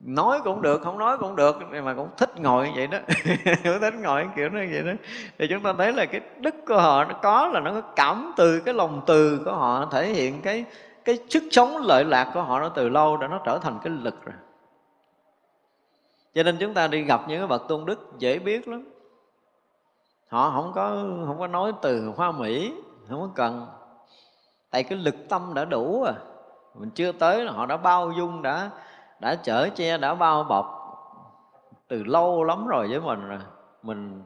Nói 0.00 0.40
cũng 0.44 0.62
được, 0.62 0.82
không 0.82 0.98
nói 0.98 1.18
cũng 1.18 1.36
được 1.36 1.56
mà 1.84 1.94
cũng 1.94 2.08
thích 2.16 2.40
ngồi 2.40 2.66
như 2.66 2.72
vậy 2.76 2.86
đó. 2.86 2.98
Cũng 3.64 3.80
thích 3.80 3.94
ngồi 4.02 4.28
kiểu 4.36 4.50
như 4.50 4.68
vậy 4.72 4.82
đó. 4.82 4.92
Thì 5.38 5.46
chúng 5.50 5.62
ta 5.62 5.72
thấy 5.78 5.92
là 5.92 6.06
cái 6.06 6.20
đức 6.38 6.54
của 6.66 6.78
họ, 6.78 7.04
nó 7.04 7.14
có 7.22 7.48
là 7.52 7.60
nó 7.60 7.72
có 7.72 7.80
cảm 7.80 8.32
từ, 8.36 8.60
cái 8.60 8.74
lòng 8.74 9.00
từ 9.06 9.40
của 9.44 9.52
họ, 9.52 9.88
thể 9.92 10.06
hiện 10.06 10.42
cái 10.42 10.64
cái 11.04 11.18
sức 11.28 11.42
sống 11.50 11.76
lợi 11.76 12.04
lạc 12.04 12.30
của 12.34 12.42
họ 12.42 12.60
nó 12.60 12.68
từ 12.68 12.88
lâu 12.88 13.16
đã 13.16 13.28
nó 13.28 13.40
trở 13.44 13.58
thành 13.58 13.78
cái 13.84 13.92
lực 14.02 14.24
rồi 14.24 14.34
cho 16.34 16.42
nên 16.42 16.56
chúng 16.60 16.74
ta 16.74 16.86
đi 16.86 17.02
gặp 17.02 17.20
những 17.28 17.38
cái 17.38 17.46
bậc 17.46 17.68
tôn 17.68 17.84
đức 17.84 18.12
dễ 18.18 18.38
biết 18.38 18.68
lắm. 18.68 18.84
Họ 20.28 20.50
không 20.50 20.72
có 20.74 21.04
không 21.26 21.38
có 21.38 21.46
nói 21.46 21.72
từ 21.82 22.12
hoa 22.16 22.32
mỹ 22.32 22.74
không 23.08 23.20
có 23.20 23.28
cần. 23.34 23.66
Tại 24.70 24.82
cái 24.82 24.98
lực 24.98 25.14
tâm 25.28 25.54
đã 25.54 25.64
đủ 25.64 26.02
à. 26.02 26.14
Mình 26.74 26.90
chưa 26.90 27.12
tới 27.12 27.44
là 27.44 27.52
họ 27.52 27.66
đã 27.66 27.76
bao 27.76 28.12
dung 28.12 28.42
đã 28.42 28.70
đã 29.20 29.34
chở 29.34 29.68
che 29.74 29.98
đã 29.98 30.14
bao 30.14 30.44
bọc 30.44 30.76
từ 31.88 32.04
lâu 32.04 32.44
lắm 32.44 32.66
rồi 32.66 32.88
với 32.88 33.00
mình 33.00 33.28
rồi. 33.28 33.38
Mình 33.82 34.22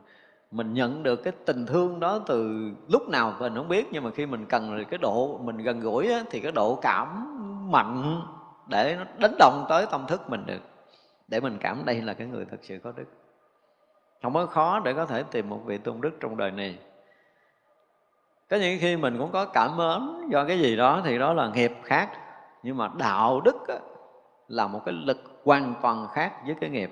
mình 0.51 0.75
nhận 0.75 1.03
được 1.03 1.17
cái 1.17 1.33
tình 1.47 1.67
thương 1.67 2.01
đó 2.01 2.21
từ 2.27 2.71
lúc 2.89 3.09
nào 3.09 3.35
mình 3.39 3.55
không 3.55 3.69
biết 3.69 3.89
nhưng 3.93 4.05
mà 4.05 4.11
khi 4.11 4.27
mình 4.27 4.47
cần 4.47 4.75
rồi 4.75 4.87
cái 4.91 4.99
độ 4.99 5.39
mình 5.39 5.59
gần 5.59 5.81
gũi 5.81 6.13
á, 6.13 6.23
thì 6.31 6.41
cái 6.41 6.53
độ 6.53 6.79
cảm 6.83 7.31
mạnh 7.71 8.23
để 8.67 8.97
nó 8.99 9.05
đánh 9.19 9.35
động 9.39 9.67
tới 9.69 9.87
tâm 9.91 10.07
thức 10.07 10.31
mình 10.31 10.47
được 10.47 10.61
để 11.29 11.41
mình 11.41 11.59
cảm 11.61 11.85
đây 11.85 12.03
là 12.03 12.15
cái 12.15 12.27
người 12.27 12.47
thật 12.51 12.57
sự 12.63 12.79
có 12.85 12.93
đức. 12.97 13.05
Không 14.23 14.35
có 14.35 14.47
khó 14.47 14.81
để 14.85 14.95
có 14.95 15.07
thể 15.07 15.23
tìm 15.31 15.49
một 15.49 15.61
vị 15.65 15.79
tôn 15.79 16.01
đức 16.01 16.13
trong 16.21 16.37
đời 16.37 16.51
này. 16.51 16.79
Có 18.51 18.57
những 18.57 18.79
khi 18.81 18.97
mình 18.97 19.19
cũng 19.19 19.33
có 19.33 19.45
cảm 19.45 19.77
mến 19.77 20.29
do 20.29 20.45
cái 20.45 20.61
gì 20.61 20.77
đó 20.77 21.03
thì 21.05 21.19
đó 21.19 21.33
là 21.33 21.49
nghiệp 21.49 21.73
khác 21.85 22.11
nhưng 22.63 22.77
mà 22.77 22.91
đạo 22.99 23.41
đức 23.41 23.69
á, 23.69 23.77
là 24.49 24.67
một 24.67 24.81
cái 24.85 24.95
lực 24.95 25.41
hoàn 25.45 25.75
toàn 25.83 26.09
khác 26.13 26.33
với 26.47 26.57
cái 26.61 26.71
nghiệp. 26.71 26.91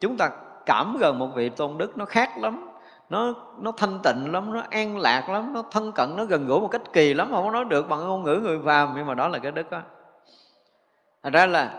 Chúng 0.00 0.16
ta 0.16 0.30
cảm 0.66 0.96
gần 1.00 1.18
một 1.18 1.28
vị 1.34 1.48
tôn 1.48 1.78
đức 1.78 1.98
nó 1.98 2.04
khác 2.04 2.38
lắm 2.38 2.68
nó 3.10 3.34
nó 3.58 3.72
thanh 3.72 3.98
tịnh 4.02 4.32
lắm 4.32 4.52
nó 4.52 4.62
an 4.70 4.98
lạc 4.98 5.28
lắm 5.28 5.52
nó 5.52 5.62
thân 5.70 5.92
cận 5.92 6.16
nó 6.16 6.24
gần 6.24 6.46
gũi 6.46 6.60
một 6.60 6.68
cách 6.68 6.82
kỳ 6.92 7.14
lắm 7.14 7.28
không 7.30 7.44
có 7.44 7.50
nói 7.50 7.64
được 7.64 7.88
bằng 7.88 8.00
ngôn 8.00 8.22
ngữ 8.22 8.40
người 8.42 8.60
phàm 8.64 8.92
nhưng 8.96 9.06
mà 9.06 9.14
đó 9.14 9.28
là 9.28 9.38
cái 9.38 9.52
đức 9.52 9.70
đó 9.70 9.82
thành 11.22 11.32
ra 11.32 11.46
là 11.46 11.78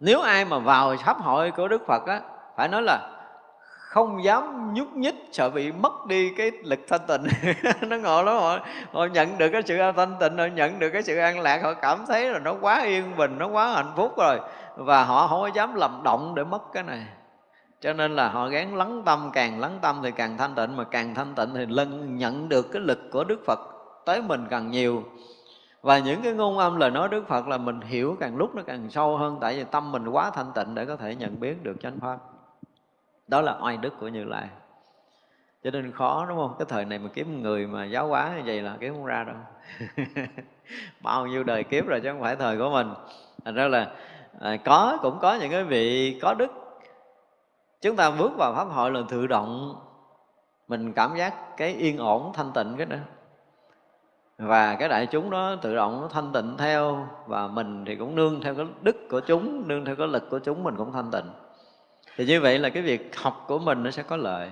nếu 0.00 0.20
ai 0.20 0.44
mà 0.44 0.58
vào 0.58 0.96
pháp 1.04 1.16
hội 1.20 1.50
của 1.50 1.68
đức 1.68 1.86
phật 1.86 2.06
á, 2.06 2.20
phải 2.56 2.68
nói 2.68 2.82
là 2.82 3.18
không 3.88 4.24
dám 4.24 4.74
nhúc 4.74 4.92
nhích, 4.92 5.14
sợ 5.32 5.50
bị 5.50 5.72
mất 5.72 6.06
đi 6.06 6.30
cái 6.36 6.50
lực 6.64 6.80
thanh 6.88 7.00
tịnh. 7.08 7.26
Nó 7.88 7.96
ngộ 7.96 8.22
lắm, 8.22 8.36
họ 8.36 8.58
họ 8.92 9.06
nhận 9.06 9.38
được 9.38 9.48
cái 9.52 9.62
sự 9.66 9.78
thanh 9.96 10.16
tịnh, 10.20 10.38
họ 10.38 10.46
nhận 10.46 10.78
được 10.78 10.90
cái 10.90 11.02
sự 11.02 11.18
an 11.18 11.40
lạc, 11.40 11.62
họ 11.62 11.74
cảm 11.74 12.04
thấy 12.08 12.32
là 12.32 12.38
nó 12.38 12.54
quá 12.60 12.82
yên 12.82 13.16
bình, 13.16 13.38
nó 13.38 13.46
quá 13.46 13.72
hạnh 13.72 13.92
phúc 13.96 14.18
rồi. 14.18 14.40
Và 14.76 15.04
họ 15.04 15.26
không 15.26 15.40
có 15.40 15.50
dám 15.54 15.74
làm 15.74 16.00
động 16.04 16.34
để 16.34 16.44
mất 16.44 16.62
cái 16.72 16.82
này. 16.82 17.06
Cho 17.80 17.92
nên 17.92 18.16
là 18.16 18.28
họ 18.28 18.48
gán 18.48 18.76
lắng 18.76 19.02
tâm, 19.04 19.30
càng 19.32 19.60
lắng 19.60 19.78
tâm 19.82 20.00
thì 20.02 20.10
càng 20.10 20.38
thanh 20.38 20.54
tịnh, 20.54 20.76
mà 20.76 20.84
càng 20.84 21.14
thanh 21.14 21.34
tịnh 21.34 21.54
thì 21.54 21.66
lân 21.66 22.16
nhận 22.16 22.48
được 22.48 22.72
cái 22.72 22.82
lực 22.82 22.98
của 23.12 23.24
đức 23.24 23.40
phật 23.46 23.58
tới 24.06 24.22
mình 24.22 24.46
càng 24.50 24.70
nhiều 24.70 25.04
và 25.82 25.98
những 25.98 26.22
cái 26.22 26.32
ngôn 26.32 26.58
âm 26.58 26.76
lời 26.76 26.90
nói 26.90 27.08
đức 27.08 27.28
phật 27.28 27.48
là 27.48 27.58
mình 27.58 27.80
hiểu 27.80 28.16
càng 28.20 28.36
lúc 28.36 28.54
nó 28.54 28.62
càng 28.66 28.90
sâu 28.90 29.16
hơn 29.16 29.38
tại 29.40 29.56
vì 29.56 29.64
tâm 29.64 29.92
mình 29.92 30.08
quá 30.08 30.30
thanh 30.30 30.52
tịnh 30.54 30.74
để 30.74 30.84
có 30.86 30.96
thể 30.96 31.14
nhận 31.14 31.40
biết 31.40 31.62
được 31.62 31.76
chánh 31.80 32.00
pháp. 32.00 32.18
Đó 33.28 33.40
là 33.40 33.58
oai 33.62 33.76
đức 33.76 33.94
của 34.00 34.08
như 34.08 34.24
lai. 34.24 34.48
Cho 35.64 35.70
nên 35.70 35.92
khó 35.92 36.26
đúng 36.28 36.38
không? 36.38 36.54
Cái 36.58 36.66
thời 36.68 36.84
này 36.84 36.98
mà 36.98 37.08
kiếm 37.14 37.42
người 37.42 37.66
mà 37.66 37.84
giáo 37.84 38.08
hóa 38.08 38.32
như 38.36 38.42
vậy 38.46 38.62
là 38.62 38.76
kiếm 38.80 38.94
không 38.94 39.04
ra 39.04 39.24
đâu. 39.24 39.36
Bao 41.02 41.26
nhiêu 41.26 41.44
đời 41.44 41.64
kiếp 41.64 41.86
rồi 41.86 42.00
chứ 42.00 42.08
không 42.12 42.20
phải 42.20 42.36
thời 42.36 42.58
của 42.58 42.70
mình. 42.70 42.88
Thành 43.44 43.54
ra 43.54 43.68
là 43.68 43.90
à, 44.40 44.56
có 44.64 44.98
cũng 45.02 45.18
có 45.18 45.34
những 45.34 45.50
cái 45.50 45.64
vị 45.64 46.18
có 46.22 46.34
đức. 46.34 46.50
Chúng 47.80 47.96
ta 47.96 48.10
bước 48.10 48.32
vào 48.36 48.54
pháp 48.54 48.64
hội 48.64 48.90
là 48.90 49.00
tự 49.08 49.26
động 49.26 49.74
mình 50.68 50.92
cảm 50.92 51.16
giác 51.16 51.56
cái 51.56 51.74
yên 51.74 51.98
ổn 51.98 52.32
thanh 52.34 52.52
tịnh 52.54 52.74
cái 52.76 52.86
đó 52.86 52.96
và 54.38 54.74
cái 54.74 54.88
đại 54.88 55.06
chúng 55.06 55.30
đó 55.30 55.56
tự 55.62 55.74
động 55.74 56.00
nó 56.00 56.08
thanh 56.08 56.32
tịnh 56.32 56.56
theo, 56.58 57.08
và 57.26 57.48
mình 57.48 57.84
thì 57.84 57.96
cũng 57.96 58.14
nương 58.14 58.40
theo 58.40 58.54
cái 58.54 58.66
đức 58.82 58.96
của 59.10 59.20
chúng, 59.20 59.68
nương 59.68 59.84
theo 59.84 59.96
cái 59.96 60.06
lực 60.06 60.30
của 60.30 60.38
chúng, 60.38 60.64
mình 60.64 60.76
cũng 60.76 60.92
thanh 60.92 61.10
tịnh. 61.10 61.30
Thì 62.16 62.26
như 62.26 62.40
vậy 62.40 62.58
là 62.58 62.68
cái 62.68 62.82
việc 62.82 63.16
học 63.16 63.44
của 63.48 63.58
mình 63.58 63.82
nó 63.82 63.90
sẽ 63.90 64.02
có 64.02 64.16
lợi. 64.16 64.50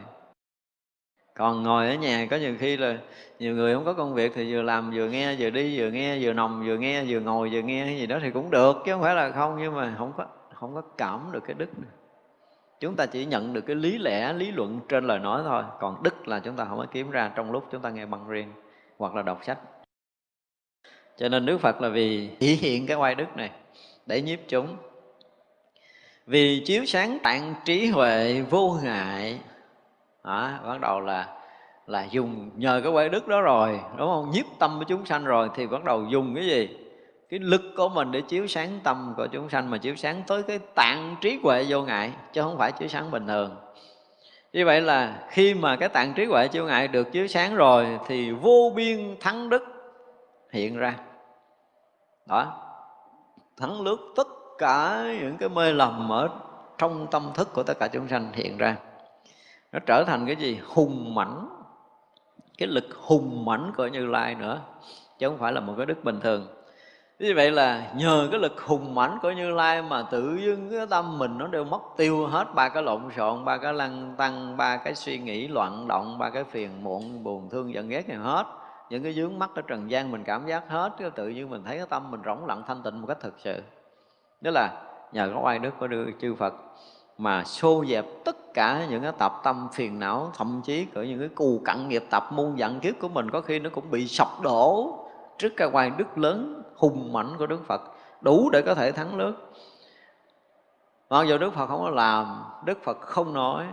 Còn 1.37 1.63
ngồi 1.63 1.89
ở 1.89 1.95
nhà 1.95 2.27
có 2.31 2.37
nhiều 2.37 2.55
khi 2.59 2.77
là 2.77 2.99
nhiều 3.39 3.55
người 3.55 3.75
không 3.75 3.85
có 3.85 3.93
công 3.93 4.15
việc 4.15 4.33
thì 4.35 4.53
vừa 4.53 4.63
làm 4.63 4.91
vừa 4.95 5.09
nghe, 5.09 5.37
vừa 5.39 5.51
đi 5.51 5.81
vừa 5.81 5.91
nghe, 5.91 6.19
vừa 6.21 6.33
nằm 6.33 6.63
vừa 6.67 6.77
nghe, 6.77 7.05
vừa 7.09 7.21
ngồi 7.21 7.49
vừa 7.53 7.61
nghe 7.61 7.85
hay 7.85 7.99
gì 7.99 8.07
đó 8.07 8.19
thì 8.23 8.31
cũng 8.31 8.51
được, 8.51 8.77
chứ 8.87 8.93
không 8.93 9.03
phải 9.03 9.15
là 9.15 9.31
không, 9.31 9.57
nhưng 9.59 9.75
mà 9.75 9.95
không 9.99 10.13
có 10.17 10.27
không 10.55 10.75
có 10.75 10.83
cảm 10.99 11.29
được 11.33 11.43
cái 11.47 11.55
đức 11.55 11.79
này. 11.79 11.91
chúng 12.81 12.97
ta 12.97 13.07
chỉ 13.07 13.25
nhận 13.25 13.53
được 13.53 13.61
cái 13.61 13.77
lý 13.77 13.99
lẽ, 13.99 14.33
lý 14.33 14.51
luận 14.51 14.81
trên 14.89 15.05
lời 15.05 15.19
nói 15.19 15.41
thôi, 15.45 15.63
còn 15.81 16.03
đức 16.03 16.29
là 16.29 16.41
chúng 16.41 16.57
ta 16.57 16.65
không 16.65 16.79
có 16.79 16.87
kiếm 16.93 17.11
ra 17.11 17.33
trong 17.35 17.53
lúc 17.53 17.65
chúng 17.73 17.81
ta 17.81 17.91
nghe 17.91 18.07
băng 18.07 18.29
riêng 18.29 18.53
hoặc 18.99 19.15
là 19.15 19.23
đọc 19.23 19.45
sách 19.45 19.59
cho 21.19 21.29
nên 21.29 21.47
đức 21.47 21.59
phật 21.59 21.81
là 21.81 21.89
vì 21.89 22.29
chỉ 22.41 22.55
hiện 22.55 22.87
cái 22.87 22.97
oai 22.97 23.15
đức 23.15 23.37
này 23.37 23.51
để 24.07 24.23
nhiếp 24.23 24.39
chúng. 24.49 24.77
Vì 26.27 26.63
chiếu 26.67 26.85
sáng 26.85 27.19
tạng 27.23 27.55
trí 27.65 27.87
huệ 27.87 28.43
vô 28.51 28.79
ngại 28.83 29.39
đó, 30.25 30.51
bắt 30.67 30.81
đầu 30.81 31.01
là 31.01 31.37
là 31.87 32.07
dùng 32.11 32.51
nhờ 32.57 32.81
cái 32.85 32.93
quay 32.93 33.09
đức 33.09 33.29
đó 33.29 33.41
rồi 33.41 33.81
đúng 33.99 34.09
không? 34.09 34.31
Nhiếp 34.31 34.47
tâm 34.59 34.79
của 34.79 34.85
chúng 34.85 35.07
sanh 35.07 35.25
rồi 35.25 35.49
thì 35.55 35.67
bắt 35.67 35.85
đầu 35.85 36.05
dùng 36.11 36.35
cái 36.35 36.47
gì? 36.47 36.69
Cái 37.31 37.41
lực 37.41 37.63
của 37.77 37.89
mình 37.89 38.13
để 38.13 38.21
chiếu 38.21 38.47
sáng 38.47 38.81
tâm 38.83 39.15
của 39.17 39.27
chúng 39.27 39.51
sanh 39.51 39.71
mà 39.71 39.79
chiếu 39.79 39.97
sáng 39.97 40.23
tới 40.27 40.43
cái 40.43 40.59
tạng 40.75 41.17
trí 41.21 41.39
huệ 41.43 41.65
vô 41.69 41.83
ngại 41.83 42.13
chứ 42.33 42.43
không 42.43 42.59
phải 42.59 42.73
chiếu 42.73 42.89
sáng 42.89 43.11
bình 43.11 43.27
thường. 43.27 43.57
Như 44.53 44.65
vậy 44.65 44.81
là 44.81 45.27
khi 45.31 45.55
mà 45.55 45.77
cái 45.77 45.89
tạng 45.89 46.13
trí 46.15 46.25
huệ 46.25 46.49
vô 46.53 46.65
ngại 46.65 46.89
được 46.89 47.13
chiếu 47.13 47.27
sáng 47.27 47.55
rồi 47.55 47.87
thì 48.07 48.31
vô 48.31 48.73
biên 48.77 49.17
thắng 49.21 49.49
đức 49.49 49.76
hiện 50.53 50.77
ra. 50.77 50.95
Đó. 52.27 52.63
Thắng 53.57 53.81
lướt 53.81 53.99
tất 54.17 54.27
cả 54.59 55.05
những 55.21 55.37
cái 55.37 55.49
mê 55.49 55.73
lầm 55.73 56.13
ở 56.13 56.29
trong 56.79 57.07
tâm 57.11 57.31
thức 57.35 57.49
của 57.53 57.63
tất 57.63 57.79
cả 57.79 57.89
chúng 57.89 58.09
sanh 58.09 58.33
hiện 58.33 58.59
ra. 58.59 58.77
Nó 59.73 59.79
trở 59.87 60.05
thành 60.07 60.27
cái 60.27 60.37
gì? 60.37 60.61
Hùng 60.75 61.15
mãnh. 61.15 61.49
Cái 62.59 62.69
lực 62.69 62.85
hùng 62.95 63.45
mãnh 63.45 63.73
của 63.77 63.87
như 63.87 64.07
lai 64.07 64.35
nữa, 64.35 64.61
chứ 65.19 65.29
không 65.29 65.39
phải 65.39 65.53
là 65.53 65.61
một 65.61 65.75
cái 65.77 65.87
đức 65.87 66.05
bình 66.05 66.21
thường. 66.21 66.47
Như 67.19 67.33
vậy 67.37 67.51
là 67.51 67.93
nhờ 67.97 68.29
cái 68.31 68.41
lực 68.41 68.61
hùng 68.61 68.95
mãnh 68.95 69.19
của 69.23 69.31
như 69.31 69.51
lai 69.51 69.83
mà 69.83 70.03
tự 70.03 70.37
dưng 70.37 70.71
cái 70.71 70.87
tâm 70.87 71.19
mình 71.19 71.39
nó 71.39 71.47
đều 71.47 71.65
mất 71.65 71.83
tiêu 71.97 72.27
hết 72.27 72.55
ba 72.55 72.69
cái 72.69 72.83
lộn 72.83 73.03
xộn, 73.17 73.45
ba 73.45 73.57
cái 73.57 73.73
lăng 73.73 74.15
tăng, 74.17 74.57
ba 74.57 74.77
cái 74.77 74.95
suy 74.95 75.19
nghĩ 75.19 75.49
loạn 75.49 75.89
động, 75.89 76.19
ba 76.19 76.31
cái 76.31 76.45
phiền 76.45 76.85
muộn, 76.85 77.25
buồn 77.25 77.49
thương 77.51 77.75
giận 77.75 77.89
ghét 77.89 78.09
này 78.09 78.19
hết 78.19 78.45
những 78.91 79.03
cái 79.03 79.13
dướng 79.13 79.39
mắt 79.39 79.51
ở 79.55 79.63
trần 79.63 79.91
gian 79.91 80.11
mình 80.11 80.25
cảm 80.25 80.47
giác 80.47 80.69
hết, 80.69 80.93
cái 80.99 81.11
tự 81.11 81.29
nhiên 81.29 81.51
mình 81.51 81.63
thấy 81.65 81.77
cái 81.77 81.87
tâm 81.91 82.11
mình 82.11 82.21
rỗng 82.25 82.47
lặng 82.47 82.63
thanh 82.67 82.83
tịnh 82.83 83.01
một 83.01 83.07
cách 83.07 83.21
thực 83.21 83.35
sự. 83.39 83.63
Đó 84.41 84.51
là 84.51 84.83
nhờ 85.13 85.31
có 85.35 85.41
oai 85.41 85.59
đức 85.59 85.71
của 85.81 85.87
đưa 85.87 86.11
chư 86.21 86.35
Phật 86.35 86.55
mà 87.19 87.45
xô 87.45 87.85
dẹp 87.89 88.05
tất 88.25 88.37
cả 88.55 88.87
những 88.91 89.03
cái 89.03 89.13
tập 89.19 89.33
tâm 89.45 89.69
phiền 89.73 89.99
não, 89.99 90.33
thậm 90.37 90.61
chí 90.65 90.85
cả 90.85 91.01
những 91.01 91.19
cái 91.19 91.29
cù 91.29 91.61
cặn 91.65 91.89
nghiệp 91.89 92.05
tập 92.11 92.29
muôn 92.33 92.59
dặn 92.59 92.81
kiếp 92.81 92.95
của 93.01 93.09
mình 93.09 93.31
có 93.31 93.41
khi 93.41 93.59
nó 93.59 93.71
cũng 93.71 93.91
bị 93.91 94.07
sập 94.09 94.29
đổ 94.43 94.99
trước 95.39 95.53
cái 95.57 95.69
oai 95.73 95.91
đức 95.91 96.19
lớn, 96.19 96.63
hùng 96.77 97.13
mạnh 97.13 97.35
của 97.39 97.47
Đức 97.47 97.67
Phật, 97.67 97.83
đủ 98.21 98.51
để 98.51 98.63
có 98.63 98.75
thể 98.75 98.93
thắng 98.93 99.19
nước. 99.19 99.53
Mặc 101.11 101.25
dù 101.29 101.39
Đức 101.39 101.55
Phật 101.55 101.67
không 101.67 101.81
có 101.81 101.91
làm, 101.91 102.45
Đức 102.65 102.79
Phật 102.85 103.01
không 103.01 103.35
nói, 103.35 103.67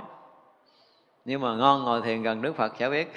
nhưng 1.25 1.41
mà 1.41 1.55
ngon 1.55 1.83
ngồi 1.83 2.01
thiền 2.01 2.23
gần 2.23 2.41
Đức 2.41 2.55
Phật 2.55 2.73
sẽ 2.79 2.89
biết. 2.89 3.13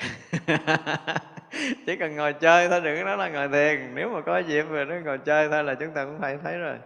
chỉ 1.87 1.97
cần 1.97 2.17
ngồi 2.17 2.33
chơi 2.33 2.69
thôi 2.69 2.81
đừng 2.81 3.05
nói 3.05 3.17
là 3.17 3.29
ngồi 3.29 3.49
thiền. 3.49 3.95
Nếu 3.95 4.09
mà 4.11 4.21
có 4.21 4.39
dịp 4.39 4.63
rồi 4.63 4.85
nó 4.85 4.95
ngồi 5.05 5.19
chơi 5.19 5.49
thôi 5.49 5.65
là 5.65 5.75
chúng 5.75 5.91
ta 5.91 6.05
cũng 6.05 6.19
phải 6.21 6.39
thấy 6.43 6.59
rồi. 6.59 6.77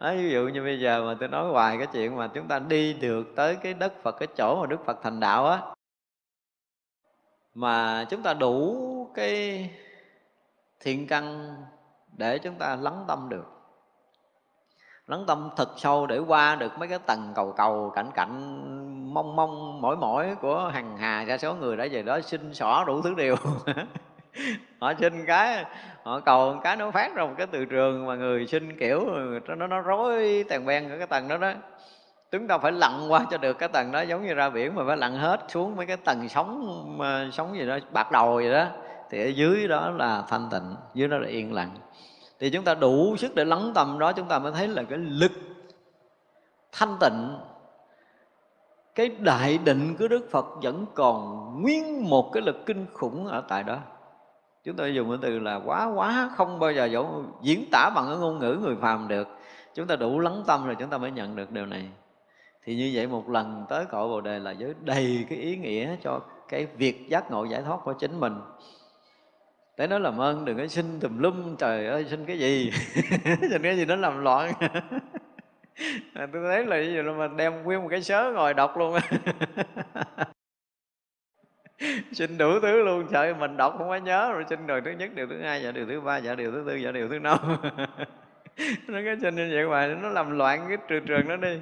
Đó, 0.00 0.14
ví 0.14 0.30
dụ 0.30 0.48
như 0.48 0.62
bây 0.62 0.80
giờ 0.80 1.04
mà 1.06 1.16
tôi 1.20 1.28
nói 1.28 1.50
hoài 1.52 1.78
cái 1.78 1.86
chuyện 1.92 2.16
mà 2.16 2.28
chúng 2.34 2.48
ta 2.48 2.58
đi 2.58 2.92
được 2.92 3.32
tới 3.36 3.56
cái 3.62 3.74
đất 3.74 3.92
Phật 4.02 4.12
cái 4.12 4.28
chỗ 4.36 4.60
mà 4.60 4.66
Đức 4.66 4.84
Phật 4.86 4.98
thành 5.02 5.20
đạo 5.20 5.46
á 5.46 5.60
mà 7.54 8.04
chúng 8.10 8.22
ta 8.22 8.34
đủ 8.34 8.76
cái 9.14 9.70
thiện 10.80 11.06
căn 11.06 11.54
để 12.16 12.38
chúng 12.38 12.54
ta 12.58 12.76
lắng 12.76 13.04
tâm 13.08 13.28
được 13.28 13.61
lắng 15.12 15.24
tâm 15.26 15.50
thật 15.56 15.68
sâu 15.76 16.06
để 16.06 16.18
qua 16.18 16.54
được 16.54 16.78
mấy 16.78 16.88
cái 16.88 16.98
tầng 17.06 17.32
cầu 17.34 17.54
cầu 17.56 17.92
cảnh 17.94 18.10
cảnh 18.14 19.14
mong 19.14 19.36
mong 19.36 19.80
mỏi 19.80 19.96
mỏi 19.96 20.34
của 20.40 20.70
hàng 20.74 20.96
hà 20.96 21.24
ra 21.24 21.38
số 21.38 21.54
người 21.54 21.76
đã 21.76 21.86
về 21.90 22.02
đó 22.02 22.20
xin 22.20 22.54
xỏ 22.54 22.84
đủ 22.86 23.02
thứ 23.02 23.14
điều. 23.14 23.36
Họ 24.80 24.92
xin 25.00 25.26
cái, 25.26 25.64
họ 26.02 26.20
cầu 26.20 26.60
cái 26.64 26.76
nó 26.76 26.90
phát 26.90 27.14
ra 27.14 27.24
một 27.24 27.32
cái 27.38 27.46
từ 27.46 27.64
trường 27.64 28.06
mà 28.06 28.14
người 28.14 28.46
xin, 28.46 28.78
kiểu, 28.78 29.06
nó 29.46 29.66
nó 29.66 29.80
rối 29.80 30.44
tàn 30.48 30.66
ben 30.66 30.90
ở 30.90 30.98
cái 30.98 31.06
tầng 31.06 31.28
đó 31.28 31.36
đó. 31.36 31.52
Chúng 32.30 32.48
ta 32.48 32.58
phải 32.58 32.72
lặn 32.72 32.92
qua 33.08 33.26
cho 33.30 33.38
được 33.38 33.58
cái 33.58 33.68
tầng 33.68 33.92
đó, 33.92 34.00
giống 34.00 34.26
như 34.26 34.34
ra 34.34 34.50
biển 34.50 34.74
mà 34.74 34.82
phải 34.86 34.96
lặn 34.96 35.12
hết 35.12 35.40
xuống 35.48 35.76
mấy 35.76 35.86
cái 35.86 35.96
tầng 35.96 36.28
sóng 36.28 36.86
ờ, 37.00 37.30
sóng 37.32 37.56
gì 37.56 37.66
đó, 37.66 37.78
bạc 37.92 38.12
đầu 38.12 38.40
gì 38.40 38.52
đó. 38.52 38.66
Thì 39.10 39.22
ở 39.22 39.28
dưới 39.28 39.68
đó 39.68 39.90
là 39.90 40.22
thanh 40.28 40.48
tịnh, 40.50 40.76
dưới 40.94 41.08
đó 41.08 41.18
là 41.18 41.28
yên 41.28 41.54
lặng 41.54 41.70
thì 42.42 42.50
chúng 42.50 42.64
ta 42.64 42.74
đủ 42.74 43.16
sức 43.16 43.34
để 43.34 43.44
lắng 43.44 43.72
tâm 43.74 43.98
đó, 43.98 44.12
chúng 44.12 44.28
ta 44.28 44.38
mới 44.38 44.52
thấy 44.52 44.68
là 44.68 44.82
cái 44.82 44.98
lực 44.98 45.32
thanh 46.72 46.96
tịnh, 47.00 47.38
cái 48.94 49.08
đại 49.08 49.58
định 49.58 49.96
của 49.98 50.08
Đức 50.08 50.28
Phật 50.30 50.46
vẫn 50.62 50.86
còn 50.94 51.52
nguyên 51.62 52.10
một 52.10 52.30
cái 52.32 52.42
lực 52.42 52.66
kinh 52.66 52.86
khủng 52.92 53.26
ở 53.26 53.42
tại 53.48 53.62
đó. 53.62 53.78
Chúng 54.64 54.76
tôi 54.76 54.94
dùng 54.94 55.08
cái 55.08 55.18
từ 55.22 55.38
là 55.38 55.60
quá 55.64 55.92
quá 55.94 56.30
không 56.36 56.58
bao 56.58 56.72
giờ 56.72 56.84
dẫu 56.84 57.24
diễn 57.42 57.68
tả 57.72 57.90
bằng 57.94 58.06
cái 58.08 58.16
ngôn 58.16 58.38
ngữ 58.38 58.58
người 58.62 58.76
phàm 58.76 59.08
được. 59.08 59.28
Chúng 59.74 59.86
ta 59.86 59.96
đủ 59.96 60.18
lắng 60.18 60.42
tâm 60.46 60.66
rồi 60.66 60.76
chúng 60.78 60.90
ta 60.90 60.98
mới 60.98 61.10
nhận 61.10 61.36
được 61.36 61.50
điều 61.50 61.66
này. 61.66 61.88
Thì 62.64 62.76
như 62.76 62.90
vậy 62.94 63.06
một 63.06 63.28
lần 63.28 63.64
tới 63.68 63.84
cội 63.84 64.08
bồ 64.08 64.20
đề 64.20 64.38
là 64.38 64.54
với 64.58 64.74
đầy 64.80 65.26
cái 65.28 65.38
ý 65.38 65.56
nghĩa 65.56 65.96
cho 66.02 66.20
cái 66.48 66.66
việc 66.66 67.08
giác 67.08 67.30
ngộ 67.30 67.44
giải 67.44 67.62
thoát 67.62 67.80
của 67.84 67.92
chính 67.92 68.20
mình 68.20 68.40
để 69.78 69.86
nó 69.86 69.98
làm 69.98 70.20
ơn 70.20 70.44
đừng 70.44 70.58
có 70.58 70.66
xin 70.66 71.00
tùm 71.00 71.18
lum, 71.18 71.56
trời 71.56 71.86
ơi, 71.86 72.06
xin 72.10 72.24
cái 72.24 72.38
gì? 72.38 72.70
Xin 73.50 73.62
cái 73.62 73.76
gì 73.76 73.84
nó 73.84 73.96
làm 73.96 74.22
loạn. 74.22 74.52
Tôi 76.14 76.28
thấy 76.32 76.66
là 76.66 76.76
ví 76.76 76.94
dụ 76.94 77.02
là 77.02 77.12
mình 77.12 77.36
đem 77.36 77.62
nguyên 77.62 77.82
một 77.82 77.88
cái 77.90 78.02
sớ 78.02 78.32
ngồi 78.34 78.54
đọc 78.54 78.76
luôn 78.76 78.98
xin 82.12 82.38
đủ 82.38 82.60
thứ 82.62 82.82
luôn 82.82 83.06
sợ 83.12 83.34
mình 83.38 83.56
đọc 83.56 83.74
không 83.78 83.88
có 83.88 83.96
nhớ 83.96 84.32
rồi, 84.32 84.44
xin 84.50 84.66
điều 84.66 84.80
thứ 84.80 84.90
nhất 84.90 85.10
điều 85.14 85.26
thứ 85.26 85.42
hai 85.42 85.62
dạ 85.62 85.72
điều 85.72 85.86
thứ 85.86 86.00
ba 86.00 86.16
dạ 86.16 86.34
điều 86.34 86.52
thứ 86.52 86.64
tư 86.66 86.76
dạ 86.76 86.92
điều 86.92 87.08
thứ 87.08 87.18
năm. 87.18 87.38
Nó 88.86 88.98
cái 89.04 89.16
xin 89.22 89.34
như 89.34 89.68
vậy 89.68 89.88
mà 89.88 89.94
nó 90.02 90.08
làm 90.08 90.38
loạn 90.38 90.64
cái 90.68 90.76
trường 90.88 91.06
trường 91.06 91.28
nó 91.28 91.36
đi. 91.36 91.60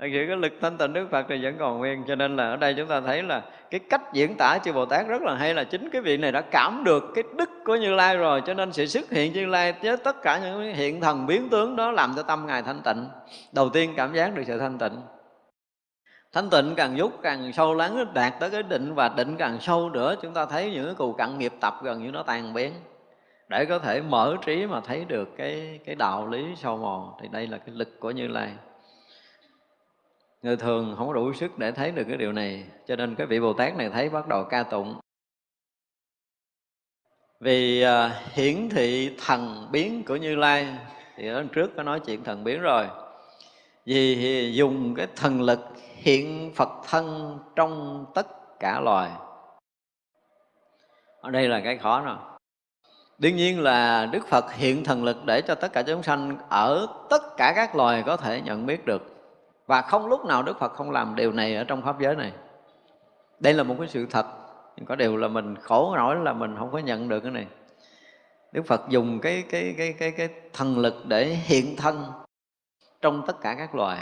Thật 0.00 0.06
sự 0.12 0.24
cái 0.28 0.36
lực 0.36 0.52
thanh 0.60 0.78
tịnh 0.78 0.92
Đức 0.92 1.06
Phật 1.10 1.26
thì 1.28 1.44
vẫn 1.44 1.56
còn 1.58 1.78
nguyên 1.78 2.04
Cho 2.08 2.14
nên 2.14 2.36
là 2.36 2.50
ở 2.50 2.56
đây 2.56 2.74
chúng 2.74 2.86
ta 2.86 3.00
thấy 3.00 3.22
là 3.22 3.42
Cái 3.70 3.80
cách 3.90 4.12
diễn 4.12 4.34
tả 4.38 4.58
chư 4.64 4.72
Bồ 4.72 4.86
Tát 4.86 5.08
rất 5.08 5.22
là 5.22 5.34
hay 5.34 5.54
là 5.54 5.64
Chính 5.64 5.90
cái 5.90 6.02
vị 6.02 6.16
này 6.16 6.32
đã 6.32 6.40
cảm 6.40 6.84
được 6.84 7.04
cái 7.14 7.24
đức 7.36 7.50
của 7.64 7.76
Như 7.76 7.94
Lai 7.94 8.16
rồi 8.16 8.42
Cho 8.46 8.54
nên 8.54 8.72
sự 8.72 8.86
xuất 8.86 9.10
hiện 9.10 9.32
Như 9.32 9.46
Lai 9.46 9.74
với 9.82 9.96
tất 9.96 10.22
cả 10.22 10.38
những 10.38 10.74
hiện 10.74 11.00
thần 11.00 11.26
biến 11.26 11.48
tướng 11.48 11.76
đó 11.76 11.90
Làm 11.90 12.12
cho 12.16 12.22
tâm 12.22 12.46
Ngài 12.46 12.62
thanh 12.62 12.82
tịnh. 12.84 13.06
Đầu 13.52 13.68
tiên 13.68 13.94
cảm 13.96 14.14
giác 14.14 14.34
được 14.34 14.42
sự 14.46 14.58
thanh 14.58 14.78
tịnh. 14.78 15.00
Thanh 16.32 16.50
tịnh 16.50 16.74
càng 16.76 16.96
giúp 16.96 17.12
càng 17.22 17.52
sâu 17.52 17.74
lắng 17.74 18.04
Đạt 18.14 18.32
tới 18.40 18.50
cái 18.50 18.62
định 18.62 18.94
và 18.94 19.08
định 19.08 19.36
càng 19.36 19.60
sâu 19.60 19.90
nữa 19.90 20.14
Chúng 20.22 20.34
ta 20.34 20.46
thấy 20.46 20.70
những 20.70 20.86
cái 20.86 20.94
cù 20.94 21.12
cặn 21.12 21.38
nghiệp 21.38 21.52
tập 21.60 21.74
gần 21.82 22.02
như 22.02 22.10
nó 22.10 22.22
tàn 22.22 22.54
biến. 22.54 22.72
Để 23.48 23.64
có 23.64 23.78
thể 23.78 24.00
mở 24.00 24.36
trí 24.46 24.66
mà 24.66 24.80
thấy 24.80 25.04
được 25.04 25.28
cái, 25.36 25.80
cái 25.86 25.94
đạo 25.94 26.26
lý 26.26 26.44
sâu 26.56 26.76
mòn 26.76 27.12
Thì 27.22 27.28
đây 27.32 27.46
là 27.46 27.58
cái 27.58 27.74
lực 27.74 28.00
của 28.00 28.10
Như 28.10 28.28
Lai 28.28 28.50
người 30.42 30.56
thường 30.56 30.94
không 30.98 31.06
có 31.06 31.14
đủ 31.14 31.32
sức 31.32 31.58
để 31.58 31.72
thấy 31.72 31.90
được 31.90 32.04
cái 32.08 32.16
điều 32.16 32.32
này 32.32 32.64
cho 32.86 32.96
nên 32.96 33.14
cái 33.14 33.26
vị 33.26 33.40
bồ 33.40 33.52
tát 33.52 33.76
này 33.76 33.90
thấy 33.90 34.08
bắt 34.08 34.28
đầu 34.28 34.44
ca 34.44 34.62
tụng. 34.62 35.00
Vì 37.40 37.84
uh, 37.84 38.12
hiển 38.32 38.68
thị 38.68 39.16
thần 39.26 39.68
biến 39.72 40.02
của 40.06 40.16
như 40.16 40.36
lai 40.36 40.78
thì 41.16 41.28
ở 41.28 41.44
trước 41.52 41.70
có 41.76 41.82
nói 41.82 42.00
chuyện 42.00 42.24
thần 42.24 42.44
biến 42.44 42.60
rồi. 42.60 42.86
Vì 43.86 44.52
dùng 44.54 44.94
cái 44.94 45.06
thần 45.16 45.42
lực 45.42 45.60
hiện 45.96 46.52
phật 46.54 46.68
thân 46.88 47.38
trong 47.56 48.04
tất 48.14 48.26
cả 48.60 48.80
loài. 48.80 49.10
Ở 51.20 51.30
đây 51.30 51.48
là 51.48 51.60
cái 51.60 51.78
khó 51.78 52.00
rồi 52.00 52.16
đương 53.18 53.36
nhiên 53.36 53.60
là 53.60 54.06
đức 54.06 54.26
phật 54.26 54.52
hiện 54.52 54.84
thần 54.84 55.04
lực 55.04 55.24
để 55.24 55.42
cho 55.42 55.54
tất 55.54 55.72
cả 55.72 55.82
chúng 55.82 56.02
sanh 56.02 56.36
ở 56.48 56.86
tất 57.10 57.22
cả 57.36 57.52
các 57.56 57.76
loài 57.76 58.02
có 58.06 58.16
thể 58.16 58.40
nhận 58.40 58.66
biết 58.66 58.86
được 58.86 59.09
và 59.70 59.82
không 59.82 60.06
lúc 60.06 60.24
nào 60.24 60.42
Đức 60.42 60.58
Phật 60.58 60.72
không 60.72 60.90
làm 60.90 61.14
điều 61.14 61.32
này 61.32 61.56
ở 61.56 61.64
trong 61.64 61.82
pháp 61.82 62.00
giới 62.00 62.16
này. 62.16 62.32
Đây 63.40 63.54
là 63.54 63.62
một 63.62 63.74
cái 63.78 63.88
sự 63.88 64.06
thật. 64.10 64.26
Có 64.86 64.96
điều 64.96 65.16
là 65.16 65.28
mình 65.28 65.56
khổ 65.56 65.94
nổi 65.96 66.16
là 66.16 66.32
mình 66.32 66.56
không 66.58 66.70
có 66.72 66.78
nhận 66.78 67.08
được 67.08 67.20
cái 67.20 67.32
này. 67.32 67.46
Đức 68.52 68.66
Phật 68.66 68.88
dùng 68.88 69.20
cái 69.20 69.44
cái 69.50 69.74
cái 69.78 69.94
cái 69.98 70.10
cái 70.10 70.28
thần 70.52 70.78
lực 70.78 70.94
để 71.06 71.24
hiện 71.24 71.76
thân 71.76 72.04
trong 73.00 73.22
tất 73.26 73.40
cả 73.40 73.54
các 73.58 73.74
loài. 73.74 73.98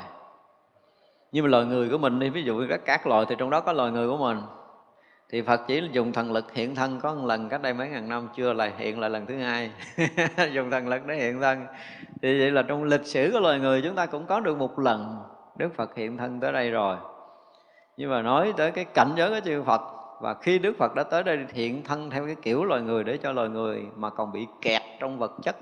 Nhưng 1.33 1.45
mà 1.45 1.51
loài 1.51 1.65
người 1.65 1.89
của 1.89 1.99
mình 1.99 2.19
đi, 2.19 2.31
ví 2.31 2.43
dụ 2.43 2.67
các 2.69 2.81
các 2.85 3.07
loài 3.07 3.27
thì 3.29 3.35
trong 3.39 3.51
đó 3.51 3.61
có 3.61 3.73
loài 3.73 3.91
người 3.91 4.09
của 4.09 4.17
mình. 4.17 4.39
Thì 5.31 5.43
Phật 5.43 5.61
chỉ 5.67 5.89
dùng 5.93 6.13
thần 6.13 6.33
lực 6.33 6.53
hiện 6.53 6.75
thân, 6.75 7.01
có 7.01 7.15
một 7.15 7.27
lần 7.27 7.49
cách 7.49 7.63
đây 7.63 7.75
mấy 7.75 7.89
ngàn 7.89 8.09
năm 8.09 8.29
chưa 8.37 8.53
lại 8.53 8.73
hiện 8.77 9.01
lại 9.01 9.11
lần 9.11 9.27
thứ 9.27 9.39
hai. 9.39 9.71
Dùng 10.53 10.71
thần 10.71 10.89
lực 10.89 11.07
để 11.07 11.15
hiện 11.15 11.41
thân. 11.41 11.67
Thì 12.23 12.41
vậy 12.41 12.51
là 12.51 12.63
trong 12.63 12.85
lịch 12.85 13.07
sử 13.07 13.31
của 13.33 13.41
loài 13.41 13.59
người 13.59 13.83
chúng 13.83 13.95
ta 13.95 14.07
cũng 14.07 14.27
có 14.27 14.41
được 14.41 14.59
một 14.59 14.79
lần. 14.79 15.19
Đức 15.59 15.75
Phật 15.75 15.95
hiện 15.95 16.17
thân 16.17 16.41
tới 16.41 16.53
đây 16.53 16.71
rồi. 16.71 16.97
Nhưng 17.97 18.11
mà 18.11 18.23
nói 18.23 18.55
tới 18.57 18.71
cái 18.71 18.85
cảnh 18.85 19.13
giới 19.17 19.31
của 19.31 19.41
chư 19.45 19.63
Phật 19.63 19.81
và 20.21 20.35
khi 20.35 20.59
Đức 20.59 20.77
Phật 20.79 20.95
đã 20.95 21.03
tới 21.03 21.23
đây 21.23 21.47
hiện 21.53 21.83
thân 21.83 22.11
theo 22.11 22.27
cái 22.27 22.37
kiểu 22.43 22.65
loài 22.65 22.81
người 22.83 23.05
để 23.05 23.17
cho 23.17 23.33
loài 23.33 23.49
người 23.49 23.87
mà 23.97 24.11
còn 24.11 24.33
bị 24.33 24.47
kẹt 24.63 24.83
trong 25.01 25.19
vật 25.19 25.33
chất. 25.43 25.57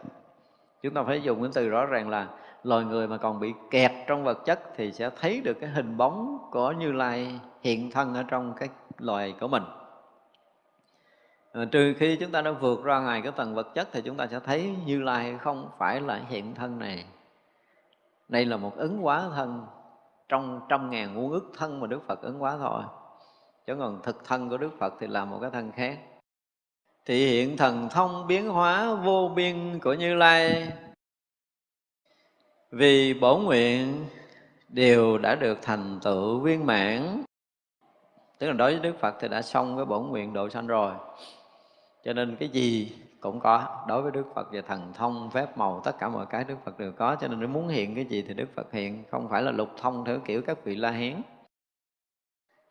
Chúng 0.83 0.95
ta 0.95 1.03
phải 1.03 1.23
dùng 1.23 1.43
cái 1.43 1.51
từ 1.55 1.69
rõ 1.69 1.87
ràng 1.87 2.09
là 2.09 2.27
loài 2.63 2.85
người 2.85 3.09
mà 3.09 3.17
còn 3.17 3.41
bị 3.41 3.55
kẹt 3.71 3.93
trong 4.07 4.25
vật 4.25 4.45
chất 4.45 4.61
thì 4.77 4.93
sẽ 4.93 5.11
thấy 5.21 5.41
được 5.45 5.57
cái 5.61 5.71
hình 5.71 5.97
bóng 5.97 6.39
của 6.51 6.73
Như 6.73 6.93
Lai 6.93 7.41
hiện 7.63 7.91
thân 7.91 8.15
ở 8.15 8.23
trong 8.23 8.55
cái 8.57 8.69
loài 8.99 9.35
của 9.41 9.49
mình. 9.49 9.63
À, 11.53 11.65
trừ 11.71 11.95
khi 11.99 12.17
chúng 12.17 12.31
ta 12.31 12.43
đã 12.43 12.51
vượt 12.51 12.85
ra 12.85 13.01
ngoài 13.01 13.21
cái 13.23 13.33
tầng 13.37 13.55
vật 13.55 13.75
chất 13.75 13.89
thì 13.93 14.03
chúng 14.03 14.17
ta 14.17 14.27
sẽ 14.27 14.41
thấy 14.41 14.75
Như 14.87 15.03
Lai 15.03 15.39
không 15.41 15.71
phải 15.79 16.01
là 16.01 16.21
hiện 16.29 16.55
thân 16.55 16.79
này. 16.79 17.05
Đây 18.29 18.45
là 18.45 18.57
một 18.57 18.77
ứng 18.77 18.99
hóa 18.99 19.23
thân 19.35 19.67
trong 20.29 20.61
trăm 20.69 20.91
ngàn 20.91 21.15
muôn 21.15 21.33
ức 21.33 21.53
thân 21.57 21.81
mà 21.81 21.87
Đức 21.87 22.01
Phật 22.07 22.23
ứng 22.23 22.39
hóa 22.39 22.57
thôi. 22.59 22.83
Chứ 23.67 23.77
còn 23.79 24.01
thực 24.03 24.25
thân 24.25 24.49
của 24.49 24.57
Đức 24.57 24.71
Phật 24.79 24.95
thì 25.01 25.07
là 25.07 25.25
một 25.25 25.39
cái 25.41 25.51
thân 25.51 25.73
khác. 25.73 25.99
Thì 27.05 27.27
hiện 27.27 27.57
thần 27.57 27.89
thông 27.91 28.27
biến 28.27 28.49
hóa 28.49 28.95
vô 28.95 29.29
biên 29.37 29.79
của 29.83 29.95
Như 29.95 30.15
Lai. 30.15 30.73
Vì 32.71 33.15
bổ 33.15 33.39
nguyện, 33.39 34.07
đều 34.69 35.19
đã 35.19 35.35
được 35.35 35.59
thành 35.63 36.01
tựu 36.03 36.41
viên 36.41 36.67
mãn. 36.67 37.25
Tức 38.39 38.47
là 38.47 38.53
đối 38.53 38.73
với 38.73 38.81
Đức 38.81 38.99
Phật 39.01 39.15
thì 39.21 39.29
đã 39.29 39.43
xong 39.43 39.77
cái 39.77 39.85
bổn 39.85 40.09
nguyện 40.09 40.33
độ 40.33 40.49
sanh 40.49 40.67
rồi. 40.67 40.93
Cho 42.05 42.13
nên 42.13 42.37
cái 42.37 42.49
gì 42.49 42.93
cũng 43.33 43.41
có. 43.41 43.85
Đối 43.89 44.03
với 44.03 44.13
Đức 44.13 44.27
Phật 44.35 44.53
về 44.53 44.63
thần 44.63 44.93
thông, 44.95 45.31
phép 45.31 45.59
màu, 45.59 45.81
tất 45.85 45.99
cả 45.99 46.09
mọi 46.09 46.27
cái 46.27 46.45
Đức 46.45 46.57
Phật 46.65 46.79
đều 46.79 46.93
có, 46.93 47.17
cho 47.21 47.29
nên 47.29 47.41
nếu 47.41 47.49
muốn 47.49 47.69
hiện 47.69 47.95
cái 47.95 48.05
gì 48.05 48.23
thì 48.29 48.35
Đức 48.35 48.49
Phật 48.55 48.73
hiện, 48.73 49.05
không 49.11 49.29
phải 49.29 49.43
là 49.43 49.51
lục 49.51 49.69
thông 49.77 50.05
theo 50.05 50.19
kiểu 50.19 50.43
các 50.43 50.65
vị 50.65 50.77
La 50.77 50.91
Hán. 50.91 51.23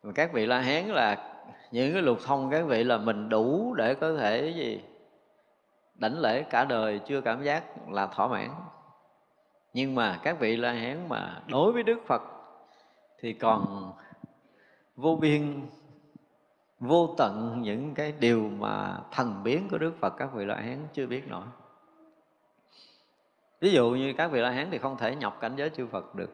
Mà 0.02 0.12
các 0.14 0.32
vị 0.32 0.46
La 0.46 0.60
Hán 0.60 0.84
là 0.84 1.32
những 1.70 1.92
cái 1.92 2.02
lục 2.02 2.18
thông 2.26 2.50
các 2.50 2.66
vị 2.66 2.84
là 2.84 2.98
mình 2.98 3.28
đủ 3.28 3.74
để 3.74 3.94
có 3.94 4.16
thể 4.16 4.52
gì? 4.56 4.80
Đảnh 5.94 6.18
lễ 6.18 6.42
cả 6.42 6.64
đời, 6.64 7.00
chưa 7.06 7.20
cảm 7.20 7.42
giác 7.42 7.64
là 7.90 8.06
thỏa 8.06 8.28
mãn. 8.28 8.50
Nhưng 9.76 9.94
mà 9.94 10.20
các 10.22 10.40
vị 10.40 10.56
la 10.56 10.72
hán 10.72 11.08
mà 11.08 11.42
đối 11.46 11.72
với 11.72 11.82
đức 11.82 11.98
phật 12.06 12.22
thì 13.20 13.32
còn 13.32 13.92
vô 14.96 15.16
biên 15.16 15.66
vô 16.80 17.14
tận 17.18 17.62
những 17.62 17.94
cái 17.94 18.12
điều 18.20 18.50
mà 18.58 18.98
thần 19.12 19.42
biến 19.44 19.68
của 19.70 19.78
đức 19.78 19.92
phật 20.00 20.14
các 20.18 20.34
vị 20.34 20.44
la 20.44 20.54
hán 20.54 20.78
chưa 20.92 21.06
biết 21.06 21.28
nổi. 21.28 21.44
Ví 23.60 23.72
dụ 23.72 23.90
như 23.90 24.12
các 24.16 24.30
vị 24.30 24.40
la 24.40 24.50
hán 24.50 24.68
thì 24.70 24.78
không 24.78 24.96
thể 24.98 25.16
nhập 25.16 25.36
cảnh 25.40 25.52
giới 25.56 25.70
chư 25.70 25.86
phật 25.86 26.14
được. 26.14 26.30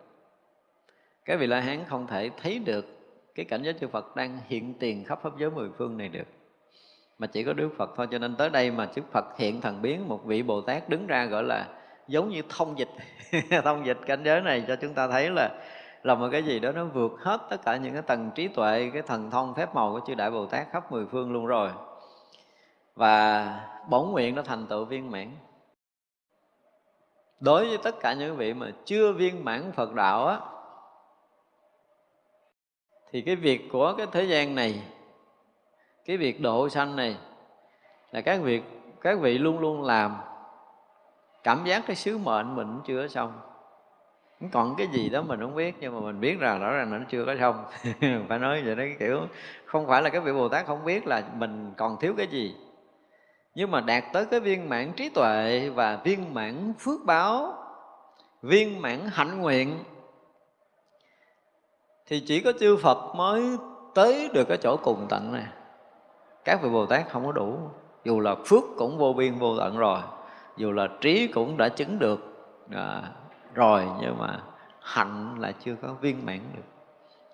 Các 1.24 1.40
vị 1.40 1.46
la 1.46 1.60
hán 1.60 1.84
không 1.88 2.06
thể 2.06 2.30
thấy 2.42 2.58
được 2.58 2.86
cái 3.34 3.44
cảnh 3.44 3.62
giới 3.62 3.74
chư 3.80 3.88
Phật 3.88 4.16
đang 4.16 4.38
hiện 4.48 4.74
tiền 4.74 5.04
khắp 5.04 5.18
pháp 5.22 5.32
giới 5.38 5.50
mười 5.50 5.68
phương 5.78 5.96
này 5.96 6.08
được. 6.08 6.26
Mà 7.18 7.26
chỉ 7.26 7.44
có 7.44 7.52
Đức 7.52 7.70
Phật 7.76 7.90
thôi, 7.96 8.08
cho 8.10 8.18
nên 8.18 8.36
tới 8.36 8.50
đây 8.50 8.70
mà 8.70 8.88
Đức 8.96 9.02
Phật 9.12 9.24
hiện 9.38 9.60
thần 9.60 9.82
biến, 9.82 10.08
một 10.08 10.24
vị 10.24 10.42
Bồ 10.42 10.60
Tát 10.60 10.88
đứng 10.88 11.06
ra 11.06 11.24
gọi 11.24 11.42
là 11.42 11.68
giống 12.08 12.28
như 12.28 12.42
thông 12.48 12.78
dịch. 12.78 12.88
Thông 13.64 13.86
dịch 13.86 13.98
cảnh 14.06 14.22
giới 14.24 14.40
này 14.40 14.64
cho 14.68 14.76
chúng 14.76 14.94
ta 14.94 15.08
thấy 15.08 15.30
là 15.30 15.50
là 16.02 16.14
một 16.14 16.28
cái 16.32 16.42
gì 16.42 16.60
đó 16.60 16.72
nó 16.72 16.84
vượt 16.84 17.12
hết 17.20 17.40
tất 17.50 17.56
cả 17.64 17.76
những 17.76 17.92
cái 17.92 18.02
tầng 18.02 18.30
trí 18.34 18.48
tuệ, 18.48 18.90
cái 18.92 19.02
thần 19.02 19.30
thông 19.30 19.54
phép 19.54 19.74
màu 19.74 19.92
của 19.92 20.00
chư 20.06 20.14
đại 20.14 20.30
Bồ 20.30 20.46
Tát 20.46 20.66
khắp 20.72 20.92
mười 20.92 21.06
phương 21.06 21.32
luôn 21.32 21.46
rồi. 21.46 21.70
Và 22.94 23.46
bổn 23.88 24.10
nguyện 24.10 24.34
nó 24.34 24.42
thành 24.42 24.66
tựu 24.66 24.84
viên 24.84 25.10
mãn. 25.10 25.30
Đối 27.40 27.68
với 27.68 27.78
tất 27.78 27.94
cả 28.00 28.12
những 28.12 28.36
vị 28.36 28.54
mà 28.54 28.70
chưa 28.84 29.12
viên 29.12 29.44
mãn 29.44 29.72
Phật 29.72 29.94
đạo 29.94 30.26
á, 30.26 30.40
thì 33.10 33.22
cái 33.22 33.36
việc 33.36 33.68
của 33.72 33.94
cái 33.98 34.06
thế 34.12 34.22
gian 34.24 34.54
này, 34.54 34.82
cái 36.04 36.16
việc 36.16 36.40
độ 36.40 36.68
sanh 36.68 36.96
này, 36.96 37.16
là 38.10 38.20
các 38.20 38.40
việc, 38.42 38.62
các 39.00 39.18
vị 39.20 39.38
luôn 39.38 39.58
luôn 39.58 39.82
làm. 39.82 40.16
Cảm 41.42 41.64
giác 41.64 41.82
cái 41.86 41.96
sứ 41.96 42.18
mệnh 42.18 42.56
mình 42.56 42.80
chưa 42.84 43.08
xong 43.08 43.40
còn 44.48 44.74
cái 44.76 44.86
gì 44.86 45.08
đó 45.08 45.22
mình 45.22 45.40
không 45.40 45.54
biết 45.54 45.74
nhưng 45.80 45.94
mà 45.94 46.00
mình 46.00 46.20
biết 46.20 46.38
rằng 46.38 46.60
rõ 46.60 46.72
ràng 46.72 46.90
nó 46.90 46.98
chưa 47.08 47.24
có 47.24 47.36
xong 47.40 47.64
phải 48.28 48.38
nói 48.38 48.62
vậy 48.62 48.74
đó 48.74 48.82
cái 48.82 48.96
kiểu 48.98 49.20
không 49.64 49.86
phải 49.86 50.02
là 50.02 50.10
cái 50.10 50.20
vị 50.20 50.32
bồ 50.32 50.48
tát 50.48 50.66
không 50.66 50.84
biết 50.84 51.06
là 51.06 51.22
mình 51.34 51.72
còn 51.76 51.96
thiếu 52.00 52.14
cái 52.16 52.26
gì. 52.26 52.54
Nhưng 53.54 53.70
mà 53.70 53.80
đạt 53.80 54.04
tới 54.12 54.26
cái 54.26 54.40
viên 54.40 54.68
mãn 54.68 54.92
trí 54.92 55.08
tuệ 55.08 55.70
và 55.74 56.00
viên 56.04 56.34
mãn 56.34 56.72
phước 56.78 57.04
báo 57.04 57.54
viên 58.42 58.82
mãn 58.82 59.00
hạnh 59.12 59.40
nguyện 59.40 59.78
thì 62.06 62.20
chỉ 62.26 62.40
có 62.40 62.52
chư 62.60 62.76
Phật 62.76 63.14
mới 63.14 63.42
tới 63.94 64.30
được 64.34 64.48
cái 64.48 64.58
chỗ 64.62 64.76
cùng 64.76 65.06
tận 65.08 65.32
này. 65.32 65.46
Các 66.44 66.62
vị 66.62 66.68
Bồ 66.68 66.86
Tát 66.86 67.08
không 67.10 67.26
có 67.26 67.32
đủ. 67.32 67.58
Dù 68.04 68.20
là 68.20 68.34
phước 68.46 68.62
cũng 68.76 68.98
vô 68.98 69.12
biên 69.12 69.34
vô 69.34 69.58
tận 69.58 69.78
rồi 69.78 70.00
dù 70.56 70.72
là 70.72 70.88
trí 71.00 71.26
cũng 71.26 71.56
đã 71.56 71.68
chứng 71.68 71.98
được 71.98 72.20
à, 72.70 73.02
rồi 73.54 73.86
nhưng 74.00 74.18
mà 74.18 74.40
hạnh 74.80 75.36
là 75.38 75.52
chưa 75.52 75.74
có 75.82 75.88
viên 76.00 76.26
mãn 76.26 76.40
được. 76.56 76.62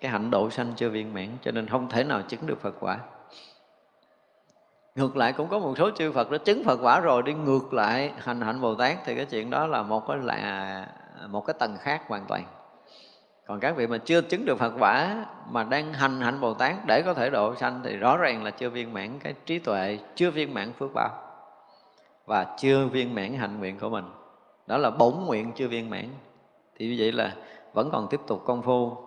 Cái 0.01 0.11
hạnh 0.11 0.31
độ 0.31 0.49
sanh 0.49 0.73
chưa 0.75 0.89
viên 0.89 1.13
mãn 1.13 1.27
cho 1.41 1.51
nên 1.51 1.67
không 1.67 1.89
thể 1.89 2.03
nào 2.03 2.21
chứng 2.21 2.47
được 2.47 2.61
Phật 2.61 2.75
quả. 2.79 2.99
Ngược 4.95 5.17
lại 5.17 5.33
cũng 5.33 5.49
có 5.49 5.59
một 5.59 5.77
số 5.77 5.89
chư 5.91 6.11
Phật 6.11 6.31
đã 6.31 6.37
chứng 6.37 6.63
Phật 6.63 6.79
quả 6.81 6.99
rồi 6.99 7.23
đi 7.23 7.33
ngược 7.33 7.73
lại 7.73 8.13
hành 8.17 8.41
hạnh 8.41 8.61
Bồ 8.61 8.75
Tát 8.75 8.97
thì 9.05 9.15
cái 9.15 9.25
chuyện 9.25 9.49
đó 9.49 9.67
là 9.67 9.83
một 9.83 10.07
cái 10.07 10.17
là 10.17 10.87
một 11.27 11.45
cái 11.45 11.53
tầng 11.59 11.77
khác 11.79 12.01
hoàn 12.07 12.25
toàn. 12.27 12.43
Còn 13.47 13.59
các 13.59 13.75
vị 13.75 13.87
mà 13.87 13.97
chưa 13.97 14.21
chứng 14.21 14.45
được 14.45 14.59
Phật 14.59 14.73
quả 14.79 15.25
mà 15.49 15.63
đang 15.63 15.93
hành 15.93 16.21
hạnh 16.21 16.41
Bồ 16.41 16.53
Tát 16.53 16.75
để 16.87 17.01
có 17.05 17.13
thể 17.13 17.29
độ 17.29 17.55
sanh 17.55 17.81
thì 17.83 17.97
rõ 17.97 18.17
ràng 18.17 18.43
là 18.43 18.51
chưa 18.51 18.69
viên 18.69 18.93
mãn 18.93 19.19
cái 19.19 19.33
trí 19.45 19.59
tuệ, 19.59 19.99
chưa 20.15 20.31
viên 20.31 20.53
mãn 20.53 20.73
phước 20.73 20.93
báo 20.93 21.09
và 22.25 22.55
chưa 22.59 22.85
viên 22.85 23.15
mãn 23.15 23.33
hạnh 23.33 23.59
nguyện 23.59 23.79
của 23.79 23.89
mình. 23.89 24.05
Đó 24.69 24.77
là 24.77 24.89
bổn 24.89 25.13
nguyện 25.25 25.51
chưa 25.55 25.67
viên 25.67 25.89
mãn. 25.89 26.09
Thì 26.75 26.87
như 26.87 26.95
vậy 26.99 27.11
là 27.11 27.35
vẫn 27.73 27.89
còn 27.91 28.07
tiếp 28.09 28.19
tục 28.27 28.43
công 28.45 28.61
phu. 28.61 28.97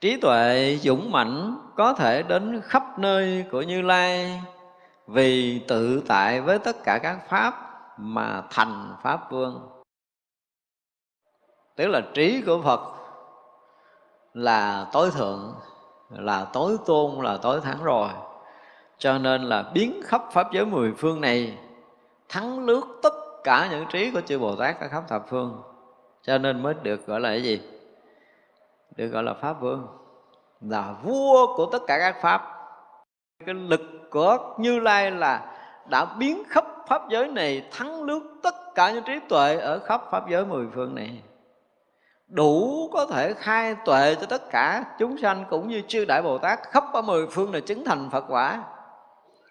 Trí 0.00 0.20
tuệ 0.20 0.76
dũng 0.82 1.12
mãnh 1.12 1.56
có 1.76 1.92
thể 1.92 2.22
đến 2.22 2.60
khắp 2.64 2.98
nơi 2.98 3.44
của 3.50 3.62
Như 3.62 3.82
Lai 3.82 4.42
vì 5.06 5.58
tự 5.58 6.02
tại 6.08 6.40
với 6.40 6.58
tất 6.58 6.76
cả 6.84 6.98
các 7.02 7.28
pháp 7.28 7.54
mà 7.98 8.42
thành 8.50 8.96
pháp 9.02 9.30
vương 9.30 9.68
tức 11.76 11.86
là 11.86 12.02
trí 12.14 12.42
của 12.46 12.62
phật 12.62 12.80
là 14.34 14.86
tối 14.92 15.10
thượng, 15.10 15.54
là 16.10 16.46
tối 16.52 16.76
tôn, 16.86 17.24
là 17.24 17.38
tối 17.42 17.60
thắng 17.60 17.82
rồi 17.82 18.08
cho 18.98 19.18
nên 19.18 19.42
là 19.42 19.70
biến 19.74 20.00
khắp 20.04 20.22
pháp 20.32 20.52
giới 20.52 20.66
mười 20.66 20.92
phương 20.98 21.20
này 21.20 21.58
thắng 22.28 22.64
lướt 22.64 22.82
tất 23.02 23.27
cả 23.48 23.68
những 23.70 23.86
trí 23.86 24.10
của 24.10 24.20
chư 24.20 24.38
bồ 24.38 24.56
tát 24.56 24.80
ở 24.80 24.88
khắp 24.88 25.04
thập 25.08 25.24
phương, 25.28 25.62
cho 26.22 26.38
nên 26.38 26.62
mới 26.62 26.74
được 26.82 27.06
gọi 27.06 27.20
là 27.20 27.28
cái 27.28 27.42
gì? 27.42 27.60
Được 28.96 29.06
gọi 29.06 29.22
là 29.22 29.34
pháp 29.34 29.52
vương. 29.52 29.86
Là 30.60 30.94
vua 31.02 31.56
của 31.56 31.66
tất 31.66 31.82
cả 31.86 31.98
các 31.98 32.16
pháp. 32.22 32.42
Cái 33.46 33.54
lực 33.54 33.80
của 34.10 34.38
như 34.58 34.80
lai 34.80 35.10
là 35.10 35.56
đã 35.90 36.04
biến 36.04 36.42
khắp 36.48 36.64
pháp 36.88 37.02
giới 37.08 37.28
này, 37.28 37.68
thắng 37.70 38.02
lướt 38.02 38.20
tất 38.42 38.54
cả 38.74 38.92
những 38.92 39.04
trí 39.04 39.18
tuệ 39.28 39.56
ở 39.56 39.78
khắp 39.78 40.02
pháp 40.10 40.28
giới 40.28 40.44
mười 40.46 40.66
phương 40.74 40.94
này. 40.94 41.22
Đủ 42.26 42.88
có 42.92 43.06
thể 43.06 43.34
khai 43.34 43.76
tuệ 43.84 44.14
cho 44.14 44.26
tất 44.26 44.50
cả 44.50 44.84
chúng 44.98 45.18
sanh 45.18 45.44
cũng 45.50 45.68
như 45.68 45.82
chư 45.88 46.04
đại 46.04 46.22
bồ 46.22 46.38
tát 46.38 46.58
khắp 46.62 46.84
ở 46.92 47.02
mười 47.02 47.26
phương 47.26 47.52
này 47.52 47.60
chứng 47.60 47.84
thành 47.84 48.08
phật 48.12 48.24
quả. 48.28 48.62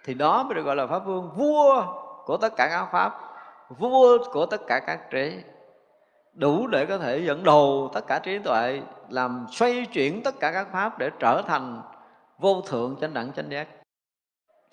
Thì 0.06 0.14
đó 0.14 0.44
mới 0.44 0.54
được 0.54 0.64
gọi 0.64 0.76
là 0.76 0.88
pháp 0.88 1.00
vương, 1.00 1.30
vua 1.36 1.84
của 2.26 2.38
tất 2.38 2.56
cả 2.58 2.68
các 2.72 2.88
pháp 2.92 3.27
vua 3.70 4.18
của 4.32 4.46
tất 4.46 4.62
cả 4.68 4.80
các 4.80 5.12
trí, 5.12 5.40
đủ 6.34 6.68
để 6.68 6.86
có 6.86 6.98
thể 6.98 7.18
dẫn 7.18 7.44
đầu 7.44 7.90
tất 7.94 8.08
cả 8.08 8.20
trí 8.20 8.40
tuệ, 8.40 8.82
làm 9.10 9.46
xoay 9.52 9.86
chuyển 9.86 10.24
tất 10.24 10.36
cả 10.40 10.52
các 10.52 10.68
pháp 10.72 11.00
để 11.00 11.10
trở 11.20 11.42
thành 11.48 11.82
vô 12.38 12.62
thượng 12.62 12.96
chánh 13.02 13.14
đẳng, 13.14 13.34
chánh 13.34 13.52
giác. 13.52 13.68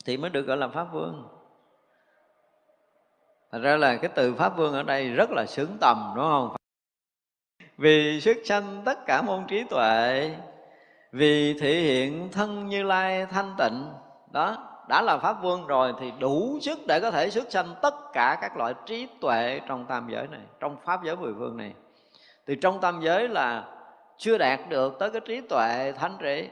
Thì 0.04 0.16
mới 0.16 0.30
được 0.30 0.46
gọi 0.46 0.56
là 0.56 0.68
pháp 0.68 0.84
vương. 0.92 1.28
Thật 3.52 3.58
ra 3.62 3.76
là 3.76 3.96
cái 3.96 4.10
từ 4.14 4.34
Pháp 4.34 4.56
Vương 4.56 4.72
ở 4.72 4.82
đây 4.82 5.10
rất 5.10 5.30
là 5.30 5.46
sướng 5.46 5.76
tầm, 5.80 6.12
đúng 6.16 6.24
không? 6.24 6.56
vì 7.78 8.20
xuất 8.20 8.36
sanh 8.44 8.82
tất 8.84 9.06
cả 9.06 9.22
môn 9.22 9.44
trí 9.48 9.64
tuệ, 9.64 10.30
vì 11.12 11.58
thể 11.58 11.74
hiện 11.74 12.28
thân 12.32 12.66
như 12.68 12.82
lai 12.82 13.26
thanh 13.26 13.54
tịnh, 13.58 13.88
đó 14.32 14.73
đã 14.88 15.02
là 15.02 15.18
pháp 15.18 15.42
vương 15.42 15.66
rồi 15.66 15.94
thì 16.00 16.12
đủ 16.18 16.58
sức 16.60 16.78
để 16.86 17.00
có 17.00 17.10
thể 17.10 17.30
xuất 17.30 17.52
sanh 17.52 17.74
tất 17.82 17.94
cả 18.12 18.38
các 18.40 18.56
loại 18.56 18.74
trí 18.86 19.06
tuệ 19.20 19.60
trong 19.68 19.86
tam 19.86 20.08
giới 20.10 20.26
này, 20.26 20.40
trong 20.60 20.76
pháp 20.84 21.04
giới 21.04 21.16
mười 21.16 21.32
phương 21.38 21.56
này. 21.56 21.72
Thì 22.46 22.56
trong 22.56 22.80
tam 22.80 23.00
giới 23.00 23.28
là 23.28 23.64
chưa 24.16 24.38
đạt 24.38 24.60
được 24.68 24.96
tới 24.98 25.10
cái 25.10 25.20
trí 25.20 25.40
tuệ 25.40 25.92
thánh 25.96 26.16
trí, 26.22 26.48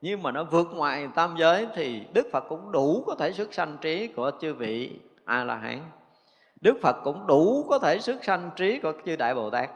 nhưng 0.00 0.22
mà 0.22 0.32
nó 0.32 0.44
vượt 0.44 0.66
ngoài 0.74 1.08
tam 1.14 1.34
giới 1.38 1.66
thì 1.74 2.02
đức 2.12 2.26
phật 2.32 2.44
cũng 2.48 2.72
đủ 2.72 3.04
có 3.06 3.14
thể 3.14 3.32
xuất 3.32 3.54
sanh 3.54 3.76
trí 3.80 4.06
của 4.06 4.30
chư 4.40 4.54
vị 4.54 5.00
a 5.24 5.44
la 5.44 5.56
hán 5.56 5.80
đức 6.60 6.74
phật 6.82 6.96
cũng 7.04 7.26
đủ 7.26 7.66
có 7.68 7.78
thể 7.78 7.98
xuất 7.98 8.24
sanh 8.24 8.50
trí 8.56 8.78
của 8.78 8.92
chư 9.06 9.16
đại 9.16 9.34
bồ 9.34 9.50
tát. 9.50 9.70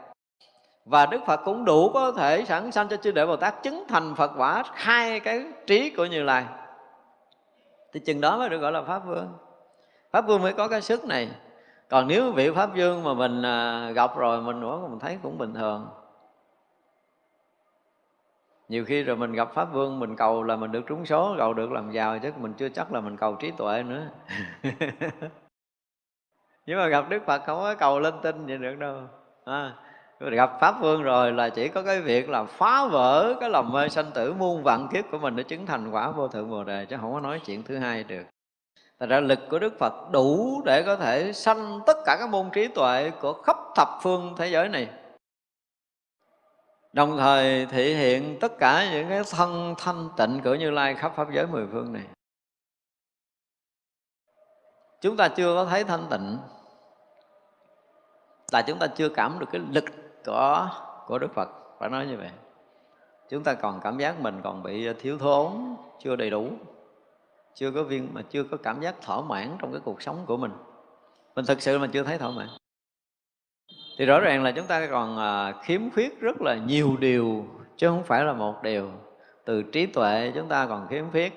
Và 0.89 1.05
Đức 1.05 1.21
Phật 1.27 1.41
cũng 1.45 1.65
đủ 1.65 1.91
có 1.93 2.11
thể 2.11 2.45
sẵn 2.45 2.71
sanh 2.71 2.87
cho 2.87 2.97
chư 2.97 3.11
đệ 3.11 3.25
Bồ 3.25 3.35
Tát, 3.35 3.63
chứng 3.63 3.83
thành 3.89 4.15
Phật 4.15 4.31
quả 4.37 4.63
hai 4.73 5.19
cái 5.19 5.43
trí 5.67 5.89
của 5.89 6.05
Như 6.05 6.23
Lai 6.23 6.45
thì 7.93 7.99
chừng 7.99 8.21
đó 8.21 8.37
mới 8.37 8.49
được 8.49 8.57
gọi 8.57 8.71
là 8.71 8.81
Pháp 8.81 8.99
Vương. 8.99 9.37
Pháp 10.11 10.21
Vương 10.21 10.41
mới 10.41 10.53
có 10.53 10.67
cái 10.67 10.81
sức 10.81 11.05
này. 11.05 11.29
Còn 11.89 12.07
nếu 12.07 12.31
vị 12.31 12.49
pháp 12.55 12.69
vương 12.75 13.03
mà 13.03 13.13
mình 13.13 13.41
à, 13.41 13.89
gặp 13.91 14.17
rồi 14.17 14.41
mình 14.41 14.59
nữa 14.59 14.87
mình 14.89 14.99
thấy 14.99 15.17
cũng 15.23 15.37
bình 15.37 15.53
thường. 15.53 15.87
Nhiều 18.67 18.85
khi 18.85 19.03
rồi 19.03 19.15
mình 19.15 19.33
gặp 19.33 19.53
pháp 19.53 19.65
vương 19.65 19.99
mình 19.99 20.15
cầu 20.15 20.43
là 20.43 20.55
mình 20.55 20.71
được 20.71 20.81
trúng 20.87 21.05
số 21.05 21.35
cầu 21.37 21.53
được 21.53 21.71
làm 21.71 21.91
giàu 21.91 22.19
chứ 22.19 22.31
mình 22.37 22.53
chưa 22.53 22.69
chắc 22.69 22.93
là 22.93 22.99
mình 22.99 23.17
cầu 23.17 23.35
trí 23.35 23.51
tuệ 23.51 23.83
nữa. 23.83 24.07
Nhưng 26.65 26.77
mà 26.77 26.87
gặp 26.87 27.09
đức 27.09 27.23
phật 27.25 27.41
không 27.45 27.59
có 27.59 27.75
cầu 27.75 27.99
lên 27.99 28.13
tinh 28.23 28.45
vậy 28.45 28.57
được 28.57 28.75
đâu. 28.75 29.01
À, 29.45 29.73
gặp 30.19 30.57
pháp 30.59 30.81
vương 30.81 31.03
rồi 31.03 31.31
là 31.31 31.49
chỉ 31.49 31.67
có 31.67 31.83
cái 31.83 32.01
việc 32.01 32.29
là 32.29 32.43
phá 32.43 32.87
vỡ 32.87 33.35
cái 33.39 33.49
lòng 33.49 33.71
mê 33.71 33.89
sanh 33.89 34.11
tử 34.11 34.33
muôn 34.33 34.63
vạn 34.63 34.87
kiếp 34.93 35.05
của 35.11 35.17
mình 35.17 35.35
để 35.35 35.43
chứng 35.43 35.65
thành 35.65 35.91
quả 35.91 36.11
vô 36.11 36.27
thượng 36.27 36.49
bồ 36.49 36.63
đề, 36.63 36.85
chứ 36.85 36.97
không 37.01 37.13
có 37.13 37.19
nói 37.19 37.41
chuyện 37.45 37.63
thứ 37.63 37.77
hai 37.77 38.03
được. 38.03 38.23
Thật 38.99 39.05
ra 39.09 39.19
lực 39.19 39.39
của 39.49 39.59
Đức 39.59 39.79
Phật 39.79 40.11
đủ 40.11 40.61
để 40.65 40.83
có 40.83 40.95
thể 40.95 41.33
sanh 41.33 41.79
tất 41.85 41.97
cả 42.05 42.17
các 42.19 42.29
môn 42.29 42.49
trí 42.53 42.67
tuệ 42.67 43.11
của 43.21 43.33
khắp 43.33 43.57
thập 43.75 43.87
phương 44.01 44.35
thế 44.37 44.47
giới 44.47 44.69
này. 44.69 44.89
Đồng 46.93 47.17
thời 47.17 47.65
thể 47.65 47.93
hiện 47.93 48.37
tất 48.39 48.57
cả 48.59 48.91
những 48.91 49.09
cái 49.09 49.21
thân 49.31 49.75
thanh 49.77 50.09
tịnh 50.17 50.41
của 50.43 50.55
Như 50.55 50.71
Lai 50.71 50.95
khắp 50.95 51.13
pháp 51.15 51.27
giới 51.33 51.47
mười 51.47 51.67
phương 51.71 51.93
này. 51.93 52.03
Chúng 55.01 55.17
ta 55.17 55.27
chưa 55.27 55.55
có 55.55 55.65
thấy 55.65 55.83
thanh 55.83 56.07
tịnh, 56.09 56.37
Là 58.51 58.61
chúng 58.61 58.79
ta 58.79 58.87
chưa 58.87 59.09
cảm 59.09 59.39
được 59.39 59.45
cái 59.51 59.61
lực 59.71 59.85
có, 60.25 60.69
của 61.07 61.19
Đức 61.19 61.33
Phật, 61.33 61.49
Phải 61.79 61.89
nói 61.89 62.05
như 62.05 62.17
vậy. 62.17 62.29
Chúng 63.29 63.43
ta 63.43 63.53
còn 63.53 63.79
cảm 63.83 63.97
giác 63.97 64.19
mình 64.19 64.41
còn 64.43 64.63
bị 64.63 64.85
ờ, 64.85 64.93
thiếu 64.99 65.17
thốn, 65.17 65.51
Chưa 65.99 66.15
đầy 66.15 66.29
đủ, 66.29 66.49
chưa 67.55 67.71
có 67.71 67.83
viên, 67.83 68.09
mà 68.13 68.21
chưa 68.29 68.43
có 68.43 68.57
cảm 68.57 68.81
giác 68.81 69.01
thỏa 69.01 69.21
mãn 69.21 69.57
trong 69.59 69.71
cái 69.71 69.81
cuộc 69.85 70.01
sống 70.01 70.23
của 70.25 70.37
mình. 70.37 70.51
Mình 71.35 71.45
thực 71.45 71.61
sự 71.61 71.79
mình 71.79 71.91
chưa 71.91 72.03
thấy 72.03 72.17
thỏa 72.17 72.31
mãn. 72.31 72.47
Thì 73.97 74.05
rõ 74.05 74.19
ràng 74.19 74.43
là 74.43 74.51
chúng 74.51 74.65
ta 74.65 74.87
còn 74.87 75.17
ờ, 75.17 75.53
khiếm 75.63 75.81
khuyết 75.89 76.19
rất 76.19 76.41
là 76.41 76.55
nhiều 76.55 76.97
điều, 76.99 77.45
chứ 77.77 77.87
không 77.87 78.03
phải 78.03 78.23
là 78.23 78.33
một 78.33 78.63
điều. 78.63 78.91
Từ 79.45 79.63
trí 79.63 79.85
tuệ 79.85 80.31
chúng 80.35 80.47
ta 80.47 80.65
còn 80.67 80.87
khiếm 80.87 81.11
khuyết, 81.11 81.33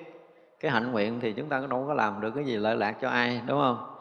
cái 0.59 0.71
hạnh 0.71 0.91
nguyện 0.91 1.19
thì 1.19 1.33
chúng 1.33 1.49
ta 1.49 1.59
cũng 1.59 1.69
đâu 1.69 1.85
có 1.87 1.93
làm 1.93 2.21
được 2.21 2.31
cái 2.35 2.45
gì 2.45 2.57
lợi 2.57 2.75
lạc 2.75 2.95
cho 3.01 3.09
ai, 3.09 3.41
đúng 3.45 3.59
không? 3.59 3.95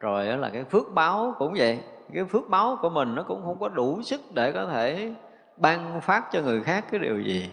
Rồi 0.00 0.26
đó 0.28 0.36
là 0.36 0.48
cái 0.48 0.64
phước 0.64 0.92
báo 0.94 1.34
cũng 1.38 1.54
vậy 1.58 1.78
cái 2.12 2.24
phước 2.24 2.48
báo 2.48 2.78
của 2.82 2.90
mình 2.90 3.14
nó 3.14 3.22
cũng 3.22 3.42
không 3.44 3.60
có 3.60 3.68
đủ 3.68 4.02
sức 4.02 4.20
để 4.34 4.52
có 4.52 4.66
thể 4.66 5.14
ban 5.56 6.00
phát 6.00 6.32
cho 6.32 6.40
người 6.40 6.62
khác 6.62 6.84
cái 6.90 7.00
điều 7.00 7.20
gì. 7.20 7.50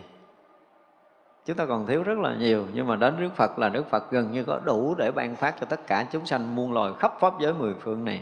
Chúng 1.45 1.57
ta 1.57 1.65
còn 1.65 1.87
thiếu 1.87 2.03
rất 2.03 2.19
là 2.19 2.35
nhiều, 2.35 2.65
nhưng 2.73 2.87
mà 2.87 2.95
đến 2.95 3.15
Đức 3.19 3.29
Phật 3.35 3.59
là 3.59 3.69
Đức 3.69 3.89
Phật 3.89 4.11
gần 4.11 4.31
như 4.31 4.43
có 4.43 4.59
đủ 4.63 4.95
để 4.97 5.11
ban 5.11 5.35
phát 5.35 5.55
cho 5.59 5.65
tất 5.65 5.87
cả 5.87 6.05
chúng 6.11 6.25
sanh 6.25 6.55
muôn 6.55 6.73
loài 6.73 6.93
khắp 6.99 7.13
pháp 7.19 7.33
giới 7.39 7.53
mười 7.53 7.73
phương 7.73 8.05
này. 8.05 8.21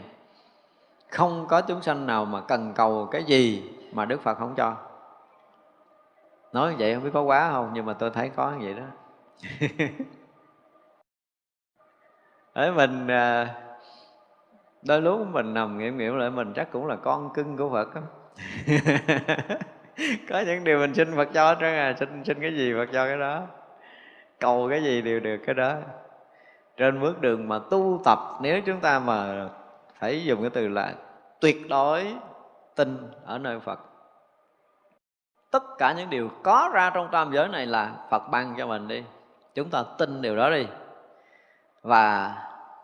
Không 1.10 1.46
có 1.48 1.60
chúng 1.60 1.82
sanh 1.82 2.06
nào 2.06 2.24
mà 2.24 2.40
cần 2.40 2.72
cầu 2.74 3.08
cái 3.10 3.24
gì 3.24 3.70
mà 3.92 4.04
Đức 4.04 4.20
Phật 4.20 4.38
không 4.38 4.54
cho. 4.56 4.76
Nói 6.52 6.74
vậy 6.78 6.94
không 6.94 7.04
biết 7.04 7.10
có 7.14 7.22
quá 7.22 7.50
không, 7.52 7.70
nhưng 7.74 7.86
mà 7.86 7.92
tôi 7.92 8.10
thấy 8.10 8.28
có 8.28 8.50
như 8.50 8.64
vậy 8.64 8.74
đó. 8.74 8.84
Đấy 12.54 12.72
mình 12.72 13.06
à, 13.08 13.54
đôi 14.82 15.00
lúc 15.00 15.26
mình 15.26 15.54
nằm 15.54 15.78
nghiệm 15.78 15.98
nghiệm 15.98 16.18
lại, 16.18 16.30
mình 16.30 16.52
chắc 16.56 16.72
cũng 16.72 16.86
là 16.86 16.96
con 16.96 17.32
cưng 17.34 17.56
của 17.56 17.70
Phật 17.70 17.88
có 20.28 20.40
những 20.46 20.64
điều 20.64 20.78
mình 20.78 20.94
xin 20.94 21.16
Phật 21.16 21.28
cho 21.34 21.46
hết 21.46 21.56
trơn 21.60 21.74
à 21.74 21.94
xin 21.98 22.24
xin 22.24 22.40
cái 22.40 22.54
gì 22.56 22.72
Phật 22.74 22.86
cho 22.92 23.06
cái 23.06 23.18
đó. 23.18 23.42
Cầu 24.40 24.66
cái 24.70 24.82
gì 24.82 25.02
đều 25.02 25.20
được 25.20 25.36
cái 25.46 25.54
đó. 25.54 25.74
Trên 26.76 27.00
bước 27.00 27.20
đường 27.20 27.48
mà 27.48 27.58
tu 27.70 28.00
tập, 28.04 28.18
nếu 28.40 28.60
chúng 28.60 28.80
ta 28.80 28.98
mà 28.98 29.48
phải 29.98 30.24
dùng 30.24 30.40
cái 30.40 30.50
từ 30.50 30.68
là 30.68 30.94
tuyệt 31.40 31.68
đối 31.68 32.14
tin 32.76 32.96
ở 33.24 33.38
nơi 33.38 33.60
Phật, 33.60 33.80
tất 35.50 35.62
cả 35.78 35.94
những 35.96 36.10
điều 36.10 36.30
có 36.42 36.70
ra 36.72 36.90
trong 36.94 37.08
tam 37.12 37.32
giới 37.32 37.48
này 37.48 37.66
là 37.66 37.92
Phật 38.10 38.28
ban 38.30 38.54
cho 38.58 38.66
mình 38.66 38.88
đi. 38.88 39.04
Chúng 39.54 39.70
ta 39.70 39.84
tin 39.98 40.22
điều 40.22 40.36
đó 40.36 40.50
đi. 40.50 40.66
Và 41.82 42.34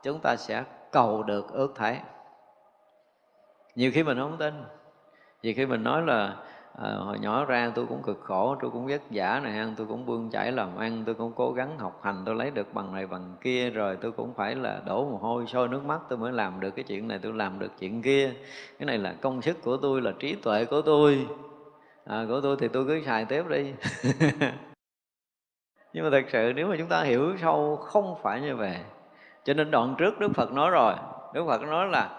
chúng 0.02 0.18
ta 0.18 0.36
sẽ 0.36 0.64
cầu 0.96 1.22
được 1.22 1.52
ước 1.52 1.72
thấy 1.74 1.98
nhiều 3.74 3.90
khi 3.94 4.02
mình 4.02 4.18
không 4.18 4.36
tin. 4.38 4.54
Vì 5.42 5.54
khi 5.54 5.66
mình 5.66 5.82
nói 5.82 6.02
là 6.02 6.36
à, 6.82 6.90
hồi 6.98 7.18
nhỏ 7.18 7.44
ra 7.44 7.72
tôi 7.74 7.86
cũng 7.86 8.02
cực 8.02 8.20
khổ 8.20 8.56
tôi 8.60 8.70
cũng 8.70 8.86
vất 8.86 9.02
vả 9.10 9.40
này 9.44 9.58
ăn 9.58 9.74
tôi 9.76 9.86
cũng 9.86 10.06
bươn 10.06 10.30
chải 10.30 10.52
làm 10.52 10.76
ăn 10.76 11.02
tôi 11.06 11.14
cũng 11.14 11.32
cố 11.36 11.52
gắng 11.52 11.78
học 11.78 12.00
hành 12.02 12.22
tôi 12.26 12.34
lấy 12.34 12.50
được 12.50 12.74
bằng 12.74 12.94
này 12.94 13.06
bằng 13.06 13.36
kia 13.40 13.70
rồi 13.70 13.98
tôi 14.00 14.12
cũng 14.12 14.34
phải 14.34 14.54
là 14.54 14.82
đổ 14.86 15.04
mồ 15.10 15.16
hôi 15.16 15.46
sôi 15.46 15.68
nước 15.68 15.84
mắt 15.84 16.00
tôi 16.08 16.18
mới 16.18 16.32
làm 16.32 16.60
được 16.60 16.70
cái 16.70 16.84
chuyện 16.84 17.08
này 17.08 17.18
tôi 17.22 17.32
làm 17.32 17.58
được 17.58 17.70
chuyện 17.78 18.02
kia. 18.02 18.32
Cái 18.78 18.86
này 18.86 18.98
là 18.98 19.14
công 19.20 19.42
sức 19.42 19.62
của 19.62 19.76
tôi 19.76 20.02
là 20.02 20.12
trí 20.18 20.34
tuệ 20.34 20.64
của 20.64 20.82
tôi. 20.82 21.26
À, 22.04 22.24
của 22.28 22.40
tôi 22.40 22.56
thì 22.60 22.68
tôi 22.68 22.84
cứ 22.86 23.02
xài 23.06 23.24
tiếp 23.24 23.44
đi. 23.48 23.72
Nhưng 25.92 26.04
mà 26.04 26.10
thật 26.10 26.24
sự 26.32 26.52
nếu 26.56 26.68
mà 26.68 26.76
chúng 26.78 26.88
ta 26.88 27.02
hiểu 27.02 27.36
sâu 27.42 27.76
không 27.76 28.16
phải 28.22 28.40
như 28.40 28.56
vậy 28.56 28.76
cho 29.46 29.54
nên 29.54 29.70
đoạn 29.70 29.94
trước 29.98 30.18
đức 30.18 30.28
phật 30.34 30.52
nói 30.52 30.70
rồi. 30.70 30.94
Đức 31.32 31.44
phật 31.46 31.62
nói 31.62 31.86
là 31.86 32.10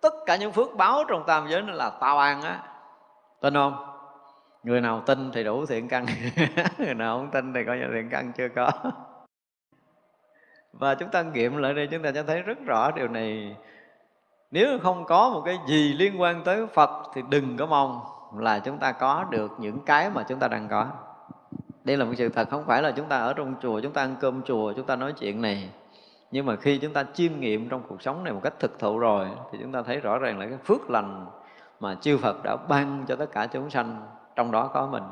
tất 0.00 0.14
cả 0.26 0.36
những 0.36 0.52
phước 0.52 0.76
báo 0.76 1.04
trong 1.08 1.24
tam 1.26 1.48
giới 1.48 1.62
nó 1.62 1.72
là 1.72 1.90
tao 2.00 2.18
ăn 2.18 2.42
á. 2.42 2.62
Tin 3.40 3.54
không? 3.54 3.86
Người 4.62 4.80
nào 4.80 5.02
tin 5.06 5.30
thì 5.32 5.44
đủ 5.44 5.66
thiện 5.66 5.88
căn. 5.88 6.06
Người 6.78 6.94
nào 6.94 7.18
không 7.18 7.30
tin 7.30 7.54
thì 7.54 7.64
coi 7.64 7.78
như 7.78 7.84
thiện 7.92 8.08
căn 8.10 8.32
chưa 8.32 8.48
có. 8.48 8.70
Và 10.72 10.94
chúng 10.94 11.08
ta 11.08 11.22
nghiệm 11.22 11.56
lại 11.56 11.74
đây, 11.74 11.88
chúng 11.90 12.02
ta 12.02 12.12
sẽ 12.12 12.22
thấy 12.22 12.42
rất 12.42 12.58
rõ 12.66 12.90
điều 12.90 13.08
này. 13.08 13.56
Nếu 14.50 14.78
không 14.82 15.04
có 15.04 15.30
một 15.30 15.42
cái 15.44 15.58
gì 15.68 15.92
liên 15.92 16.20
quan 16.20 16.44
tới 16.44 16.66
phật 16.66 16.90
thì 17.14 17.22
đừng 17.28 17.56
có 17.56 17.66
mong 17.66 18.00
là 18.38 18.58
chúng 18.58 18.78
ta 18.78 18.92
có 18.92 19.24
được 19.30 19.50
những 19.58 19.84
cái 19.86 20.10
mà 20.10 20.22
chúng 20.28 20.38
ta 20.38 20.48
đang 20.48 20.68
có. 20.68 20.86
Đây 21.84 21.96
là 21.96 22.04
một 22.04 22.12
sự 22.16 22.28
thật, 22.28 22.50
không 22.50 22.64
phải 22.66 22.82
là 22.82 22.90
chúng 22.90 23.08
ta 23.08 23.18
ở 23.18 23.32
trong 23.32 23.54
chùa, 23.62 23.80
chúng 23.80 23.92
ta 23.92 24.02
ăn 24.02 24.16
cơm 24.20 24.42
chùa, 24.42 24.72
chúng 24.72 24.86
ta 24.86 24.96
nói 24.96 25.12
chuyện 25.12 25.42
này 25.42 25.70
nhưng 26.30 26.46
mà 26.46 26.56
khi 26.56 26.78
chúng 26.78 26.92
ta 26.92 27.04
chiêm 27.14 27.40
nghiệm 27.40 27.68
trong 27.68 27.82
cuộc 27.88 28.02
sống 28.02 28.24
này 28.24 28.32
một 28.32 28.40
cách 28.42 28.54
thực 28.58 28.78
thụ 28.78 28.98
rồi, 28.98 29.28
thì 29.52 29.58
chúng 29.62 29.72
ta 29.72 29.82
thấy 29.82 30.00
rõ 30.00 30.18
ràng 30.18 30.38
là 30.38 30.46
cái 30.46 30.58
phước 30.64 30.90
lành 30.90 31.26
mà 31.80 31.94
chư 31.94 32.18
Phật 32.18 32.42
đã 32.44 32.56
ban 32.56 33.04
cho 33.08 33.16
tất 33.16 33.32
cả 33.32 33.46
chúng 33.46 33.70
sanh 33.70 34.06
trong 34.36 34.50
đó 34.50 34.70
có 34.74 34.86
mình 34.86 35.04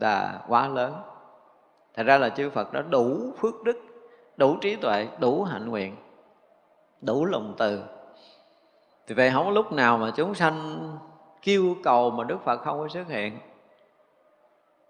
là 0.00 0.40
quá 0.48 0.68
lớn. 0.68 0.94
Thật 1.94 2.02
ra 2.02 2.18
là 2.18 2.28
chư 2.28 2.50
phật 2.50 2.72
đã 2.72 2.82
đủ 2.82 3.32
phước 3.38 3.62
đức, 3.64 3.76
đủ 4.36 4.56
trí 4.60 4.76
tuệ, 4.76 5.08
đủ 5.18 5.44
hạnh 5.44 5.68
nguyện, 5.68 5.96
đủ 7.00 7.24
lòng 7.24 7.54
từ. 7.58 7.82
Thì 9.06 9.14
vậy 9.14 9.30
không 9.30 9.44
có 9.44 9.50
lúc 9.50 9.72
nào 9.72 9.98
mà 9.98 10.10
chúng 10.16 10.34
sanh 10.34 10.88
kêu 11.42 11.76
cầu 11.84 12.10
mà 12.10 12.24
đức 12.24 12.38
phật 12.44 12.60
không 12.60 12.78
có 12.78 12.88
xuất 12.88 13.08
hiện. 13.08 13.38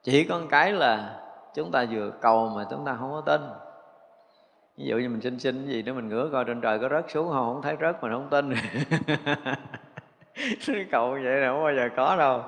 Chỉ 0.03 0.25
có 0.25 0.39
một 0.39 0.47
cái 0.51 0.73
là 0.73 1.21
chúng 1.55 1.71
ta 1.71 1.85
vừa 1.91 2.11
cầu 2.21 2.49
mà 2.49 2.67
chúng 2.71 2.85
ta 2.85 2.97
không 3.01 3.13
có 3.13 3.21
tin 3.21 3.41
ví 4.81 4.87
dụ 4.87 4.97
như 4.97 5.09
mình 5.09 5.21
xin 5.21 5.39
xin 5.39 5.67
gì 5.67 5.83
nữa 5.83 5.93
mình 5.93 6.09
ngửa 6.09 6.29
coi 6.33 6.45
trên 6.45 6.61
trời 6.61 6.79
có 6.79 6.89
rớt 6.89 7.05
xuống 7.09 7.29
không? 7.29 7.55
Không 7.55 7.63
thấy 7.63 7.77
rớt 7.81 8.03
mình 8.03 8.13
không 8.13 8.29
tin. 8.31 8.55
Cậu 10.91 11.11
vậy 11.11 11.41
là 11.41 11.49
không 11.49 11.63
bao 11.63 11.75
giờ 11.75 11.89
có 11.97 12.17
đâu. 12.17 12.43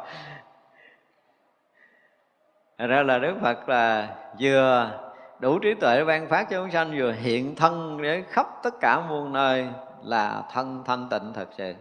Thật 2.78 2.86
ra 2.86 3.02
là 3.02 3.18
Đức 3.18 3.34
Phật 3.42 3.68
là 3.68 4.08
vừa 4.40 4.90
đủ 5.38 5.58
trí 5.58 5.74
tuệ 5.74 6.04
ban 6.04 6.28
phát 6.28 6.50
cho 6.50 6.62
chúng 6.62 6.70
sanh, 6.70 6.94
vừa 6.96 7.12
hiện 7.12 7.56
thân 7.56 8.02
để 8.02 8.22
khắp 8.28 8.46
tất 8.62 8.74
cả 8.80 9.00
muôn 9.08 9.32
nơi 9.32 9.68
là 10.04 10.42
thân 10.52 10.82
thanh 10.86 11.08
tịnh 11.10 11.32
thật 11.34 11.48
sự. 11.56 11.74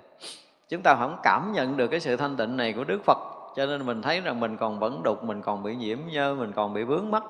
Chúng 0.70 0.82
ta 0.82 0.96
không 0.96 1.18
cảm 1.24 1.52
nhận 1.54 1.78
được 1.78 1.88
cái 1.88 2.00
sự 2.00 2.18
thanh 2.18 2.38
tịnh 2.38 2.58
này 2.58 2.74
của 2.74 2.84
Đức 2.84 3.04
Phật, 3.06 3.18
cho 3.56 3.66
nên 3.66 3.86
mình 3.86 4.02
thấy 4.02 4.22
rằng 4.22 4.40
mình 4.40 4.58
còn 4.58 4.80
vẫn 4.80 5.04
đục, 5.04 5.24
mình 5.24 5.42
còn 5.42 5.64
bị 5.64 5.76
nhiễm 5.76 5.98
nhơ, 6.12 6.36
mình 6.36 6.52
còn 6.52 6.74
bị 6.74 6.84
vướng 6.84 7.12
mắc. 7.12 7.24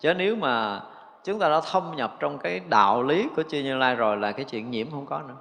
Chứ 0.00 0.14
nếu 0.14 0.36
mà 0.36 0.80
chúng 1.24 1.38
ta 1.38 1.48
đã 1.48 1.60
thâm 1.72 1.92
nhập 1.96 2.16
trong 2.20 2.38
cái 2.38 2.60
đạo 2.60 3.02
lý 3.02 3.28
của 3.36 3.42
chư 3.42 3.58
Như 3.58 3.76
Lai 3.76 3.94
rồi 3.94 4.16
là 4.16 4.32
cái 4.32 4.44
chuyện 4.44 4.70
nhiễm 4.70 4.90
không 4.90 5.06
có 5.06 5.22
nữa. 5.22 5.36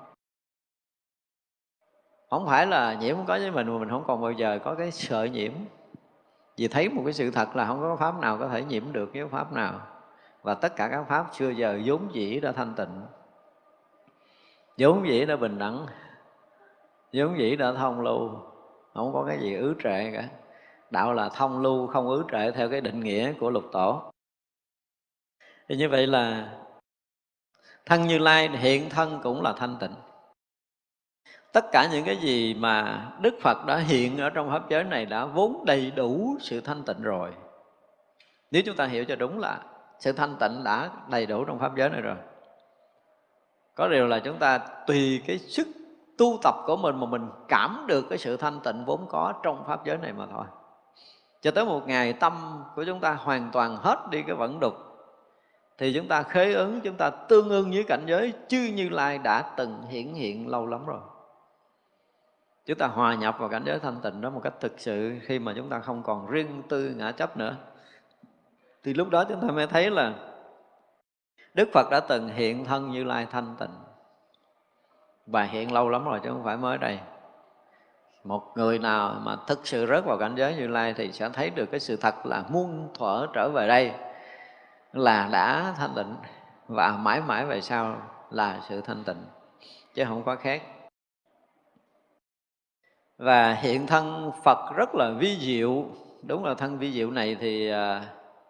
Không 2.30 2.46
phải 2.48 2.68
là 2.68 2.94
nhiễm 2.94 3.16
không 3.16 3.26
có 3.26 3.38
với 3.38 3.52
mình 3.52 3.68
mà 3.68 3.78
mình 3.80 3.90
không 3.90 4.04
còn 4.08 4.22
bao 4.22 4.32
giờ 4.32 4.60
có 4.64 4.76
cái 4.76 4.92
sợ 4.92 5.24
nhiễm. 5.24 5.52
Vì 6.58 6.68
thấy 6.68 6.90
một 6.90 7.02
cái 7.06 7.14
sự 7.14 7.32
thật 7.32 7.56
là 7.56 7.66
không 7.66 7.80
có 7.82 7.96
pháp 7.96 8.20
nào 8.20 8.38
có 8.38 8.48
thể 8.48 8.64
nhiễm 8.64 8.84
được 8.92 9.10
với 9.14 9.28
pháp 9.28 9.54
nào. 9.54 9.80
Và 10.42 10.54
tất 10.54 10.76
cả 10.76 10.88
các 10.92 11.04
pháp 11.08 11.26
xưa 11.34 11.50
giờ 11.50 11.80
vốn 11.86 12.02
dĩ 12.14 12.40
đã 12.40 12.52
thanh 12.52 12.74
tịnh. 12.76 13.02
Vốn 14.78 15.08
dĩ 15.08 15.26
đã 15.26 15.36
bình 15.36 15.58
đẳng. 15.58 15.86
Vốn 17.14 17.40
dĩ 17.40 17.56
đã 17.56 17.74
thông 17.74 18.02
lưu. 18.02 18.30
Không 18.94 19.14
có 19.14 19.26
cái 19.28 19.40
gì 19.40 19.56
ứ 19.56 19.76
trệ 19.84 20.12
cả. 20.12 20.24
Đạo 20.90 21.14
là 21.14 21.30
thông 21.30 21.62
lưu, 21.62 21.88
không 21.88 22.08
ứ 22.08 22.24
trệ 22.32 22.52
theo 22.52 22.70
cái 22.70 22.82
định 22.82 23.00
nghĩa 23.00 23.34
của 23.34 23.50
lục 23.50 23.64
tổ 23.72 24.12
thì 25.70 25.76
như 25.76 25.90
vậy 25.90 26.08
là 26.08 26.50
thân 27.86 28.08
như 28.08 28.18
lai, 28.18 28.50
hiện 28.50 28.90
thân 28.90 29.20
cũng 29.24 29.42
là 29.42 29.54
thanh 29.54 29.78
tịnh. 29.80 29.96
Tất 31.52 31.66
cả 31.72 31.88
những 31.92 32.06
cái 32.06 32.18
gì 32.18 32.54
mà 32.54 33.08
đức 33.22 33.36
phật 33.42 33.66
đã 33.66 33.78
hiện 33.78 34.18
ở 34.18 34.30
trong 34.30 34.50
pháp 34.50 34.70
giới 34.70 34.84
này 34.84 35.06
đã 35.06 35.26
vốn 35.26 35.66
đầy 35.66 35.92
đủ 35.92 36.38
sự 36.40 36.62
thanh 36.62 36.84
tịnh 36.84 37.02
rồi. 37.02 37.32
Nếu 38.52 38.62
chúng 38.66 38.76
ta 38.76 38.86
hiểu 38.86 39.06
cho 39.06 39.16
đúng 39.16 39.40
là 39.40 39.60
sự 40.00 40.12
thanh 40.12 40.36
tịnh 40.40 40.64
đã 40.64 40.90
đầy 41.10 41.26
đủ 41.26 41.46
trong 41.46 41.60
pháp 41.60 41.76
giới 41.76 41.90
này 41.90 42.02
rồi. 42.02 42.18
Có 43.76 43.88
điều 43.88 44.08
là 44.08 44.20
chúng 44.20 44.38
ta 44.40 44.58
tùy 44.58 45.24
cái 45.28 45.38
sức 45.38 45.68
tu 46.18 46.38
tập 46.44 46.56
của 46.66 46.78
mình 46.78 47.00
mà 47.00 47.06
mình 47.06 47.30
cảm 47.48 47.86
được 47.88 48.06
cái 48.10 48.18
sự 48.18 48.38
thanh 48.38 48.60
tịnh 48.60 48.86
vốn 48.86 49.06
có 49.10 49.34
trong 49.44 49.64
pháp 49.68 49.86
giới 49.86 49.98
này 49.98 50.14
mà 50.14 50.26
thôi. 50.32 50.46
Cho 51.42 51.52
tới 51.52 51.66
một 51.66 51.88
ngày 51.88 52.14
tâm 52.14 52.64
của 52.76 52.84
chúng 52.84 53.00
ta 53.00 53.14
hoàn 53.14 53.50
toàn 53.52 53.78
hết 53.78 54.08
đi 54.12 54.24
cái 54.28 54.36
vận 54.36 54.60
đục 54.60 54.89
thì 55.80 55.94
chúng 55.94 56.08
ta 56.08 56.24
khế 56.24 56.54
ứng 56.54 56.82
chúng 56.82 56.96
ta 56.96 57.10
tương 57.10 57.50
ưng 57.50 57.72
với 57.72 57.84
cảnh 57.84 58.04
giới 58.06 58.34
chư 58.48 58.58
như 58.58 58.90
lai 58.90 59.18
đã 59.18 59.42
từng 59.58 59.82
hiển 59.90 60.14
hiện 60.14 60.48
lâu 60.48 60.66
lắm 60.66 60.86
rồi. 60.86 61.00
Chúng 62.66 62.78
ta 62.78 62.88
hòa 62.88 63.16
nhập 63.16 63.36
vào 63.40 63.50
cảnh 63.50 63.64
giới 63.66 63.80
thanh 63.80 64.02
tịnh 64.04 64.22
đó 64.22 64.30
một 64.30 64.42
cách 64.44 64.54
thực 64.60 64.74
sự 64.78 65.16
khi 65.22 65.40
mà 65.40 65.54
chúng 65.56 65.70
ta 65.70 65.80
không 65.80 66.04
còn 66.04 66.28
riêng 66.28 66.62
tư 66.70 66.94
ngã 66.98 67.12
chấp 67.12 67.38
nữa. 67.38 67.56
Thì 68.84 68.94
lúc 68.94 69.10
đó 69.10 69.24
chúng 69.24 69.42
ta 69.42 69.48
mới 69.48 69.68
thấy 69.68 69.90
là 69.90 70.14
Đức 71.54 71.70
Phật 71.74 71.88
đã 71.92 72.00
từng 72.00 72.28
hiện 72.28 72.66
thân 72.66 72.92
Như 72.92 73.04
Lai 73.04 73.28
thanh 73.32 73.56
tịnh. 73.60 73.76
Và 75.28 75.44
hiện 75.44 75.72
lâu 75.72 75.90
lắm 75.90 76.06
rồi 76.06 76.20
chứ 76.24 76.30
không 76.30 76.44
phải 76.44 76.58
mới 76.58 76.78
đây. 76.78 77.00
Một 78.24 78.44
người 78.56 78.80
nào 78.80 79.16
mà 79.24 79.36
thực 79.48 79.68
sự 79.68 79.86
rớt 79.86 80.06
vào 80.06 80.18
cảnh 80.18 80.36
giới 80.36 80.56
Như 80.56 80.68
Lai 80.68 80.94
thì 80.94 81.12
sẽ 81.12 81.30
thấy 81.30 81.50
được 81.50 81.66
cái 81.72 81.80
sự 81.80 81.96
thật 81.96 82.26
là 82.26 82.44
muôn 82.50 82.90
thuở 82.94 83.28
trở 83.34 83.50
về 83.50 83.68
đây 83.68 83.92
là 84.94 85.30
đã 85.32 85.74
thanh 85.78 85.94
tịnh 85.96 86.16
và 86.68 86.92
mãi 86.92 87.22
mãi 87.22 87.46
về 87.46 87.62
sau 87.62 88.02
là 88.30 88.62
sự 88.70 88.82
thanh 88.82 89.04
tịnh, 89.04 89.26
chứ 89.94 90.06
không 90.08 90.24
có 90.24 90.36
khác. 90.36 90.62
Và 93.18 93.54
hiện 93.54 93.88
thân 93.88 94.32
Phật 94.44 94.76
rất 94.76 94.96
là 94.96 95.12
vi 95.20 95.38
diệu. 95.40 95.86
Đúng 96.28 96.46
là 96.46 96.54
thân 96.54 96.78
vi 96.78 96.92
diệu 96.92 97.12
này 97.12 97.38
thì 97.40 97.70
à, 97.70 98.06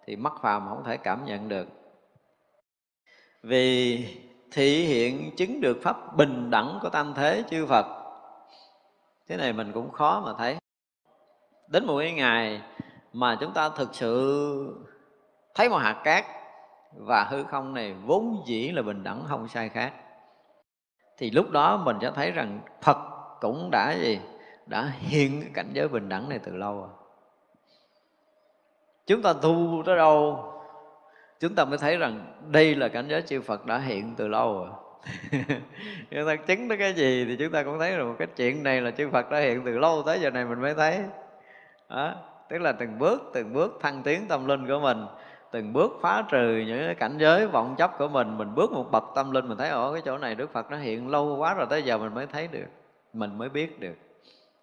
thì 0.06 0.16
mắt 0.16 0.34
phàm 0.42 0.68
không 0.70 0.84
thể 0.84 0.98
cảm 0.98 1.26
nhận 1.26 1.50
được. 1.50 1.68
Vì 3.44 4.06
thị 4.52 4.86
hiện 4.86 5.36
chứng 5.36 5.62
được 5.62 5.78
pháp 5.84 6.16
bình 6.18 6.50
đẳng 6.50 6.80
của 6.82 6.90
tam 6.90 7.14
thế 7.14 7.44
chư 7.50 7.66
Phật. 7.66 7.86
Cái 9.28 9.38
này 9.38 9.54
mình 9.54 9.72
cũng 9.74 9.92
khó 9.92 10.22
mà 10.26 10.34
thấy. 10.38 10.58
Đến 11.68 11.86
một 11.86 12.00
cái 12.00 12.12
ngày 12.12 12.62
mà 13.14 13.38
chúng 13.40 13.54
ta 13.54 13.70
thực 13.70 13.96
sự 13.96 14.86
thấy 15.60 15.70
một 15.70 15.78
hạt 15.78 16.02
cát 16.04 16.26
và 16.96 17.24
hư 17.24 17.44
không 17.44 17.74
này 17.74 17.94
vốn 18.06 18.44
dĩ 18.46 18.72
là 18.72 18.82
bình 18.82 19.04
đẳng, 19.04 19.24
không 19.28 19.48
sai 19.48 19.70
khác. 19.70 19.94
Thì 21.18 21.32
lúc 21.32 21.52
đó 21.52 21.78
mình 21.78 21.98
sẽ 22.02 22.12
thấy 22.16 22.32
rằng 22.32 22.60
Phật 22.82 22.98
cũng 23.42 23.70
đã 23.72 23.92
gì? 23.92 24.20
Đã 24.66 24.92
hiện 25.00 25.42
cái 25.42 25.52
cảnh 25.54 25.70
giới 25.74 25.88
bình 25.88 26.10
đẳng 26.10 26.30
này 26.30 26.40
từ 26.44 26.56
lâu 26.56 26.76
rồi. 26.76 26.90
Chúng 29.08 29.22
ta 29.22 29.34
tu 29.34 29.84
tới 29.86 29.98
đâu, 29.98 30.44
chúng 31.40 31.56
ta 31.56 31.66
mới 31.66 31.78
thấy 31.78 31.98
rằng 31.98 32.42
đây 32.48 32.76
là 32.76 32.88
cảnh 32.88 33.06
giới 33.08 33.22
chư 33.22 33.42
Phật 33.42 33.66
đã 33.66 33.78
hiện 33.78 34.16
từ 34.18 34.28
lâu 34.28 34.54
rồi. 34.54 34.70
Chúng 36.12 36.28
ta 36.28 36.36
chứng 36.36 36.70
tới 36.70 36.78
cái 36.78 36.94
gì 36.94 37.26
thì 37.26 37.36
chúng 37.40 37.52
ta 37.52 37.64
cũng 37.64 37.80
thấy 37.80 37.96
rằng 37.96 38.16
cái 38.20 38.28
chuyện 38.36 38.64
này 38.64 38.82
là 38.82 38.92
chư 38.92 39.10
Phật 39.10 39.32
đã 39.32 39.40
hiện 39.40 39.62
từ 39.66 39.78
lâu 39.78 40.04
tới 40.06 40.20
giờ 40.20 40.30
này 40.30 40.46
mình 40.46 40.62
mới 40.62 40.74
thấy. 40.74 41.00
Đó, 41.90 42.16
tức 42.50 42.58
là 42.58 42.72
từng 42.72 43.00
bước 43.00 43.32
từng 43.34 43.54
bước 43.54 43.80
thăng 43.82 44.04
tiến 44.04 44.26
tâm 44.28 44.48
linh 44.48 44.68
của 44.68 44.80
mình 44.80 45.06
từng 45.52 45.74
bước 45.74 45.92
phá 46.02 46.24
trừ 46.30 46.64
những 46.68 46.86
cái 46.86 46.96
cảnh 46.96 47.18
giới 47.18 47.48
vọng 47.48 47.76
chấp 47.78 47.98
của 47.98 48.08
mình. 48.08 48.38
Mình 48.38 48.56
bước 48.56 48.72
một 48.72 48.86
bậc 48.92 49.04
tâm 49.16 49.32
linh, 49.32 49.48
mình 49.48 49.58
thấy 49.58 49.70
ở 49.70 49.94
cái 49.94 50.02
chỗ 50.06 50.18
này 50.18 50.36
Đức 50.36 50.54
Phật 50.54 50.72
nó 50.72 50.78
hiện 50.78 51.10
lâu 51.10 51.38
quá 51.38 51.54
rồi, 51.54 51.68
tới 51.70 51.84
giờ 51.84 51.98
mình 51.98 52.14
mới 52.14 52.28
thấy 52.28 52.48
được, 52.48 52.68
mình 53.14 53.38
mới 53.38 53.50
biết 53.50 53.80
được. 53.80 53.96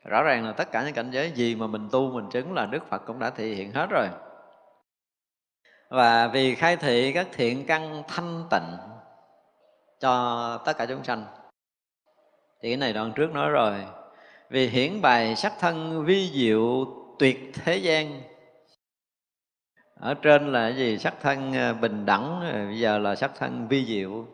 Rõ 0.04 0.22
ràng 0.22 0.44
là 0.44 0.52
tất 0.52 0.72
cả 0.72 0.84
những 0.84 0.94
cảnh 0.94 1.10
giới 1.10 1.30
gì 1.30 1.54
mà 1.54 1.66
mình 1.66 1.88
tu 1.92 2.10
mình 2.10 2.30
chứng 2.30 2.54
là 2.54 2.66
Đức 2.66 2.88
Phật 2.90 3.02
cũng 3.06 3.18
đã 3.18 3.30
thể 3.30 3.46
hiện 3.46 3.72
hết 3.72 3.86
rồi. 3.90 4.08
Và 5.88 6.28
vì 6.28 6.54
khai 6.54 6.76
thị 6.76 7.12
các 7.12 7.26
thiện 7.32 7.66
căn 7.66 8.02
thanh 8.08 8.44
tịnh 8.50 8.76
cho 10.00 10.58
tất 10.64 10.76
cả 10.78 10.86
chúng 10.86 11.04
sanh. 11.04 11.24
Thì 12.62 12.70
cái 12.70 12.76
này 12.76 12.92
đoạn 12.92 13.12
trước 13.12 13.34
nói 13.34 13.50
rồi. 13.50 13.74
Vì 14.50 14.68
hiển 14.68 15.02
bài 15.02 15.36
sắc 15.36 15.52
thân 15.60 16.04
vi 16.04 16.30
diệu 16.34 16.86
tuyệt 17.18 17.52
thế 17.54 17.76
gian 17.76 18.22
ở 20.00 20.14
trên 20.14 20.52
là 20.52 20.70
cái 20.70 20.76
gì? 20.78 20.98
Sắc 20.98 21.14
thân 21.22 21.52
ờ, 21.52 21.74
bình 21.74 22.06
đẳng. 22.06 22.40
Ờ, 22.52 22.64
bây 22.66 22.78
giờ 22.78 22.98
là 22.98 23.16
sắc 23.16 23.30
thân 23.38 23.68
vi 23.68 23.86
diệu. 23.86 24.26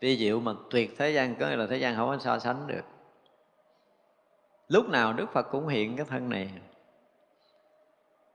Vi 0.00 0.16
diệu 0.16 0.40
mà 0.40 0.52
tuyệt 0.70 0.94
thế 0.98 1.10
gian 1.10 1.34
có 1.34 1.48
nghĩa 1.48 1.56
là 1.56 1.66
thế 1.66 1.76
gian 1.76 1.96
không 1.96 2.08
có 2.08 2.18
so 2.18 2.38
sánh 2.38 2.66
được. 2.66 2.84
Lúc 4.68 4.88
nào 4.88 5.12
đức 5.12 5.32
phật 5.32 5.42
cũng 5.50 5.68
hiện 5.68 5.96
cái 5.96 6.06
thân 6.08 6.28
này. 6.28 6.50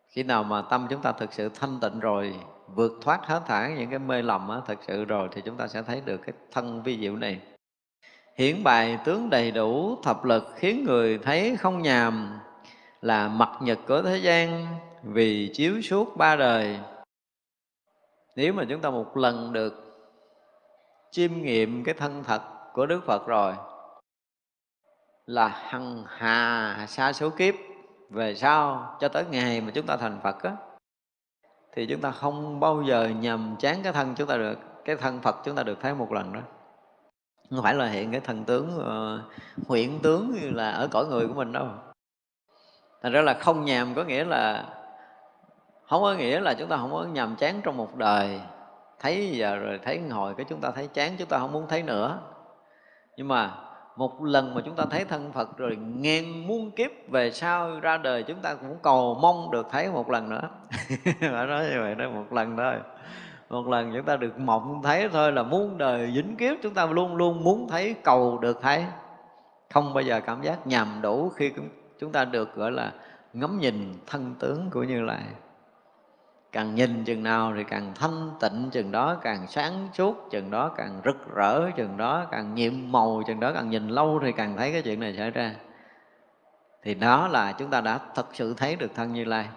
Khi 0.09 0.23
nào 0.23 0.43
mà 0.43 0.61
tâm 0.61 0.87
chúng 0.89 1.01
ta 1.01 1.11
thực 1.11 1.33
sự 1.33 1.49
thanh 1.49 1.79
tịnh 1.79 1.99
rồi 1.99 2.35
vượt 2.75 2.91
thoát 3.01 3.25
hết 3.25 3.41
thảy 3.47 3.73
những 3.77 3.89
cái 3.89 3.99
mê 3.99 4.21
lầm 4.21 4.49
á, 4.49 4.57
thực 4.67 4.79
sự 4.87 5.05
rồi 5.05 5.29
thì 5.31 5.41
chúng 5.41 5.57
ta 5.57 5.67
sẽ 5.67 5.81
thấy 5.81 6.01
được 6.05 6.17
cái 6.17 6.33
thân 6.51 6.83
vi 6.83 6.99
diệu 6.99 7.15
này. 7.15 7.39
Hiển 8.35 8.63
bài 8.63 8.99
tướng 9.05 9.29
đầy 9.29 9.51
đủ 9.51 9.97
thập 10.03 10.25
lực 10.25 10.53
khiến 10.55 10.83
người 10.85 11.17
thấy 11.17 11.57
không 11.59 11.81
nhàm 11.81 12.39
là 13.01 13.27
mặt 13.27 13.49
nhật 13.61 13.79
của 13.87 14.01
thế 14.01 14.17
gian 14.17 14.67
vì 15.13 15.51
chiếu 15.53 15.81
suốt 15.81 16.17
ba 16.17 16.35
đời. 16.35 16.79
Nếu 18.35 18.53
mà 18.53 18.65
chúng 18.69 18.81
ta 18.81 18.89
một 18.89 19.17
lần 19.17 19.53
được 19.53 19.73
chiêm 21.11 21.33
nghiệm 21.33 21.83
cái 21.83 21.95
thân 21.95 22.23
thật 22.23 22.41
của 22.73 22.85
đức 22.85 23.01
phật 23.05 23.27
rồi 23.27 23.53
là 25.25 25.47
hằng 25.47 26.03
hà 26.07 26.85
xa 26.89 27.13
số 27.13 27.29
kiếp 27.29 27.55
về 28.09 28.35
sau 28.35 28.95
cho 28.99 29.07
tới 29.07 29.25
ngày 29.31 29.61
mà 29.61 29.71
chúng 29.71 29.85
ta 29.85 29.97
thành 29.97 30.19
Phật 30.23 30.43
á 30.43 30.55
thì 31.71 31.85
chúng 31.85 32.01
ta 32.01 32.11
không 32.11 32.59
bao 32.59 32.83
giờ 32.83 33.07
nhầm 33.19 33.55
chán 33.59 33.79
cái 33.83 33.93
thân 33.93 34.13
chúng 34.17 34.27
ta 34.27 34.37
được 34.37 34.57
cái 34.85 34.95
thân 34.95 35.19
Phật 35.21 35.35
chúng 35.45 35.55
ta 35.55 35.63
được 35.63 35.77
thấy 35.81 35.93
một 35.93 36.11
lần 36.11 36.33
đó. 36.33 36.41
Không 37.49 37.63
phải 37.63 37.73
là 37.73 37.87
hiện 37.87 38.11
cái 38.11 38.19
thần 38.19 38.43
tướng 38.43 38.77
uh, 38.77 39.67
huyện 39.67 39.99
tướng 40.03 40.31
như 40.41 40.49
là 40.49 40.71
ở 40.71 40.87
cõi 40.91 41.05
người 41.05 41.27
của 41.27 41.33
mình 41.33 41.51
đâu. 41.51 41.67
Thành 43.01 43.11
ra 43.11 43.21
là 43.21 43.33
không 43.33 43.65
nhàm 43.65 43.95
có 43.95 44.03
nghĩa 44.03 44.25
là 44.25 44.73
không 45.89 46.01
có 46.01 46.13
nghĩa 46.13 46.39
là 46.39 46.53
chúng 46.53 46.69
ta 46.69 46.77
không 46.77 46.91
có 46.93 47.03
nhàm 47.03 47.35
chán 47.35 47.61
trong 47.63 47.77
một 47.77 47.95
đời. 47.95 48.39
Thấy 48.99 49.29
giờ 49.31 49.55
rồi 49.55 49.79
thấy 49.83 49.99
hồi 49.99 50.33
cái 50.37 50.45
chúng 50.49 50.61
ta 50.61 50.71
thấy 50.71 50.87
chán, 50.87 51.11
chúng 51.17 51.27
ta 51.27 51.39
không 51.39 51.51
muốn 51.51 51.65
thấy 51.69 51.83
nữa. 51.83 52.19
Nhưng 53.17 53.27
mà 53.27 53.51
một 53.95 54.23
lần 54.23 54.55
mà 54.55 54.61
chúng 54.65 54.75
ta 54.75 54.83
thấy 54.91 55.05
thân 55.05 55.31
Phật 55.31 55.57
rồi 55.57 55.75
ngàn 55.75 56.47
muôn 56.47 56.71
kiếp 56.71 56.91
về 57.09 57.31
sau 57.31 57.79
ra 57.79 57.97
đời, 57.97 58.23
chúng 58.23 58.39
ta 58.41 58.53
cũng 58.53 58.77
cầu 58.83 59.17
mong 59.21 59.51
được 59.51 59.67
thấy 59.71 59.91
một 59.91 60.09
lần 60.09 60.29
nữa. 60.29 60.49
Phải 61.19 61.47
nói 61.47 61.65
như 61.71 61.81
vậy 61.81 61.95
đó, 61.95 62.09
một 62.09 62.33
lần 62.33 62.57
thôi. 62.57 62.75
Một 63.49 63.67
lần 63.67 63.93
chúng 63.95 64.05
ta 64.05 64.15
được 64.15 64.39
mộng 64.39 64.81
thấy 64.83 65.09
thôi 65.09 65.31
là 65.31 65.43
muôn 65.43 65.77
đời 65.77 66.11
dính 66.15 66.35
kiếp, 66.35 66.57
chúng 66.63 66.73
ta 66.73 66.85
luôn 66.85 67.15
luôn 67.15 67.43
muốn 67.43 67.67
thấy, 67.69 67.95
cầu 68.03 68.37
được 68.37 68.59
thấy. 68.61 68.85
Không 69.73 69.93
bao 69.93 70.01
giờ 70.01 70.21
cảm 70.21 70.41
giác 70.41 70.67
nhầm 70.67 70.99
đủ 71.01 71.29
khi 71.29 71.51
chúng 71.99 72.11
ta 72.11 72.25
được, 72.25 72.55
gọi 72.55 72.71
là, 72.71 72.91
ngắm 73.33 73.59
nhìn 73.59 73.93
thân 74.07 74.35
tướng 74.39 74.69
của 74.71 74.83
như 74.83 75.01
lai 75.01 75.23
càng 76.57 76.75
nhìn 76.75 77.03
chừng 77.03 77.23
nào 77.23 77.53
thì 77.57 77.63
càng 77.63 77.93
thanh 77.95 78.31
tịnh 78.39 78.69
chừng 78.71 78.91
đó 78.91 79.17
càng 79.21 79.47
sáng 79.47 79.89
suốt 79.93 80.27
chừng 80.31 80.51
đó 80.51 80.71
càng 80.77 81.01
rực 81.05 81.35
rỡ 81.35 81.71
chừng 81.75 81.97
đó 81.97 82.25
càng 82.31 82.55
nhiệm 82.55 82.73
màu 82.91 83.23
chừng 83.27 83.39
đó 83.39 83.51
càng 83.53 83.69
nhìn 83.69 83.87
lâu 83.87 84.19
thì 84.23 84.31
càng 84.31 84.57
thấy 84.57 84.71
cái 84.71 84.81
chuyện 84.81 84.99
này 84.99 85.15
xảy 85.17 85.31
ra. 85.31 85.55
Thì 86.83 86.93
đó 86.93 87.27
là 87.27 87.51
chúng 87.51 87.69
ta 87.69 87.81
đã 87.81 87.99
thật 88.15 88.27
sự 88.33 88.53
thấy 88.53 88.75
được 88.75 88.91
thân 88.95 89.13
như 89.13 89.23
lai. 89.25 89.47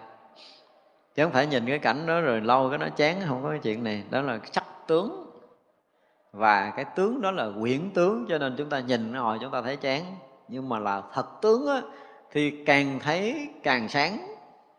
Chứ 1.15 1.23
không 1.23 1.31
phải 1.31 1.47
nhìn 1.47 1.65
cái 1.65 1.79
cảnh 1.79 2.05
đó 2.05 2.21
rồi 2.21 2.41
lâu 2.41 2.69
cái 2.69 2.77
nó 2.77 2.89
chán 2.89 3.21
không 3.27 3.43
có 3.43 3.49
cái 3.49 3.59
chuyện 3.59 3.83
này. 3.83 4.03
Đó 4.09 4.21
là 4.21 4.39
sắc 4.51 4.65
tướng. 4.87 5.31
Và 6.31 6.73
cái 6.75 6.85
tướng 6.95 7.21
đó 7.21 7.31
là 7.31 7.47
quyển 7.61 7.91
tướng 7.93 8.25
cho 8.29 8.37
nên 8.37 8.55
chúng 8.57 8.69
ta 8.69 8.79
nhìn 8.79 9.13
hồi 9.13 9.37
chúng 9.41 9.51
ta 9.51 9.61
thấy 9.61 9.75
chán. 9.75 10.01
Nhưng 10.47 10.69
mà 10.69 10.79
là 10.79 11.01
thật 11.13 11.41
tướng 11.41 11.67
á, 11.67 11.81
thì 12.31 12.65
càng 12.65 12.99
thấy 12.99 13.49
càng 13.63 13.89
sáng 13.89 14.30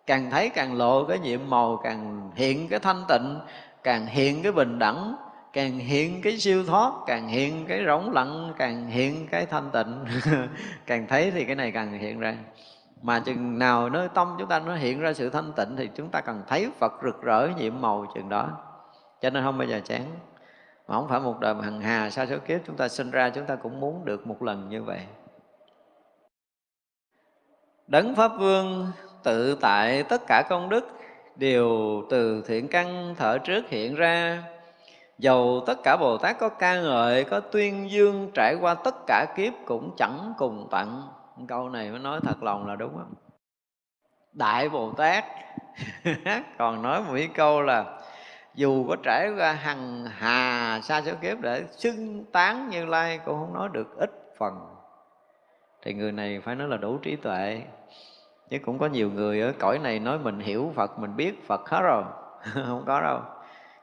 càng 0.06 0.30
thấy 0.30 0.48
càng 0.48 0.74
lộ 0.74 1.04
cái 1.04 1.18
nhiệm 1.18 1.40
màu, 1.50 1.80
càng 1.84 2.30
hiện 2.34 2.68
cái 2.68 2.78
thanh 2.78 3.04
tịnh, 3.08 3.38
càng 3.82 4.06
hiện 4.06 4.42
cái 4.42 4.52
bình 4.52 4.78
đẳng, 4.78 5.16
càng 5.52 5.78
hiện 5.78 6.22
cái 6.22 6.38
siêu 6.38 6.64
thoát, 6.64 6.92
càng 7.06 7.28
hiện 7.28 7.66
cái 7.68 7.84
rỗng 7.86 8.12
lặng, 8.12 8.52
càng 8.58 8.86
hiện 8.86 9.26
cái 9.30 9.46
thanh 9.46 9.70
tịnh. 9.70 10.04
Càng 10.86 11.06
thấy 11.06 11.30
thì 11.30 11.44
cái 11.44 11.54
này 11.54 11.72
càng 11.72 11.92
hiện 11.92 12.18
ra. 12.18 12.36
Mà 13.02 13.20
chừng 13.20 13.58
nào 13.58 13.88
nơi 13.88 14.08
tâm 14.14 14.36
chúng 14.38 14.48
ta 14.48 14.60
nó 14.60 14.74
hiện 14.74 15.00
ra 15.00 15.12
sự 15.12 15.30
thanh 15.30 15.52
tịnh 15.52 15.76
thì 15.76 15.90
chúng 15.94 16.08
ta 16.08 16.20
cần 16.20 16.42
thấy 16.48 16.70
Phật 16.78 16.92
rực 17.04 17.22
rỡ 17.22 17.48
nhiệm 17.58 17.80
màu 17.80 18.06
chừng 18.14 18.28
đó. 18.28 18.48
Cho 19.20 19.30
nên 19.30 19.44
không 19.44 19.58
bao 19.58 19.68
giờ 19.68 19.80
chán. 19.84 20.02
Mà 20.88 20.94
không 20.94 21.08
phải 21.08 21.20
một 21.20 21.40
đời 21.40 21.54
mà 21.54 21.64
hằng 21.64 21.80
hà 21.80 22.10
sa 22.10 22.26
số 22.26 22.36
kiếp 22.38 22.60
chúng 22.66 22.76
ta 22.76 22.88
sinh 22.88 23.10
ra 23.10 23.30
chúng 23.30 23.46
ta 23.46 23.56
cũng 23.56 23.80
muốn 23.80 24.04
được 24.04 24.26
một 24.26 24.42
lần 24.42 24.68
như 24.68 24.82
vậy. 24.82 25.00
Đấng 27.86 28.14
pháp 28.14 28.32
vương 28.38 28.92
tự 29.22 29.54
tại 29.54 30.02
tất 30.02 30.22
cả 30.26 30.42
công 30.48 30.68
đức, 30.68 30.88
đều 31.36 32.02
từ 32.10 32.42
thiện 32.46 32.68
căn 32.68 33.14
thở 33.18 33.38
trước 33.38 33.68
hiện 33.68 33.94
ra. 33.94 34.42
Dầu 35.18 35.62
tất 35.66 35.78
cả 35.82 35.96
bồ 35.96 36.18
tát 36.18 36.38
có 36.38 36.48
ca 36.48 36.80
ngợi, 36.80 37.24
có 37.24 37.40
tuyên 37.40 37.90
dương, 37.90 38.30
trải 38.34 38.56
qua 38.60 38.74
tất 38.74 38.94
cả 39.06 39.26
kiếp 39.36 39.52
cũng 39.66 39.94
chẳng 39.98 40.32
cùng 40.38 40.68
tận. 40.70 41.02
Câu 41.48 41.68
này 41.68 41.90
mới 41.90 41.98
nói 41.98 42.20
thật 42.22 42.42
lòng 42.42 42.66
là 42.66 42.76
đúng 42.76 42.92
không 42.94 43.14
đại 44.32 44.68
bồ 44.68 44.92
tát, 44.92 45.24
còn 46.58 46.82
nói 46.82 47.00
một 47.00 47.12
cái 47.16 47.28
câu 47.34 47.62
là, 47.62 47.84
dù 48.54 48.86
có 48.88 48.96
trải 49.02 49.30
qua 49.38 49.52
hằng 49.52 50.04
hà 50.04 50.80
xa 50.82 51.02
số 51.02 51.12
kiếp 51.20 51.40
để 51.40 51.64
xưng 51.70 52.24
tán 52.32 52.68
như 52.68 52.84
lai, 52.84 53.20
cũng 53.24 53.38
không 53.38 53.54
nói 53.54 53.68
được 53.72 53.96
ít 53.96 54.10
phần. 54.38 54.54
Thì 55.82 55.94
người 55.94 56.12
này 56.12 56.40
phải 56.40 56.54
nói 56.54 56.68
là 56.68 56.76
đủ 56.76 56.98
trí 56.98 57.16
tuệ 57.16 57.62
chứ 58.52 58.58
cũng 58.58 58.78
có 58.78 58.86
nhiều 58.86 59.10
người 59.10 59.40
ở 59.40 59.52
cõi 59.58 59.78
này 59.78 59.98
nói 59.98 60.18
mình 60.18 60.40
hiểu 60.40 60.72
phật 60.74 60.98
mình 60.98 61.16
biết 61.16 61.46
phật 61.46 61.68
hết 61.68 61.80
rồi. 61.80 62.04
Không 62.54 62.84
có 62.86 63.00
đâu. 63.00 63.20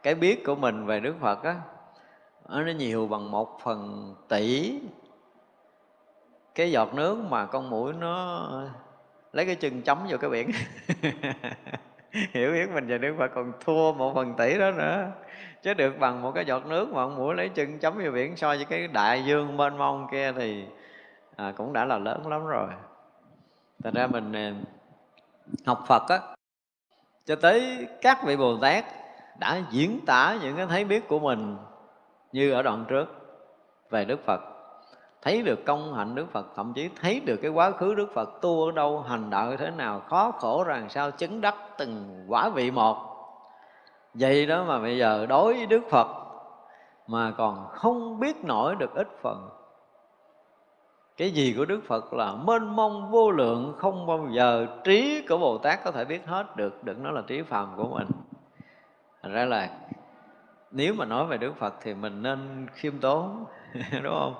Cái 0.03 0.15
biết 0.15 0.45
của 0.45 0.55
mình 0.55 0.85
về 0.85 0.99
đức 0.99 1.15
phật 1.21 1.43
á 1.43 1.55
nó 2.49 2.71
nhiều 2.77 3.07
bằng 3.07 3.31
một 3.31 3.59
phần 3.63 4.15
tỷ. 4.27 4.79
Cái 6.55 6.71
giọt 6.71 6.93
nước 6.93 7.17
mà 7.29 7.45
con 7.45 7.69
mũi 7.69 7.93
nó 7.93 8.47
lấy 9.33 9.45
cái 9.45 9.55
chân 9.55 9.81
chấm 9.81 9.97
vô 10.09 10.17
cái 10.17 10.29
biển. 10.29 10.51
Hiểu 12.11 12.51
biết 12.51 12.69
mình 12.73 12.87
về 12.87 12.97
đức 12.97 13.15
phật 13.17 13.31
còn 13.35 13.51
thua 13.59 13.93
một 13.93 14.15
phần 14.15 14.33
tỷ 14.37 14.57
đó 14.57 14.71
nữa. 14.71 15.11
Chứ 15.61 15.73
được 15.73 15.99
bằng 15.99 16.21
một 16.21 16.31
cái 16.35 16.45
giọt 16.45 16.65
nước 16.65 16.89
mà 16.89 16.95
con 16.95 17.15
mũi 17.15 17.35
lấy 17.35 17.49
chân 17.49 17.79
chấm 17.79 17.97
vào 17.97 18.11
biển 18.11 18.35
so 18.35 18.47
với 18.47 18.65
cái 18.65 18.87
đại 18.87 19.23
dương 19.25 19.57
mênh 19.57 19.77
mông 19.77 20.07
kia 20.11 20.31
thì 20.31 20.65
à, 21.35 21.53
cũng 21.57 21.73
đã 21.73 21.85
là 21.85 21.97
lớn 21.97 22.27
lắm 22.27 22.45
rồi 22.45 22.67
thành 23.84 23.93
ra 23.93 24.07
mình 24.07 24.34
à, 24.34 24.53
học 25.65 25.84
phật 25.88 26.03
á, 26.10 26.19
cho 27.26 27.35
tới 27.35 27.88
các 28.01 28.23
vị 28.26 28.38
bồ 28.38 28.57
tát 28.57 28.85
đã 29.39 29.61
diễn 29.69 29.99
tả 30.06 30.38
những 30.41 30.57
cái 30.57 30.65
thấy 30.65 30.85
biết 30.85 31.07
của 31.07 31.19
mình 31.19 31.57
như 32.31 32.51
ở 32.51 32.61
đoạn 32.61 32.85
trước 32.88 33.06
về 33.89 34.06
đức 34.06 34.19
phật. 34.26 34.41
Thấy 35.22 35.41
được 35.41 35.65
công 35.65 35.93
hạnh 35.93 36.15
đức 36.15 36.31
phật, 36.31 36.45
thậm 36.56 36.73
chí 36.73 36.89
thấy 37.01 37.19
được 37.19 37.35
cái 37.41 37.51
quá 37.51 37.72
khứ 37.72 37.95
đức 37.95 38.11
phật 38.14 38.41
tu 38.41 38.65
ở 38.65 38.72
đâu, 38.72 39.01
hành 39.01 39.30
đạo 39.30 39.49
như 39.49 39.57
thế 39.57 39.72
nào, 39.72 39.99
khó 39.99 40.31
khổ 40.31 40.64
ra 40.64 40.77
làm 40.77 40.89
sao, 40.89 41.11
chứng 41.11 41.41
đắc 41.41 41.56
từng 41.77 42.26
quả 42.27 42.49
vị 42.49 42.72
một. 42.72 42.97
Vậy 44.14 44.45
đó 44.45 44.64
mà 44.64 44.80
bây 44.80 44.97
giờ 44.97 45.26
đối 45.26 45.53
với 45.53 45.65
đức 45.65 45.81
phật 45.89 46.07
mà 47.07 47.34
còn 47.38 47.68
không 47.72 48.19
biết 48.19 48.45
nổi 48.45 48.76
được 48.76 48.95
ít 48.95 49.07
phần 49.22 49.49
cái 51.19 51.31
gì 51.31 51.53
của 51.57 51.65
đức 51.65 51.81
phật 51.87 52.13
là 52.13 52.35
mênh 52.35 52.75
mông 52.75 53.11
vô 53.11 53.31
lượng, 53.31 53.73
không 53.77 54.05
bao 54.05 54.27
giờ 54.31 54.67
trí 54.83 55.25
của 55.29 55.37
bồ 55.37 55.57
tát 55.57 55.83
có 55.83 55.91
thể 55.91 56.05
biết 56.05 56.25
hết 56.25 56.55
được, 56.55 56.83
đừng 56.83 57.03
nói 57.03 57.13
là 57.13 57.21
trí 57.27 57.41
phàm 57.41 57.73
của 57.75 57.87
mình. 57.87 58.07
Thành 59.21 59.31
ra 59.31 59.45
là 59.45 59.69
nếu 60.71 60.93
mà 60.93 61.05
nói 61.05 61.25
về 61.25 61.37
đức 61.37 61.53
phật 61.57 61.75
thì 61.81 61.93
mình 61.93 62.21
nên 62.21 62.67
khiêm 62.73 62.97
tốn, 62.99 63.45
đúng 64.03 64.13
không? 64.13 64.35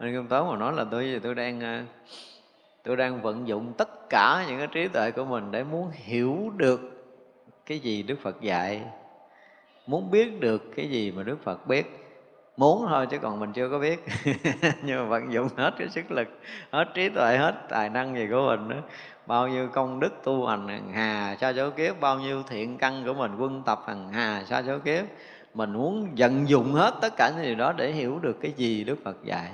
Nên 0.00 0.12
khiêm 0.12 0.26
tốn 0.26 0.48
mà 0.48 0.56
nói 0.56 0.72
là 0.72 0.84
tôi 0.90 1.20
tôi 1.22 1.34
đang 1.34 1.60
ờ, 1.60 1.82
tôi 2.82 2.96
đang 2.96 3.22
vận 3.22 3.48
dụng 3.48 3.72
tất 3.78 4.08
cả 4.10 4.44
những 4.48 4.58
cái 4.58 4.66
trí 4.66 4.88
tuệ 4.88 5.10
của 5.10 5.24
mình 5.24 5.50
để 5.50 5.64
muốn 5.64 5.90
hiểu 5.92 6.52
được 6.56 6.80
cái 7.66 7.78
gì 7.78 8.02
đức 8.02 8.16
phật 8.22 8.40
dạy, 8.40 8.82
muốn 9.86 10.10
biết 10.10 10.40
được 10.40 10.62
cái 10.76 10.90
gì 10.90 11.12
mà 11.12 11.22
đức 11.22 11.38
phật 11.44 11.66
biết 11.66 12.01
muốn 12.56 12.86
thôi 12.88 13.06
chứ 13.10 13.18
còn 13.18 13.40
mình 13.40 13.52
chưa 13.52 13.68
có 13.68 13.78
biết. 13.78 14.04
Nhưng 14.82 14.98
mà 14.98 15.04
vận 15.04 15.32
dụng 15.32 15.48
hết 15.56 15.74
cái 15.78 15.88
sức 15.88 16.10
lực, 16.10 16.28
hết 16.70 16.84
trí 16.94 17.08
tuệ, 17.08 17.36
hết 17.36 17.54
tài 17.68 17.88
năng 17.90 18.16
gì 18.16 18.28
của 18.30 18.46
mình 18.46 18.68
đó 18.68 18.76
bao 19.26 19.48
nhiêu 19.48 19.68
công 19.68 20.00
đức 20.00 20.12
tu 20.24 20.46
hành 20.46 20.68
hằng 20.68 20.92
hà, 20.92 21.36
sa 21.40 21.52
số 21.52 21.70
kiếp, 21.70 22.00
bao 22.00 22.18
nhiêu 22.18 22.42
thiện 22.48 22.78
căn 22.78 23.04
của 23.06 23.14
mình 23.14 23.36
quân 23.38 23.62
tập 23.66 23.82
hằng 23.86 24.12
hà, 24.12 24.44
sa 24.46 24.62
số 24.66 24.78
kiếp. 24.78 25.04
Mình 25.54 25.72
muốn 25.72 26.14
vận 26.16 26.48
dụng 26.48 26.72
hết 26.72 26.94
tất 27.00 27.12
cả 27.16 27.30
những 27.34 27.44
điều 27.44 27.54
đó 27.54 27.72
để 27.72 27.92
hiểu 27.92 28.18
được 28.18 28.36
cái 28.40 28.52
gì 28.56 28.84
đức 28.84 28.96
phật 29.04 29.24
dạy. 29.24 29.50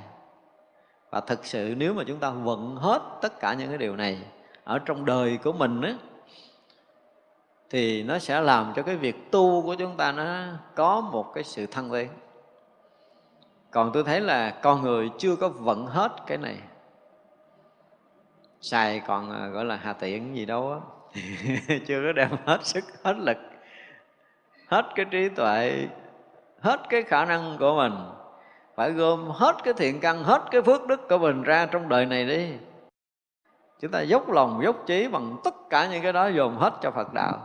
Và 1.11 1.21
thực 1.21 1.47
sự 1.47 1.75
nếu 1.77 1.95
mà 1.95 2.05
chúng 2.07 2.19
ta 2.19 2.31
vận 2.31 2.77
hết 2.77 3.03
tất 3.23 3.41
cả 3.41 3.55
những 3.55 3.69
cái 3.69 3.79
điều 3.79 3.97
này 3.97 4.19
ở 4.65 4.79
trong 4.79 5.05
đời 5.05 5.39
của 5.45 5.53
mình 5.53 5.81
á, 5.83 5.95
thì 7.71 8.03
nó 8.03 8.19
sẽ 8.19 8.41
làm 8.41 8.73
cho 8.77 8.83
cái 8.83 8.97
việc 8.97 9.31
tu 9.31 9.63
của 9.63 9.75
chúng 9.75 9.97
ta 9.97 10.13
nó 10.13 10.47
có 10.75 11.01
một 11.01 11.35
cái 11.35 11.45
sự 11.45 11.67
thăng 11.67 11.91
tiến 11.93 12.09
còn 13.71 13.91
tôi 13.95 14.05
thấy 14.05 14.21
là 14.21 14.51
con 14.63 14.83
người 14.83 15.11
chưa 15.19 15.37
có 15.37 15.49
vận 15.49 15.87
hết 15.87 16.13
cái 16.27 16.39
này. 16.39 16.59
Xài 18.61 19.01
còn 19.07 19.31
à, 19.31 19.47
gọi 19.47 19.65
là 19.65 19.77
hà 19.77 19.93
tiện 19.93 20.37
gì 20.37 20.47
đâu 20.47 20.73
á. 20.73 20.79
Chưa 21.87 22.03
có 22.07 22.13
đem 22.13 22.29
hết 22.47 22.59
sức, 22.63 22.85
hết 23.05 23.17
lực, 23.19 23.37
hết 24.67 24.85
cái 24.95 25.07
trí 25.11 25.29
tuệ, 25.29 25.89
hết 26.61 26.81
cái 26.89 27.03
khả 27.03 27.25
năng 27.25 27.57
của 27.59 27.75
mình. 27.77 27.93
Phải 28.77 28.93
gom 28.93 29.31
hết 29.31 29.57
cái 29.65 29.75
thiện 29.75 30.01
căn, 30.01 30.25
hết 30.25 30.43
cái 30.51 30.63
phước 30.63 30.87
đức 30.87 31.09
của 31.09 31.19
mình 31.19 31.43
ra 31.43 31.67
trong 31.67 31.89
đời 31.89 32.07
này 32.07 32.27
đi. 32.27 32.53
Chúng 33.81 33.91
ta 33.91 34.01
dốc 34.01 34.31
lòng, 34.31 34.61
dốc 34.65 34.77
trí 34.87 35.09
bằng 35.09 35.37
tất 35.45 35.55
cả 35.71 35.89
những 35.89 36.03
cái 36.03 36.13
đó 36.13 36.27
dồn 36.27 36.57
hết 36.57 36.73
cho 36.83 36.91
phật 36.91 37.13
đạo, 37.15 37.39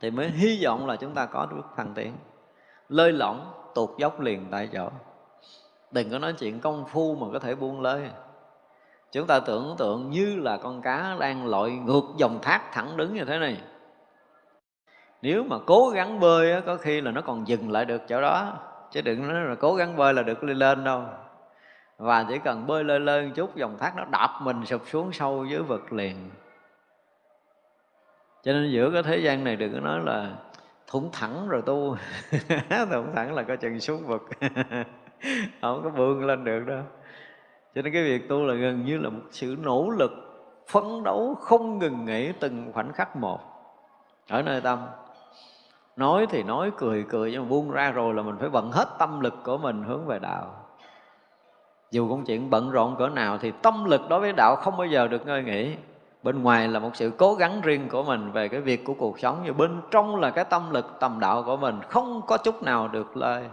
thì 0.00 0.10
mới 0.10 0.30
hy 0.30 0.64
vọng 0.64 0.86
là 0.86 0.96
chúng 0.96 1.14
ta 1.14 1.26
có 1.26 1.46
được 1.46 1.62
thăng 1.76 1.94
tiến. 1.94 2.16
Lơi 2.88 3.12
lỏng 3.12 3.63
tuột 3.74 3.90
dốc 3.98 4.20
liền 4.20 4.46
tại 4.50 4.68
chỗ. 4.72 4.88
Đừng 5.90 6.10
có 6.10 6.18
nói 6.18 6.32
chuyện 6.32 6.60
công 6.60 6.84
phu 6.86 7.14
mà 7.14 7.26
có 7.32 7.38
thể 7.38 7.54
buông 7.54 7.80
lơi 7.80 8.10
chúng 9.14 9.26
ta 9.26 9.40
tưởng 9.40 9.74
tượng 9.78 10.10
như 10.10 10.36
là 10.36 10.56
con 10.56 10.82
cá 10.82 11.16
đang 11.20 11.46
lội 11.46 11.70
ngược 11.70 12.02
dòng 12.16 12.38
thác 12.42 12.72
thẳng 12.72 12.96
đứng 12.96 13.14
như 13.14 13.24
thế 13.24 13.38
này. 13.38 13.60
Nếu 15.22 15.44
mà 15.44 15.56
cố 15.66 15.90
gắng 15.94 16.20
bơi 16.20 16.62
có 16.62 16.76
khi 16.76 17.00
là 17.00 17.10
nó 17.10 17.20
còn 17.20 17.48
dừng 17.48 17.70
lại 17.70 17.84
được 17.84 18.02
chỗ 18.08 18.20
đó, 18.20 18.58
chứ 18.90 19.02
đừng 19.02 19.28
nói 19.28 19.44
là 19.44 19.54
cố 19.54 19.74
gắng 19.74 19.96
bơi 19.96 20.14
là 20.14 20.22
được 20.22 20.44
lên 20.44 20.56
lên 20.56 20.84
đâu. 20.84 21.02
Và 21.98 22.26
chỉ 22.28 22.38
cần 22.38 22.66
bơi 22.66 22.84
lơi 22.84 23.00
lên 23.00 23.32
chút, 23.32 23.56
dòng 23.56 23.78
thác 23.78 23.96
nó 23.96 24.04
đạp 24.04 24.38
mình 24.42 24.66
sụp 24.66 24.82
xuống 24.86 25.12
sâu 25.12 25.44
dưới 25.44 25.62
vực 25.62 25.92
liền. 25.92 26.30
Cho 28.42 28.52
nên 28.52 28.70
giữa 28.70 28.90
cái 28.90 29.02
thế 29.02 29.16
gian 29.18 29.44
này 29.44 29.56
đừng 29.56 29.74
có 29.74 29.80
nói 29.80 30.00
là 30.04 30.30
thủng 30.86 31.08
thẳng 31.12 31.48
rồi 31.48 31.62
tu. 31.62 31.96
Thủng 32.90 33.12
thẳng 33.14 33.34
là 33.34 33.42
có 33.42 33.56
chừng 33.56 33.80
xuống 33.80 34.06
vực. 34.06 34.22
Không 35.62 35.80
có 35.84 35.90
vươn 35.90 36.26
lên 36.26 36.44
được 36.44 36.64
đâu. 36.66 36.82
Cho 37.74 37.82
nên 37.82 37.92
cái 37.92 38.02
việc 38.04 38.28
tu 38.28 38.42
là 38.42 38.54
gần 38.54 38.84
như 38.84 38.98
là 38.98 39.08
một 39.08 39.20
sự 39.30 39.56
nỗ 39.62 39.90
lực 39.90 40.10
phấn 40.68 41.02
đấu 41.04 41.34
không 41.40 41.78
ngừng 41.78 42.04
nghỉ 42.04 42.32
từng 42.32 42.70
khoảnh 42.72 42.92
khắc 42.92 43.16
một. 43.16 43.40
Ở 44.28 44.42
nơi 44.42 44.60
tâm. 44.60 44.78
Nói 45.96 46.26
thì 46.30 46.42
nói, 46.42 46.70
cười 46.76 47.04
cười, 47.08 47.32
nhưng 47.32 47.42
mà 47.42 47.48
buông 47.48 47.70
ra 47.70 47.90
rồi 47.90 48.14
là 48.14 48.22
mình 48.22 48.36
phải 48.40 48.48
bận 48.48 48.72
hết 48.72 48.88
tâm 48.98 49.20
lực 49.20 49.34
của 49.44 49.58
mình 49.58 49.82
hướng 49.82 50.06
về 50.06 50.18
đạo. 50.18 50.54
Dù 51.90 52.08
công 52.08 52.24
chuyện 52.24 52.50
bận 52.50 52.70
rộn 52.70 52.96
cỡ 52.98 53.08
nào 53.08 53.38
thì 53.38 53.52
tâm 53.62 53.84
lực 53.84 54.00
đối 54.08 54.20
với 54.20 54.32
đạo 54.32 54.56
không 54.56 54.76
bao 54.76 54.86
giờ 54.86 55.08
được 55.08 55.26
ngơi 55.26 55.42
nghỉ 55.42 55.76
bên 56.24 56.42
ngoài 56.42 56.68
là 56.68 56.78
một 56.78 56.96
sự 56.96 57.12
cố 57.18 57.34
gắng 57.34 57.60
riêng 57.60 57.88
của 57.88 58.02
mình 58.02 58.32
về 58.32 58.48
cái 58.48 58.60
việc 58.60 58.84
của 58.84 58.94
cuộc 58.94 59.18
sống, 59.18 59.40
nhưng 59.44 59.56
bên 59.56 59.80
trong 59.90 60.16
là 60.16 60.30
cái 60.30 60.44
tâm 60.44 60.70
lực, 60.70 60.96
tầm 61.00 61.20
đạo 61.20 61.42
của 61.42 61.56
mình 61.56 61.80
không 61.88 62.22
có 62.26 62.36
chút 62.36 62.62
nào 62.62 62.88
được 62.88 63.16
lơi. 63.16 63.44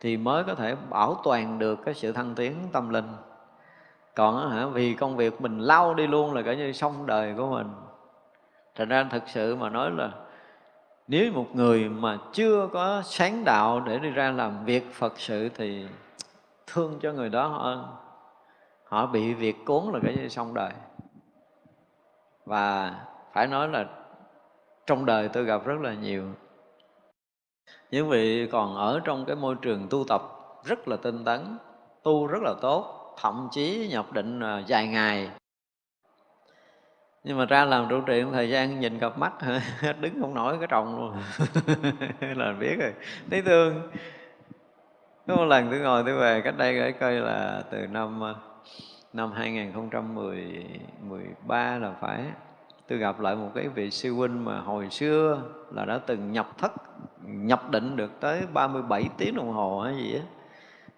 Thì 0.00 0.16
mới 0.16 0.44
có 0.44 0.54
thể 0.54 0.76
bảo 0.90 1.20
toàn 1.24 1.58
được 1.58 1.78
cái 1.84 1.94
sự 1.94 2.12
thăng 2.12 2.34
tiến 2.34 2.54
tâm 2.72 2.88
linh. 2.88 3.08
Còn 4.14 4.50
hả, 4.50 4.66
vì 4.66 4.94
công 4.94 5.16
việc 5.16 5.40
mình 5.40 5.58
lao 5.58 5.94
đi 5.94 6.06
luôn 6.06 6.34
là 6.34 6.42
cả 6.42 6.54
như 6.54 6.72
xong 6.72 7.06
đời 7.06 7.34
của 7.36 7.46
mình. 7.46 7.68
Thành 8.74 8.88
ra 8.88 9.04
thực 9.10 9.22
sự 9.26 9.56
mà 9.56 9.68
nói 9.70 9.90
là 9.90 10.10
nếu 11.08 11.32
một 11.32 11.46
người 11.52 11.88
mà 11.88 12.18
chưa 12.32 12.68
có 12.72 13.02
sáng 13.04 13.44
đạo 13.44 13.80
để 13.80 13.98
đi 13.98 14.10
ra 14.10 14.30
làm 14.30 14.64
việc 14.64 14.94
phật 14.94 15.12
sự 15.16 15.48
thì 15.48 15.86
thương 16.66 16.98
cho 17.02 17.12
người 17.12 17.28
đó 17.28 17.46
hơn. 17.46 17.86
Họ 18.84 19.06
bị 19.06 19.34
việc 19.34 19.64
cuốn 19.64 19.84
là 19.92 20.00
cái 20.02 20.16
như 20.16 20.28
xong 20.28 20.54
đời 20.54 20.72
và 22.44 22.94
phải 23.32 23.46
nói 23.46 23.68
là 23.68 23.86
trong 24.86 25.06
đời 25.06 25.28
tôi 25.28 25.44
gặp 25.44 25.64
rất 25.64 25.80
là 25.80 25.94
nhiều 25.94 26.24
những 27.90 28.08
vị 28.08 28.48
còn 28.52 28.76
ở 28.76 29.00
trong 29.04 29.24
cái 29.24 29.36
môi 29.36 29.56
trường 29.62 29.86
tu 29.90 30.04
tập 30.08 30.22
rất 30.64 30.88
là 30.88 30.96
tinh 30.96 31.24
tấn, 31.24 31.40
tu 32.02 32.26
rất 32.26 32.42
là 32.42 32.54
tốt, 32.60 33.14
thậm 33.20 33.48
chí 33.52 33.88
nhập 33.90 34.12
định 34.12 34.40
ờ, 34.40 34.62
dài 34.66 34.86
ngày. 34.86 35.30
Nhưng 37.24 37.38
mà 37.38 37.44
ra 37.44 37.64
làm 37.64 37.88
trụ 37.88 38.00
trì 38.00 38.24
thời 38.32 38.48
gian 38.50 38.80
nhìn 38.80 38.98
cặp 38.98 39.18
mắt 39.18 39.32
đứng 40.00 40.20
không 40.20 40.34
nổi 40.34 40.56
cái 40.58 40.66
trọng 40.66 40.96
luôn. 40.96 41.16
Là 42.36 42.52
biết 42.60 42.76
rồi. 42.80 42.92
Thấy 43.30 43.42
thương, 43.42 43.90
có 45.26 45.36
một 45.36 45.44
lần 45.44 45.70
tôi 45.70 45.80
ngồi 45.80 46.02
tôi 46.06 46.14
về 46.14 46.40
cách 46.40 46.54
đây 46.58 46.74
gửi 46.74 46.92
coi 46.92 47.12
là 47.12 47.62
từ 47.70 47.86
năm 47.86 48.20
ờ, 48.20 48.34
năm 49.12 49.32
2013 49.32 51.78
là 51.78 51.92
phải. 52.00 52.24
Tôi 52.88 52.98
gặp 52.98 53.20
lại 53.20 53.36
một 53.36 53.50
cái 53.54 53.68
vị 53.68 53.90
sư 53.90 54.14
huynh 54.14 54.44
mà 54.44 54.60
hồi 54.60 54.90
xưa 54.90 55.42
là 55.70 55.84
đã 55.84 56.00
từng 56.06 56.32
nhập 56.32 56.58
thất, 56.58 56.72
nhập 57.24 57.70
định 57.70 57.96
được 57.96 58.20
tới 58.20 58.46
37 58.52 59.04
tiếng 59.18 59.36
đồng 59.36 59.52
hồ 59.52 59.80
hay 59.80 59.96
gì 59.96 60.14
á. 60.14 60.20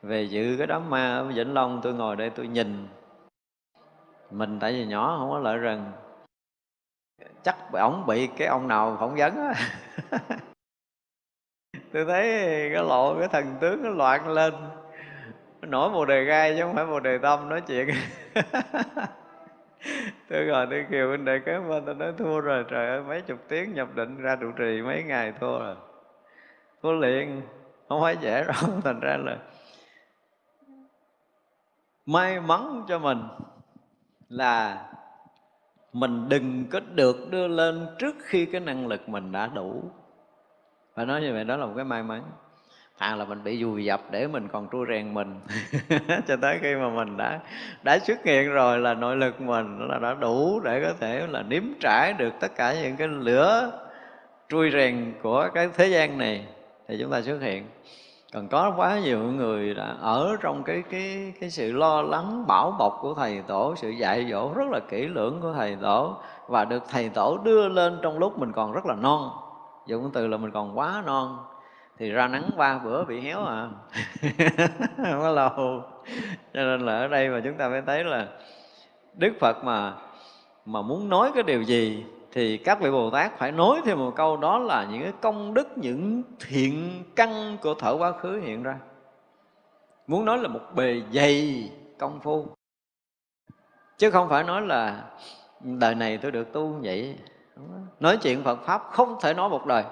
Về 0.02 0.22
dự 0.22 0.54
cái 0.58 0.66
đám 0.66 0.90
ma 0.90 1.16
ở 1.16 1.24
Vĩnh 1.24 1.54
Long, 1.54 1.80
tôi 1.82 1.94
ngồi 1.94 2.16
đây 2.16 2.30
tôi 2.30 2.46
nhìn. 2.46 2.88
Mình 4.30 4.58
tại 4.60 4.72
vì 4.72 4.86
nhỏ 4.86 5.16
không 5.18 5.30
có 5.30 5.38
lợi 5.38 5.58
rừng 5.58 5.92
chắc 7.42 7.56
ổng 7.72 8.06
bị 8.06 8.26
cái 8.26 8.48
ông 8.48 8.68
nào 8.68 8.96
phỏng 9.00 9.14
vấn 9.16 9.36
á. 9.36 9.54
Tôi 11.92 12.04
thấy 12.04 12.22
cái 12.74 12.82
lộ, 12.82 13.18
cái 13.18 13.28
thần 13.28 13.56
tướng 13.60 13.82
nó 13.82 13.90
loạn 13.90 14.28
lên 14.28 14.54
nổi 15.62 15.90
một 15.90 16.04
đề 16.04 16.24
gai 16.24 16.54
chứ 16.56 16.62
không 16.62 16.74
phải 16.74 16.86
một 16.86 17.00
đề 17.00 17.18
tâm 17.18 17.48
nói 17.48 17.60
chuyện. 17.60 17.88
Tôi 20.28 20.44
gọi 20.44 20.66
tôi 20.70 20.86
kêu 20.90 21.10
bên 21.10 21.24
đây 21.24 21.40
kế 21.46 21.58
bên, 21.58 21.84
tôi 21.84 21.94
nói 21.94 22.12
thua 22.18 22.40
rồi, 22.40 22.64
trời 22.68 22.88
ơi, 22.88 23.02
mấy 23.02 23.20
chục 23.20 23.38
tiếng 23.48 23.74
nhập 23.74 23.88
định 23.94 24.16
ra 24.16 24.36
trụ 24.36 24.52
trì 24.58 24.82
mấy 24.82 25.02
ngày 25.02 25.32
thua 25.40 25.58
rồi. 25.58 25.76
Thua 26.82 26.92
liền, 26.92 27.42
không 27.88 28.00
phải 28.00 28.16
dễ 28.20 28.44
đâu, 28.44 28.80
thành 28.84 29.00
ra 29.00 29.16
là 29.16 29.38
may 32.06 32.40
mắn 32.40 32.84
cho 32.88 32.98
mình 32.98 33.22
là 34.28 34.86
mình 35.92 36.28
đừng 36.28 36.66
có 36.70 36.80
được 36.80 37.16
đưa 37.30 37.48
lên 37.48 37.86
trước 37.98 38.16
khi 38.22 38.46
cái 38.46 38.60
năng 38.60 38.86
lực 38.86 39.08
mình 39.08 39.32
đã 39.32 39.46
đủ. 39.46 39.90
Phải 40.94 41.06
nói 41.06 41.20
như 41.20 41.32
vậy, 41.32 41.44
đó 41.44 41.56
là 41.56 41.66
một 41.66 41.72
cái 41.76 41.84
may 41.84 42.02
mắn 42.02 42.22
thà 42.98 43.16
là 43.16 43.24
mình 43.24 43.44
bị 43.44 43.60
dùi 43.60 43.84
dập 43.84 44.00
để 44.10 44.26
mình 44.26 44.48
còn 44.52 44.68
trui 44.72 44.86
rèn 44.88 45.14
mình. 45.14 45.40
Cho 46.26 46.36
tới 46.36 46.58
khi 46.62 46.74
mà 46.74 46.88
mình 46.88 47.16
đã 47.16 47.40
đã 47.82 47.98
xuất 47.98 48.24
hiện 48.24 48.52
rồi 48.52 48.78
là 48.78 48.94
nội 48.94 49.16
lực 49.16 49.40
mình 49.40 49.88
là 49.88 49.98
đã 49.98 50.14
đủ 50.14 50.60
để 50.60 50.82
có 50.84 50.92
thể 51.00 51.26
là 51.26 51.42
nếm 51.42 51.62
trải 51.80 52.12
được 52.12 52.32
tất 52.40 52.56
cả 52.56 52.74
những 52.82 52.96
cái 52.96 53.08
lửa 53.08 53.70
trui 54.48 54.70
rèn 54.70 55.12
của 55.22 55.48
cái 55.54 55.68
thế 55.76 55.86
gian 55.86 56.18
này 56.18 56.46
thì 56.88 56.96
chúng 57.00 57.10
ta 57.10 57.22
xuất 57.22 57.38
hiện. 57.40 57.64
Còn 58.34 58.48
có 58.48 58.72
quá 58.76 58.98
nhiều 58.98 59.18
người 59.18 59.74
đã 59.74 59.94
ở 60.00 60.36
trong 60.40 60.62
cái 60.64 60.82
cái 60.90 61.32
cái 61.40 61.50
sự 61.50 61.72
lo 61.72 62.02
lắng 62.02 62.44
bảo 62.46 62.76
bọc 62.78 62.98
của 63.00 63.14
thầy 63.14 63.42
tổ, 63.46 63.74
sự 63.76 63.90
dạy 63.90 64.26
dỗ 64.30 64.52
rất 64.54 64.70
là 64.70 64.80
kỹ 64.88 65.06
lưỡng 65.06 65.40
của 65.42 65.52
thầy 65.52 65.76
tổ 65.82 66.16
và 66.48 66.64
được 66.64 66.82
thầy 66.90 67.08
tổ 67.08 67.38
đưa 67.44 67.68
lên 67.68 67.98
trong 68.02 68.18
lúc 68.18 68.38
mình 68.38 68.52
còn 68.52 68.72
rất 68.72 68.86
là 68.86 68.94
non. 68.94 69.30
Dùng 69.86 70.10
từ 70.14 70.26
là 70.26 70.36
mình 70.36 70.50
còn 70.50 70.78
quá 70.78 71.02
non 71.06 71.38
thì 71.98 72.10
ra 72.10 72.28
nắng 72.28 72.50
ba 72.56 72.78
bữa 72.78 73.04
bị 73.04 73.20
héo 73.20 73.44
à. 73.44 73.68
Không 74.96 75.20
có 75.20 75.30
lâu. 75.30 75.82
Cho 76.54 76.62
nên 76.62 76.80
là 76.80 76.98
ở 76.98 77.08
đây 77.08 77.28
mà 77.28 77.40
chúng 77.44 77.54
ta 77.54 77.68
mới 77.68 77.82
thấy 77.86 78.04
là 78.04 78.28
đức 79.14 79.32
phật 79.40 79.64
mà 79.64 79.94
mà 80.66 80.82
muốn 80.82 81.08
nói 81.08 81.30
cái 81.34 81.42
điều 81.42 81.62
gì 81.62 82.04
thì 82.32 82.56
các 82.56 82.80
vị 82.80 82.90
bồ 82.90 83.10
tát 83.10 83.38
phải 83.38 83.52
nói 83.52 83.80
thêm 83.84 83.98
một 83.98 84.12
câu, 84.16 84.36
đó 84.36 84.58
là 84.58 84.86
những 84.90 85.02
cái 85.02 85.12
công 85.20 85.54
đức, 85.54 85.78
những 85.78 86.22
thiện 86.40 87.04
căn 87.16 87.56
của 87.62 87.74
thở 87.74 87.96
quá 87.98 88.12
khứ 88.12 88.40
hiện 88.40 88.62
ra. 88.62 88.78
Muốn 90.06 90.24
nói 90.24 90.38
là 90.38 90.48
một 90.48 90.60
bề 90.74 91.02
dày 91.12 91.70
công 91.98 92.20
phu. 92.20 92.46
Chứ 93.98 94.10
không 94.10 94.28
phải 94.28 94.44
nói 94.44 94.62
là 94.62 95.04
đời 95.60 95.94
này 95.94 96.18
tôi 96.18 96.30
được 96.30 96.52
tu 96.52 96.78
vậy. 96.82 97.16
Nói 98.00 98.16
chuyện 98.16 98.44
phật 98.44 98.62
pháp 98.62 98.82
không 98.90 99.16
thể 99.22 99.34
nói 99.34 99.48
một 99.48 99.66
đời 99.66 99.84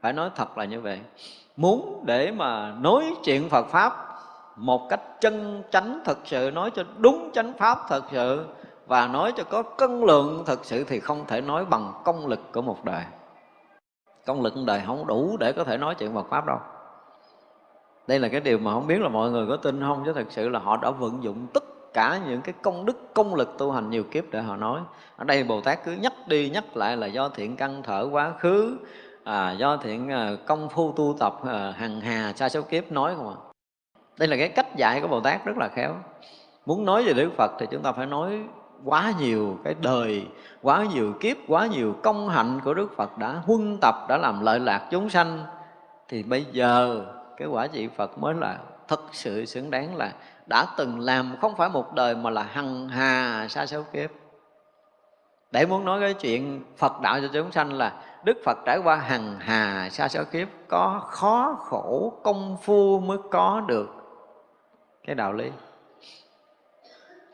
phải 0.00 0.12
nói 0.12 0.30
thật 0.34 0.58
là 0.58 0.64
như 0.64 0.80
vậy. 0.80 1.00
Muốn 1.56 2.02
để 2.06 2.32
mà 2.32 2.74
nói 2.80 3.14
chuyện 3.24 3.48
phật 3.48 3.66
pháp 3.66 4.04
một 4.56 4.88
cách 4.88 5.00
chân 5.20 5.62
chánh 5.70 6.00
thật 6.04 6.18
sự, 6.24 6.50
nói 6.54 6.70
cho 6.70 6.84
đúng 6.98 7.30
chánh 7.32 7.52
pháp 7.52 7.78
thật 7.88 8.04
sự 8.10 8.44
và 8.86 9.06
nói 9.06 9.32
cho 9.36 9.44
có 9.44 9.62
cân 9.62 10.00
lượng 10.00 10.42
thật 10.46 10.64
sự 10.64 10.84
thì 10.84 11.00
không 11.00 11.24
thể 11.26 11.40
nói 11.40 11.64
bằng 11.64 11.92
công 12.04 12.26
lực 12.26 12.40
của 12.52 12.62
một 12.62 12.84
đời. 12.84 13.04
Công 14.26 14.42
lực 14.42 14.54
đời 14.66 14.82
không 14.86 15.06
đủ 15.06 15.36
để 15.40 15.52
có 15.52 15.64
thể 15.64 15.76
nói 15.76 15.94
chuyện 15.94 16.14
Phật 16.14 16.26
pháp 16.30 16.46
đâu. 16.46 16.58
Đây 18.06 18.18
là 18.18 18.28
cái 18.28 18.40
điều 18.40 18.58
mà 18.58 18.72
không 18.72 18.86
biết 18.86 19.00
là 19.00 19.08
mọi 19.08 19.30
người 19.30 19.46
có 19.48 19.56
tin 19.56 19.80
không, 19.80 20.02
chứ 20.04 20.12
thật 20.12 20.26
sự 20.30 20.48
là 20.48 20.58
họ 20.58 20.76
đã 20.76 20.90
vận 20.90 21.22
dụng 21.22 21.46
tất 21.54 21.64
cả 21.94 22.20
những 22.26 22.40
cái 22.40 22.54
công 22.62 22.84
đức, 22.84 23.14
công 23.14 23.34
lực 23.34 23.58
tu 23.58 23.72
hành 23.72 23.90
nhiều 23.90 24.04
kiếp 24.04 24.24
để 24.30 24.42
họ 24.42 24.56
nói. 24.56 24.80
Ở 25.16 25.24
đây 25.24 25.44
bồ 25.44 25.60
tát 25.60 25.84
cứ 25.84 25.92
nhắc 25.92 26.12
đi 26.26 26.50
nhắc 26.50 26.76
lại 26.76 26.96
là 26.96 27.06
do 27.06 27.28
thiện 27.28 27.56
căn 27.56 27.82
thở 27.82 28.08
quá 28.12 28.32
khứ 28.38 28.76
à, 29.28 29.52
do 29.52 29.76
thiện 29.76 30.08
à, 30.08 30.30
công 30.46 30.68
phu 30.68 30.92
tu 30.92 31.16
tập 31.18 31.38
à, 31.46 31.74
hằng 31.76 32.00
hà 32.00 32.32
sa 32.36 32.48
số 32.48 32.62
kiếp 32.62 32.92
nói 32.92 33.14
không 33.16 33.28
ạ? 33.28 33.34
À. 33.34 33.44
đây 34.18 34.28
là 34.28 34.36
cái 34.36 34.48
cách 34.48 34.76
dạy 34.76 35.00
của 35.00 35.08
bồ 35.08 35.20
tát 35.20 35.44
rất 35.44 35.56
là 35.56 35.68
khéo. 35.68 35.94
Muốn 36.66 36.84
nói 36.84 37.04
về 37.04 37.12
đức 37.12 37.30
phật 37.36 37.52
thì 37.58 37.66
chúng 37.70 37.82
ta 37.82 37.92
phải 37.92 38.06
nói 38.06 38.42
quá 38.84 39.12
nhiều 39.18 39.58
cái 39.64 39.74
đời 39.80 40.26
quá 40.62 40.86
nhiều 40.94 41.14
kiếp 41.20 41.36
quá 41.48 41.66
nhiều 41.66 41.96
công 42.02 42.28
hạnh 42.28 42.60
của 42.64 42.74
đức 42.74 42.96
phật 42.96 43.18
đã 43.18 43.32
huân 43.44 43.78
tập 43.80 43.94
đã 44.08 44.16
làm 44.16 44.40
lợi 44.40 44.60
lạc 44.60 44.88
chúng 44.90 45.08
sanh. 45.08 45.44
Thì 46.08 46.22
bây 46.22 46.44
giờ 46.52 47.04
cái 47.36 47.48
quả 47.48 47.68
vị 47.72 47.88
phật 47.96 48.18
mới 48.18 48.34
là 48.34 48.58
thật 48.88 49.00
sự 49.12 49.44
xứng 49.44 49.70
đáng 49.70 49.96
là 49.96 50.12
đã 50.46 50.66
từng 50.76 51.00
làm 51.00 51.36
không 51.40 51.56
phải 51.56 51.68
một 51.68 51.94
đời 51.94 52.14
mà 52.14 52.30
là 52.30 52.42
hằng 52.42 52.88
hà 52.88 53.46
sa 53.48 53.66
số 53.66 53.82
kiếp. 53.92 54.10
Để 55.50 55.66
muốn 55.66 55.84
nói 55.84 56.00
cái 56.00 56.14
chuyện 56.14 56.64
phật 56.76 57.00
đạo 57.00 57.20
cho 57.20 57.28
chúng 57.32 57.52
sanh 57.52 57.72
là 57.72 57.92
đức 58.24 58.38
phật 58.44 58.58
trải 58.66 58.78
qua 58.78 58.96
hằng 58.96 59.36
hà 59.40 59.88
sa 59.90 60.08
số 60.08 60.24
kiếp, 60.32 60.48
có 60.68 61.00
khó 61.06 61.56
khổ 61.58 62.12
công 62.22 62.56
phu 62.62 63.00
mới 63.00 63.18
có 63.30 63.62
được 63.68 63.88
cái 65.06 65.14
đạo 65.14 65.32
lý. 65.32 65.50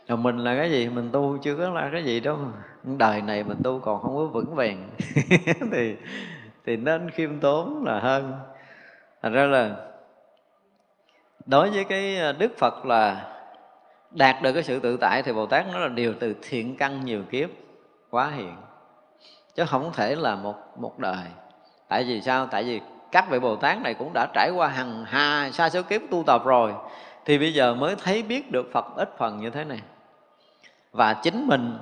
Rồi 0.08 0.18
mình 0.18 0.38
là 0.38 0.56
cái 0.56 0.70
gì? 0.70 0.88
Mình 0.88 1.10
tu 1.12 1.38
chưa 1.42 1.56
có 1.56 1.70
là 1.70 1.88
cái 1.92 2.04
gì 2.04 2.20
đâu. 2.20 2.38
Đời 2.82 3.22
này 3.22 3.44
mình 3.44 3.58
tu 3.64 3.80
còn 3.80 4.02
không 4.02 4.16
có 4.16 4.24
vững 4.24 4.54
vàng. 4.54 4.90
Thì 5.72 5.96
thì 6.66 6.76
nên 6.76 7.10
khiêm 7.10 7.40
tốn 7.40 7.84
là 7.84 8.00
hơn. 8.00 8.32
Thành 9.22 9.32
ra 9.32 9.46
là 9.46 9.76
đối 11.46 11.70
với 11.70 11.84
cái 11.84 12.16
ờ, 12.18 12.32
đức 12.32 12.58
phật 12.58 12.86
là 12.86 13.30
đạt 14.10 14.42
được 14.42 14.52
cái 14.52 14.62
sự 14.62 14.80
tự 14.80 14.96
tại, 15.00 15.22
thì 15.22 15.32
bồ 15.32 15.46
tát 15.46 15.66
nó 15.72 15.78
là 15.78 15.88
điều 15.88 16.14
từ 16.20 16.34
thiện 16.42 16.76
căn 16.76 17.04
nhiều 17.04 17.22
kiếp, 17.30 17.50
quá 18.10 18.30
hiện 18.30 18.56
chứ 19.54 19.64
không 19.66 19.92
thể 19.92 20.14
là 20.14 20.34
một 20.36 20.54
một 20.76 20.98
đời. 20.98 21.26
Tại 21.88 22.04
vì 22.04 22.20
sao? 22.20 22.46
Tại 22.46 22.64
vì 22.64 22.80
các 23.12 23.30
vị 23.30 23.38
bồ 23.38 23.56
tát 23.56 23.82
này 23.82 23.94
cũng 23.94 24.10
đã 24.14 24.26
trải 24.34 24.50
qua 24.50 24.68
hằng 24.68 25.04
hà, 25.04 25.50
sa 25.52 25.68
số 25.68 25.82
kiếp 25.82 26.00
tu 26.10 26.22
tập 26.26 26.44
rồi. 26.44 26.74
Thì 27.24 27.38
bây 27.38 27.54
giờ 27.54 27.74
mới 27.74 27.96
thấy 27.96 28.22
biết 28.22 28.52
được 28.52 28.66
phật 28.72 28.86
ít 28.96 29.18
phần 29.18 29.40
như 29.40 29.50
thế 29.50 29.64
này. 29.64 29.80
Và 30.92 31.14
chính 31.14 31.46
mình 31.46 31.78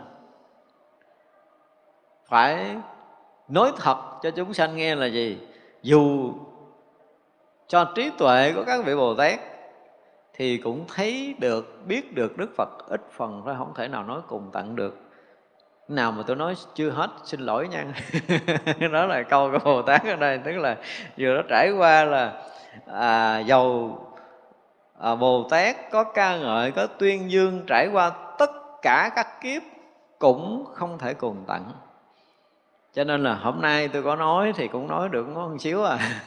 phải 2.26 2.76
nói 3.48 3.72
thật 3.76 3.96
cho 4.22 4.30
chúng 4.30 4.54
sanh 4.54 4.76
nghe 4.76 4.94
là 4.94 5.06
gì? 5.06 5.38
Dù 5.82 6.32
cho 7.68 7.84
trí 7.84 8.10
tuệ 8.18 8.52
của 8.56 8.64
các 8.66 8.84
vị 8.84 8.94
bồ 8.94 9.14
tát 9.14 9.40
thì 10.34 10.56
cũng 10.56 10.84
thấy 10.94 11.34
được, 11.38 11.86
biết 11.86 12.14
được 12.14 12.36
đức 12.36 12.50
phật 12.56 12.68
ít 12.88 13.00
phần 13.10 13.42
thôi, 13.44 13.54
không 13.58 13.74
thể 13.74 13.88
nào 13.88 14.02
nói 14.02 14.20
cùng 14.28 14.50
tận 14.52 14.76
được 14.76 15.11
nào 15.94 16.12
mà 16.12 16.22
tôi 16.26 16.36
nói 16.36 16.54
chưa 16.74 16.90
hết 16.90 17.10
xin 17.24 17.40
lỗi 17.40 17.68
nha. 17.68 17.84
Đó 18.92 19.06
là 19.06 19.22
câu 19.22 19.50
của 19.50 19.58
bồ 19.64 19.82
tát 19.82 20.04
ở 20.04 20.16
đây 20.16 20.38
tức 20.44 20.52
là 20.52 20.76
vừa 21.18 21.34
nó 21.36 21.42
trải 21.48 21.70
qua 21.70 22.04
là 22.04 22.32
à, 22.86 23.38
dầu 23.38 23.98
à, 25.00 25.14
bồ 25.14 25.48
tát 25.50 25.76
có 25.90 26.04
ca 26.04 26.36
ngợi 26.36 26.70
có 26.70 26.86
tuyên 26.86 27.30
dương 27.30 27.62
trải 27.66 27.88
qua 27.92 28.10
tất 28.38 28.50
cả 28.82 29.10
các 29.16 29.40
kiếp 29.40 29.62
cũng 30.18 30.64
không 30.74 30.98
thể 30.98 31.14
cùng 31.14 31.44
tận 31.46 31.62
cho 32.94 33.04
nên 33.04 33.22
là 33.22 33.34
hôm 33.34 33.60
nay 33.60 33.88
tôi 33.88 34.02
có 34.02 34.16
nói 34.16 34.52
thì 34.56 34.68
cũng 34.68 34.88
nói 34.88 35.08
được 35.08 35.26
có 35.34 35.48
một 35.48 35.56
xíu 35.58 35.84
à. 35.84 35.98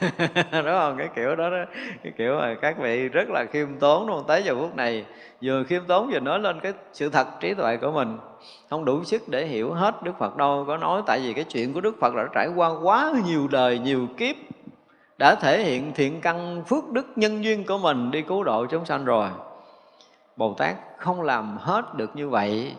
Đúng 0.52 0.64
không? 0.64 0.96
Cái 0.98 1.08
kiểu 1.16 1.36
đó, 1.36 1.50
đó. 1.50 1.64
Cái 2.02 2.12
kiểu 2.18 2.38
mà 2.38 2.54
các 2.54 2.78
vị 2.78 3.08
rất 3.08 3.28
là 3.28 3.44
khiêm 3.44 3.78
tốn 3.78 4.06
đúng 4.06 4.16
không 4.16 4.26
tới 4.26 4.42
giờ 4.42 4.54
phút 4.54 4.76
này 4.76 5.04
vừa 5.42 5.64
khiêm 5.64 5.82
tốn 5.84 6.10
vừa 6.12 6.20
nói 6.20 6.38
lên 6.38 6.60
cái 6.60 6.72
sự 6.92 7.08
thật 7.08 7.26
trí 7.40 7.54
tuệ 7.54 7.76
của 7.76 7.92
mình. 7.92 8.18
Không 8.70 8.84
đủ 8.84 9.04
sức 9.04 9.22
để 9.28 9.46
hiểu 9.46 9.72
hết 9.72 10.02
đức 10.02 10.12
phật 10.18 10.36
đâu. 10.36 10.64
Có 10.68 10.76
nói 10.76 11.02
tại 11.06 11.20
vì 11.20 11.32
cái 11.32 11.44
chuyện 11.44 11.72
của 11.72 11.80
đức 11.80 11.96
phật 12.00 12.14
đã 12.14 12.28
trải 12.34 12.48
qua 12.56 12.70
quá 12.82 13.12
nhiều 13.26 13.48
đời 13.50 13.78
nhiều 13.78 14.06
kiếp. 14.16 14.36
Đã 15.18 15.34
thể 15.34 15.62
hiện 15.64 15.92
thiện 15.94 16.20
căn 16.20 16.62
phước 16.66 16.88
đức 16.88 17.06
nhân 17.16 17.44
duyên 17.44 17.64
của 17.64 17.78
mình 17.78 18.10
đi 18.10 18.22
cứu 18.22 18.44
độ 18.44 18.66
chúng 18.66 18.84
sanh 18.84 19.04
rồi. 19.04 19.28
Bồ 20.36 20.54
tát 20.54 20.76
không 20.98 21.22
làm 21.22 21.58
hết 21.58 21.94
được 21.94 22.16
như 22.16 22.28
vậy 22.28 22.74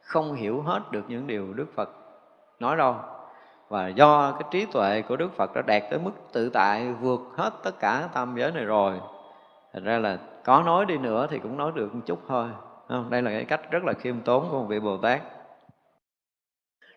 không 0.00 0.34
hiểu 0.34 0.62
hết 0.62 0.92
được 0.92 1.04
những 1.08 1.26
điều 1.26 1.52
đức 1.52 1.66
phật 1.74 1.90
nói 2.60 2.76
đâu 2.76 2.96
và 3.72 3.88
do 3.88 4.32
cái 4.32 4.48
trí 4.50 4.66
tuệ 4.66 5.02
của 5.02 5.16
đức 5.16 5.36
phật 5.36 5.54
đã 5.54 5.62
đạt 5.62 5.82
tới 5.90 5.98
mức 5.98 6.10
tự 6.32 6.48
tại 6.48 6.92
vượt 7.00 7.20
hết 7.36 7.52
tất 7.62 7.80
cả 7.80 8.08
tam 8.14 8.34
giới 8.38 8.52
này 8.52 8.64
rồi, 8.64 8.94
thành 9.72 9.84
ra 9.84 9.98
là 9.98 10.18
có 10.44 10.62
nói 10.62 10.86
đi 10.86 10.98
nữa 10.98 11.26
thì 11.30 11.38
cũng 11.38 11.56
nói 11.56 11.72
được 11.74 11.94
một 11.94 12.00
chút 12.06 12.18
thôi 12.28 12.48
không? 12.88 13.10
đây 13.10 13.22
là 13.22 13.30
cái 13.30 13.44
cách 13.44 13.70
rất 13.70 13.84
là 13.84 13.92
khiêm 13.92 14.20
tốn 14.20 14.48
của 14.50 14.58
một 14.58 14.66
vị 14.68 14.80
bồ 14.80 14.96
tát 14.96 15.22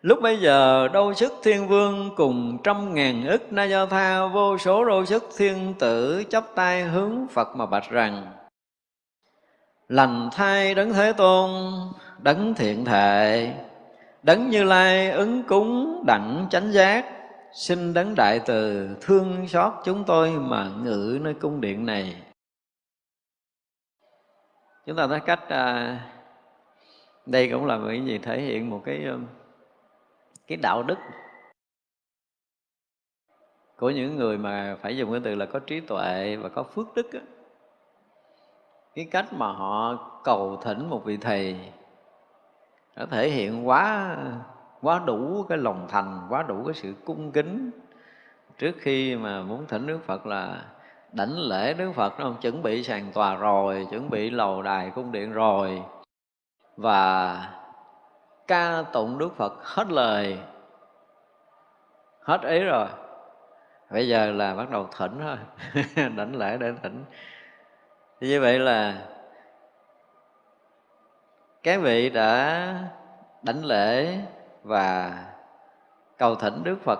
Lúc 0.02 0.20
bây 0.22 0.38
giờ 0.38 0.88
đâu 0.88 1.14
sức 1.14 1.34
thiên 1.44 1.68
vương 1.68 2.10
cùng 2.16 2.58
trăm 2.64 2.94
ngàn 2.94 3.28
ức 3.28 3.54
na 3.54 3.64
do 3.64 3.86
tha, 3.86 4.28
vô 4.28 4.58
số 4.58 4.86
đâu 4.86 5.06
sức 5.06 5.24
thiên 5.38 5.74
tử 5.80 6.24
chắp 6.30 6.44
tay 6.56 6.84
hướng 6.84 7.28
Phật 7.28 7.56
mà 7.56 7.66
bạch 7.66 7.90
rằng, 7.90 8.32
lành 9.88 10.30
thai 10.32 10.76
đấng 10.76 10.94
thế 10.94 11.14
tôn, 11.14 11.50
đấng 12.20 12.54
thiện 12.54 12.86
thệ 12.86 13.54
đấng 14.26 14.50
như 14.50 14.64
lai 14.64 15.12
ứng 15.12 15.44
cúng 15.44 16.04
đặng 16.08 16.48
chánh 16.52 16.72
giác 16.72 17.06
xin 17.54 17.94
đấng 17.94 18.16
đại 18.18 18.40
từ 18.46 18.90
thương 19.02 19.48
xót 19.48 19.74
chúng 19.86 20.04
tôi 20.08 20.32
mà 20.32 20.72
ngự 20.84 21.20
nơi 21.22 21.34
cung 21.34 21.62
điện 21.62 21.86
này. 21.86 22.24
Chúng 24.86 24.98
ta 24.98 25.08
thấy 25.08 25.20
cách 25.20 25.50
à, 25.50 26.00
đây 27.26 27.50
cũng 27.52 27.66
là 27.66 27.80
cái 27.88 28.06
gì 28.06 28.18
thể 28.18 28.42
hiện 28.42 28.70
một 28.70 28.82
cái 28.86 29.06
um, 29.06 29.26
cái 30.48 30.58
đạo 30.62 30.84
đức 30.84 30.98
của 33.78 33.90
những 33.90 34.16
người 34.16 34.38
mà 34.38 34.78
phải 34.82 34.98
dùng 34.98 35.12
cái 35.12 35.22
từ 35.24 35.36
là 35.36 35.46
có 35.46 35.60
trí 35.60 35.80
tuệ 35.80 36.36
và 36.36 36.50
có 36.50 36.64
phước 36.64 36.96
đức 36.96 37.14
á. 37.14 37.20
Cái 38.96 39.08
cách 39.12 39.34
mà 39.34 39.52
họ 39.52 39.96
cầu 40.24 40.62
thỉnh 40.64 40.90
một 40.90 41.06
vị 41.06 41.18
thầy 41.18 41.58
nó 42.96 43.06
thể 43.06 43.30
hiện 43.30 43.68
quá 43.68 44.18
quá 44.82 45.02
đủ 45.06 45.46
cái 45.50 45.58
lòng 45.58 45.88
thành 45.90 46.28
quá 46.30 46.44
đủ 46.44 46.64
cái 46.66 46.74
sự 46.74 46.94
cung 47.06 47.32
kính. 47.32 47.72
Trước 48.58 48.76
khi 48.80 49.16
mà 49.16 49.42
muốn 49.42 49.66
thỉnh 49.68 49.88
Đức 49.88 50.00
Phật 50.06 50.26
là 50.26 50.62
đảnh 51.12 51.38
lễ 51.38 51.74
Đức 51.74 51.92
Phật 51.96 52.20
nó 52.20 52.26
không? 52.26 52.38
Chuẩn 52.42 52.64
bị 52.64 52.84
sàn 52.84 53.12
tòa 53.14 53.36
rồi, 53.36 53.88
chuẩn 53.92 54.10
bị 54.10 54.30
lầu 54.30 54.62
đài 54.62 54.92
cung 54.96 55.12
điện 55.12 55.32
rồi. 55.32 55.84
Và 56.78 57.38
ca 58.48 58.84
tụng 58.94 59.18
Đức 59.18 59.36
Phật 59.36 59.54
hết 59.64 59.92
lời 59.92 60.38
hết 62.22 62.42
ý 62.42 62.64
rồi. 62.64 62.88
Bây 63.92 64.08
giờ 64.08 64.32
là 64.32 64.56
bắt 64.56 64.70
đầu 64.72 64.88
thỉnh 64.98 65.20
thôi 65.20 65.38
đảnh 66.18 66.36
lễ 66.36 66.58
để 66.58 66.74
thỉnh. 66.84 67.04
Thì 68.22 68.28
như 68.28 68.42
vậy 68.42 68.60
là 68.60 68.96
các 71.66 71.82
vị 71.82 72.10
đã 72.10 72.80
đánh 73.42 73.66
lễ 73.66 74.18
và 74.64 75.14
cầu 76.18 76.36
thỉnh 76.36 76.64
Đức 76.64 76.78
Phật 76.84 77.00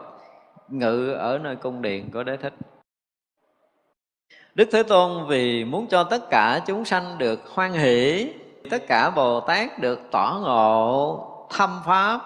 ngự 0.68 1.12
ở 1.12 1.38
nơi 1.38 1.56
cung 1.56 1.82
điện 1.82 2.10
của 2.14 2.24
Đế 2.24 2.38
Thích. 2.38 2.54
Đức 4.56 4.70
Thế 4.72 4.84
Tôn 4.84 5.28
vì 5.28 5.66
muốn 5.66 5.88
cho 5.88 6.04
tất 6.04 6.30
cả 6.30 6.60
chúng 6.68 6.86
sanh 6.86 7.18
được 7.18 7.40
hoan 7.48 7.74
hỷ, 7.74 8.30
tất 8.72 8.88
cả 8.88 9.10
Bồ 9.10 9.40
Tát 9.40 9.80
được 9.80 10.00
tỏ 10.12 10.40
ngộ 10.44 11.48
thâm 11.52 11.80
pháp, 11.86 12.20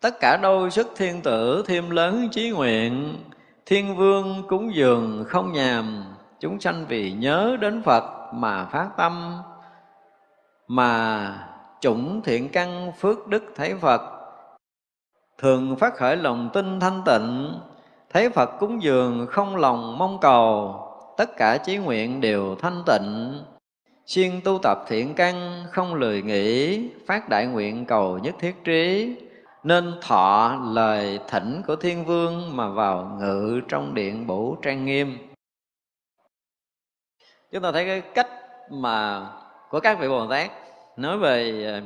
tất 0.00 0.14
cả 0.20 0.38
đôi 0.42 0.70
sức 0.70 0.92
thiên 0.96 1.22
tử 1.22 1.64
thêm 1.66 1.90
lớn 1.90 2.28
trí 2.30 2.50
nguyện, 2.50 3.16
thiên 3.66 3.96
vương 3.96 4.42
cúng 4.48 4.74
dường 4.74 5.24
không 5.28 5.52
nhàm, 5.52 6.04
chúng 6.40 6.60
sanh 6.60 6.84
vì 6.88 7.12
nhớ 7.12 7.56
đến 7.60 7.82
Phật 7.82 8.04
mà 8.34 8.64
phát 8.64 8.88
tâm, 8.96 9.42
mà 10.68 11.48
chủng 11.80 12.20
thiện 12.24 12.48
căn 12.48 12.92
phước 12.98 13.26
đức 13.26 13.44
thấy 13.54 13.74
Phật. 13.74 14.00
Thường 15.38 15.76
phát 15.76 15.94
khởi 15.96 16.16
lòng 16.16 16.50
tin 16.52 16.80
thanh 16.80 17.02
tịnh 17.06 17.60
thấy 18.10 18.30
phật 18.30 18.50
cúng 18.58 18.82
dường 18.82 19.26
không 19.30 19.56
lòng 19.56 19.98
mong 19.98 20.18
cầu, 20.20 20.80
tất 21.16 21.36
cả 21.36 21.58
chí 21.58 21.76
nguyện 21.76 22.20
đều 22.20 22.54
thanh 22.54 22.82
tịnh. 22.86 23.40
Siêng 24.06 24.40
tu 24.44 24.58
tập 24.62 24.78
thiện 24.88 25.14
căn 25.14 25.64
không 25.72 25.94
lười 25.94 26.22
nghĩ, 26.22 26.80
phát 27.06 27.28
đại 27.28 27.46
nguyện 27.46 27.84
cầu 27.84 28.18
nhất 28.18 28.34
thiết 28.40 28.64
trí, 28.64 29.16
nên 29.62 29.94
thọ 30.02 30.56
lời 30.72 31.20
thỉnh 31.28 31.62
của 31.66 31.76
thiên 31.76 32.04
vương 32.04 32.56
mà 32.56 32.68
vào 32.68 33.18
ngự 33.20 33.60
trong 33.68 33.94
điện 33.94 34.26
bổ 34.26 34.56
trang 34.62 34.84
nghiêm. 34.84 35.18
Chúng 37.52 37.62
ta 37.62 37.72
thấy 37.72 37.84
cái 37.84 38.00
cách 38.00 38.30
mà 38.70 39.26
của 39.76 39.80
các 39.80 39.98
vị 39.98 40.08
bồ 40.08 40.26
tát 40.26 40.50
nói 40.96 41.18
về 41.18 41.64
ờ, 41.64 41.80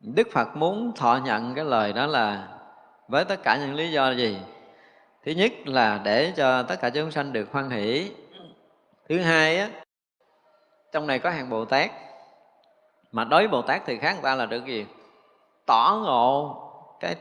đức 0.00 0.28
phật 0.32 0.56
muốn 0.56 0.92
thọ 0.96 1.20
nhận 1.24 1.54
cái 1.54 1.64
lời 1.64 1.92
đó 1.92 2.06
là 2.06 2.48
với 3.08 3.24
tất 3.24 3.42
cả 3.42 3.56
những 3.56 3.74
lý 3.74 3.92
do 3.92 4.10
gì? 4.10 4.38
Thứ 5.24 5.32
nhất 5.32 5.52
là 5.64 6.00
để 6.04 6.32
cho 6.36 6.62
tất 6.62 6.76
cả 6.80 6.90
chúng 6.90 7.10
sanh 7.10 7.32
được 7.32 7.52
hoan 7.52 7.70
hỷ. 7.70 8.12
Thứ 9.08 9.20
hai 9.20 9.58
á, 9.58 9.70
trong 10.92 11.06
này 11.06 11.18
có 11.18 11.30
hàng 11.30 11.50
bồ 11.50 11.64
tát, 11.64 11.90
mà 13.12 13.24
đối 13.24 13.42
với 13.42 13.48
bồ 13.48 13.62
tát 13.62 13.82
thì 13.86 13.98
khác 13.98 14.12
người 14.12 14.22
ta 14.22 14.34
là 14.34 14.46
được 14.46 14.66
gì? 14.66 14.86
Tỏ 15.66 16.00
ngộ 16.04 16.62
cái 17.00 17.16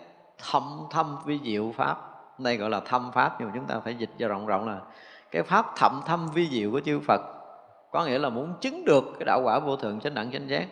thâm 0.51 0.87
thâm 0.91 1.17
vi 1.25 1.39
diệu 1.43 1.73
pháp. 1.77 1.97
Đây 2.37 2.57
gọi 2.57 2.69
là 2.69 2.79
thâm 2.79 3.11
pháp, 3.11 3.35
nhưng 3.39 3.47
mà 3.47 3.53
chúng 3.55 3.65
ta 3.65 3.79
phải 3.79 3.95
dịch 3.95 4.11
cho 4.19 4.27
rộng 4.27 4.45
rộng 4.45 4.67
là 4.67 4.79
cái 5.31 5.43
pháp 5.43 5.65
thậm 5.75 6.01
thâm 6.05 6.29
vi 6.33 6.49
diệu 6.49 6.71
của 6.71 6.79
chư 6.79 6.99
phật 7.07 7.34
có 7.95 8.05
nghĩa 8.05 8.19
là 8.19 8.29
muốn 8.29 8.53
chứng 8.61 8.85
được 8.85 9.03
cái 9.19 9.25
đạo 9.25 9.41
quả 9.43 9.59
vô 9.59 9.75
thượng 9.75 9.99
chánh 9.99 10.13
đẳng 10.13 10.31
chánh 10.31 10.49
giác. 10.49 10.67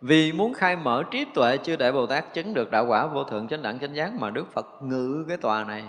Vì 0.00 0.32
muốn 0.32 0.54
khai 0.54 0.76
mở 0.76 1.02
trí 1.10 1.24
tuệ 1.34 1.56
chưa 1.56 1.76
đại 1.76 1.92
bồ 1.92 2.06
tát 2.06 2.34
chứng 2.34 2.54
được 2.54 2.70
đạo 2.70 2.86
quả 2.86 3.06
vô 3.06 3.24
thượng 3.24 3.48
chánh 3.48 3.62
đẳng 3.62 3.78
chánh 3.78 3.94
giác 3.94 4.12
mà 4.14 4.30
đức 4.30 4.52
phật 4.52 4.66
ngự 4.82 5.24
cái 5.28 5.36
tòa 5.36 5.64
này. 5.64 5.84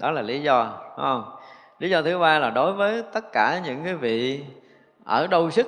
Đó 0.00 0.10
là 0.10 0.22
lý 0.22 0.42
do 0.42 0.78
đúng 0.96 1.06
không? 1.06 1.36
Lý 1.78 1.90
do 1.90 2.02
thứ 2.02 2.18
ba 2.18 2.38
là 2.38 2.50
đối 2.50 2.72
với 2.72 3.02
tất 3.12 3.32
cả 3.32 3.60
những 3.64 3.84
cái 3.84 3.94
vị 3.94 4.44
ở 5.04 5.26
đâu 5.26 5.50
sức, 5.50 5.66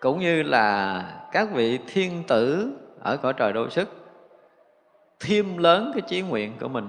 cũng 0.00 0.18
như 0.18 0.42
là 0.42 1.02
các 1.32 1.48
vị 1.52 1.78
thiên 1.86 2.22
tử 2.28 2.72
ở 3.00 3.16
cõi 3.16 3.32
trời 3.32 3.52
đâu 3.52 3.70
sức, 3.70 3.88
thêm 5.20 5.58
lớn 5.58 5.90
cái 5.94 6.02
chí 6.08 6.22
nguyện 6.22 6.52
của 6.60 6.68
mình. 6.68 6.88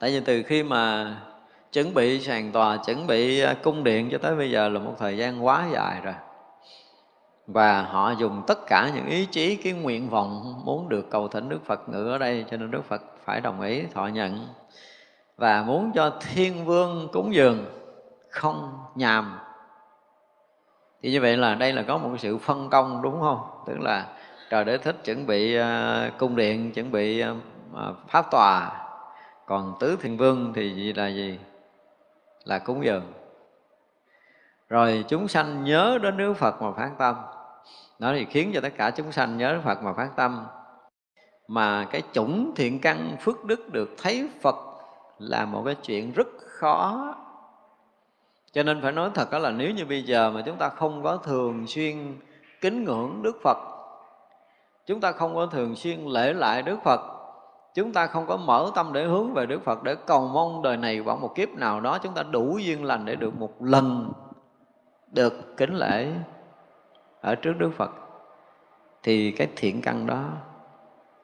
Tại 0.00 0.10
vì 0.10 0.20
từ 0.20 0.42
khi 0.42 0.62
mà 0.62 1.14
chuẩn 1.74 1.94
bị 1.94 2.20
sàn 2.20 2.52
tòa, 2.52 2.76
chuẩn 2.76 3.06
bị 3.06 3.40
à, 3.40 3.54
cung 3.62 3.84
điện 3.84 4.08
cho 4.12 4.18
tới 4.18 4.36
bây 4.36 4.50
giờ 4.50 4.68
là 4.68 4.80
một 4.80 4.94
thời 4.98 5.16
gian 5.16 5.44
quá 5.44 5.66
dài 5.72 6.00
rồi. 6.04 6.14
Và 7.46 7.82
họ 7.82 8.10
dùng 8.10 8.42
tất 8.46 8.58
cả 8.66 8.90
những 8.94 9.06
ý 9.06 9.26
chí, 9.26 9.56
cái 9.56 9.72
nguyện 9.72 10.08
vọng 10.08 10.60
muốn 10.64 10.88
được 10.88 11.10
cầu 11.10 11.28
thỉnh 11.28 11.48
Đức 11.48 11.64
Phật 11.66 11.88
ngự 11.88 12.08
ở 12.08 12.18
đây, 12.18 12.44
cho 12.50 12.56
nên 12.56 12.70
Đức 12.70 12.84
Phật 12.84 13.02
phải 13.24 13.40
đồng 13.40 13.60
ý, 13.60 13.82
thọ 13.94 14.06
nhận. 14.06 14.48
Và 15.36 15.62
muốn 15.62 15.92
cho 15.94 16.12
thiên 16.20 16.64
vương 16.64 17.08
cúng 17.12 17.34
dường 17.34 17.64
không 18.30 18.78
nhàm. 18.94 19.38
Thì 21.02 21.10
như 21.10 21.20
vậy 21.20 21.36
là 21.36 21.54
đây 21.54 21.72
là 21.72 21.82
có 21.82 21.98
một 21.98 22.16
sự 22.18 22.38
phân 22.38 22.70
công, 22.70 23.02
đúng 23.02 23.20
không? 23.20 23.40
Tức 23.66 23.80
là 23.80 24.06
trời 24.50 24.64
đế 24.64 24.78
thích 24.78 24.96
chuẩn 25.04 25.26
bị 25.26 25.56
à, 25.56 26.10
cung 26.18 26.36
điện, 26.36 26.72
chuẩn 26.72 26.92
bị 26.92 27.20
à, 27.20 27.34
pháp 28.08 28.30
tòa. 28.30 28.72
Còn 29.46 29.74
tứ 29.80 29.96
thiên 30.02 30.16
vương 30.16 30.52
thì 30.54 30.92
là 30.92 31.08
gì? 31.08 31.38
Là 32.44 32.58
cúng 32.58 32.84
dường. 32.84 33.12
Rồi 34.68 35.04
chúng 35.08 35.28
sanh 35.28 35.64
nhớ 35.64 35.98
đến 36.02 36.16
Đức 36.16 36.34
Phật 36.34 36.62
mà 36.62 36.72
phát 36.72 36.90
tâm. 36.98 37.16
Nó 37.98 38.12
thì 38.12 38.24
khiến 38.24 38.50
cho 38.54 38.60
tất 38.60 38.72
cả 38.76 38.90
chúng 38.90 39.12
sanh 39.12 39.36
nhớ 39.36 39.52
Đức 39.52 39.60
Phật 39.64 39.82
mà 39.82 39.92
phát 39.92 40.10
tâm. 40.16 40.46
Mà 41.48 41.86
cái 41.90 42.02
chủng 42.12 42.52
thiện 42.56 42.80
căn 42.80 43.16
phước 43.20 43.44
đức 43.44 43.72
được 43.72 43.90
thấy 44.02 44.28
Phật 44.42 44.56
là 45.18 45.44
một 45.44 45.62
cái 45.64 45.74
chuyện 45.74 46.12
rất 46.12 46.26
khó. 46.38 47.14
Cho 48.52 48.62
nên 48.62 48.82
phải 48.82 48.92
nói 48.92 49.10
thật 49.14 49.30
đó 49.30 49.38
là 49.38 49.50
nếu 49.50 49.70
như 49.70 49.84
bây 49.84 50.02
giờ 50.02 50.30
mà 50.30 50.42
chúng 50.46 50.56
ta 50.56 50.68
không 50.68 51.02
có 51.02 51.16
thường 51.16 51.66
xuyên 51.66 52.20
kính 52.60 52.84
ngưỡng 52.84 53.22
Đức 53.22 53.36
Phật, 53.42 53.58
chúng 54.86 55.00
ta 55.00 55.12
không 55.12 55.34
có 55.34 55.46
thường 55.46 55.76
xuyên 55.76 56.00
lễ 56.06 56.32
lại 56.32 56.62
Đức 56.62 56.78
Phật 56.84 57.13
chúng 57.74 57.92
ta 57.92 58.06
không 58.06 58.26
có 58.26 58.36
mở 58.36 58.70
tâm 58.74 58.92
để 58.92 59.04
hướng 59.04 59.34
về 59.34 59.46
Đức 59.46 59.64
Phật 59.64 59.82
để 59.82 59.94
cầu 60.06 60.28
mong 60.28 60.62
đời 60.62 60.76
này 60.76 61.00
vào 61.00 61.16
một 61.16 61.34
kiếp 61.34 61.48
nào 61.48 61.80
đó, 61.80 61.98
chúng 61.98 62.14
ta 62.14 62.22
đủ 62.22 62.58
duyên 62.58 62.84
lành 62.84 63.04
để 63.04 63.16
được 63.16 63.38
một 63.38 63.62
lần 63.62 64.12
được 65.12 65.56
kính 65.56 65.74
lễ 65.74 66.12
ở 67.20 67.34
trước 67.34 67.52
Đức 67.58 67.70
Phật 67.76 67.90
thì 69.02 69.30
cái 69.30 69.48
thiện 69.56 69.80
căn 69.82 70.06
đó 70.06 70.24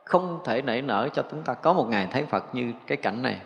không 0.04 0.40
thể 0.44 0.62
nảy 0.62 0.82
nở 0.82 1.08
cho 1.12 1.22
chúng 1.30 1.42
ta 1.42 1.54
có 1.54 1.72
một 1.72 1.86
ngày 1.88 2.08
thấy 2.10 2.26
Phật 2.26 2.44
như 2.54 2.72
cái 2.86 2.96
cảnh 2.96 3.22
này. 3.22 3.40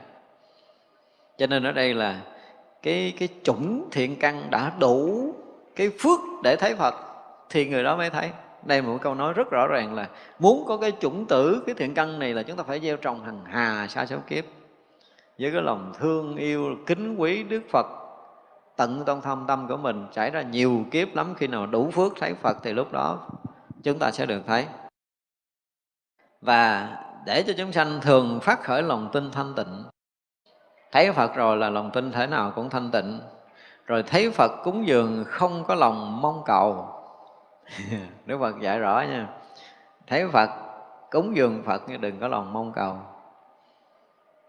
Cho 1.39 1.47
nên 1.47 1.65
ở 1.65 1.73
đây 1.73 1.95
là 1.95 2.21
cái 2.83 3.15
cái 3.19 3.29
chủng 3.43 3.89
thiện 3.93 4.17
căn 4.21 4.51
đã 4.51 4.73
đủ 4.79 5.29
cái 5.77 5.91
phước 6.01 6.21
để 6.43 6.57
thấy 6.57 6.75
Phật 6.75 6.95
thì 7.51 7.67
người 7.67 7.83
đó 7.83 7.97
mới 7.97 8.11
thấy. 8.11 8.31
Đây 8.65 8.83
một 8.83 8.99
câu 9.01 9.15
nói 9.15 9.33
rất 9.33 9.51
rõ 9.51 9.67
ràng 9.67 9.95
là 9.95 10.09
muốn 10.39 10.65
có 10.67 10.77
cái 10.77 10.93
chủng 11.01 11.27
tử, 11.27 11.63
cái 11.67 11.75
thiện 11.75 11.95
căn 11.95 12.19
này 12.19 12.35
là 12.35 12.43
chúng 12.43 12.57
ta 12.57 12.63
phải 12.63 12.81
gieo 12.81 12.97
trồng 12.97 13.25
hằng 13.25 13.45
hà, 13.45 13.87
sa 13.89 14.07
số 14.07 14.17
kiếp. 14.27 14.45
Với 15.39 15.53
cái 15.53 15.63
lòng 15.63 15.93
thương 15.99 16.37
yêu, 16.37 16.77
kính 16.87 17.17
quý 17.17 17.43
Đức 17.43 17.63
Phật, 17.71 17.87
tận 18.77 19.03
tâm 19.07 19.21
thâm 19.21 19.45
tâm 19.49 19.69
của 19.69 19.77
mình, 19.77 20.07
trải 20.13 20.31
ra 20.31 20.43
nhiều 20.43 20.85
kiếp 20.91 21.15
lắm, 21.15 21.35
khi 21.37 21.47
nào 21.47 21.67
đủ 21.67 21.91
phước 21.91 22.13
thấy 22.21 22.35
Phật 22.35 22.57
thì 22.63 22.73
lúc 22.73 22.93
đó 22.93 23.29
chúng 23.83 23.99
ta 23.99 24.11
sẽ 24.11 24.27
được 24.27 24.43
thấy. 24.47 24.67
Và 26.41 26.89
để 27.27 27.45
cho 27.47 27.53
chúng 27.57 27.73
sanh 27.73 28.01
thường 28.01 28.41
phát 28.43 28.63
khởi 28.63 28.83
lòng 28.83 29.11
tin 29.13 29.31
thanh 29.31 29.55
tịnh, 29.55 29.85
thấy 30.93 31.13
Phật 31.13 31.35
rồi 31.35 31.57
là 31.57 31.71
lòng 31.71 31.91
tin 31.91 32.13
thể 32.13 32.27
nào 32.27 32.53
cũng 32.55 32.71
thanh 32.71 32.91
tịnh. 32.91 33.21
Rồi 33.87 34.03
thấy 34.03 34.31
Phật 34.31 34.51
cúng 34.65 34.87
dường 34.87 35.25
không 35.27 35.65
có 35.65 35.75
lòng 35.75 36.21
mong 36.21 36.43
cầu 36.45 36.94
Đức 38.27 38.39
Phật 38.41 38.61
dạy 38.61 38.79
rõ 38.79 39.01
nha. 39.01 39.29
Thấy 40.07 40.29
Phật, 40.29 40.51
cúng 41.11 41.37
dường 41.37 41.63
Phật 41.63 41.83
nhưng 41.89 42.01
đừng 42.01 42.21
có 42.21 42.29
lòng 42.29 42.53
mong 42.53 42.73
cầu. 42.73 42.97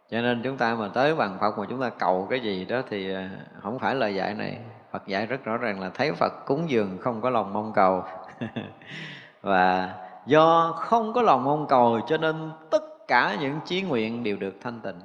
Cho 0.09 0.21
nên 0.21 0.41
chúng 0.43 0.57
ta 0.57 0.75
mà 0.75 0.89
tới 0.93 1.15
bằng 1.15 1.37
Phật 1.41 1.57
mà 1.57 1.65
chúng 1.69 1.81
ta 1.81 1.89
cầu 1.89 2.27
cái 2.29 2.39
gì 2.39 2.65
đó 2.65 2.81
thì 2.89 3.13
à, 3.13 3.29
không 3.61 3.79
phải 3.79 3.95
lời 3.95 4.15
dạy 4.15 4.33
này. 4.33 4.59
Phật 4.91 5.07
dạy 5.07 5.25
rất 5.25 5.43
rõ 5.43 5.57
ràng 5.57 5.79
là 5.79 5.89
thấy 5.93 6.11
Phật 6.13 6.45
cúng 6.45 6.69
dường 6.69 6.97
không 7.01 7.21
có 7.21 7.29
lòng 7.29 7.53
mong 7.53 7.73
cầu. 7.73 8.03
Và 9.41 9.93
do 10.25 10.73
không 10.77 11.13
có 11.13 11.21
lòng 11.21 11.43
mong 11.43 11.67
cầu 11.67 11.99
cho 12.07 12.17
nên 12.17 12.51
tất 12.71 13.07
cả 13.07 13.37
những 13.41 13.59
chí 13.65 13.81
nguyện 13.81 14.23
đều 14.23 14.37
được 14.37 14.55
thanh 14.61 14.81
tịnh. 14.81 15.01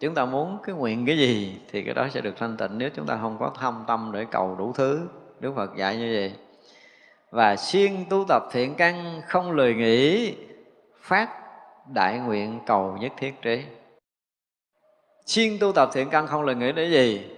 Chúng 0.00 0.14
ta 0.14 0.24
muốn 0.24 0.58
cái 0.62 0.74
nguyện 0.74 1.06
cái 1.06 1.18
gì 1.18 1.60
thì 1.70 1.82
cái 1.82 1.94
đó 1.94 2.08
sẽ 2.10 2.20
được 2.20 2.34
thanh 2.38 2.56
tịnh. 2.56 2.78
Nếu 2.78 2.90
chúng 2.94 3.06
ta 3.06 3.18
không 3.20 3.36
có 3.38 3.50
thâm 3.60 3.84
tâm 3.86 4.10
để 4.14 4.24
cầu 4.24 4.54
đủ 4.58 4.72
thứ 4.72 5.08
Đức 5.42 5.52
Phật 5.56 5.76
dạy 5.76 5.96
như 5.96 6.12
vậy. 6.14 6.32
Và 7.30 7.56
siêng 7.56 8.04
tu 8.10 8.24
tập 8.28 8.42
thiện 8.52 8.74
căn 8.74 9.22
không 9.26 9.52
lười 9.52 9.74
nghĩ, 9.74 10.34
phát 11.00 11.28
đại 11.94 12.18
nguyện 12.18 12.60
cầu 12.66 12.96
nhất 13.00 13.12
thiết 13.16 13.42
trí. 13.42 13.64
Siêng 15.26 15.58
tu 15.58 15.72
tập 15.72 15.88
thiện 15.92 16.10
căn 16.10 16.26
không 16.26 16.42
lười 16.42 16.54
nghĩ 16.54 16.72
để 16.72 16.90
gì? 16.90 17.30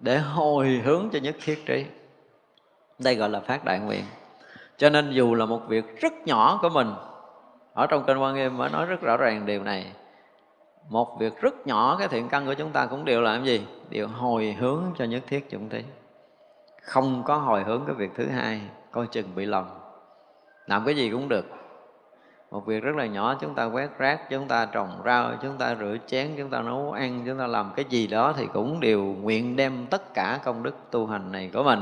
Để 0.00 0.18
hồi 0.18 0.80
hướng 0.84 1.08
cho 1.12 1.18
nhất 1.18 1.36
thiết 1.44 1.66
trí. 1.66 1.84
Đây 2.98 3.14
gọi 3.14 3.30
là 3.30 3.40
phát 3.40 3.64
đại 3.64 3.78
nguyện. 3.78 4.04
Cho 4.76 4.90
nên 4.90 5.10
dù 5.10 5.34
là 5.34 5.46
một 5.46 5.60
việc 5.68 6.00
rất 6.00 6.12
nhỏ 6.26 6.58
của 6.62 6.68
mình, 6.68 6.94
ở 7.74 7.86
trong 7.86 8.04
kênh 8.04 8.22
quan 8.22 8.34
nghiêm 8.34 8.56
mới 8.56 8.70
nói 8.70 8.86
rất 8.86 9.00
rõ 9.00 9.16
ràng 9.16 9.46
điều 9.46 9.62
này. 9.62 9.92
Một 10.88 11.16
việc 11.20 11.40
rất 11.40 11.66
nhỏ 11.66 11.96
cái 11.98 12.08
thiện 12.08 12.28
căn 12.28 12.46
của 12.46 12.54
chúng 12.54 12.72
ta 12.72 12.86
cũng 12.86 13.04
đều 13.04 13.20
làm 13.20 13.44
gì? 13.44 13.66
Đều 13.90 14.08
hồi 14.08 14.56
hướng 14.58 14.82
cho 14.98 15.04
nhất 15.04 15.22
thiết 15.26 15.50
chúng 15.50 15.68
trí 15.68 15.82
không 16.86 17.22
có 17.24 17.36
hồi 17.36 17.62
hướng 17.62 17.82
cái 17.86 17.94
việc 17.94 18.10
thứ 18.14 18.28
hai, 18.28 18.60
coi 18.90 19.06
chừng 19.06 19.34
bị 19.34 19.46
lầm. 19.46 19.64
Làm 20.66 20.84
cái 20.84 20.96
gì 20.96 21.10
cũng 21.10 21.28
được. 21.28 21.46
Một 22.50 22.66
việc 22.66 22.82
rất 22.82 22.96
là 22.96 23.06
nhỏ, 23.06 23.36
chúng 23.40 23.54
ta 23.54 23.64
quét 23.64 23.98
rác, 23.98 24.30
chúng 24.30 24.48
ta 24.48 24.66
trồng 24.66 25.02
rau, 25.04 25.32
chúng 25.42 25.58
ta 25.58 25.74
rửa 25.74 25.96
chén, 26.06 26.30
chúng 26.36 26.50
ta 26.50 26.62
nấu 26.62 26.92
ăn, 26.92 27.22
chúng 27.26 27.38
ta 27.38 27.46
làm 27.46 27.72
cái 27.76 27.84
gì 27.88 28.06
đó 28.06 28.34
thì 28.36 28.46
cũng 28.52 28.80
đều 28.80 29.02
nguyện 29.02 29.56
đem 29.56 29.86
tất 29.90 30.14
cả 30.14 30.40
công 30.44 30.62
đức 30.62 30.74
tu 30.90 31.06
hành 31.06 31.32
này 31.32 31.50
của 31.52 31.62
mình 31.62 31.80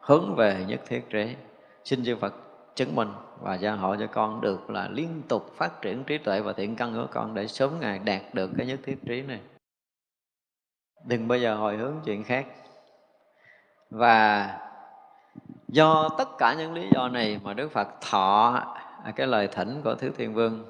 hướng 0.00 0.34
về 0.34 0.64
nhất 0.68 0.80
thiết 0.86 1.10
trí 1.10 1.36
xin 1.84 2.04
chư 2.04 2.16
phật 2.16 2.34
chứng 2.74 2.94
minh 2.94 3.08
và 3.40 3.54
gia 3.54 3.72
hộ 3.72 3.96
cho 3.96 4.06
con 4.06 4.40
được 4.40 4.70
là 4.70 4.88
liên 4.88 5.22
tục 5.28 5.52
phát 5.56 5.82
triển 5.82 6.04
trí 6.04 6.18
tuệ 6.18 6.40
và 6.40 6.52
thiện 6.52 6.76
căn 6.76 6.94
của 6.94 7.06
con 7.10 7.34
để 7.34 7.46
sớm 7.46 7.70
ngày 7.80 7.98
đạt 7.98 8.22
được 8.32 8.50
cái 8.58 8.66
nhất 8.66 8.80
thiết 8.84 8.98
trí 9.06 9.22
này. 9.22 9.40
Đừng 11.06 11.28
bao 11.28 11.38
giờ 11.38 11.54
hồi 11.54 11.76
hướng 11.76 11.94
chuyện 12.04 12.24
khác 12.24 12.46
và 13.90 14.50
do 15.68 16.08
tất 16.18 16.28
cả 16.38 16.54
những 16.58 16.74
lý 16.74 16.88
do 16.94 17.08
này 17.08 17.40
mà 17.42 17.54
đức 17.54 17.72
phật 17.72 17.88
thọ 18.00 18.62
cái 19.16 19.26
lời 19.26 19.48
thỉnh 19.48 19.80
của 19.84 19.94
thiếu 19.94 20.10
thiên 20.16 20.34
vương. 20.34 20.64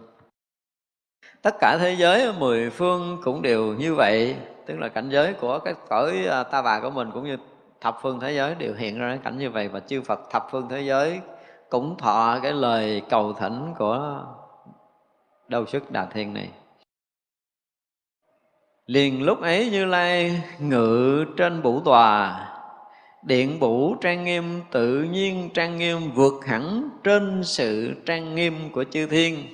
Tất 1.43 1.55
cả 1.61 1.79
thế 1.81 1.97
giới, 1.99 2.33
mười 2.39 2.71
phương 2.71 3.19
cũng 3.25 3.43
đều 3.43 3.75
như 3.75 3.95
vậy, 3.95 4.37
tức 4.67 4.79
là 4.79 4.89
cảnh 4.89 5.09
giới 5.09 5.33
của 5.33 5.59
cái 5.59 5.75
cõi 5.89 6.27
à, 6.31 6.43
ta 6.43 6.63
bà 6.63 6.81
của 6.81 6.91
mình 6.91 7.11
cũng 7.11 7.25
như 7.25 7.37
thập 7.81 7.99
phương 8.03 8.21
thế 8.21 8.33
giới 8.33 8.55
đều 8.55 8.75
hiện 8.75 8.99
ra 8.99 9.09
cái 9.09 9.19
cảnh 9.25 9.39
như 9.39 9.51
vậy. 9.51 9.69
Và 9.69 9.81
chư 9.81 10.03
Phật 10.03 10.21
thập 10.31 10.47
phương 10.51 10.69
thế 10.69 10.81
giới 10.81 11.21
cũng 11.71 11.97
thọ 11.99 12.39
cái 12.43 12.53
lời 12.53 13.03
cầu 13.09 13.33
thỉnh 13.33 13.75
của 13.79 14.25
đâu 15.49 15.67
sức 15.67 15.91
đà 15.91 16.05
thiên 16.07 16.35
này. 16.35 16.51
Liền 18.87 19.23
lúc 19.23 19.43
ấy 19.43 19.71
như 19.71 19.85
lai 19.85 20.43
ngự 20.59 21.25
trên 21.37 21.63
bủ 21.63 21.81
tòa 21.81 22.43
điện 23.27 23.59
vũ 23.59 23.95
trang 23.95 24.25
nghiêm 24.25 24.63
tự 24.71 25.03
nhiên 25.03 25.51
trang 25.55 25.79
nghiêm 25.79 26.11
vượt 26.15 26.47
hẳn 26.47 26.89
trên 27.05 27.45
sự 27.45 27.95
trang 28.07 28.35
nghiêm 28.35 28.71
của 28.73 28.85
chư 28.85 29.07
thiên. 29.07 29.47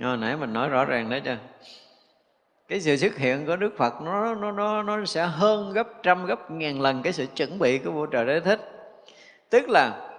Hồi 0.00 0.16
nãy 0.16 0.36
mình 0.36 0.52
nói 0.52 0.68
rõ 0.68 0.84
ràng 0.84 1.10
đấy 1.10 1.20
chưa 1.24 1.36
cái 2.68 2.80
sự 2.80 2.96
xuất 2.96 3.16
hiện 3.16 3.46
của 3.46 3.56
đức 3.56 3.74
phật 3.78 4.02
nó 4.02 4.34
nó 4.34 4.52
nó 4.52 4.82
nó 4.82 5.04
sẽ 5.04 5.26
hơn 5.26 5.72
gấp 5.72 5.88
trăm, 6.02 6.26
gấp 6.26 6.50
ngàn 6.50 6.80
lần 6.80 7.02
cái 7.02 7.12
sự 7.12 7.26
chuẩn 7.36 7.58
bị 7.58 7.78
của 7.78 7.90
vua 7.90 8.06
trời 8.06 8.26
đế 8.26 8.40
thích. 8.40 8.60
Tức 9.50 9.68
là 9.68 10.10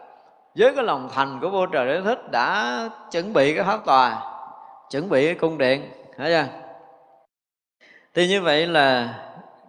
với 0.55 0.75
cái 0.75 0.83
lòng 0.83 1.09
thành 1.13 1.39
của 1.41 1.49
vua 1.49 1.65
trời 1.65 1.87
đế 1.87 2.01
thích 2.01 2.31
đã 2.31 2.89
chuẩn 3.11 3.33
bị 3.33 3.55
cái 3.55 3.63
pháp 3.63 3.85
tòa, 3.85 4.21
chuẩn 4.89 5.09
bị 5.09 5.25
cái 5.25 5.35
cung 5.35 5.57
điện, 5.57 5.91
thấy 6.17 6.31
chưa? 6.31 6.47
Thì 8.13 8.27
như 8.27 8.41
vậy 8.41 8.67
là 8.67 9.13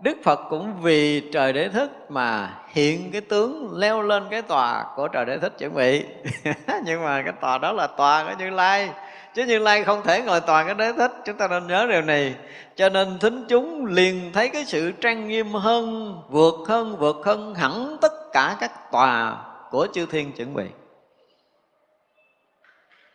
Đức 0.03 0.19
Phật 0.25 0.41
cũng 0.51 0.73
vì 0.83 1.31
trời 1.33 1.53
đế 1.53 1.69
thích 1.69 1.91
mà 2.09 2.59
hiện 2.75 3.13
cái 3.13 3.21
tướng 3.21 3.79
leo 3.79 4.03
lên 4.03 4.27
cái 4.31 4.43
tòa 4.43 4.87
của 4.97 5.09
trời 5.09 5.25
đế 5.25 5.39
thích 5.39 5.53
chuẩn 5.59 5.75
bị. 5.75 6.05
Nhưng 6.85 7.05
mà 7.05 7.23
cái 7.23 7.33
tòa 7.41 7.59
đó 7.59 7.73
là 7.73 7.87
tòa 7.87 8.25
của 8.25 8.35
Như 8.39 8.51
Lai. 8.51 8.91
Chứ 9.35 9.45
Như 9.45 9.59
Lai 9.59 9.85
không 9.85 10.03
thể 10.03 10.23
ngồi 10.23 10.41
tòa 10.41 10.65
cái 10.65 10.75
đế 10.75 10.93
thích 10.93 11.13
Chúng 11.25 11.37
ta 11.37 11.49
nên 11.49 11.67
nhớ 11.67 11.87
điều 11.91 12.03
này. 12.03 12.35
Cho 12.77 12.89
nên 12.89 13.19
thính 13.19 13.45
chúng 13.49 13.87
liền 13.87 14.33
thấy 14.33 14.49
cái 14.49 14.65
sự 14.65 14.93
trang 14.93 15.29
nghiêm 15.29 15.53
hơn 15.53 16.15
Vượt 16.29 16.55
hơn, 16.69 16.97
vượt 16.97 17.17
hơn 17.25 17.55
hẳn 17.55 17.97
tất 18.01 18.13
cả 18.33 18.57
các 18.61 18.93
tòa 18.93 19.45
của 19.71 19.87
chư 19.93 20.07
thiên 20.07 20.33
chuẩn 20.33 20.55
bị. 20.55 20.67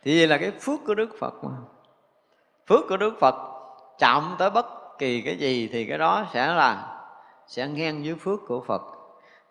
Thì 0.04 0.18
vậy 0.18 0.28
là 0.28 0.38
cái 0.38 0.50
phước 0.60 0.80
của 0.86 0.94
Đức 0.94 1.10
Phật 1.20 1.44
mà. 1.44 1.50
Phước 2.66 2.80
của 2.88 2.96
Đức 2.96 3.14
Phật 3.20 3.34
chạm 3.98 4.36
tới 4.38 4.50
bất 4.50 4.66
kỳ 4.98 5.22
cái 5.22 5.36
gì 5.36 5.68
thì 5.72 5.84
cái 5.84 5.98
đó 5.98 6.26
sẽ 6.34 6.46
là 6.46 6.86
sẽ 7.46 7.68
ngang 7.68 8.04
dưới 8.04 8.14
phước 8.14 8.40
của 8.48 8.64
Phật 8.66 8.99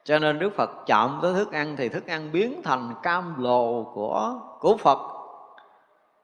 cho 0.03 0.19
nên 0.19 0.39
Đức 0.39 0.55
Phật 0.55 0.69
chạm 0.85 1.19
tới 1.21 1.33
thức 1.33 1.51
ăn 1.51 1.75
thì 1.77 1.89
thức 1.89 2.07
ăn 2.07 2.31
biến 2.31 2.61
thành 2.63 2.93
cam 3.03 3.43
lồ 3.43 3.83
của 3.83 4.39
của 4.59 4.77
Phật. 4.77 4.99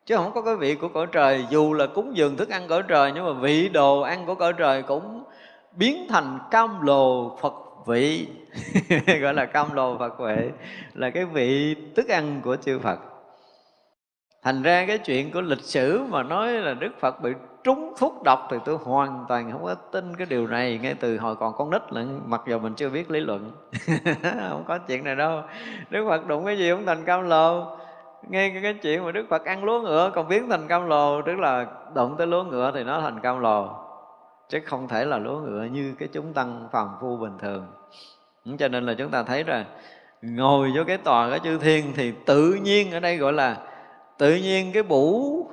Chứ 0.05 0.17
không 0.17 0.31
có 0.33 0.41
cái 0.41 0.55
vị 0.55 0.75
của 0.75 0.87
cõi 0.87 1.07
trời, 1.11 1.45
dù 1.49 1.73
là 1.73 1.87
cúng 1.87 2.17
dường 2.17 2.37
thức 2.37 2.49
ăn 2.49 2.67
cõi 2.67 2.83
trời, 2.87 3.11
nhưng 3.15 3.25
mà 3.25 3.33
vị 3.33 3.69
đồ 3.69 4.01
ăn 4.01 4.25
của 4.25 4.35
cõi 4.35 4.53
trời 4.53 4.81
cũng 4.81 5.23
biến 5.71 6.05
thành 6.09 6.39
cam 6.51 6.81
lồ 6.81 7.37
Phật 7.41 7.53
vị. 7.85 8.27
Gọi 9.21 9.33
là 9.33 9.45
cam 9.45 9.73
lồ 9.73 9.97
Phật 9.97 10.19
vị, 10.19 10.49
là 10.93 11.09
cái 11.09 11.25
vị 11.25 11.75
thức 11.95 12.07
ăn 12.07 12.41
của 12.43 12.55
chư 12.55 12.79
Phật. 12.79 12.99
Thành 14.45 14.61
ra 14.61 14.85
cái 14.85 14.97
chuyện 14.97 15.31
của 15.31 15.41
lịch 15.41 15.61
sử 15.61 16.03
mà 16.09 16.23
nói 16.23 16.53
là 16.53 16.73
đức 16.73 16.91
phật 16.99 17.21
bị 17.21 17.31
trúng 17.65 17.93
thuốc 17.97 18.23
độc 18.23 18.47
thì 18.51 18.57
tôi 18.65 18.77
hoàn 18.83 19.25
toàn 19.27 19.51
không 19.51 19.63
có 19.63 19.75
tin 19.75 20.15
cái 20.15 20.27
điều 20.29 20.47
này 20.47 20.79
ngay 20.81 20.93
từ 20.93 21.17
hồi 21.17 21.35
còn 21.35 21.53
con 21.57 21.69
nít 21.69 21.93
lận. 21.93 22.21
Mặc 22.25 22.41
dù 22.47 22.59
mình 22.59 22.73
chưa 22.75 22.89
biết 22.89 23.11
lý 23.11 23.19
luận. 23.19 23.51
Không 24.49 24.63
có 24.67 24.77
chuyện 24.77 25.03
này 25.03 25.15
đâu. 25.15 25.41
Đức 25.89 26.05
phật 26.09 26.27
đụng 26.27 26.45
cái 26.45 26.57
gì 26.57 26.71
cũng 26.71 26.85
thành 26.85 27.05
cam 27.05 27.29
lồ 27.29 27.77
nghe 28.29 28.59
cái, 28.63 28.73
chuyện 28.73 29.05
mà 29.05 29.11
đức 29.11 29.25
phật 29.29 29.45
ăn 29.45 29.63
lúa 29.63 29.81
ngựa 29.81 30.11
còn 30.15 30.27
biến 30.27 30.49
thành 30.49 30.67
cam 30.67 30.87
lồ 30.87 31.21
tức 31.21 31.39
là 31.39 31.65
đụng 31.95 32.15
tới 32.17 32.27
lúa 32.27 32.43
ngựa 32.43 32.71
thì 32.75 32.83
nó 32.83 33.01
thành 33.01 33.19
cam 33.19 33.39
lồ 33.39 33.69
chứ 34.49 34.59
không 34.65 34.87
thể 34.87 35.05
là 35.05 35.17
lúa 35.17 35.39
ngựa 35.39 35.63
như 35.63 35.95
cái 35.99 36.09
chúng 36.13 36.33
tăng 36.33 36.67
phàm 36.71 36.87
phu 37.01 37.17
bình 37.17 37.37
thường. 37.41 37.67
Cho 38.59 38.67
nên 38.67 38.85
là 38.85 38.93
chúng 38.93 39.11
ta 39.11 39.23
thấy 39.23 39.43
rằng 39.43 39.65
ngồi 40.21 40.71
vô 40.75 40.83
cái 40.87 40.97
tòa 40.97 41.29
cái 41.29 41.39
chư 41.39 41.57
thiên 41.57 41.93
thì 41.95 42.13
tự 42.25 42.53
nhiên 42.53 42.91
ở 42.91 42.99
đây 42.99 43.17
gọi 43.17 43.33
là 43.33 43.57
tự 44.17 44.35
nhiên 44.35 44.71
cái 44.73 44.83
bủ 44.83 45.47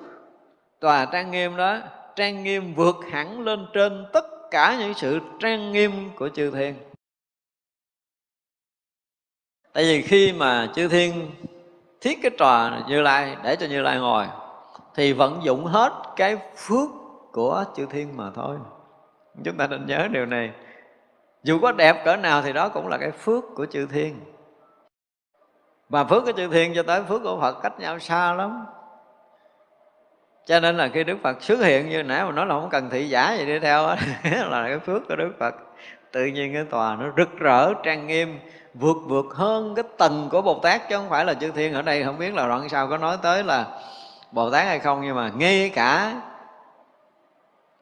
tòa 0.80 1.04
trang 1.04 1.30
nghiêm 1.30 1.56
đó 1.56 1.78
trang 2.16 2.42
nghiêm 2.42 2.74
vượt 2.74 2.96
hẳn 3.10 3.40
lên 3.40 3.66
trên 3.72 4.06
tất 4.12 4.24
cả 4.50 4.76
những 4.78 4.94
sự 4.94 5.20
trang 5.38 5.72
nghiêm 5.72 6.10
của 6.16 6.28
chư 6.28 6.50
thiên. 6.50 6.74
Tại 9.72 9.84
vì 9.84 10.02
khi 10.02 10.32
mà 10.32 10.68
chư 10.74 10.88
thiên 10.88 11.30
thiết 12.00 12.18
cái 12.22 12.30
trò 12.38 12.70
như 12.88 13.00
lai, 13.02 13.36
để 13.44 13.56
cho 13.56 13.66
như 13.66 13.80
lai 13.80 13.98
ngồi, 13.98 14.26
thì 14.94 15.12
vận 15.12 15.40
dụng 15.42 15.64
hết 15.64 15.92
cái 16.16 16.36
phước 16.56 16.88
của 17.32 17.64
chư 17.76 17.86
thiên 17.86 18.16
mà 18.16 18.30
thôi. 18.34 18.56
Chúng 19.44 19.56
ta 19.56 19.66
nên 19.66 19.86
nhớ 19.86 20.08
điều 20.12 20.26
này. 20.26 20.52
Dù 21.42 21.58
có 21.62 21.72
đẹp 21.72 22.04
cỡ 22.04 22.16
nào 22.16 22.42
thì 22.42 22.52
đó 22.52 22.68
cũng 22.68 22.88
là 22.88 22.98
cái 22.98 23.10
phước 23.10 23.44
của 23.54 23.66
chư 23.66 23.86
thiên. 23.86 24.20
Mà 25.88 26.04
phước 26.04 26.24
của 26.24 26.32
chư 26.32 26.48
thiên 26.48 26.72
cho 26.74 26.82
tới 26.82 27.02
phước 27.02 27.22
của 27.22 27.38
phật 27.40 27.60
cách 27.62 27.80
nhau 27.80 27.98
xa 27.98 28.32
lắm 28.32 28.64
cho 30.46 30.60
nên 30.60 30.76
là 30.76 30.88
khi 30.88 31.04
đức 31.04 31.18
phật 31.22 31.42
xuất 31.42 31.60
hiện 31.60 31.88
như 31.88 32.02
nãy 32.02 32.24
mà 32.24 32.32
nói 32.32 32.46
là 32.46 32.54
không 32.54 32.70
cần 32.70 32.90
thị 32.90 33.08
giả 33.08 33.34
gì 33.38 33.46
đi 33.46 33.58
theo 33.58 33.86
đó, 33.86 33.96
là 34.48 34.68
cái 34.68 34.78
phước 34.78 35.08
của 35.08 35.16
đức 35.16 35.32
phật. 35.38 35.54
Tự 36.12 36.26
nhiên 36.26 36.52
cái 36.54 36.64
tòa 36.64 36.96
nó 36.96 37.06
rực 37.16 37.38
rỡ 37.38 37.74
trang 37.82 38.06
nghiêm 38.06 38.38
vượt 38.74 38.96
vượt 39.06 39.26
hơn 39.34 39.74
cái 39.74 39.84
tầng 39.98 40.28
của 40.30 40.42
bồ 40.42 40.58
tát 40.58 40.88
chứ 40.88 40.96
không 40.96 41.10
phải 41.10 41.24
là 41.24 41.34
chư 41.34 41.50
thiên 41.50 41.74
ở 41.74 41.82
đây. 41.82 42.04
Không 42.04 42.18
biết 42.18 42.34
là 42.34 42.48
đoạn 42.48 42.68
sau 42.68 42.88
có 42.88 42.98
nói 42.98 43.16
tới 43.22 43.44
là 43.44 43.66
bồ 44.32 44.50
tát 44.50 44.66
hay 44.66 44.78
không 44.78 45.00
nhưng 45.02 45.16
mà 45.16 45.30
ngay 45.36 45.68
cả 45.74 46.14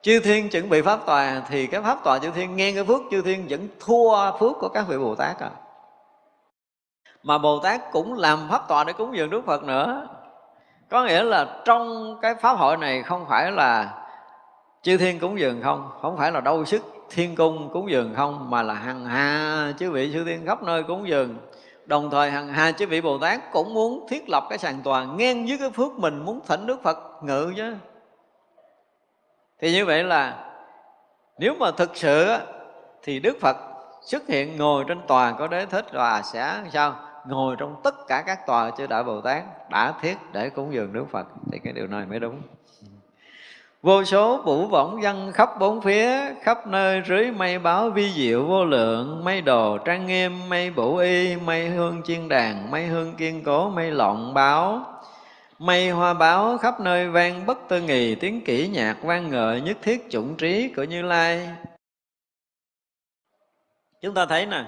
chư 0.02 0.20
thiên 0.20 0.48
chuẩn 0.48 0.68
bị 0.68 0.82
pháp 0.82 1.06
tòa 1.06 1.42
thì 1.48 1.66
cái 1.66 1.82
pháp 1.82 2.04
tòa 2.04 2.18
chư 2.18 2.30
thiên 2.30 2.56
nghe 2.56 2.72
cái 2.72 2.84
phước 2.84 3.00
chư 3.10 3.22
thiên 3.22 3.46
vẫn 3.48 3.68
thua 3.80 4.38
phước 4.38 4.52
của 4.60 4.68
các 4.68 4.84
vị 4.88 4.98
bồ 4.98 5.14
tát 5.14 5.40
à. 5.40 5.50
Mà 7.22 7.38
bồ 7.38 7.58
tát 7.58 7.80
cũng 7.92 8.18
làm 8.18 8.48
pháp 8.50 8.68
tòa 8.68 8.84
để 8.84 8.92
cúng 8.92 9.16
dường 9.16 9.30
đức 9.30 9.42
phật 9.46 9.64
nữa 9.64 10.08
có 10.90 11.04
nghĩa 11.04 11.22
là 11.22 11.46
trong 11.64 12.16
cái 12.22 12.34
pháp 12.34 12.52
hội 12.52 12.76
này 12.76 13.02
không 13.02 13.26
phải 13.28 13.52
là 13.52 13.94
chư 14.82 14.96
thiên 14.96 15.20
cúng 15.20 15.38
dường 15.38 15.62
không 15.62 15.90
không 16.02 16.16
phải 16.16 16.32
là 16.32 16.40
đâu 16.40 16.64
sức 16.64 16.82
thiên 17.10 17.36
cung 17.36 17.70
cúng 17.72 17.90
dường 17.90 18.14
không, 18.16 18.50
mà 18.50 18.62
là 18.62 18.74
hằng 18.74 19.04
hà 19.04 19.72
chư 19.78 19.90
vị 19.90 20.10
chư 20.12 20.24
thiên 20.24 20.46
khắp 20.46 20.62
nơi 20.62 20.82
cúng 20.82 21.08
dường. 21.08 21.36
Đồng 21.86 22.10
thời 22.10 22.30
hằng 22.30 22.48
hà 22.48 22.72
chư 22.72 22.86
vị 22.86 23.00
bồ 23.00 23.18
tát 23.18 23.52
cũng 23.52 23.74
muốn 23.74 24.06
thiết 24.08 24.28
lập 24.28 24.44
cái 24.48 24.58
sàn 24.58 24.82
tòa 24.84 25.04
ngang 25.04 25.46
với 25.46 25.58
cái 25.58 25.70
phước 25.70 25.92
mình 25.92 26.24
muốn 26.24 26.40
thỉnh 26.46 26.66
đức 26.66 26.82
phật 26.82 26.98
ngự 27.22 27.52
chứ. 27.56 27.74
Thì 29.60 29.72
như 29.72 29.86
vậy 29.86 30.04
là 30.04 30.52
nếu 31.38 31.54
mà 31.58 31.70
thực 31.70 31.96
sự 31.96 32.36
thì 33.02 33.20
đức 33.20 33.36
phật 33.40 33.56
xuất 34.02 34.26
hiện 34.28 34.56
ngồi 34.56 34.84
trên 34.88 35.00
tòa 35.06 35.32
có 35.32 35.46
đế 35.48 35.66
thích 35.66 35.94
là 35.94 36.22
sẽ 36.22 36.62
sao? 36.72 36.94
Ngồi 37.26 37.56
trong 37.58 37.76
tất 37.84 37.94
cả 38.08 38.22
các 38.26 38.46
tòa 38.46 38.70
chư 38.70 38.86
đại 38.86 39.04
bồ 39.04 39.20
tát, 39.20 39.70
đã 39.70 39.94
thiết 40.00 40.16
để 40.32 40.50
cúng 40.50 40.74
dường 40.74 40.92
đức 40.92 41.04
phật. 41.10 41.26
Thì 41.52 41.58
cái 41.64 41.72
điều 41.72 41.86
này 41.86 42.06
mới 42.06 42.20
đúng. 42.20 42.42
Vô 43.82 44.04
số 44.04 44.42
vũ 44.42 44.66
võng 44.66 45.02
dân 45.02 45.32
khắp 45.32 45.50
bốn 45.60 45.80
phía, 45.80 46.34
khắp 46.42 46.66
nơi 46.66 47.02
rưới 47.08 47.30
mây 47.30 47.58
báo 47.58 47.90
vi 47.90 48.12
diệu 48.12 48.44
vô 48.44 48.64
lượng. 48.64 49.24
Mây 49.24 49.40
đồ 49.40 49.78
trang 49.78 50.06
nghiêm, 50.06 50.48
mây 50.48 50.70
bổ 50.70 50.96
y, 50.96 51.36
mây 51.36 51.68
hương 51.68 52.02
chiên 52.02 52.28
đàn, 52.28 52.70
mây 52.70 52.86
hương 52.86 53.14
kiên 53.14 53.44
cố, 53.44 53.70
mây 53.70 53.90
lọng 53.90 54.34
báo. 54.34 54.86
Mây 55.58 55.90
hoa 55.90 56.14
báo 56.14 56.58
khắp 56.58 56.80
nơi 56.80 57.08
vang 57.08 57.46
bất 57.46 57.58
tư 57.68 57.80
nghì, 57.80 58.14
tiếng 58.14 58.44
kỹ 58.44 58.68
nhạc 58.68 58.96
vang 59.02 59.30
ngợi 59.30 59.60
nhất 59.60 59.76
thiết 59.82 60.10
chủng 60.10 60.36
trí 60.36 60.72
của 60.76 60.84
như 60.84 61.02
lai. 61.02 61.48
Chúng 64.02 64.14
ta 64.14 64.26
thấy 64.26 64.46
nè 64.46 64.64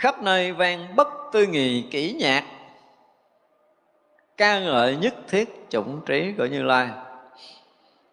khắp 0.00 0.22
nơi 0.22 0.52
vang 0.52 0.96
bất 0.96 1.08
tư 1.32 1.46
nghì 1.46 1.82
kỹ 1.90 2.16
nhạc. 2.18 2.44
Ca 4.36 4.60
ngợi 4.60 4.96
nhất 4.96 5.14
thiết 5.28 5.66
chủng 5.70 6.00
trí 6.06 6.32
của 6.38 6.46
như 6.46 6.62
lai. 6.62 6.88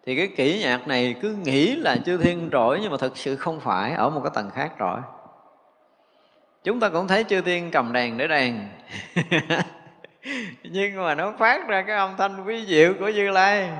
Thì 0.06 0.16
cái 0.16 0.28
kỹ 0.36 0.60
nhạc 0.62 0.88
này 0.88 1.14
cứ 1.22 1.36
nghĩ 1.44 1.76
là 1.76 1.96
chư 2.06 2.16
thiên 2.16 2.48
rỗi 2.52 2.78
nhưng 2.82 2.90
mà 2.90 2.96
thực 3.00 3.16
sự 3.16 3.36
không 3.36 3.60
phải, 3.60 3.92
ở 3.92 4.10
một 4.10 4.20
cái 4.24 4.30
tầng 4.34 4.50
khác 4.50 4.78
rồi. 4.78 5.00
Chúng 6.64 6.80
ta 6.80 6.88
cũng 6.88 7.08
thấy 7.08 7.24
chư 7.24 7.40
thiên 7.40 7.70
cầm 7.70 7.92
đàn 7.92 8.18
để 8.18 8.26
đàn 8.26 8.68
nhưng 10.62 10.96
mà 10.96 11.14
nó 11.14 11.32
phát 11.38 11.68
ra 11.68 11.82
cái 11.82 11.96
âm 11.96 12.16
thanh 12.18 12.44
vi 12.44 12.66
diệu 12.66 12.94
của 12.98 13.08
như 13.08 13.30
lai 13.30 13.70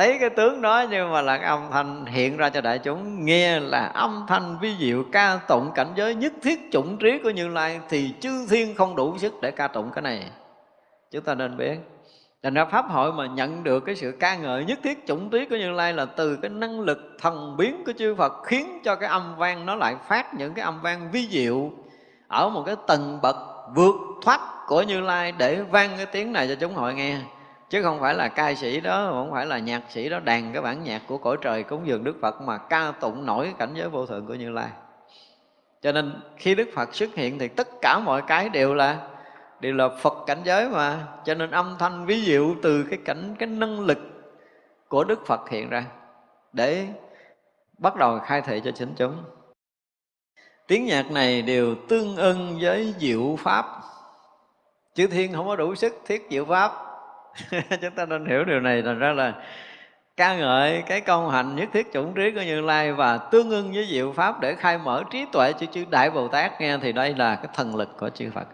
thấy 0.00 0.18
cái 0.20 0.30
tướng 0.30 0.62
đó 0.62 0.84
nhưng 0.90 1.12
mà 1.12 1.22
là 1.22 1.36
âm 1.36 1.60
thanh 1.72 2.06
hiện 2.06 2.36
ra 2.36 2.50
cho 2.50 2.60
đại 2.60 2.78
chúng, 2.78 3.24
nghe 3.24 3.60
là 3.60 3.90
âm 3.94 4.24
thanh 4.28 4.58
vi 4.60 4.76
diệu 4.78 5.04
ca 5.12 5.40
tụng 5.48 5.70
cảnh 5.74 5.92
giới 5.96 6.14
nhất 6.14 6.32
thiết 6.42 6.60
chủng 6.72 6.96
trí 6.96 7.18
của 7.22 7.30
như 7.30 7.48
lai 7.48 7.80
thì 7.88 8.14
chư 8.20 8.46
thiên 8.50 8.74
không 8.74 8.96
đủ 8.96 9.18
sức 9.18 9.34
để 9.42 9.50
ca 9.50 9.68
tụng 9.68 9.90
cái 9.94 10.02
này. 10.02 10.30
Chúng 11.10 11.22
ta 11.22 11.34
nên 11.34 11.56
biết. 11.56 11.76
Thành 12.42 12.54
ra 12.54 12.64
Pháp 12.64 12.84
hội 12.88 13.12
mà 13.12 13.26
nhận 13.26 13.64
được 13.64 13.80
cái 13.80 13.96
sự 13.96 14.16
ca 14.20 14.36
ngợi 14.36 14.64
nhất 14.64 14.78
thiết 14.82 15.06
chủng 15.06 15.30
trí 15.30 15.44
của 15.44 15.56
Như 15.56 15.70
Lai 15.70 15.92
là 15.92 16.04
từ 16.04 16.36
cái 16.36 16.50
năng 16.50 16.80
lực 16.80 16.98
thần 17.20 17.56
biến 17.56 17.82
của 17.86 17.92
chư 17.98 18.14
Phật 18.14 18.32
khiến 18.44 18.80
cho 18.84 18.94
cái 18.94 19.08
âm 19.08 19.36
vang 19.36 19.66
nó 19.66 19.74
lại 19.74 19.94
phát 20.08 20.34
những 20.34 20.54
cái 20.54 20.64
âm 20.64 20.80
vang 20.82 21.10
vi 21.12 21.28
diệu 21.30 21.70
ở 22.28 22.48
một 22.48 22.62
cái 22.66 22.76
tầng 22.86 23.18
bậc 23.22 23.36
vượt 23.74 23.94
thoát 24.22 24.40
của 24.66 24.82
Như 24.82 25.00
Lai 25.00 25.32
để 25.38 25.62
vang 25.62 25.90
cái 25.96 26.06
tiếng 26.06 26.32
này 26.32 26.48
cho 26.48 26.54
chúng 26.54 26.74
hội 26.74 26.94
nghe 26.94 27.18
chứ 27.70 27.82
không 27.82 28.00
phải 28.00 28.14
là 28.14 28.28
ca 28.28 28.54
sĩ 28.54 28.80
đó, 28.80 29.08
không 29.10 29.30
phải 29.32 29.46
là 29.46 29.58
nhạc 29.58 29.82
sĩ 29.88 30.08
đó 30.08 30.20
đàn 30.20 30.52
cái 30.52 30.62
bản 30.62 30.84
nhạc 30.84 31.02
của 31.06 31.18
cõi 31.18 31.36
trời 31.40 31.62
cúng 31.62 31.86
dường 31.86 32.04
Đức 32.04 32.16
Phật 32.20 32.40
mà 32.40 32.58
ca 32.58 32.92
tụng 33.00 33.26
nổi 33.26 33.54
cảnh 33.58 33.70
giới 33.74 33.88
vô 33.88 34.06
thượng 34.06 34.26
của 34.26 34.34
Như 34.34 34.50
Lai. 34.50 34.68
Cho 35.82 35.92
nên 35.92 36.20
khi 36.36 36.54
Đức 36.54 36.68
Phật 36.74 36.94
xuất 36.94 37.14
hiện 37.14 37.38
thì 37.38 37.48
tất 37.48 37.68
cả 37.80 37.98
mọi 37.98 38.22
cái 38.22 38.48
đều 38.48 38.74
là 38.74 39.08
đều 39.60 39.74
là 39.74 39.88
Phật 39.88 40.14
cảnh 40.26 40.40
giới 40.44 40.68
mà. 40.68 41.06
Cho 41.24 41.34
nên 41.34 41.50
âm 41.50 41.76
thanh 41.78 42.06
ví 42.06 42.24
dụ 42.24 42.54
từ 42.62 42.84
cái 42.90 42.98
cảnh, 43.04 43.34
cái 43.38 43.48
năng 43.48 43.80
lực 43.80 43.98
của 44.88 45.04
Đức 45.04 45.26
Phật 45.26 45.50
hiện 45.50 45.70
ra 45.70 45.84
để 46.52 46.86
bắt 47.78 47.96
đầu 47.96 48.18
khai 48.18 48.42
thị 48.42 48.60
cho 48.64 48.70
chính 48.70 48.94
chúng. 48.96 49.16
Tiếng 50.66 50.86
nhạc 50.86 51.10
này 51.10 51.42
đều 51.42 51.74
tương 51.88 52.16
ưng 52.16 52.58
với 52.60 52.94
diệu 52.98 53.36
pháp. 53.38 53.66
Chư 54.94 55.06
thiên 55.06 55.32
không 55.32 55.46
có 55.46 55.56
đủ 55.56 55.74
sức 55.74 55.94
thiết 56.06 56.26
diệu 56.30 56.44
pháp. 56.44 56.89
chúng 57.82 57.94
ta 57.96 58.06
nên 58.06 58.26
hiểu 58.26 58.44
điều 58.44 58.60
này, 58.60 58.82
thành 58.82 58.98
ra 58.98 59.12
là 59.12 59.34
ca 60.16 60.36
ngợi 60.36 60.82
cái 60.86 61.00
công 61.00 61.30
hạnh 61.30 61.56
nhất 61.56 61.68
thiết 61.72 61.92
chủng 61.92 62.14
trí 62.14 62.30
của 62.30 62.42
Như 62.42 62.60
Lai 62.60 62.92
và 62.92 63.18
tương 63.18 63.50
ưng 63.50 63.72
với 63.72 63.86
diệu 63.86 64.12
pháp 64.12 64.40
để 64.40 64.54
khai 64.54 64.78
mở 64.78 65.02
trí 65.10 65.26
tuệ 65.32 65.52
cho 65.52 65.66
chư 65.66 65.84
Đại 65.90 66.10
Bồ 66.10 66.28
Tát. 66.28 66.60
Nghe 66.60 66.78
thì 66.78 66.92
đây 66.92 67.14
là 67.14 67.36
cái 67.36 67.48
thần 67.54 67.76
lực 67.76 67.88
của 67.98 68.10
chư 68.10 68.30
Phật. 68.30 68.46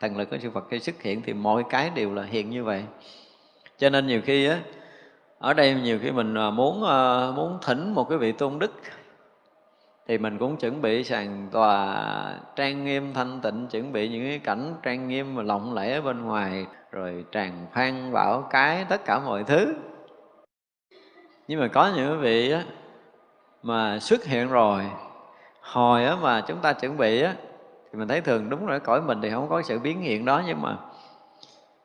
Thần 0.00 0.16
lực 0.16 0.30
của 0.30 0.38
chư 0.38 0.50
Phật 0.50 0.64
khi 0.70 0.78
xuất 0.78 1.02
hiện 1.02 1.22
thì 1.22 1.32
mọi 1.32 1.64
cái 1.70 1.90
đều 1.94 2.14
là 2.14 2.22
hiện 2.22 2.50
như 2.50 2.64
vậy. 2.64 2.84
Cho 3.78 3.90
nên 3.90 4.06
nhiều 4.06 4.20
khi 4.24 4.46
á, 4.46 4.58
ở 5.38 5.54
đây 5.54 5.74
nhiều 5.74 5.98
khi 6.02 6.10
mình 6.10 6.34
à, 6.34 6.50
muốn 6.50 6.84
à, 6.84 7.30
muốn 7.36 7.58
thỉnh 7.62 7.94
một 7.94 8.08
cái 8.08 8.18
vị 8.18 8.32
tôn 8.32 8.58
đức 8.58 8.72
thì 10.08 10.18
mình 10.18 10.38
cũng 10.38 10.56
chuẩn 10.56 10.82
bị 10.82 11.04
sàn 11.04 11.48
tòa 11.52 12.04
trang 12.56 12.84
nghiêm 12.84 13.14
thanh 13.14 13.40
tịnh, 13.40 13.66
chuẩn 13.70 13.92
bị 13.92 14.08
những 14.08 14.28
cái 14.28 14.38
cảnh 14.38 14.74
trang 14.82 15.08
nghiêm 15.08 15.36
và 15.36 15.42
lộng 15.42 15.74
lẫy 15.74 15.92
ở 15.92 16.00
bên 16.00 16.22
ngoài 16.22 16.66
rồi 16.94 17.24
tràn 17.32 17.66
phan 17.72 18.12
bảo 18.12 18.42
cái 18.50 18.84
tất 18.88 19.04
cả 19.04 19.18
mọi 19.18 19.44
thứ. 19.44 19.74
Nhưng 21.48 21.60
mà 21.60 21.68
có 21.68 21.92
những 21.96 22.20
vị 22.20 22.50
á 22.50 22.64
mà 23.62 23.98
xuất 23.98 24.24
hiện 24.24 24.48
rồi 24.48 24.84
hồi 25.60 26.04
á 26.04 26.16
mà 26.22 26.40
chúng 26.40 26.58
ta 26.58 26.72
chuẩn 26.72 26.96
bị 26.96 27.22
á 27.22 27.34
thì 27.92 27.98
mình 27.98 28.08
thấy 28.08 28.20
thường 28.20 28.50
đúng 28.50 28.66
rồi 28.66 28.80
cõi 28.80 29.00
mình 29.00 29.18
thì 29.22 29.30
không 29.30 29.48
có 29.48 29.62
sự 29.62 29.78
biến 29.78 30.00
hiện 30.00 30.24
đó 30.24 30.42
nhưng 30.46 30.62
mà 30.62 30.76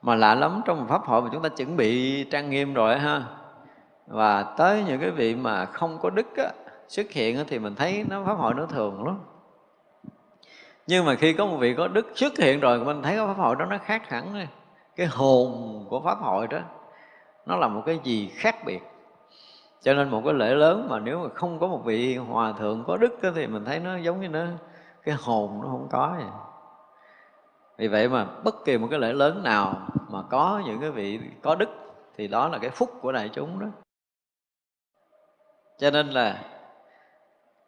mà 0.02 0.16
lạ 0.16 0.36
lắm 0.36 0.62
trong 0.66 0.80
một 0.80 0.86
pháp 0.90 1.02
hội 1.04 1.22
mà 1.22 1.30
chúng 1.32 1.44
ta 1.44 1.50
chuẩn 1.50 1.78
bị 1.78 2.24
trang 2.24 2.50
nghiêm 2.50 2.74
rồi 2.74 3.00
ha. 3.00 3.24
Và 4.08 4.44
tới 4.44 4.84
những 4.88 5.00
cái 5.00 5.12
vị 5.12 5.36
mà 5.36 5.66
không 5.66 6.00
có 6.02 6.10
đức 6.10 6.38
á, 6.38 6.52
xuất 6.88 7.12
hiện 7.12 7.38
á, 7.38 7.44
thì 7.48 7.60
mình 7.60 7.76
thấy 7.76 8.06
nó 8.10 8.24
pháp 8.26 8.34
hội 8.34 8.54
nó 8.54 8.66
thường 8.66 9.06
lắm. 9.06 9.20
Nhưng 10.88 11.06
mà 11.06 11.16
khi 11.16 11.34
có 11.34 11.46
một 11.46 11.58
vị 11.58 11.76
có 11.78 11.88
đức 11.88 12.08
xuất 12.16 12.38
hiện 12.38 12.60
rồi 12.60 12.80
mình 12.80 13.04
thấy 13.04 13.16
cái 13.16 13.28
pháp 13.28 13.38
hội 13.38 13.56
đó 13.56 13.66
nó 13.66 13.78
khác 13.78 14.10
hẳn 14.10 14.34
rồi 14.34 14.48
cái 15.00 15.08
hồn 15.08 15.86
của 15.90 16.02
pháp 16.02 16.18
hội 16.20 16.48
đó 16.48 16.60
nó 17.46 17.56
là 17.56 17.68
một 17.68 17.84
cái 17.86 18.00
gì 18.04 18.28
khác 18.28 18.56
biệt. 18.66 18.80
Cho 19.82 19.94
nên 19.94 20.10
một 20.10 20.22
cái 20.26 20.34
lễ 20.34 20.56
lớn 20.56 20.88
mà 20.90 21.00
nếu 21.00 21.20
mà 21.20 21.30
không 21.34 21.60
có 21.60 21.68
một 21.68 21.82
vị 21.86 22.16
hòa 22.16 22.54
thượng 22.60 22.84
có 22.88 22.98
đức 22.98 23.22
đó, 23.22 23.30
thì 23.36 23.48
mình 23.48 23.66
thấy 23.66 23.80
nó 23.80 23.98
giống 23.98 24.22
như 24.22 24.28
nó 24.28 24.46
cái 25.04 25.16
hồn 25.20 25.60
nó 25.62 25.68
không 25.68 25.88
có 25.92 26.14
vậy. 26.18 26.26
Vì 27.78 27.88
vậy 27.88 28.10
mà 28.10 28.26
bất 28.44 28.56
kỳ 28.66 28.78
một 28.78 28.88
cái 28.92 29.00
lễ 29.00 29.14
lớn 29.14 29.44
nào 29.44 29.88
mà 30.10 30.22
có 30.30 30.62
những 30.66 30.82
cái 30.82 30.92
vị 30.92 31.20
có 31.42 31.56
đức 31.56 31.70
thì 32.18 32.28
đó 32.28 32.48
là 32.48 32.58
cái 32.58 32.70
phúc 32.70 32.90
của 33.02 33.12
đại 33.12 33.30
chúng 33.34 33.60
đó. 33.60 33.68
Cho 35.78 35.92
nên 35.92 36.08
là 36.08 36.44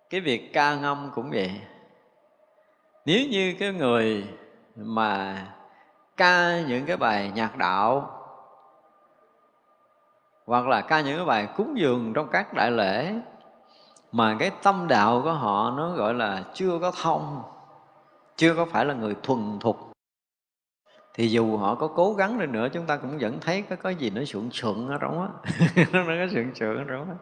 cái 0.09 0.21
việc 0.21 0.53
ca 0.53 0.75
ngâm 0.75 1.11
cũng 1.15 1.29
vậy. 1.29 1.61
Nếu 3.05 3.27
như 3.29 3.55
cái 3.59 3.73
người 3.73 4.27
mà 4.75 5.37
ca 6.21 6.61
những 6.67 6.85
cái 6.85 6.97
bài 6.97 7.31
nhạc 7.35 7.57
đạo, 7.57 8.09
hoặc 10.45 10.67
là 10.67 10.81
ca 10.81 11.01
những 11.01 11.17
cái 11.17 11.25
bài 11.25 11.47
cúng 11.57 11.73
dường 11.77 12.13
trong 12.13 12.27
các 12.31 12.53
đại 12.53 12.71
lễ, 12.71 13.13
mà 14.11 14.35
cái 14.39 14.51
tâm 14.63 14.87
đạo 14.87 15.21
của 15.23 15.31
họ 15.31 15.73
nó 15.77 15.89
gọi 15.89 16.13
là 16.13 16.43
chưa 16.53 16.79
có 16.81 16.91
thông, 17.01 17.43
chưa 18.35 18.55
có 18.55 18.65
phải 18.65 18.85
là 18.85 18.93
người 18.93 19.15
thuần 19.23 19.59
thục. 19.59 19.91
Thì 21.13 21.27
dù 21.27 21.57
họ 21.57 21.75
có 21.75 21.87
cố 21.87 22.13
gắng 22.13 22.39
đi 22.39 22.45
nữa, 22.45 22.67
chúng 22.73 22.85
ta 22.85 22.97
cũng 22.97 23.17
vẫn 23.19 23.39
thấy 23.41 23.61
có 23.61 23.75
cái 23.75 23.95
gì 23.95 24.09
nó 24.09 24.23
sượng 24.25 24.49
sượng 24.51 24.87
ở 24.87 24.97
trong 25.01 25.21
á. 25.21 25.27
Nó 25.91 26.03
có 26.05 26.27
sượng 26.33 26.55
sượng 26.55 26.77
ở 26.77 26.83
trong 26.89 27.09
á. 27.09 27.15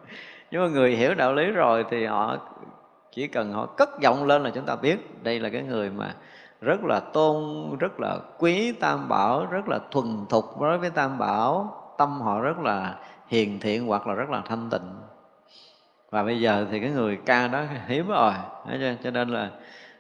Nhưng 0.52 0.62
mà 0.62 0.68
người 0.68 0.96
hiểu 0.96 1.14
đạo 1.14 1.34
lý 1.34 1.52
rồi 1.52 1.86
thì 1.90 2.06
họ, 2.06 2.38
chỉ 3.12 3.28
cần 3.28 3.54
họ 3.54 3.66
cất 3.66 3.90
giọng 4.02 4.26
lên 4.26 4.44
là 4.44 4.50
chúng 4.50 4.66
ta 4.66 4.76
biết 4.76 5.24
đây 5.24 5.40
là 5.40 5.50
cái 5.50 5.64
người 5.64 5.90
mà 5.90 6.16
rất 6.62 6.84
là 6.84 7.00
tôn, 7.00 7.70
rất 7.80 8.00
là 8.00 8.18
quý 8.38 8.72
tam 8.72 9.10
bảo, 9.10 9.46
rất 9.46 9.68
là 9.68 9.80
thuần 9.92 10.26
thục 10.30 10.62
đối 10.62 10.78
với 10.78 10.90
tam 10.90 11.18
bảo. 11.18 11.76
Tâm 11.98 12.22
họ 12.22 12.42
rất 12.42 12.60
là 12.60 12.96
hiền 13.28 13.60
thiện 13.60 13.88
hoặc 13.88 14.08
là 14.08 14.14
rất 14.14 14.30
là 14.30 14.42
thanh 14.46 14.70
tịnh. 14.70 14.96
Và 16.10 16.24
bây 16.24 16.42
giờ 16.42 16.68
thì 16.72 16.80
cái 16.80 16.90
người 16.90 17.20
ca 17.26 17.48
đó 17.48 17.64
hiếm 17.88 18.08
rồi 18.08 18.34
cho 19.04 19.12
nên 19.12 19.30
là 19.30 19.50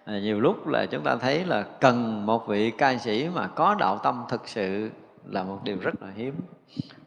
à, 0.06 0.19
nhiều 0.19 0.40
lúc 0.40 0.68
là 0.68 0.86
chúng 0.86 1.03
ta 1.03 1.15
thấy 1.15 1.45
là 1.45 1.64
cần 1.80 2.26
một 2.26 2.48
vị 2.48 2.72
ca 2.72 2.98
sĩ 2.98 3.30
mà 3.36 3.48
có 3.48 3.76
đạo 3.80 3.99
tâm 4.03 4.23
thực 4.30 4.48
sự 4.48 4.90
là 5.26 5.44
một 5.44 5.60
điều 5.64 5.77
rất 5.81 6.02
là 6.02 6.07
hiếm 6.15 6.36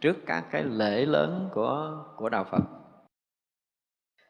trước 0.01 0.17
các 0.27 0.45
cái 0.51 0.65
lễ 0.65 1.07
lớn 1.07 1.49
của 1.55 1.91
của 2.17 2.29
đạo 2.29 2.45
Phật 2.51 2.82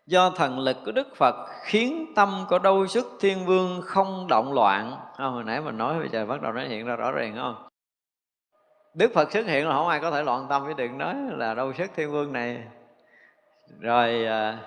do 0.06 0.30
thần 0.30 0.58
lực 0.58 0.76
của 0.84 0.92
Đức 0.92 1.16
Phật 1.16 1.34
khiến 1.62 2.12
tâm 2.16 2.44
của 2.48 2.58
đâu 2.58 2.86
sức 2.86 3.06
thiên 3.20 3.46
vương 3.46 3.80
không 3.84 4.26
động 4.28 4.52
loạn. 4.52 4.96
À, 5.16 5.26
hồi 5.26 5.44
nãy 5.44 5.60
mình 5.60 5.78
nói 5.78 5.98
bây 5.98 6.08
giờ 6.08 6.26
bắt 6.26 6.42
đầu 6.42 6.52
nó 6.52 6.62
hiện 6.64 6.86
ra 6.86 6.96
rõ 6.96 7.10
ràng 7.10 7.36
không? 7.36 7.68
Đức 8.94 9.10
Phật 9.14 9.32
xuất 9.32 9.46
hiện 9.46 9.68
là 9.68 9.74
không 9.74 9.88
ai 9.88 10.00
có 10.00 10.10
thể 10.10 10.22
loạn 10.22 10.46
tâm 10.48 10.64
với 10.64 10.74
đừng 10.74 10.98
nói 10.98 11.14
là 11.30 11.54
đâu 11.54 11.72
sức 11.72 11.90
thiên 11.96 12.12
vương 12.12 12.32
này. 12.32 12.62
Rồi 13.80 14.26
à, 14.26 14.58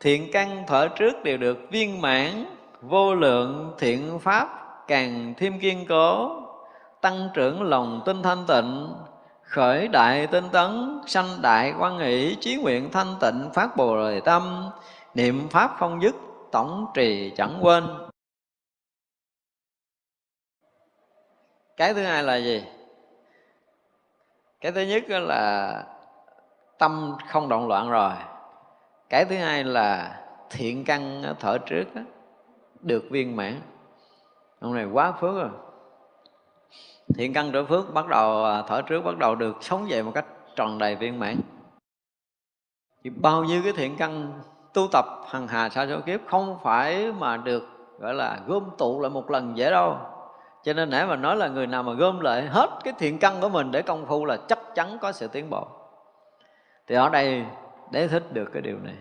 thiện 0.00 0.30
căn 0.32 0.64
thở 0.66 0.88
trước 0.88 1.22
đều 1.24 1.38
được 1.38 1.58
viên 1.70 2.00
mãn 2.00 2.44
vô 2.82 3.14
lượng 3.14 3.74
thiện 3.78 4.18
pháp 4.18 4.48
càng 4.86 5.34
thêm 5.36 5.60
kiên 5.60 5.86
cố 5.88 6.42
tăng 7.00 7.28
trưởng 7.34 7.62
lòng 7.62 8.02
tinh 8.06 8.22
thanh 8.22 8.44
tịnh 8.48 8.94
khởi 9.46 9.88
đại 9.88 10.26
tinh 10.26 10.44
tấn 10.52 11.00
sanh 11.06 11.42
đại 11.42 11.74
quan 11.78 11.98
nghĩ 11.98 12.36
chí 12.40 12.56
nguyện 12.56 12.90
thanh 12.92 13.14
tịnh 13.20 13.50
phát 13.54 13.76
bồ 13.76 13.96
đề 13.96 14.20
tâm. 14.20 14.70
Niệm 15.14 15.48
pháp 15.48 15.76
không 15.78 16.02
dứt 16.02 16.14
tổng 16.52 16.86
trì 16.94 17.32
chẳng 17.36 17.58
quên. 17.62 17.88
Cái 21.76 21.94
thứ 21.94 22.02
hai 22.02 22.22
là 22.22 22.36
gì? 22.36 22.64
Cái 24.60 24.72
thứ 24.72 24.80
nhất 24.80 25.04
là 25.08 25.84
tâm 26.78 27.16
không 27.28 27.48
động 27.48 27.68
loạn 27.68 27.90
rồi. 27.90 28.12
Cái 29.08 29.24
thứ 29.24 29.36
hai 29.36 29.64
là 29.64 30.20
thiện 30.50 30.84
căn 30.84 31.22
thở 31.40 31.58
trước 31.58 31.94
đó, 31.94 32.02
được 32.80 33.04
viên 33.10 33.36
mãn. 33.36 33.60
Ông 34.60 34.74
này 34.74 34.84
quá 34.84 35.12
phước 35.12 35.34
rồi 35.34 35.50
thiện 37.14 37.32
căn 37.32 37.50
trở 37.52 37.64
phước 37.64 37.94
bắt 37.94 38.06
đầu 38.08 38.44
à, 38.44 38.62
thở 38.62 38.82
trước 38.82 39.00
bắt 39.04 39.18
đầu 39.18 39.34
được 39.34 39.56
sống 39.60 39.90
dậy 39.90 40.02
một 40.02 40.12
cách 40.14 40.26
tròn 40.56 40.78
đầy 40.78 40.96
viên 40.96 41.18
mãn. 41.18 41.36
Thì 43.04 43.10
bao 43.10 43.44
nhiêu 43.44 43.62
cái 43.62 43.72
thiện 43.72 43.96
căn 43.96 44.32
tu 44.74 44.88
tập 44.92 45.04
hằng 45.28 45.48
hà 45.48 45.68
sa 45.68 45.86
số 45.86 46.00
kiếp 46.06 46.20
không 46.26 46.58
phải 46.62 47.12
mà 47.12 47.36
được, 47.36 47.68
gọi 47.98 48.14
là, 48.14 48.40
gom 48.46 48.70
tụ 48.78 49.00
lại 49.00 49.10
một 49.10 49.30
lần 49.30 49.56
dễ 49.56 49.70
đâu. 49.70 49.98
Cho 50.64 50.72
nên 50.72 50.90
nãy 50.90 51.06
mà 51.06 51.16
nói 51.16 51.36
là 51.36 51.48
người 51.48 51.66
nào 51.66 51.82
mà 51.82 51.92
gom 51.92 52.20
lại 52.20 52.46
hết 52.46 52.70
cái 52.84 52.94
thiện 52.98 53.18
căn 53.18 53.40
của 53.40 53.48
mình 53.48 53.70
để 53.70 53.82
công 53.82 54.06
phu 54.06 54.24
là 54.24 54.36
chắc 54.48 54.58
chắn 54.74 54.98
có 55.00 55.12
sự 55.12 55.28
tiến 55.28 55.50
bộ. 55.50 55.66
Thì 56.86 56.94
ở 56.94 57.08
đây 57.08 57.44
để 57.90 58.08
thích 58.08 58.32
được 58.32 58.50
cái 58.52 58.62
điều 58.62 58.78
này. 58.78 58.96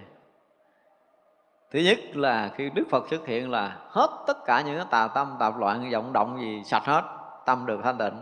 Thứ 1.71 1.79
nhất 1.79 1.99
là 2.13 2.51
khi 2.55 2.69
đức 2.69 2.83
phật 2.89 3.09
xuất 3.09 3.25
hiện 3.25 3.51
là 3.51 3.77
hết 3.89 4.09
tất 4.27 4.45
cả 4.45 4.61
những 4.61 4.77
cái 4.77 4.85
tà 4.89 5.07
tâm 5.07 5.35
tạp 5.39 5.57
loạn 5.57 5.89
vọng 5.91 6.13
động 6.13 6.37
gì 6.39 6.61
sạch 6.65 6.85
hết 6.85 7.03
tâm 7.45 7.65
được 7.65 7.79
thanh 7.83 7.97
tịnh. 7.97 8.21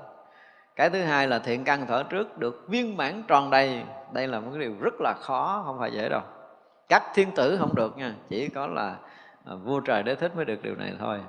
Cái 0.76 0.90
thứ 0.90 1.04
hai 1.04 1.28
là 1.28 1.40
thiện 1.40 1.64
căn 1.64 1.86
thở 1.88 2.04
trước 2.04 2.38
được 2.38 2.66
viên 2.68 2.98
mãn 2.98 3.24
tròn 3.28 3.50
đầy. 3.50 3.84
Đây 4.12 4.28
là 4.28 4.40
một 4.40 4.48
cái 4.52 4.60
điều 4.60 4.76
rất 4.82 4.94
là 5.00 5.14
khó, 5.14 5.64
không 5.66 5.80
phải 5.80 5.92
dễ 5.92 6.10
đâu. 6.10 6.22
Các 6.90 7.04
thiên 7.14 7.32
tử 7.32 7.58
không 7.60 7.76
được 7.76 7.98
nha, 7.98 8.16
chỉ 8.30 8.50
có 8.50 8.68
là 8.68 8.96
à, 9.46 9.56
vua 9.64 9.80
trời 9.80 10.04
đế 10.04 10.16
thích 10.16 10.36
mới 10.36 10.46
được 10.46 10.62
điều 10.62 10.76
này 10.76 10.94
thôi. 11.00 11.20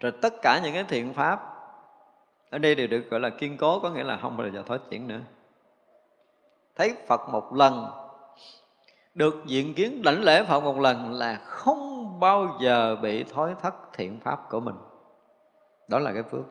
Rồi 0.00 0.12
tất 0.22 0.34
cả 0.42 0.60
những 0.64 0.74
cái 0.74 0.84
thiện 0.84 1.14
pháp, 1.14 1.40
ở 2.50 2.58
đây 2.58 2.74
đều 2.74 2.86
được 2.86 3.10
gọi 3.10 3.20
là 3.20 3.30
kiên 3.30 3.56
cố, 3.56 3.80
có 3.80 3.90
nghĩa 3.90 4.04
là 4.04 4.16
không 4.16 4.36
bao 4.36 4.48
giờ 4.48 4.62
thoái 4.66 4.80
chuyển 4.90 5.08
nữa. 5.08 5.20
Thấy 6.76 6.94
phật 7.06 7.20
một 7.28 7.54
lần, 7.54 7.90
được 9.14 9.34
diện 9.46 9.74
kiến 9.74 10.02
đảnh 10.02 10.22
lễ 10.22 10.44
phật 10.44 10.60
một 10.60 10.78
lần 10.78 11.12
là 11.12 11.40
không 11.44 12.20
bao 12.20 12.58
giờ 12.60 12.96
bị 12.96 13.24
thối 13.24 13.54
thất 13.62 13.74
thiện 13.92 14.20
pháp 14.20 14.48
của 14.50 14.60
mình 14.60 14.74
đó 15.90 15.98
là 15.98 16.12
cái 16.12 16.22
phước. 16.22 16.44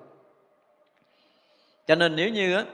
Cho 1.87 1.95
nên 1.95 2.15
nếu 2.15 2.29
như 2.29 2.55
á, 2.55 2.65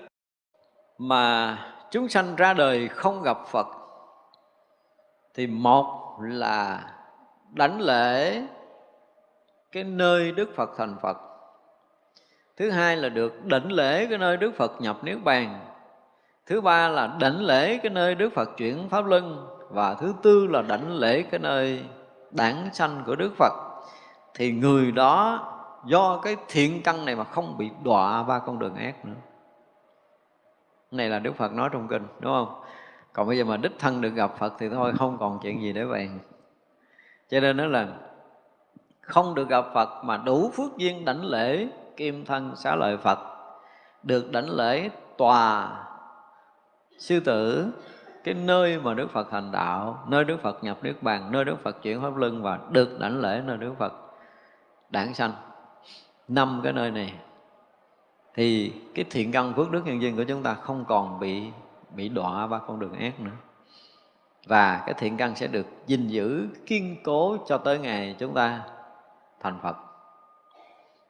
mà 0.97 1.57
chúng 1.91 2.09
sanh 2.09 2.35
ra 2.35 2.53
đời 2.53 2.87
không 2.87 3.21
gặp 3.21 3.37
phật, 3.47 3.67
thì 5.33 5.47
một 5.47 6.17
là 6.21 6.83
đảnh 7.53 7.81
lễ 7.81 8.41
cái 9.71 9.83
nơi 9.83 10.31
đức 10.31 10.49
phật 10.55 10.69
thành 10.77 10.95
phật. 11.01 11.17
Thứ 12.57 12.71
hai 12.71 12.97
là 12.97 13.09
được 13.09 13.45
đảnh 13.45 13.71
lễ 13.71 14.05
cái 14.09 14.17
nơi 14.17 14.37
đức 14.37 14.51
phật 14.57 14.71
nhập 14.81 15.03
niết 15.03 15.23
bàn. 15.23 15.65
Thứ 16.45 16.61
ba 16.61 16.87
là 16.87 17.07
đảnh 17.19 17.45
lễ 17.45 17.77
cái 17.77 17.89
nơi 17.89 18.15
đức 18.15 18.29
phật 18.33 18.49
chuyển 18.57 18.89
pháp 18.89 19.05
luân. 19.05 19.47
Và 19.69 19.93
thứ 19.93 20.13
tư 20.23 20.47
là 20.47 20.61
đảnh 20.61 20.95
lễ 20.95 21.21
cái 21.21 21.39
nơi 21.39 21.83
đản 22.31 22.69
sanh 22.73 23.03
của 23.05 23.15
đức 23.15 23.33
phật. 23.37 23.53
Thì 24.33 24.51
người 24.51 24.91
đó 24.91 25.51
do 25.85 26.19
cái 26.23 26.35
thiện 26.47 26.83
căn 26.83 27.05
này 27.05 27.15
mà 27.15 27.23
không 27.23 27.57
bị 27.57 27.71
đọa 27.83 28.23
ba 28.23 28.39
con 28.39 28.59
đường 28.59 28.75
ác 28.75 29.05
nữa. 29.05 29.13
Này 30.91 31.09
là 31.09 31.19
đức 31.19 31.35
phật 31.35 31.53
nói 31.53 31.69
trong 31.73 31.87
kinh 31.87 32.07
đúng 32.19 32.31
không? 32.31 32.61
Còn 33.13 33.27
bây 33.27 33.37
giờ 33.37 33.43
mà 33.43 33.57
đích 33.57 33.79
thân 33.79 34.01
được 34.01 34.09
gặp 34.09 34.37
phật 34.37 34.53
thì 34.59 34.69
thôi 34.69 34.93
không 34.97 35.17
còn 35.17 35.39
chuyện 35.43 35.61
gì 35.61 35.73
để 35.73 35.85
bàn. 35.85 36.19
Cho 37.29 37.39
nên 37.39 37.57
đó 37.57 37.65
là 37.65 37.87
không 39.01 39.35
được 39.35 39.49
gặp 39.49 39.65
phật 39.73 39.89
mà 40.03 40.17
đủ 40.17 40.51
phước 40.53 40.77
duyên 40.77 41.05
đảnh 41.05 41.25
lễ 41.25 41.67
kim 41.97 42.25
thân 42.25 42.55
xá 42.55 42.75
lợi 42.75 42.97
phật 42.97 43.19
được 44.03 44.31
đảnh 44.31 44.49
lễ 44.49 44.89
tòa 45.17 45.71
sư 46.97 47.19
tử 47.19 47.71
cái 48.23 48.33
nơi 48.33 48.79
mà 48.79 48.93
Đức 48.93 49.11
Phật 49.11 49.27
thành 49.31 49.51
đạo, 49.51 50.03
nơi 50.07 50.23
Đức 50.23 50.41
Phật 50.41 50.63
nhập 50.63 50.77
niết 50.81 51.03
bàn, 51.03 51.31
nơi 51.31 51.45
Đức 51.45 51.55
Phật 51.63 51.81
chuyển 51.81 52.01
pháp 52.01 52.15
luân 52.17 52.43
và 52.43 52.59
được 52.69 52.99
đảnh 52.99 53.21
lễ 53.21 53.41
nơi 53.45 53.57
Đức 53.57 53.73
Phật 53.79 53.93
đản 54.89 55.13
sanh. 55.13 55.31
Năm 56.27 56.61
cái 56.63 56.73
nơi 56.73 56.91
này, 56.91 57.13
thì 58.33 58.73
cái 58.95 59.05
thiện 59.09 59.31
căn 59.31 59.53
phước 59.55 59.71
đức 59.71 59.85
nhân 59.85 60.01
duyên 60.01 60.15
của 60.15 60.23
chúng 60.23 60.43
ta 60.43 60.53
không 60.53 60.85
còn 60.87 61.19
bị 61.19 61.43
bị 61.95 62.09
đọa 62.09 62.47
ba 62.47 62.59
con 62.59 62.79
đường 62.79 62.93
ác 62.93 63.19
nữa 63.19 63.31
và 64.47 64.83
cái 64.85 64.93
thiện 64.97 65.17
căn 65.17 65.35
sẽ 65.35 65.47
được 65.47 65.65
gìn 65.87 66.07
giữ, 66.07 66.47
kiên 66.65 66.95
cố 67.03 67.37
cho 67.47 67.57
tới 67.57 67.79
ngày 67.79 68.15
chúng 68.19 68.33
ta 68.33 68.61
thành 69.41 69.59
Phật 69.63 69.75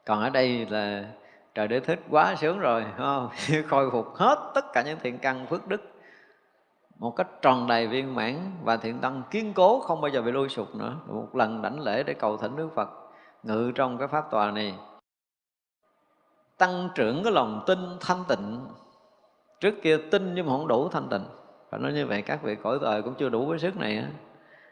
còn 0.06 0.20
ở 0.20 0.30
đây 0.30 0.66
là 0.66 1.04
trời 1.54 1.68
đế 1.68 1.80
thích 1.80 2.00
quá 2.10 2.34
sướng 2.34 2.58
rồi 2.58 2.84
không? 2.96 3.28
khôi 3.66 3.90
phục 3.90 4.14
hết 4.14 4.50
tất 4.54 4.72
cả 4.72 4.82
những 4.82 4.98
thiện 5.02 5.18
căn 5.18 5.46
phước 5.46 5.68
đức 5.68 5.90
một 6.98 7.16
cách 7.16 7.28
tròn 7.42 7.66
đầy 7.66 7.86
viên 7.86 8.14
mãn 8.14 8.34
và 8.64 8.76
thiện 8.76 8.98
tăng 8.98 9.22
kiên 9.30 9.52
cố, 9.54 9.80
không 9.80 10.00
bao 10.00 10.08
giờ 10.08 10.22
bị 10.22 10.32
lui 10.32 10.48
sụp 10.48 10.74
nữa 10.74 10.96
một 11.06 11.36
lần 11.36 11.62
đảnh 11.62 11.80
lễ 11.80 12.02
để 12.02 12.14
cầu 12.14 12.36
thỉnh 12.36 12.56
Đức 12.56 12.68
Phật 12.74 12.88
ngự 13.42 13.72
trong 13.74 13.98
cái 13.98 14.08
pháp 14.08 14.30
tòa 14.30 14.50
này 14.50 14.74
tăng 16.58 16.88
trưởng 16.94 17.22
cái 17.24 17.32
lòng 17.32 17.62
tin 17.66 17.78
thanh 18.00 18.24
tịnh. 18.28 18.66
Trước 19.60 19.74
kia 19.82 19.98
tin 20.10 20.34
nhưng 20.34 20.46
mà 20.46 20.52
không 20.52 20.68
đủ 20.68 20.88
thanh 20.88 21.08
tịnh. 21.08 21.24
Phải 21.70 21.80
nói 21.80 21.92
như 21.92 22.06
vậy, 22.06 22.22
các 22.22 22.42
vị 22.42 22.56
cõi 22.62 22.78
đời 22.82 23.02
cũng 23.02 23.14
chưa 23.14 23.28
đủ 23.28 23.46
với 23.46 23.58
sức 23.58 23.76
này 23.76 23.96
á. 23.96 24.08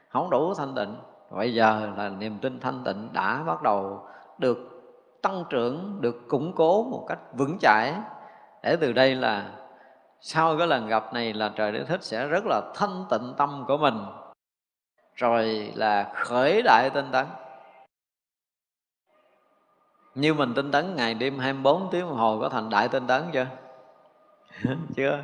Không 0.08 0.30
đủ 0.30 0.54
thanh 0.54 0.74
tịnh. 0.74 0.96
Bây 1.30 1.54
giờ 1.54 1.90
là 1.96 2.08
niềm 2.08 2.38
tin 2.38 2.60
thanh 2.60 2.84
tịnh 2.84 3.08
đã 3.12 3.42
bắt 3.46 3.62
đầu 3.62 4.06
được 4.38 4.58
tăng 5.22 5.44
trưởng, 5.50 5.98
được 6.00 6.28
củng 6.28 6.52
cố 6.52 6.84
một 6.84 7.04
cách 7.08 7.18
vững 7.32 7.58
chãi. 7.60 7.94
Để 8.62 8.76
từ 8.80 8.92
đây 8.92 9.14
là 9.14 9.50
sau 10.20 10.58
cái 10.58 10.66
lần 10.66 10.86
gặp 10.86 11.14
này 11.14 11.32
là 11.32 11.52
trời 11.56 11.72
đế 11.72 11.84
thích 11.84 12.02
sẽ 12.04 12.26
rất 12.26 12.44
là 12.46 12.60
thanh 12.74 13.04
tịnh 13.10 13.34
tâm 13.36 13.64
của 13.68 13.76
mình. 13.76 13.98
Rồi 15.14 15.72
là 15.74 16.12
khởi 16.14 16.62
đại 16.62 16.90
tinh 16.94 17.08
tấn 17.12 17.26
như 20.14 20.34
mình 20.34 20.54
tinh 20.54 20.70
tấn 20.70 20.96
ngày 20.96 21.14
đêm 21.14 21.38
24 21.38 21.88
tiếng 21.90 22.00
đồng 22.00 22.16
hồ 22.16 22.38
có 22.40 22.48
thành 22.48 22.70
đại 22.70 22.88
tinh 22.88 23.06
tấn 23.06 23.22
chưa? 23.32 23.46
Chưa. 24.96 25.20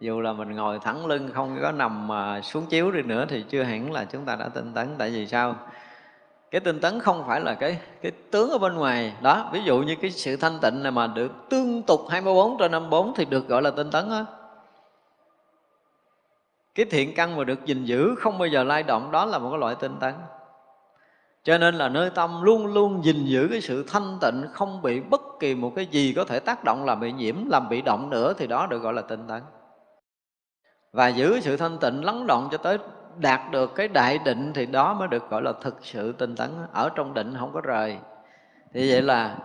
Dù 0.00 0.20
là 0.20 0.32
mình 0.32 0.56
ngồi 0.56 0.78
thẳng 0.78 1.06
lưng 1.06 1.30
không 1.34 1.58
có 1.62 1.72
nằm 1.72 2.08
mà 2.08 2.40
xuống 2.40 2.66
chiếu 2.66 2.90
đi 2.90 3.02
nữa 3.02 3.26
thì 3.28 3.44
chưa 3.48 3.62
hẳn 3.62 3.92
là 3.92 4.04
chúng 4.04 4.24
ta 4.24 4.36
đã 4.36 4.48
tinh 4.48 4.72
tấn. 4.74 4.94
Tại 4.98 5.10
vì 5.10 5.26
sao? 5.26 5.56
Cái 6.50 6.60
tinh 6.60 6.80
tấn 6.80 7.00
không 7.00 7.24
phải 7.26 7.40
là 7.40 7.54
cái 7.54 7.78
cái 8.02 8.12
tướng 8.30 8.50
ở 8.50 8.58
bên 8.58 8.74
ngoài. 8.74 9.14
Đó 9.22 9.50
ví 9.52 9.62
dụ 9.62 9.78
như 9.78 9.96
cái 10.02 10.10
sự 10.10 10.36
thanh 10.36 10.58
tịnh 10.62 10.82
này 10.82 10.92
mà 10.92 11.06
được 11.06 11.32
tương 11.50 11.82
tục 11.82 12.00
24 12.10 12.58
trên 12.58 12.72
54 12.72 13.14
thì 13.14 13.24
được 13.24 13.48
gọi 13.48 13.62
là 13.62 13.70
tinh 13.70 13.90
tấn 13.90 14.10
á. 14.10 14.24
Cái 16.74 16.86
thiện 16.90 17.14
căn 17.14 17.36
mà 17.36 17.44
được 17.44 17.66
gìn 17.66 17.84
giữ 17.84 18.14
không 18.18 18.38
bao 18.38 18.48
giờ 18.48 18.64
lay 18.64 18.82
động 18.82 19.10
đó 19.10 19.24
là 19.24 19.38
một 19.38 19.50
cái 19.50 19.58
loại 19.58 19.74
tinh 19.74 19.96
tấn 20.00 20.14
cho 21.50 21.58
nên 21.58 21.74
là 21.74 21.88
nơi 21.88 22.10
tâm 22.10 22.42
luôn 22.42 22.66
luôn 22.66 23.04
gìn 23.04 23.24
giữ 23.24 23.48
cái 23.50 23.60
sự 23.60 23.84
thanh 23.88 24.18
tịnh 24.20 24.44
không 24.52 24.82
bị 24.82 25.00
bất 25.00 25.20
kỳ 25.40 25.54
một 25.54 25.72
cái 25.76 25.86
gì 25.86 26.12
có 26.16 26.24
thể 26.24 26.40
tác 26.40 26.64
động 26.64 26.84
làm 26.84 27.00
bị 27.00 27.12
nhiễm 27.12 27.34
làm 27.46 27.68
bị 27.68 27.82
động 27.82 28.10
nữa 28.10 28.34
thì 28.38 28.46
đó 28.46 28.66
được 28.66 28.78
gọi 28.78 28.92
là 28.92 29.02
tinh 29.02 29.26
tấn. 29.28 29.42
Và 30.92 31.08
giữ 31.08 31.40
sự 31.40 31.56
thanh 31.56 31.78
tịnh 31.78 32.04
lắng 32.04 32.26
động 32.26 32.48
cho 32.52 32.58
tới 32.58 32.78
đạt 33.18 33.40
được 33.50 33.74
cái 33.74 33.88
đại 33.88 34.18
định 34.18 34.52
thì 34.54 34.66
đó 34.66 34.94
mới 34.94 35.08
được 35.08 35.30
gọi 35.30 35.42
là 35.42 35.52
thực 35.62 35.78
sự 35.82 36.12
tinh 36.12 36.36
tấn. 36.36 36.50
Ở 36.72 36.88
trong 36.94 37.14
định 37.14 37.34
không 37.38 37.52
có 37.52 37.60
rời. 37.60 37.98
Thì 38.74 38.90
vậy 38.92 39.02
là 39.02 39.36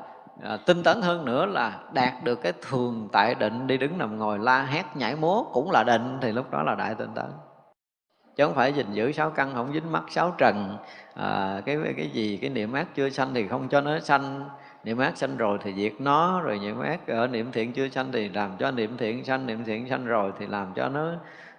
à, 0.43 0.57
tinh 0.65 0.83
tấn 0.83 1.01
hơn 1.01 1.25
nữa 1.25 1.45
là 1.45 1.79
đạt 1.93 2.23
được 2.23 2.41
cái 2.41 2.53
thường 2.61 3.09
tại 3.11 3.35
định 3.35 3.67
đi 3.67 3.77
đứng 3.77 3.97
nằm 3.97 4.19
ngồi 4.19 4.39
la 4.39 4.63
hét 4.63 4.83
nhảy 4.95 5.15
múa 5.15 5.43
cũng 5.43 5.71
là 5.71 5.83
định 5.83 6.17
thì 6.21 6.31
lúc 6.31 6.51
đó 6.51 6.63
là 6.63 6.75
đại 6.75 6.95
tinh 6.95 7.09
tấn 7.15 7.31
chứ 8.35 8.45
không 8.45 8.53
phải 8.53 8.73
gìn 8.73 8.85
giữ 8.93 9.11
sáu 9.11 9.29
căn 9.29 9.51
không 9.53 9.73
dính 9.73 9.91
mắt 9.91 10.03
sáu 10.09 10.33
trần. 10.37 10.77
À, 11.13 11.61
cái 11.65 11.77
cái 11.97 12.09
gì 12.09 12.37
cái 12.41 12.49
niệm 12.49 12.73
ác 12.73 12.95
chưa 12.95 13.09
sanh 13.09 13.33
thì 13.33 13.47
không 13.47 13.67
cho 13.69 13.81
nó 13.81 13.99
sanh. 13.99 14.49
Niệm 14.83 14.97
ác 14.97 15.17
sanh 15.17 15.37
rồi 15.37 15.57
thì 15.63 15.73
diệt 15.73 15.93
nó 15.99 16.41
rồi 16.41 16.59
niệm 16.59 16.79
ác 16.79 17.07
ở 17.07 17.27
niệm 17.27 17.51
thiện 17.51 17.73
chưa 17.73 17.89
sanh 17.89 18.11
thì 18.11 18.29
làm 18.29 18.51
cho 18.59 18.71
niệm 18.71 18.97
thiện 18.97 19.25
sanh 19.25 19.45
niệm 19.45 19.63
thiện 19.63 19.89
sanh 19.89 20.05
rồi 20.05 20.31
thì 20.39 20.47
làm 20.47 20.73
cho 20.75 20.89
nó 20.89 21.11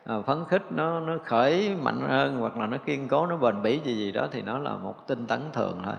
à, 0.05 0.15
phấn 0.27 0.45
khích 0.49 0.63
nó 0.71 1.01
nó 1.01 1.19
khởi 1.25 1.77
mạnh 1.83 2.01
hơn 2.09 2.37
hoặc 2.37 2.57
là 2.57 2.67
nó 2.67 2.77
kiên 2.79 3.09
cố 3.09 3.27
nó 3.27 3.37
bền 3.37 3.63
bỉ 3.63 3.81
gì 3.85 3.97
gì 3.97 4.13
đó 4.13 4.29
thì 4.33 4.43
nó 4.43 4.59
là 4.59 4.77
một 4.77 5.07
tinh 5.07 5.27
tấn 5.27 5.41
thường 5.53 5.83
thôi. 5.85 5.95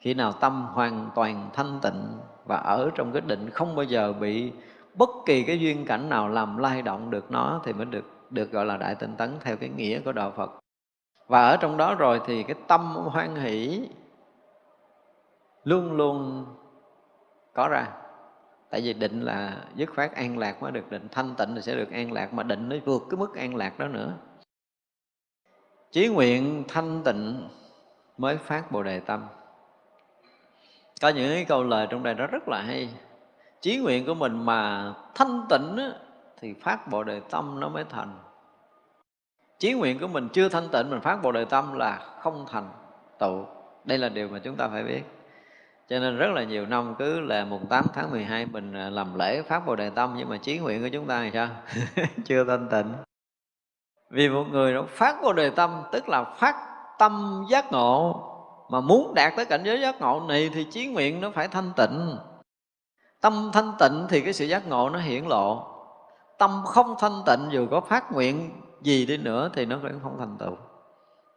Khi 0.00 0.14
nào 0.14 0.32
tâm 0.32 0.66
hoàn 0.72 1.10
toàn 1.14 1.50
thanh 1.54 1.78
tịnh 1.82 2.18
và 2.44 2.56
ở 2.56 2.90
trong 2.94 3.12
cái 3.12 3.22
định 3.26 3.50
không 3.50 3.76
bao 3.76 3.84
giờ 3.84 4.12
bị 4.12 4.52
bất 4.94 5.08
kỳ 5.26 5.42
cái 5.42 5.60
duyên 5.60 5.84
cảnh 5.86 6.08
nào 6.08 6.28
làm 6.28 6.58
lay 6.58 6.82
động 6.82 7.10
được 7.10 7.30
nó 7.30 7.60
thì 7.64 7.72
mới 7.72 7.84
được 7.84 8.13
được 8.34 8.52
gọi 8.52 8.66
là 8.66 8.76
đại 8.76 8.94
tinh 8.94 9.16
tấn 9.16 9.36
theo 9.40 9.56
cái 9.56 9.68
nghĩa 9.68 10.00
của 10.00 10.12
đạo 10.12 10.32
Phật. 10.36 10.50
Và 11.26 11.48
ở 11.48 11.56
trong 11.56 11.76
đó 11.76 11.94
rồi 11.94 12.20
thì 12.26 12.42
cái 12.42 12.56
tâm 12.68 12.94
hoan 12.94 13.34
hỷ 13.34 13.88
luôn 15.64 15.92
luôn 15.92 16.46
có 17.54 17.68
ra. 17.68 17.86
Tại 18.70 18.80
vì 18.80 18.92
định 18.92 19.20
là 19.20 19.56
dứt 19.74 19.90
khoát 19.94 20.14
an 20.14 20.38
lạc 20.38 20.62
mới 20.62 20.72
được 20.72 20.90
định 20.90 21.08
thanh 21.10 21.34
tịnh 21.34 21.54
thì 21.54 21.62
sẽ 21.62 21.74
được 21.74 21.92
an 21.92 22.12
lạc 22.12 22.32
mà 22.32 22.42
định 22.42 22.68
nó 22.68 22.76
vượt 22.84 23.02
cái 23.10 23.18
mức 23.18 23.34
an 23.34 23.56
lạc 23.56 23.78
đó 23.78 23.88
nữa. 23.88 24.12
Chí 25.90 26.08
nguyện 26.08 26.64
thanh 26.68 27.02
tịnh 27.04 27.48
mới 28.18 28.36
phát 28.36 28.72
bồ 28.72 28.82
đề 28.82 29.00
tâm. 29.00 29.26
Có 31.00 31.08
những 31.08 31.28
cái 31.34 31.44
câu 31.44 31.62
lời 31.62 31.86
trong 31.90 32.02
đây 32.02 32.14
đó 32.14 32.26
rất 32.26 32.48
là 32.48 32.62
hay. 32.62 32.94
Chí 33.60 33.78
nguyện 33.78 34.06
của 34.06 34.14
mình 34.14 34.44
mà 34.44 34.92
thanh 35.14 35.46
tịnh 35.50 35.76
á, 35.76 35.90
thì 36.40 36.54
phát 36.54 36.88
bồ 36.88 37.04
đề 37.04 37.20
tâm 37.30 37.60
nó 37.60 37.68
mới 37.68 37.84
thành 37.84 38.18
chí 39.64 39.72
nguyện 39.72 39.98
của 40.00 40.06
mình 40.06 40.28
chưa 40.28 40.48
thanh 40.48 40.68
tịnh, 40.68 40.90
mình 40.90 41.00
phát 41.00 41.22
bồ 41.22 41.32
đề 41.32 41.44
tâm 41.44 41.72
là 41.74 41.98
không 42.20 42.46
thành 42.50 42.70
tựu. 43.18 43.46
Đây 43.84 43.98
là 43.98 44.08
điều 44.08 44.28
mà 44.28 44.38
chúng 44.38 44.56
ta 44.56 44.68
phải 44.68 44.82
biết. 44.82 45.02
Cho 45.88 45.98
nên 45.98 46.16
rất 46.16 46.26
là 46.34 46.44
nhiều 46.44 46.66
năm 46.66 46.94
cứ 46.98 47.20
là 47.20 47.44
mùng 47.44 47.66
8 47.66 47.84
tháng 47.94 48.10
12 48.10 48.46
mình 48.46 48.72
à, 48.72 48.90
làm 48.90 49.18
lễ 49.18 49.42
phát 49.42 49.66
bồ 49.66 49.76
đề 49.76 49.90
tâm, 49.90 50.14
nhưng 50.16 50.28
mà 50.28 50.36
chí 50.36 50.58
nguyện 50.58 50.82
của 50.82 50.88
chúng 50.92 51.06
ta 51.06 51.22
thì 51.22 51.30
sao? 51.34 51.48
Chưa 52.24 52.44
thanh 52.44 52.68
tịnh. 52.68 52.92
Vì 54.10 54.28
một 54.28 54.44
người 54.50 54.72
nó 54.72 54.82
phát 54.88 55.16
bồ 55.22 55.32
đề 55.32 55.50
tâm, 55.50 55.82
tức 55.92 56.08
là 56.08 56.24
phát 56.24 56.54
tâm 56.98 57.44
giác 57.50 57.72
ngộ, 57.72 58.22
mà 58.70 58.80
muốn 58.80 59.14
đạt 59.14 59.32
tới 59.36 59.44
cảnh 59.44 59.62
giới 59.64 59.80
giác 59.80 60.00
ngộ 60.00 60.22
này 60.28 60.50
thì 60.54 60.64
chí 60.64 60.86
nguyện 60.86 61.20
nó 61.20 61.30
phải 61.30 61.48
thanh 61.48 61.72
tịnh. 61.76 62.16
Tâm 63.20 63.50
thanh 63.52 63.72
tịnh 63.78 64.06
thì 64.08 64.20
cái 64.20 64.32
sự 64.32 64.44
giác 64.44 64.68
ngộ 64.68 64.90
nó 64.90 64.98
hiển 64.98 65.24
lộ. 65.24 65.66
Tâm 66.38 66.62
không 66.64 66.94
thanh 66.98 67.22
tịnh 67.26 67.48
dù 67.50 67.66
có 67.70 67.80
phát 67.80 68.12
nguyện 68.12 68.50
gì 68.84 69.06
đi 69.06 69.16
nữa 69.16 69.50
thì 69.54 69.66
nó 69.66 69.78
cũng 69.82 70.00
không 70.02 70.16
thành 70.18 70.36
tựu. 70.38 70.56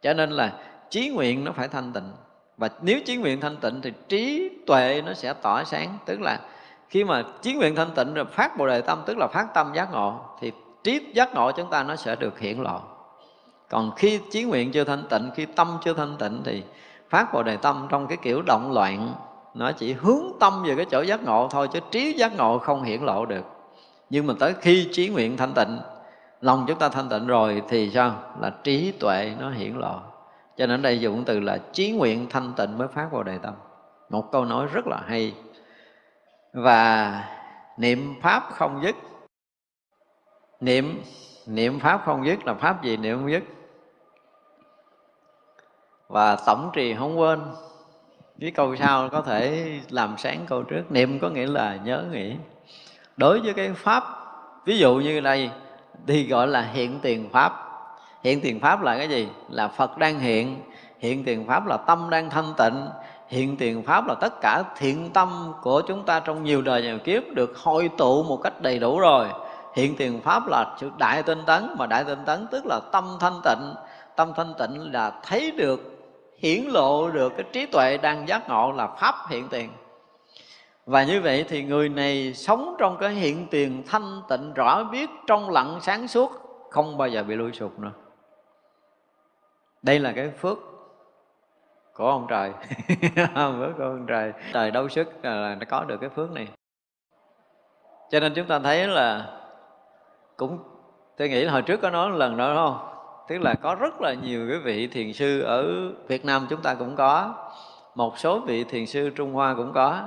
Cho 0.02 0.14
nên 0.14 0.30
là 0.30 0.52
trí 0.90 1.08
nguyện 1.08 1.44
nó 1.44 1.52
phải 1.52 1.68
thanh 1.68 1.92
tịnh. 1.92 2.12
Và 2.56 2.68
nếu 2.82 3.00
trí 3.06 3.16
nguyện 3.16 3.40
thanh 3.40 3.56
tịnh 3.56 3.80
thì 3.82 3.92
trí 4.08 4.50
tuệ 4.66 5.02
nó 5.06 5.14
sẽ 5.14 5.32
tỏa 5.32 5.64
sáng. 5.64 5.98
Tức 6.04 6.20
là 6.20 6.40
khi 6.88 7.04
mà 7.04 7.24
trí 7.42 7.54
nguyện 7.54 7.74
thanh 7.74 7.90
tịnh 7.94 8.14
rồi 8.14 8.24
phát 8.24 8.56
bồ 8.56 8.66
đề 8.66 8.80
tâm, 8.80 9.02
tức 9.06 9.18
là 9.18 9.26
phát 9.26 9.46
tâm 9.54 9.72
giác 9.74 9.92
ngộ, 9.92 10.20
thì 10.40 10.52
trí 10.84 11.00
giác 11.14 11.34
ngộ 11.34 11.52
chúng 11.52 11.70
ta 11.70 11.82
nó 11.82 11.96
sẽ 11.96 12.16
được 12.16 12.38
hiển 12.38 12.58
lộ. 12.58 12.80
Còn 13.70 13.92
khi 13.96 14.20
trí 14.30 14.44
nguyện 14.44 14.72
chưa 14.72 14.84
thanh 14.84 15.04
tịnh, 15.10 15.30
khi 15.34 15.46
tâm 15.46 15.78
chưa 15.84 15.92
thanh 15.92 16.16
tịnh 16.18 16.42
thì 16.44 16.62
phát 17.08 17.32
bồ 17.32 17.42
đề 17.42 17.56
tâm 17.56 17.86
trong 17.90 18.06
cái 18.06 18.18
kiểu 18.22 18.42
động 18.42 18.72
loạn, 18.72 19.14
nó 19.54 19.72
chỉ 19.72 19.92
hướng 19.92 20.24
tâm 20.40 20.62
về 20.66 20.74
cái 20.76 20.86
chỗ 20.90 21.02
giác 21.02 21.24
ngộ 21.24 21.48
thôi, 21.50 21.68
chứ 21.72 21.80
trí 21.90 22.12
giác 22.12 22.36
ngộ 22.36 22.58
không 22.58 22.82
hiển 22.82 23.02
lộ 23.02 23.26
được. 23.26 23.44
Nhưng 24.10 24.26
mà 24.26 24.34
tới 24.38 24.54
khi 24.60 24.88
trí 24.92 25.08
nguyện 25.08 25.36
thanh 25.36 25.52
tịnh 25.54 25.78
lòng 26.40 26.64
chúng 26.68 26.78
ta 26.78 26.88
thanh 26.88 27.08
tịnh 27.08 27.26
rồi 27.26 27.62
thì 27.68 27.90
sao? 27.90 28.22
Là 28.40 28.50
trí 28.64 28.92
tuệ 28.92 29.34
nó 29.38 29.50
hiển 29.50 29.74
lộ. 29.78 30.00
Cho 30.56 30.66
nên 30.66 30.82
đây 30.82 31.00
dùng 31.00 31.24
từ 31.24 31.40
là 31.40 31.58
trí 31.72 31.90
nguyện 31.92 32.26
thanh 32.30 32.52
tịnh 32.56 32.78
mới 32.78 32.88
phát 32.88 33.08
vào 33.12 33.22
đề 33.22 33.38
tâm. 33.38 33.54
Một 34.10 34.32
câu 34.32 34.44
nói 34.44 34.66
rất 34.66 34.86
là 34.86 35.02
hay. 35.06 35.34
Và 36.52 37.24
niệm 37.78 38.14
pháp 38.22 38.42
không 38.52 38.80
dứt. 38.82 38.96
Niệm 40.60 41.02
niệm 41.46 41.80
pháp 41.80 42.02
không 42.04 42.26
dứt 42.26 42.46
là 42.46 42.54
pháp 42.54 42.82
gì 42.82 42.96
niệm 42.96 43.18
không 43.18 43.30
dứt? 43.30 43.42
Và 46.08 46.36
tổng 46.46 46.70
trì 46.74 46.94
không 46.94 47.18
quên. 47.18 47.40
Cái 48.40 48.50
câu 48.50 48.76
sau 48.76 49.08
có 49.08 49.22
thể 49.22 49.72
làm 49.90 50.14
sáng 50.18 50.44
câu 50.48 50.62
trước. 50.62 50.82
Niệm 50.90 51.18
có 51.18 51.28
nghĩa 51.28 51.46
là 51.46 51.76
nhớ 51.76 52.04
nghĩ. 52.12 52.36
Đối 53.16 53.40
với 53.40 53.54
cái 53.54 53.72
pháp, 53.72 54.04
ví 54.64 54.78
dụ 54.78 54.94
như 54.94 55.20
đây 55.20 55.50
thì 56.06 56.26
gọi 56.28 56.46
là 56.48 56.62
hiện 56.62 56.98
tiền 57.02 57.28
pháp. 57.32 57.64
Hiện 58.24 58.40
tiền 58.40 58.60
pháp 58.60 58.82
là 58.82 58.96
cái 58.96 59.08
gì? 59.08 59.28
Là 59.48 59.68
phật 59.68 59.98
đang 59.98 60.20
hiện. 60.20 60.62
Hiện 60.98 61.24
tiền 61.24 61.46
pháp 61.46 61.66
là 61.66 61.76
tâm 61.76 62.10
đang 62.10 62.30
thanh 62.30 62.54
tịnh. 62.58 62.88
Hiện 63.28 63.56
tiền 63.56 63.82
pháp 63.82 64.06
là 64.06 64.14
tất 64.14 64.40
cả 64.40 64.62
thiện 64.76 65.10
tâm 65.10 65.52
của 65.62 65.82
chúng 65.88 66.04
ta 66.04 66.20
trong 66.20 66.44
nhiều 66.44 66.62
đời 66.62 66.82
nhiều 66.82 66.98
kiếp 66.98 67.22
được 67.34 67.58
hội 67.58 67.90
tụ 67.98 68.22
một 68.22 68.36
cách 68.42 68.60
đầy 68.60 68.78
đủ 68.78 68.98
rồi. 68.98 69.26
Hiện 69.74 69.96
tiền 69.96 70.20
pháp 70.20 70.42
là 70.46 70.76
sự 70.80 70.90
đại 70.98 71.22
tinh 71.22 71.42
tấn, 71.46 71.74
mà 71.78 71.86
đại 71.86 72.04
tinh 72.04 72.24
tấn 72.24 72.46
tức 72.50 72.66
là 72.66 72.80
tâm 72.92 73.16
thanh 73.20 73.40
tịnh. 73.44 73.74
Tâm 74.16 74.32
thanh 74.36 74.54
tịnh 74.58 74.92
là 74.92 75.12
thấy 75.22 75.50
được, 75.50 75.80
hiển 76.38 76.64
lộ 76.64 77.10
được 77.10 77.32
cái 77.36 77.44
trí 77.52 77.66
tuệ 77.66 77.96
đang 77.96 78.28
giác 78.28 78.48
ngộ 78.48 78.72
là 78.72 78.86
pháp 78.86 79.14
hiện 79.28 79.48
tiền 79.48 79.70
và 80.88 81.04
như 81.04 81.20
vậy 81.20 81.44
thì 81.48 81.62
người 81.62 81.88
này 81.88 82.34
sống 82.34 82.76
trong 82.78 82.96
cái 83.00 83.10
hiện 83.10 83.46
tiền 83.50 83.82
thanh 83.86 84.22
tịnh 84.28 84.54
rõ 84.54 84.84
biết 84.84 85.10
trong 85.26 85.50
lặng 85.50 85.78
sáng 85.80 86.08
suốt, 86.08 86.32
không 86.70 86.96
bao 86.96 87.08
giờ 87.08 87.22
bị 87.22 87.34
lui 87.34 87.52
sụp 87.52 87.78
nữa. 87.78 87.92
Đây 89.82 89.98
là 89.98 90.12
cái 90.12 90.30
phước 90.30 90.58
của 91.94 92.08
ông 92.08 92.26
trời. 92.28 92.52
Phước 93.34 93.76
của 93.76 93.84
ông 93.84 94.06
trời. 94.08 94.32
Trời 94.52 94.70
đâu 94.70 94.88
sức 94.88 95.08
là 95.22 95.54
nó 95.54 95.66
có 95.70 95.84
được 95.84 95.96
cái 96.00 96.10
phước 96.10 96.30
này. 96.30 96.48
Cho 98.10 98.20
nên 98.20 98.34
chúng 98.34 98.46
ta 98.46 98.58
thấy 98.58 98.86
là 98.86 99.40
cũng, 100.36 100.58
tôi 101.16 101.28
nghĩ 101.28 101.44
là 101.44 101.52
hồi 101.52 101.62
trước 101.62 101.80
có 101.82 101.90
nói 101.90 102.10
một 102.10 102.16
lần 102.16 102.36
đó 102.36 102.48
đúng 102.48 102.56
không? 102.56 102.88
Tức 103.28 103.38
là 103.38 103.54
có 103.54 103.74
rất 103.74 104.00
là 104.00 104.14
nhiều 104.14 104.48
cái 104.48 104.58
vị 104.58 104.86
thiền 104.86 105.12
sư 105.12 105.40
ở 105.40 105.90
Việt 106.08 106.24
Nam 106.24 106.46
chúng 106.50 106.62
ta 106.62 106.74
cũng 106.74 106.96
có. 106.96 107.34
Một 107.94 108.18
số 108.18 108.40
vị 108.40 108.64
thiền 108.64 108.86
sư 108.86 109.10
Trung 109.10 109.32
Hoa 109.32 109.54
cũng 109.54 109.72
có 109.74 110.02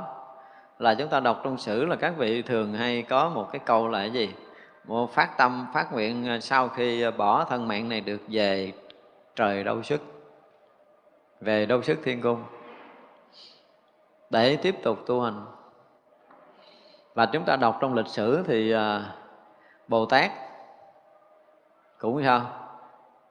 là 0.81 0.95
chúng 0.95 1.09
ta 1.09 1.19
đọc 1.19 1.41
trong 1.43 1.57
sử 1.57 1.85
là 1.85 1.95
các 1.95 2.13
vị 2.17 2.41
thường 2.41 2.73
hay 2.73 3.01
có 3.01 3.29
một 3.29 3.47
cái 3.51 3.61
câu 3.65 3.87
là 3.87 3.99
cái 3.99 4.11
gì? 4.11 4.33
Một 4.83 5.13
phát 5.13 5.37
tâm, 5.37 5.67
phát 5.73 5.93
nguyện 5.93 6.27
à, 6.27 6.39
sau 6.39 6.67
khi 6.69 7.01
à, 7.01 7.11
bỏ 7.11 7.43
thân 7.43 7.67
mạng 7.67 7.89
này 7.89 8.01
được 8.01 8.21
về 8.27 8.73
trời 9.35 9.63
đâu 9.63 9.83
sức. 9.83 10.01
Về 11.41 11.65
đâu 11.65 11.81
sức 11.81 11.99
thiên 12.03 12.21
cung. 12.21 12.43
Để 14.29 14.55
tiếp 14.55 14.75
tục 14.83 14.99
tu 15.05 15.21
hành. 15.21 15.45
Và 17.13 17.25
chúng 17.25 17.45
ta 17.45 17.55
đọc 17.55 17.77
trong 17.81 17.93
lịch 17.93 18.07
sử 18.07 18.43
thì 18.47 18.71
à, 18.71 19.15
Bồ 19.87 20.05
Tát 20.05 20.31
cũng 21.97 22.23
sao? 22.23 22.41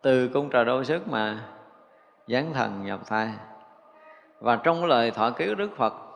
Từ 0.02 0.28
cung 0.28 0.50
trời 0.50 0.64
đâu 0.64 0.84
sức 0.84 1.08
mà 1.08 1.38
giáng 2.26 2.52
thần 2.54 2.84
nhập 2.84 3.00
thai. 3.06 3.30
Và 4.40 4.56
trong 4.56 4.84
lời 4.84 5.10
thọ 5.10 5.30
ký 5.30 5.54
Đức 5.54 5.70
Phật 5.76 6.09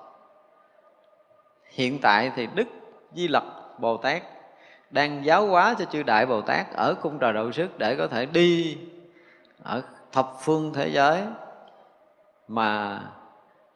hiện 1.75 1.99
tại 2.03 2.33
thì 2.37 2.49
Đức, 2.55 2.69
Di 3.13 3.29
Lặc, 3.29 3.45
Bồ 3.79 3.97
Tát 3.97 4.23
đang 4.91 5.25
giáo 5.25 5.47
hóa 5.47 5.75
cho 5.79 5.85
chư 5.85 6.03
Đại 6.03 6.27
Bồ 6.27 6.41
Tát 6.41 6.73
ở 6.73 6.95
cung 6.95 7.19
trời 7.19 7.33
đậu 7.33 7.53
sức 7.53 7.79
để 7.79 7.97
có 7.97 8.07
thể 8.07 8.27
đi 8.27 8.79
ở 9.63 9.83
thập 10.13 10.33
phương 10.41 10.73
thế 10.75 10.89
giới 10.89 11.23
mà 12.49 13.01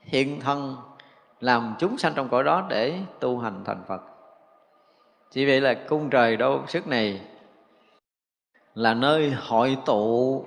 hiện 0.00 0.40
thân 0.40 0.76
làm 1.40 1.74
chúng 1.78 1.98
sanh 1.98 2.12
trong 2.14 2.28
cõi 2.28 2.44
đó 2.44 2.66
để 2.68 2.98
tu 3.20 3.38
hành 3.38 3.64
thành 3.64 3.82
Phật. 3.88 4.02
Chỉ 5.30 5.46
vậy 5.46 5.60
là 5.60 5.74
cung 5.74 6.10
trời 6.10 6.36
đâu 6.36 6.62
sức 6.66 6.86
này 6.86 7.20
là 8.74 8.94
nơi 8.94 9.30
hội 9.30 9.76
tụ 9.86 10.44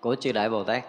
của 0.00 0.14
chư 0.14 0.32
Đại 0.32 0.48
Bồ 0.50 0.64
Tát 0.64 0.84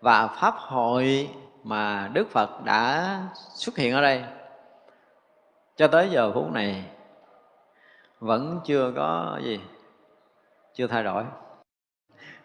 và 0.00 0.26
Pháp 0.26 0.54
hội 0.56 1.30
mà 1.64 2.10
Đức 2.12 2.30
Phật 2.30 2.64
đã 2.64 3.18
xuất 3.54 3.76
hiện 3.76 3.94
ở 3.94 4.00
đây 4.00 4.22
cho 5.76 5.86
tới 5.86 6.08
giờ 6.10 6.32
phút 6.32 6.52
này, 6.52 6.84
vẫn 8.20 8.60
chưa 8.64 8.92
có 8.96 9.40
gì, 9.44 9.60
chưa 10.74 10.86
thay 10.86 11.02
đổi. 11.02 11.24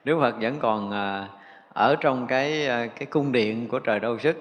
Đức 0.03 0.17
Phật 0.21 0.35
vẫn 0.41 0.59
còn 0.59 0.91
à, 0.91 1.27
ở 1.73 1.95
trong 1.95 2.27
cái 2.27 2.67
à, 2.67 2.87
cái 2.87 3.05
cung 3.05 3.31
điện 3.31 3.67
của 3.67 3.79
trời 3.79 3.99
đâu 3.99 4.19
sức, 4.19 4.37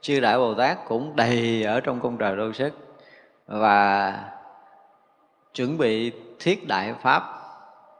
chư 0.00 0.20
đại 0.20 0.38
Bồ 0.38 0.54
Tát 0.54 0.78
cũng 0.88 1.16
đầy 1.16 1.62
ở 1.62 1.80
trong 1.80 2.00
cung 2.00 2.18
trời 2.18 2.36
đâu 2.36 2.52
sức 2.52 2.72
và 3.46 4.14
chuẩn 5.54 5.78
bị 5.78 6.12
thiết 6.38 6.68
đại 6.68 6.94
pháp, 7.02 7.22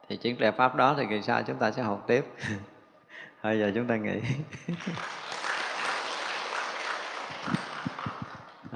thì 0.08 0.16
chiến 0.16 0.36
đại 0.38 0.52
pháp 0.52 0.74
đó 0.74 0.94
thì 0.98 1.04
kỳ 1.10 1.22
sau 1.22 1.42
chúng 1.42 1.56
ta 1.56 1.70
sẽ 1.70 1.82
học 1.82 2.04
tiếp. 2.06 2.24
Bây 3.42 3.58
giờ 3.58 3.72
chúng 3.74 3.86
ta 3.86 3.96
nghỉ. 3.96 4.20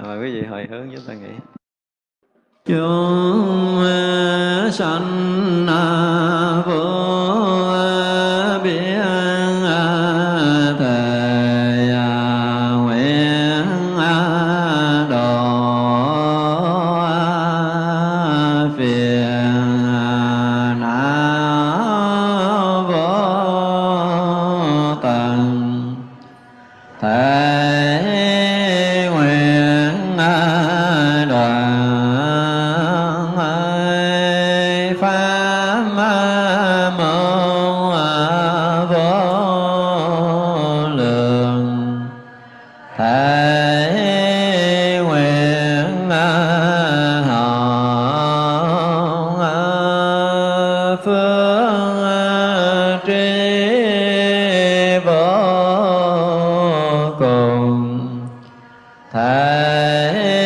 mời 0.01 0.19
quý 0.19 0.33
vị 0.33 0.47
hồi 0.47 0.67
hướng 0.69 0.89
chúng 0.95 1.05
ta 1.07 1.13
nghĩ. 1.13 1.33
Chúng 2.65 3.83
sanh 4.71 5.67
à, 5.67 6.20
है 59.91 60.40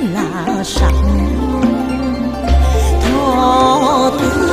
là 0.00 0.62
sạch 0.64 0.94
thọ 3.02 4.10
tướng 4.20 4.47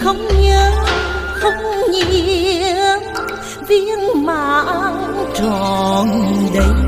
không 0.00 0.40
nhớ 0.42 0.70
không 1.34 1.90
nhiễm 1.92 3.00
viên 3.68 4.26
mãn 4.26 5.24
tròn 5.34 6.08
đầy 6.54 6.79